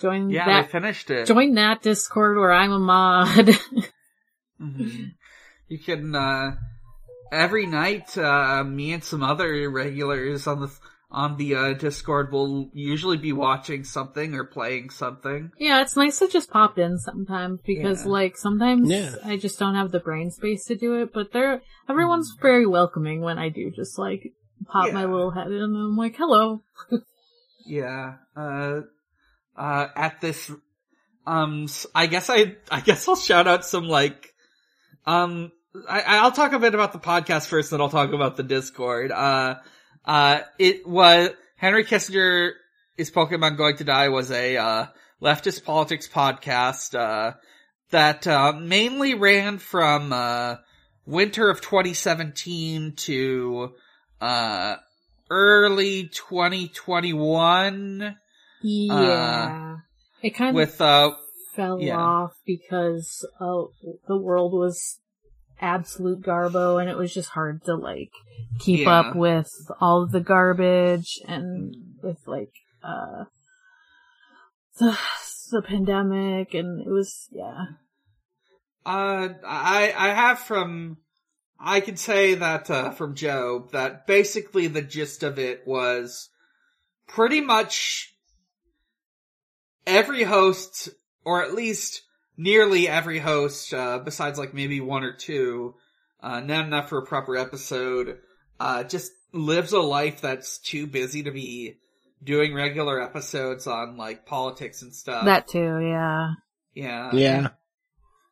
Join 0.00 0.30
Yeah, 0.30 0.46
that, 0.46 0.66
they 0.66 0.72
finished 0.72 1.10
it. 1.10 1.26
join 1.26 1.54
that 1.54 1.82
Discord 1.82 2.38
where 2.38 2.52
I'm 2.52 2.72
a 2.72 2.78
mod. 2.78 3.50
Mhm. 4.60 5.12
You 5.68 5.78
can 5.78 6.14
uh 6.14 6.52
every 7.32 7.66
night. 7.66 8.16
Uh, 8.18 8.62
me 8.64 8.92
and 8.92 9.02
some 9.02 9.22
other 9.22 9.70
regulars 9.70 10.46
on 10.46 10.60
the 10.60 10.70
on 11.12 11.36
the 11.36 11.54
uh, 11.56 11.72
Discord 11.72 12.30
will 12.32 12.70
usually 12.72 13.16
be 13.16 13.32
watching 13.32 13.82
something 13.84 14.34
or 14.34 14.44
playing 14.44 14.90
something. 14.90 15.50
yeah, 15.58 15.82
it's 15.82 15.96
nice 15.96 16.20
to 16.20 16.28
just 16.28 16.50
pop 16.50 16.78
in 16.78 16.98
sometimes 16.98 17.58
because 17.66 18.04
Yeah. 18.04 18.10
like 18.12 18.36
sometimes 18.36 18.88
Yeah. 18.88 19.16
I 19.24 19.36
just 19.36 19.58
don't 19.58 19.74
have 19.74 19.90
the 19.90 19.98
brain 20.00 20.30
space 20.30 20.64
to 20.66 20.76
do 20.76 21.02
it, 21.02 21.12
but 21.12 21.32
they're, 21.32 21.62
everyone's 21.88 22.36
very 22.40 22.64
welcoming 22.66 23.22
when 23.22 23.38
I 23.38 23.48
do 23.48 23.70
just 23.70 23.98
like 23.98 24.32
pop 24.68 24.92
my 24.92 25.04
Mm. 25.04 25.10
Little 25.12 25.30
head 25.32 25.48
in 25.48 25.52
and 25.54 25.76
I'm 25.76 25.96
like, 25.96 26.16
hello. 26.16 26.62
Yeah. 27.66 28.14
Uh, 28.36 28.80
uh, 29.56 29.86
at 29.94 30.20
this, 30.20 30.50
um, 31.26 31.64
s- 31.64 31.86
I 31.94 32.06
guess 32.06 32.30
I, 32.30 32.56
I 32.70 32.80
guess 32.80 33.06
I'll 33.08 33.16
shout 33.16 33.46
out 33.46 33.64
some 33.64 33.84
like, 33.88 34.32
um, 35.06 35.52
I, 35.88 36.02
I'll 36.18 36.32
talk 36.32 36.52
a 36.52 36.58
bit 36.58 36.74
about 36.74 36.92
the 36.92 36.98
podcast 36.98 37.46
first, 37.48 37.70
then 37.70 37.80
I'll 37.80 37.90
talk 37.90 38.12
about 38.12 38.36
the 38.36 38.42
Discord. 38.42 39.12
Uh, 39.12 39.56
uh, 40.10 40.40
it 40.58 40.88
was, 40.88 41.30
Henry 41.54 41.84
Kissinger 41.84 42.50
is 42.98 43.12
Pokemon 43.12 43.56
Going 43.56 43.76
to 43.76 43.84
Die 43.84 44.08
was 44.08 44.32
a, 44.32 44.56
uh, 44.56 44.86
leftist 45.22 45.64
politics 45.64 46.08
podcast, 46.08 46.98
uh, 46.98 47.34
that, 47.90 48.26
uh, 48.26 48.52
mainly 48.52 49.14
ran 49.14 49.58
from, 49.58 50.12
uh, 50.12 50.56
winter 51.06 51.48
of 51.48 51.60
2017 51.60 52.94
to, 52.96 53.72
uh, 54.20 54.74
early 55.30 56.08
2021 56.08 58.16
Yeah. 58.62 59.76
it 60.22 60.30
kind 60.30 60.50
of 60.50 60.54
with 60.56 60.80
uh 60.80 61.12
fell 61.54 61.80
yeah. 61.80 61.96
off 61.96 62.32
because 62.44 63.24
uh, 63.40 63.62
the 64.08 64.16
world 64.16 64.52
was 64.52 64.98
absolute 65.60 66.22
garbo 66.22 66.80
and 66.80 66.90
it 66.90 66.96
was 66.96 67.12
just 67.12 67.30
hard 67.30 67.62
to 67.64 67.74
like 67.74 68.10
keep 68.58 68.80
Yeah. 68.80 69.00
up 69.00 69.16
with 69.16 69.50
all 69.80 70.02
of 70.02 70.10
the 70.10 70.20
garbage 70.20 71.20
and 71.28 71.74
with 72.02 72.18
like 72.26 72.52
uh 72.82 73.24
the 74.78 74.98
the 75.50 75.62
pandemic 75.62 76.54
and 76.54 76.80
it 76.80 76.90
was 76.90 77.28
yeah 77.32 77.64
uh 78.86 79.28
I 79.44 79.92
I 79.96 80.08
have 80.14 80.38
from 80.38 80.98
I 81.58 81.80
can 81.80 81.96
say 81.96 82.34
that 82.36 82.70
uh 82.70 82.90
from 82.90 83.14
Joe 83.14 83.68
that 83.72 84.06
basically 84.06 84.66
the 84.66 84.82
gist 84.82 85.22
of 85.22 85.38
it 85.38 85.66
was 85.66 86.30
pretty 87.06 87.40
much 87.40 88.14
every 89.86 90.22
host 90.22 90.88
or 91.24 91.42
at 91.42 91.54
least 91.54 92.02
nearly 92.40 92.88
every 92.88 93.18
host 93.18 93.74
uh 93.74 93.98
besides 93.98 94.38
like 94.38 94.54
maybe 94.54 94.80
one 94.80 95.04
or 95.04 95.12
two 95.12 95.74
uh 96.20 96.40
not 96.40 96.64
enough 96.64 96.88
for 96.88 96.98
a 96.98 97.06
proper 97.06 97.36
episode 97.36 98.18
uh 98.58 98.82
just 98.84 99.12
lives 99.32 99.72
a 99.72 99.80
life 99.80 100.20
that's 100.20 100.58
too 100.58 100.86
busy 100.86 101.22
to 101.22 101.30
be 101.30 101.76
doing 102.22 102.54
regular 102.54 103.00
episodes 103.00 103.66
on 103.66 103.96
like 103.96 104.26
politics 104.26 104.82
and 104.82 104.94
stuff. 104.94 105.24
that 105.24 105.48
too 105.48 105.80
yeah 105.80 106.32
yeah. 106.74 107.10
yeah. 107.12 107.48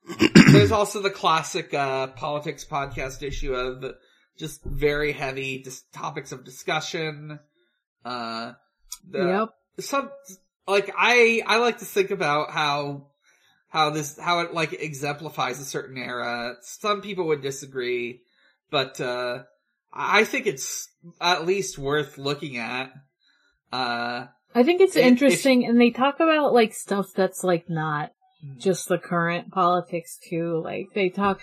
There's 0.53 0.73
also 0.73 1.03
the 1.03 1.11
classic 1.11 1.75
uh, 1.75 2.09
politics 2.09 2.65
podcast 2.65 3.23
issue 3.23 3.55
of 3.55 3.95
just 4.39 4.65
very 4.65 5.13
heavy 5.13 5.63
dis- 5.63 5.83
topics 5.93 6.33
of 6.33 6.45
discussion. 6.45 7.39
Uh, 8.05 8.53
the, 9.09 9.27
yep 9.27 9.49
Some 9.85 10.11
like 10.67 10.93
I 10.97 11.43
I 11.47 11.59
like 11.59 11.79
to 11.79 11.85
think 11.85 12.11
about 12.11 12.51
how 12.51 13.09
how 13.69 13.91
this 13.91 14.19
how 14.19 14.41
it 14.41 14.55
like 14.55 14.73
exemplifies 14.73 15.61
a 15.61 15.65
certain 15.65 15.99
era. 15.99 16.57
Some 16.63 17.01
people 17.03 17.27
would 17.29 17.43
disagree, 17.43 18.21
but 18.71 19.01
uh, 19.01 19.45
I 19.93 20.25
think 20.25 20.47
it's 20.47 20.89
at 21.21 21.47
least 21.47 21.79
worth 21.79 22.19
looking 22.19 22.57
at. 22.57 22.93
Uh, 23.73 24.27
I 24.55 24.63
think 24.63 24.81
it's 24.81 24.97
If- 24.97 25.03
if- 25.03 25.07
interesting, 25.09 25.67
and 25.67 25.81
they 25.81 25.91
talk 25.91 26.21
about 26.21 26.53
like 26.55 26.73
stuff 26.73 27.09
that's 27.15 27.45
like 27.45 27.69
not 27.69 28.13
Hmm. 28.41 28.57
just 28.59 28.89
the 28.89 28.99
current 28.99 29.51
politics 29.51 30.17
too. 30.31 30.63
Like 30.65 30.87
they 30.95 31.09
talk, 31.09 31.41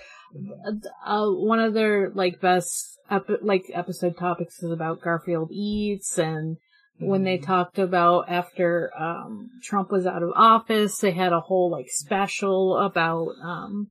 uh, 1.06 1.28
one 1.30 1.60
of 1.60 1.74
their 1.74 2.10
like 2.12 2.40
best 2.40 2.98
epi- 3.12 3.38
like 3.42 3.66
episode 3.74 4.18
topics 4.18 4.64
is 4.64 4.72
about 4.72 5.02
Garfield 5.02 5.50
eats, 5.52 6.18
and 6.18 6.58
when 7.00 7.24
they 7.24 7.38
Mm-hmm. 7.38 7.46
talked 7.46 7.80
about 7.80 8.30
after 8.30 8.92
um 8.98 9.50
Trump 9.64 9.92
was 9.92 10.06
out 10.06 10.24
of 10.24 10.32
office, 10.36 10.98
they 11.00 11.12
had 11.12 11.34
a 11.34 11.40
whole 11.42 11.70
like 11.70 11.90
special 11.90 12.78
about 12.78 13.30
um 13.44 13.90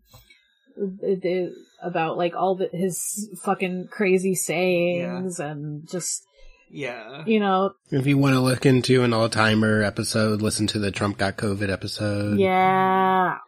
the, 0.76 1.18
the- 1.22 1.54
about 1.82 2.16
like 2.16 2.34
all 2.34 2.54
the 2.54 2.68
his 2.72 3.28
fucking 3.44 3.88
crazy 3.90 4.34
sayings 4.34 5.38
and 5.38 5.86
just 5.88 6.24
Yeah. 6.70 7.24
you 7.26 7.38
know 7.40 7.74
If 7.90 8.06
you 8.06 8.16
want 8.16 8.34
to 8.34 8.40
look 8.40 8.64
into 8.64 9.02
an 9.04 9.12
all 9.12 9.28
timer 9.28 9.82
episode, 9.82 10.40
listen 10.40 10.66
to 10.68 10.78
the 10.78 10.90
Trump 10.90 11.18
got 11.18 11.36
COVID 11.36 11.70
episode. 11.70 12.38
yeah 12.38 13.38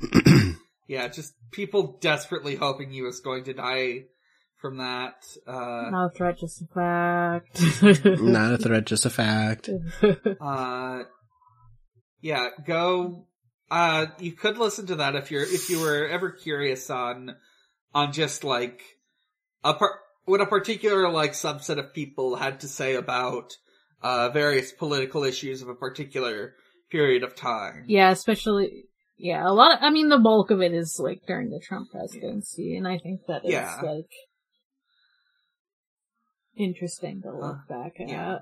Yeah, 0.88 1.06
just 1.08 1.34
people 1.50 1.98
desperately 2.00 2.54
hoping 2.56 2.90
he 2.90 3.02
was 3.02 3.20
going 3.20 3.44
to 3.44 3.52
die 3.52 4.04
from 4.60 4.78
that. 4.78 5.24
Uh, 5.46 5.90
Not 5.90 6.06
a 6.06 6.16
threat, 6.16 6.38
just 6.38 6.62
a 6.62 6.66
fact. 6.66 7.60
Not 8.20 8.54
a 8.54 8.58
threat, 8.58 8.86
just 8.86 9.06
a 9.06 9.10
fact. 9.10 9.68
uh, 10.40 11.02
yeah, 12.20 12.48
go, 12.66 13.26
uh, 13.70 14.06
you 14.18 14.32
could 14.32 14.58
listen 14.58 14.86
to 14.86 14.96
that 14.96 15.14
if 15.14 15.30
you're, 15.30 15.42
if 15.42 15.70
you 15.70 15.80
were 15.80 16.06
ever 16.08 16.30
curious 16.30 16.90
on, 16.90 17.36
on 17.94 18.12
just 18.12 18.44
like, 18.44 18.82
a 19.64 19.74
par- 19.74 20.00
what 20.24 20.40
a 20.40 20.46
particular 20.46 21.08
like 21.10 21.32
subset 21.32 21.78
of 21.78 21.94
people 21.94 22.36
had 22.36 22.60
to 22.60 22.68
say 22.68 22.94
about, 22.96 23.52
uh, 24.02 24.28
various 24.30 24.72
political 24.72 25.24
issues 25.24 25.62
of 25.62 25.68
a 25.68 25.74
particular 25.74 26.54
period 26.90 27.22
of 27.22 27.34
time. 27.36 27.84
yeah, 27.86 28.10
especially, 28.10 28.84
yeah, 29.16 29.48
a 29.48 29.52
lot 29.52 29.72
of, 29.72 29.78
I 29.82 29.90
mean, 29.90 30.08
the 30.08 30.18
bulk 30.18 30.50
of 30.50 30.60
it 30.60 30.72
is 30.72 30.98
like 31.02 31.20
during 31.26 31.50
the 31.50 31.60
Trump 31.60 31.90
presidency, 31.90 32.76
and 32.76 32.86
I 32.88 32.98
think 32.98 33.20
that 33.28 33.44
is 33.44 33.52
Yeah. 33.52 33.80
like 33.82 34.10
interesting 36.58 37.22
to 37.22 37.30
look 37.32 37.58
Uh, 37.70 37.72
back 37.82 37.92
at. 38.00 38.08
yeah. 38.08 38.38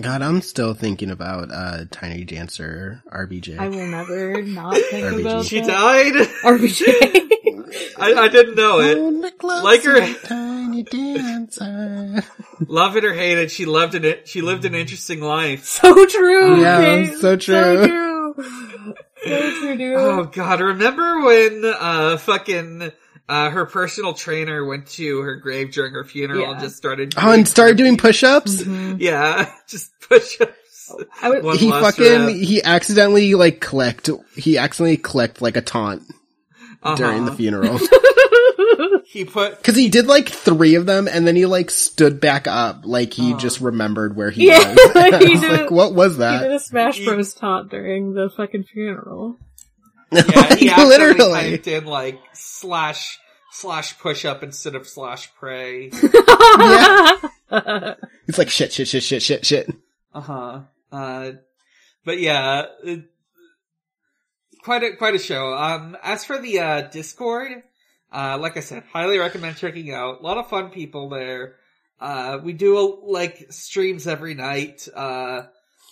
God, 0.00 0.20
I'm 0.22 0.42
still 0.42 0.74
thinking 0.74 1.10
about 1.10 1.50
uh 1.50 1.84
Tiny 1.90 2.24
Dancer 2.24 3.02
RBG. 3.10 3.58
I 3.58 3.68
will 3.68 3.86
never 3.86 4.42
not 4.42 4.76
think 4.90 5.06
RBG. 5.06 5.20
about 5.20 5.44
She 5.46 5.60
that. 5.60 5.66
died? 5.68 6.12
RBG. 6.44 6.82
I, 7.98 8.14
I 8.14 8.28
didn't 8.28 8.56
know 8.56 8.80
it. 8.80 8.98
On 8.98 9.20
the 9.20 9.30
close 9.30 9.62
Like 9.64 9.82
her- 9.84 10.14
Tiny 10.24 10.82
Dancer. 10.82 12.22
Love 12.68 12.96
it 12.96 13.04
or 13.04 13.14
hate 13.14 13.38
it, 13.38 13.50
she 13.50 13.64
lived 13.64 13.94
an 13.94 14.16
she 14.24 14.42
lived 14.42 14.64
an 14.66 14.74
interesting 14.74 15.20
life. 15.22 15.64
so 15.64 16.04
true. 16.06 16.60
Yeah, 16.60 16.80
Kate. 17.06 17.16
so 17.18 17.36
true. 17.36 17.54
So 17.54 17.86
true. 17.86 18.34
So 19.24 19.50
true, 19.60 19.76
dude. 19.78 19.96
Oh 19.96 20.24
god, 20.24 20.60
remember 20.60 21.20
when 21.24 21.64
uh 21.64 22.16
fucking 22.18 22.92
uh 23.30 23.50
her 23.50 23.64
personal 23.66 24.12
trainer 24.12 24.64
went 24.64 24.86
to 24.88 25.20
her 25.22 25.36
grave 25.36 25.72
during 25.72 25.92
her 25.94 26.04
funeral 26.04 26.50
and 26.50 26.60
just 26.60 26.76
started 26.76 27.14
Oh, 27.16 27.30
and 27.32 27.46
started 27.48 27.76
doing 27.78 27.96
push-ups. 28.06 28.62
Mhm. 28.62 28.96
Yeah, 29.00 29.50
just 29.68 29.90
push 30.08 30.40
ups. 30.40 30.92
I 31.22 31.30
would, 31.30 31.56
He 31.56 31.70
fucking 31.70 32.26
rep. 32.26 32.34
he 32.34 32.62
accidentally 32.64 33.34
like 33.34 33.60
clicked. 33.60 34.10
He 34.34 34.58
accidentally 34.58 34.96
clicked 34.96 35.40
like 35.40 35.56
a 35.56 35.60
taunt 35.62 36.02
during 36.96 37.24
the 37.26 37.30
Uh-huh. 37.30 37.36
funeral 37.36 37.78
He 39.06 39.24
put 39.24 39.56
because 39.58 39.74
he 39.76 39.88
did 39.88 40.06
like 40.06 40.28
three 40.28 40.76
of 40.76 40.86
them, 40.86 41.08
and 41.08 41.26
then 41.26 41.34
he 41.36 41.44
like 41.46 41.70
stood 41.70 42.20
back 42.20 42.46
up 42.46 42.82
like 42.84 43.12
he 43.12 43.34
Oh. 43.34 43.38
just 43.38 43.60
remembered 43.60 44.14
where 44.16 44.30
he 44.30 44.46
Yeah, 44.48 44.58
was. 44.68 44.96
I 44.96 45.18
he 45.18 45.30
was 45.32 45.40
did 45.40 45.50
like, 45.52 45.60
it. 45.62 45.72
what 45.72 45.94
was 45.94 46.12
he 46.12 46.18
did 46.18 46.22
that? 46.42 46.50
a 46.52 46.60
Smash 46.60 47.04
Bros 47.04 47.34
taunt 47.34 47.70
during 47.70 48.14
the 48.14 48.30
fucking 48.36 48.64
funeral. 48.64 49.36
yeah, 50.12 50.22
he 50.54 50.68
Like, 50.68 50.78
accidentally 50.78 50.86
literally. 50.88 51.50
typed 51.52 51.66
in 51.68 51.84
like 51.86 52.20
slash 52.32 53.18
slash 53.52 53.98
push 53.98 54.24
up 54.24 54.42
instead 54.42 54.74
of 54.74 54.86
slash 54.88 55.32
pray. 55.34 55.90
It's 57.52 58.38
like 58.38 58.48
shit, 58.48 58.72
shit, 58.72 58.86
shit, 58.88 59.02
shit, 59.02 59.22
shit, 59.22 59.44
shit. 59.44 59.70
Uh-huh. 60.14 60.60
Uh 60.92 61.32
But 62.04 62.20
yeah, 62.20 62.66
it, 62.84 63.04
quite 64.62 64.82
a 64.84 64.96
quite 64.96 65.14
a 65.14 65.18
show. 65.18 65.52
Um, 65.54 65.96
as 66.02 66.24
for 66.24 66.38
the 66.40 66.60
uh, 66.60 66.80
Discord, 66.82 67.50
uh, 68.12 68.38
like 68.40 68.56
I 68.56 68.60
said, 68.60 68.84
highly 68.92 69.18
recommend 69.18 69.56
checking 69.56 69.92
out. 69.92 70.20
A 70.20 70.22
lot 70.22 70.38
of 70.38 70.48
fun 70.48 70.70
people 70.70 71.08
there. 71.08 71.56
Uh, 72.00 72.38
we 72.42 72.52
do 72.52 72.78
a, 72.78 72.84
like 73.10 73.46
streams 73.52 74.06
every 74.06 74.34
night. 74.34 74.86
Uh, 74.94 75.42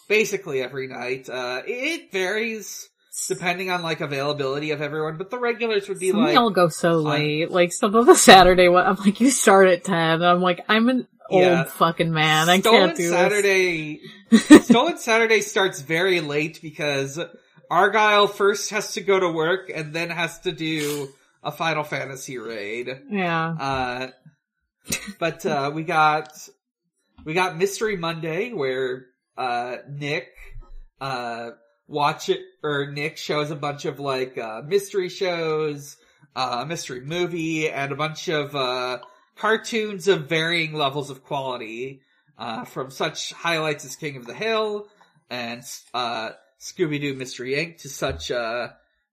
basically 0.09 0.63
every 0.63 0.87
night. 0.87 1.29
Uh, 1.29 1.63
it 1.67 2.13
varies 2.13 2.89
depending 3.27 3.71
on 3.71 3.83
like 3.83 4.01
availability 4.01 4.71
of 4.71 4.81
everyone, 4.81 5.17
but 5.17 5.31
the 5.31 5.39
regulars 5.39 5.89
would 5.89 5.99
be 5.99 6.11
Some 6.11 6.21
like, 6.21 6.35
y'all 6.35 6.51
go 6.51 6.69
so 6.69 7.03
fun. 7.03 7.13
late. 7.13 7.51
Like 7.51 7.73
some 7.73 7.95
of 7.95 8.07
the 8.07 8.15
Saturday 8.15 8.69
one, 8.69 8.87
I'm 8.87 8.97
like, 8.97 9.21
you 9.21 9.31
start 9.31 9.69
at 9.69 9.85
ten. 9.85 9.97
And 9.97 10.27
I'm 10.27 10.41
like, 10.41 10.65
I'm 10.69 10.89
an 10.89 11.07
Yeah. 11.31 11.59
old 11.61 11.69
fucking 11.71 12.13
man. 12.13 12.49
I 12.49 12.61
Stolen 12.61 12.87
can't 12.89 12.97
do 12.97 13.09
Saturday. 13.11 14.01
Stolen 14.63 14.99
Saturday 14.99 15.41
starts 15.41 15.81
very 15.81 16.21
late 16.21 16.61
because 16.63 17.19
Argyle 17.71 18.27
first 18.29 18.71
has 18.71 18.93
to 18.95 19.01
go 19.01 19.19
to 19.19 19.31
work 19.31 19.71
and 19.75 19.93
then 19.93 20.11
has 20.11 20.39
to 20.41 20.53
do 20.53 21.09
a 21.43 21.51
Final 21.53 21.85
Fantasy 21.85 22.39
raid. 22.39 22.89
Yeah. 23.11 23.49
Uh, 23.59 24.09
but 25.19 25.45
uh, 25.45 25.71
we 25.75 25.83
got 25.83 26.31
we 27.25 27.35
got 27.35 27.57
Mystery 27.59 27.97
Monday 27.97 28.53
where 28.53 29.07
uh, 29.37 29.77
Nick 29.89 30.29
uh, 31.01 31.51
watch 31.89 32.29
it 32.29 32.41
or 32.63 32.91
Nick 32.93 33.17
shows 33.17 33.51
a 33.51 33.57
bunch 33.57 33.85
of 33.85 33.99
like 33.99 34.39
uh, 34.39 34.63
mystery 34.65 35.09
shows, 35.09 35.97
uh, 36.37 36.65
mystery 36.69 37.01
movie, 37.01 37.69
and 37.69 37.91
a 37.91 37.97
bunch 37.97 38.29
of 38.29 38.55
uh, 38.55 38.99
cartoons 39.37 40.07
of 40.07 40.29
varying 40.29 40.75
levels 40.75 41.11
of 41.11 41.25
quality. 41.25 42.03
Uh, 42.39 42.65
from 42.65 42.89
such 42.89 43.33
highlights 43.33 43.85
as 43.85 43.97
King 43.97 44.17
of 44.17 44.25
the 44.25 44.33
Hill 44.33 44.87
and 45.29 45.61
uh, 45.93 46.31
Scooby 46.61 47.01
Doo 47.01 47.15
Mystery 47.15 47.53
Inc. 47.53 47.79
to 47.79 47.89
such 47.89 48.31
uh, 48.31 48.69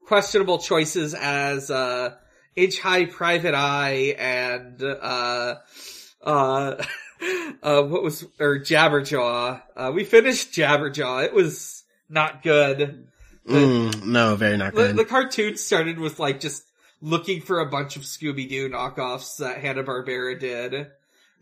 questionable 0.05 0.59
choices 0.59 1.13
as 1.13 1.71
uh, 1.71 2.15
Inch 2.55 2.79
High 2.79 3.05
Private 3.05 3.53
Eye 3.55 4.15
and 4.17 4.81
uh, 4.81 5.55
uh, 6.23 6.83
uh, 7.63 7.83
what 7.83 8.03
was 8.03 8.25
or 8.39 8.59
Jabberjaw. 8.59 9.61
Uh, 9.75 9.91
we 9.93 10.03
finished 10.03 10.53
Jabberjaw. 10.53 11.25
It 11.25 11.33
was 11.33 11.74
not 12.09 12.43
good. 12.43 13.07
Mm, 13.47 14.05
no, 14.05 14.35
very 14.35 14.57
not 14.57 14.73
good. 14.73 14.95
the 14.95 15.05
cartoon 15.05 15.57
started 15.57 15.99
with 15.99 16.19
like 16.19 16.39
just 16.39 16.63
looking 17.01 17.41
for 17.41 17.59
a 17.59 17.65
bunch 17.67 17.95
of 17.95 18.01
Scooby 18.03 18.49
Doo 18.49 18.69
knockoffs 18.69 19.37
that 19.37 19.59
Hanna 19.59 19.83
Barbera 19.83 20.39
did. 20.39 20.87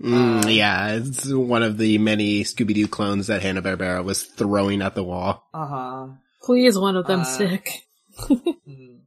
Mm, 0.01 0.45
uh, 0.45 0.47
yeah, 0.49 0.95
it's 0.95 1.31
one 1.31 1.63
of 1.63 1.77
the 1.77 1.97
many 1.99 2.43
Scooby 2.43 2.73
Doo 2.73 2.87
clones 2.87 3.27
that 3.27 3.41
Hanna 3.41 3.61
Barbera 3.61 4.03
was 4.03 4.23
throwing 4.23 4.81
at 4.81 4.95
the 4.95 5.03
wall. 5.03 5.47
Uh 5.53 5.65
huh. 5.67 6.07
Please, 6.41 6.77
one 6.77 6.97
of 6.97 7.07
them 7.07 7.21
Uh, 7.21 7.23
stick. 7.23 7.83
Mhm. 8.29 8.99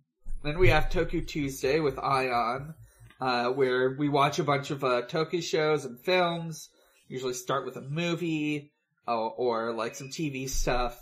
Then 0.42 0.58
we 0.58 0.68
have 0.68 0.84
Toku 0.90 1.26
Tuesday 1.26 1.80
with 1.80 1.98
Ion, 1.98 2.74
uh, 3.20 3.50
where 3.50 3.90
we 3.98 4.08
watch 4.08 4.38
a 4.38 4.44
bunch 4.44 4.70
of 4.70 4.82
uh, 4.84 5.02
Toku 5.02 5.42
shows 5.42 5.84
and 5.84 5.98
films. 6.00 6.68
Usually 7.08 7.34
start 7.34 7.66
with 7.66 7.76
a 7.76 7.82
movie 7.82 8.72
uh, 9.08 9.26
or 9.26 9.72
like 9.72 9.94
some 9.96 10.08
TV 10.08 10.48
stuff. 10.48 10.98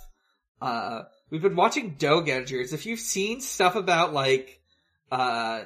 Uh, 0.61 1.03
we've 1.31 1.43
been 1.43 1.57
watching 1.57 1.97
Dogengers. 1.97 2.73
If 2.73 2.87
you've 2.87 3.01
seen 3.01 3.41
stuff 3.41 3.77
about 3.77 4.13
like, 4.13 4.61
uh, 5.11 5.65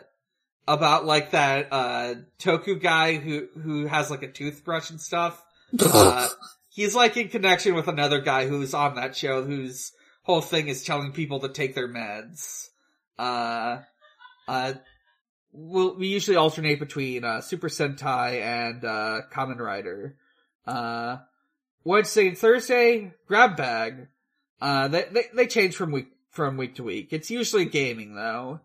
about 0.67 1.07
like 1.07 1.31
that 1.31 1.69
uh, 1.71 2.15
Toku 2.39 2.81
guy 2.81 3.17
who 3.17 3.49
who 3.59 3.87
has 3.87 4.11
like 4.11 4.23
a 4.23 4.31
toothbrush 4.31 4.91
and 4.91 5.01
stuff, 5.01 5.43
uh, 5.81 6.29
he's 6.69 6.95
like 6.95 7.17
in 7.17 7.29
connection 7.29 7.75
with 7.75 7.89
another 7.89 8.21
guy 8.21 8.47
who's 8.47 8.75
on 8.75 8.97
that 8.97 9.17
show 9.17 9.43
whose 9.43 9.93
whole 10.29 10.41
thing 10.43 10.69
is 10.69 10.85
telling 10.85 11.13
people 11.13 11.41
to 11.41 11.49
take 11.49 11.75
their 11.75 11.89
meds. 11.89 12.69
Uh, 13.19 13.79
uh, 14.47 14.75
we'll, 15.53 15.97
we 15.97 16.09
usually 16.09 16.37
alternate 16.37 16.79
between, 16.79 17.25
uh, 17.25 17.41
Super 17.41 17.69
Sentai 17.69 18.43
and, 18.43 18.85
uh, 18.85 19.23
Kamen 19.33 19.59
Rider. 19.59 20.17
Uh, 20.67 21.17
Wednesday 21.83 22.29
and 22.29 22.37
Thursday, 22.37 23.15
Grab 23.27 23.57
Bag. 23.57 24.09
Uh, 24.61 24.89
they, 24.89 25.05
they, 25.11 25.25
they 25.35 25.47
change 25.47 25.77
from 25.77 25.93
week, 25.93 26.09
from 26.31 26.57
week 26.57 26.77
to 26.77 26.85
week. 26.85 27.09
It's 27.13 27.31
usually 27.31 27.65
gaming 27.65 28.15
though. 28.15 28.61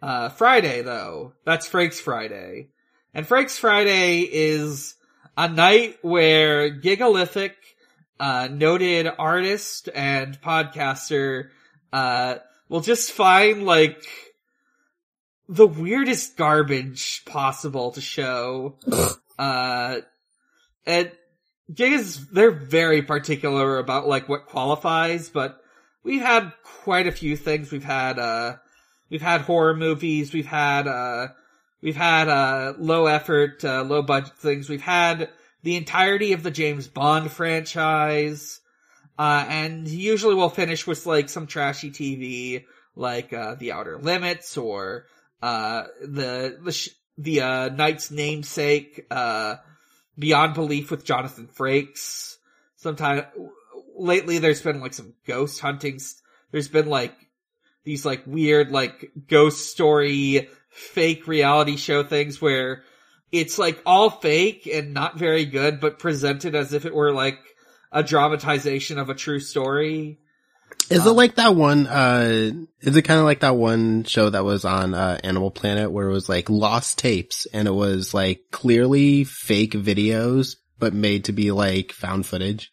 Uh, 0.00 0.28
Friday 0.28 0.82
though, 0.82 1.32
that's 1.44 1.68
Frakes 1.68 2.00
Friday. 2.00 2.68
And 3.14 3.26
Frakes 3.26 3.58
Friday 3.58 4.20
is 4.20 4.94
a 5.36 5.48
night 5.48 5.98
where 6.02 6.70
Gigalithic, 6.70 7.52
uh, 8.20 8.48
noted 8.50 9.08
artist 9.18 9.88
and 9.94 10.40
podcaster, 10.40 11.48
uh, 11.92 12.36
will 12.68 12.80
just 12.80 13.12
find 13.12 13.64
like 13.64 14.04
the 15.48 15.66
weirdest 15.66 16.36
garbage 16.36 17.24
possible 17.24 17.92
to 17.92 18.00
show. 18.00 18.76
uh, 19.38 20.00
and 20.86 21.10
Gig 21.72 21.92
is 21.92 22.26
they're 22.28 22.50
very 22.50 23.02
particular 23.02 23.78
about 23.78 24.08
like 24.08 24.28
what 24.28 24.46
qualifies, 24.46 25.28
but 25.28 25.60
we've 26.02 26.22
had 26.22 26.52
quite 26.62 27.06
a 27.06 27.12
few 27.12 27.36
things. 27.36 27.70
We've 27.70 27.84
had 27.84 28.18
uh 28.18 28.56
we've 29.10 29.22
had 29.22 29.42
horror 29.42 29.74
movies, 29.74 30.32
we've 30.32 30.46
had 30.46 30.88
uh 30.88 31.28
we've 31.82 31.96
had 31.96 32.28
uh 32.28 32.74
low 32.78 33.06
effort, 33.06 33.64
uh, 33.64 33.82
low 33.82 34.02
budget 34.02 34.38
things. 34.38 34.68
We've 34.68 34.80
had 34.80 35.28
the 35.62 35.76
entirety 35.76 36.32
of 36.32 36.42
the 36.42 36.50
James 36.50 36.88
Bond 36.88 37.30
franchise. 37.30 38.60
Uh 39.18 39.44
and 39.48 39.86
usually 39.86 40.34
we'll 40.34 40.48
finish 40.48 40.86
with 40.86 41.04
like 41.04 41.28
some 41.28 41.46
trashy 41.46 41.90
TV 41.90 42.64
like 42.96 43.32
uh 43.34 43.56
The 43.56 43.72
Outer 43.72 43.98
Limits 43.98 44.56
or 44.56 45.04
uh 45.42 45.84
the 46.00 46.58
the 46.64 46.72
sh- 46.72 46.90
the 47.18 47.42
uh 47.42 47.68
night's 47.68 48.10
namesake 48.10 49.06
uh 49.10 49.56
Beyond 50.18 50.54
Belief 50.54 50.90
with 50.90 51.04
Jonathan 51.04 51.48
Frakes. 51.48 52.36
Sometime 52.76 53.24
lately, 53.96 54.38
there's 54.38 54.62
been 54.62 54.80
like 54.80 54.94
some 54.94 55.14
ghost 55.26 55.60
huntings. 55.60 56.20
There's 56.50 56.68
been 56.68 56.88
like 56.88 57.14
these 57.84 58.04
like 58.04 58.26
weird 58.26 58.70
like 58.70 59.10
ghost 59.28 59.70
story 59.70 60.48
fake 60.70 61.26
reality 61.26 61.76
show 61.76 62.02
things 62.02 62.40
where 62.40 62.82
it's 63.32 63.58
like 63.58 63.80
all 63.84 64.10
fake 64.10 64.68
and 64.72 64.94
not 64.94 65.18
very 65.18 65.44
good, 65.44 65.80
but 65.80 65.98
presented 65.98 66.54
as 66.54 66.72
if 66.72 66.84
it 66.84 66.94
were 66.94 67.12
like 67.12 67.38
a 67.92 68.02
dramatization 68.02 68.98
of 68.98 69.10
a 69.10 69.14
true 69.14 69.40
story. 69.40 70.18
Is 70.90 71.04
it 71.04 71.10
like 71.10 71.34
that 71.34 71.54
one, 71.54 71.86
uh, 71.86 72.50
is 72.80 72.96
it 72.96 73.02
kind 73.02 73.18
of 73.20 73.26
like 73.26 73.40
that 73.40 73.56
one 73.56 74.04
show 74.04 74.30
that 74.30 74.44
was 74.44 74.64
on, 74.64 74.94
uh, 74.94 75.20
Animal 75.22 75.50
Planet 75.50 75.90
where 75.90 76.08
it 76.08 76.12
was 76.12 76.30
like 76.30 76.48
lost 76.48 76.98
tapes 76.98 77.46
and 77.52 77.68
it 77.68 77.72
was 77.72 78.14
like 78.14 78.40
clearly 78.50 79.24
fake 79.24 79.72
videos, 79.72 80.56
but 80.78 80.94
made 80.94 81.24
to 81.24 81.32
be 81.32 81.50
like 81.52 81.92
found 81.92 82.24
footage? 82.24 82.72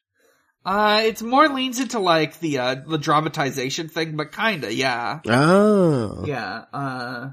Uh, 0.65 1.01
it's 1.03 1.21
more 1.21 1.49
leans 1.49 1.79
into 1.81 1.99
like 1.99 2.39
the, 2.39 2.59
uh, 2.59 2.75
the 2.87 2.97
dramatization 2.97 3.89
thing, 3.89 4.15
but 4.15 4.31
kinda, 4.31 4.73
yeah. 4.73 5.19
Oh. 5.27 6.23
Yeah, 6.25 6.63
uh, 6.73 7.29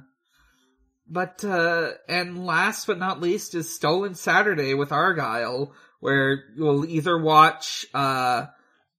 but, 1.09 1.44
uh, 1.44 1.90
and 2.09 2.44
last 2.44 2.89
but 2.89 2.98
not 2.98 3.20
least 3.20 3.55
is 3.55 3.72
Stolen 3.72 4.16
Saturday 4.16 4.74
with 4.74 4.90
Argyle, 4.90 5.72
where 6.01 6.43
you'll 6.56 6.84
either 6.86 7.16
watch, 7.16 7.86
uh, 7.94 8.47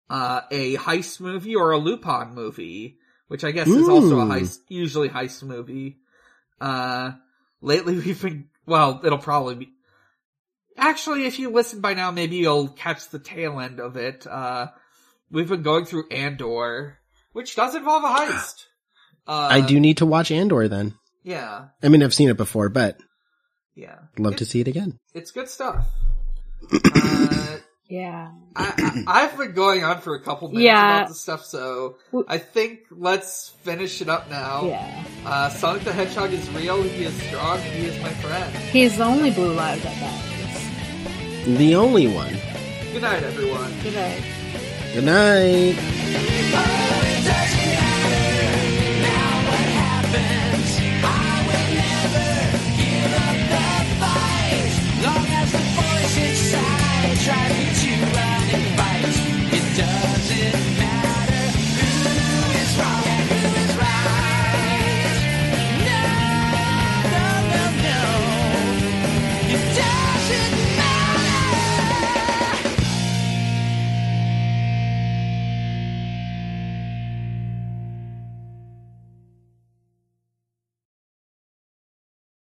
uh, 0.09 0.41
a 0.51 0.75
heist 0.75 1.19
movie 1.19 1.55
or 1.55 1.71
a 1.71 1.77
Lupin 1.77 2.33
movie, 2.33 2.97
which 3.27 3.43
I 3.43 3.51
guess 3.51 3.67
is 3.67 3.89
also 3.89 4.19
a 4.19 4.25
heist, 4.25 4.59
usually 4.69 5.09
heist 5.09 5.43
movie. 5.43 5.99
Uh, 6.59 7.11
lately 7.61 7.95
we've 8.05 8.21
been, 8.21 8.49
well, 8.65 9.01
it'll 9.03 9.17
probably 9.17 9.55
be, 9.55 9.69
actually, 10.77 11.25
if 11.25 11.39
you 11.39 11.49
listen 11.49 11.81
by 11.81 11.93
now, 11.93 12.11
maybe 12.11 12.37
you'll 12.37 12.69
catch 12.69 13.09
the 13.09 13.19
tail 13.19 13.59
end 13.59 13.79
of 13.79 13.97
it. 13.97 14.27
Uh, 14.27 14.67
we've 15.31 15.49
been 15.49 15.63
going 15.63 15.85
through 15.85 16.09
Andor, 16.09 16.99
which 17.31 17.55
does 17.55 17.75
involve 17.75 18.03
a 18.03 18.07
heist. 18.07 18.65
Uh, 19.25 19.47
I 19.51 19.61
do 19.61 19.79
need 19.79 19.97
to 19.97 20.05
watch 20.05 20.31
Andor 20.31 20.67
then. 20.67 20.95
Yeah, 21.23 21.67
I 21.81 21.87
mean, 21.87 22.03
I've 22.03 22.13
seen 22.13 22.29
it 22.29 22.35
before, 22.35 22.67
but 22.67 22.97
yeah. 23.75 23.95
love 24.17 24.35
to 24.37 24.45
see 24.45 24.59
it 24.59 24.67
again. 24.67 24.99
It's 25.13 25.31
good 25.31 25.47
stuff. 25.47 25.87
uh, 26.73 27.57
Yeah. 27.93 28.31
I, 28.55 29.03
I, 29.07 29.23
I've 29.23 29.37
been 29.37 29.53
going 29.53 29.83
on 29.83 30.01
for 30.01 30.15
a 30.15 30.19
couple 30.19 30.47
minutes 30.47 30.65
Yeah. 30.65 30.95
about 30.97 31.07
this 31.09 31.21
stuff, 31.21 31.45
so 31.45 31.97
I 32.27 32.39
think 32.39 32.79
let's 32.89 33.49
finish 33.61 34.01
it 34.01 34.09
up 34.09 34.31
now. 34.31 34.65
Yeah. 34.65 35.03
Uh, 35.23 35.49
Sonic 35.49 35.83
the 35.83 35.93
Hedgehog 35.93 36.33
is 36.33 36.49
real, 36.49 36.81
he 36.81 37.03
is 37.03 37.13
strong, 37.21 37.59
and 37.59 37.71
he 37.71 37.85
is 37.85 38.01
my 38.01 38.09
friend. 38.09 38.55
He's 38.55 38.97
the 38.97 39.03
only 39.03 39.29
blue 39.29 39.53
live 39.53 39.83
that 39.83 39.95
matters. 40.01 41.57
The 41.59 41.75
only 41.75 42.07
one. 42.07 42.35
Good 42.93 43.03
night, 43.03 43.21
everyone. 43.21 43.71
Good 43.83 43.93
night. 43.93 44.23
Good 44.95 45.03
night. 45.03 45.75
Now 49.03 49.45
what 49.47 49.67
happens? 49.79 50.82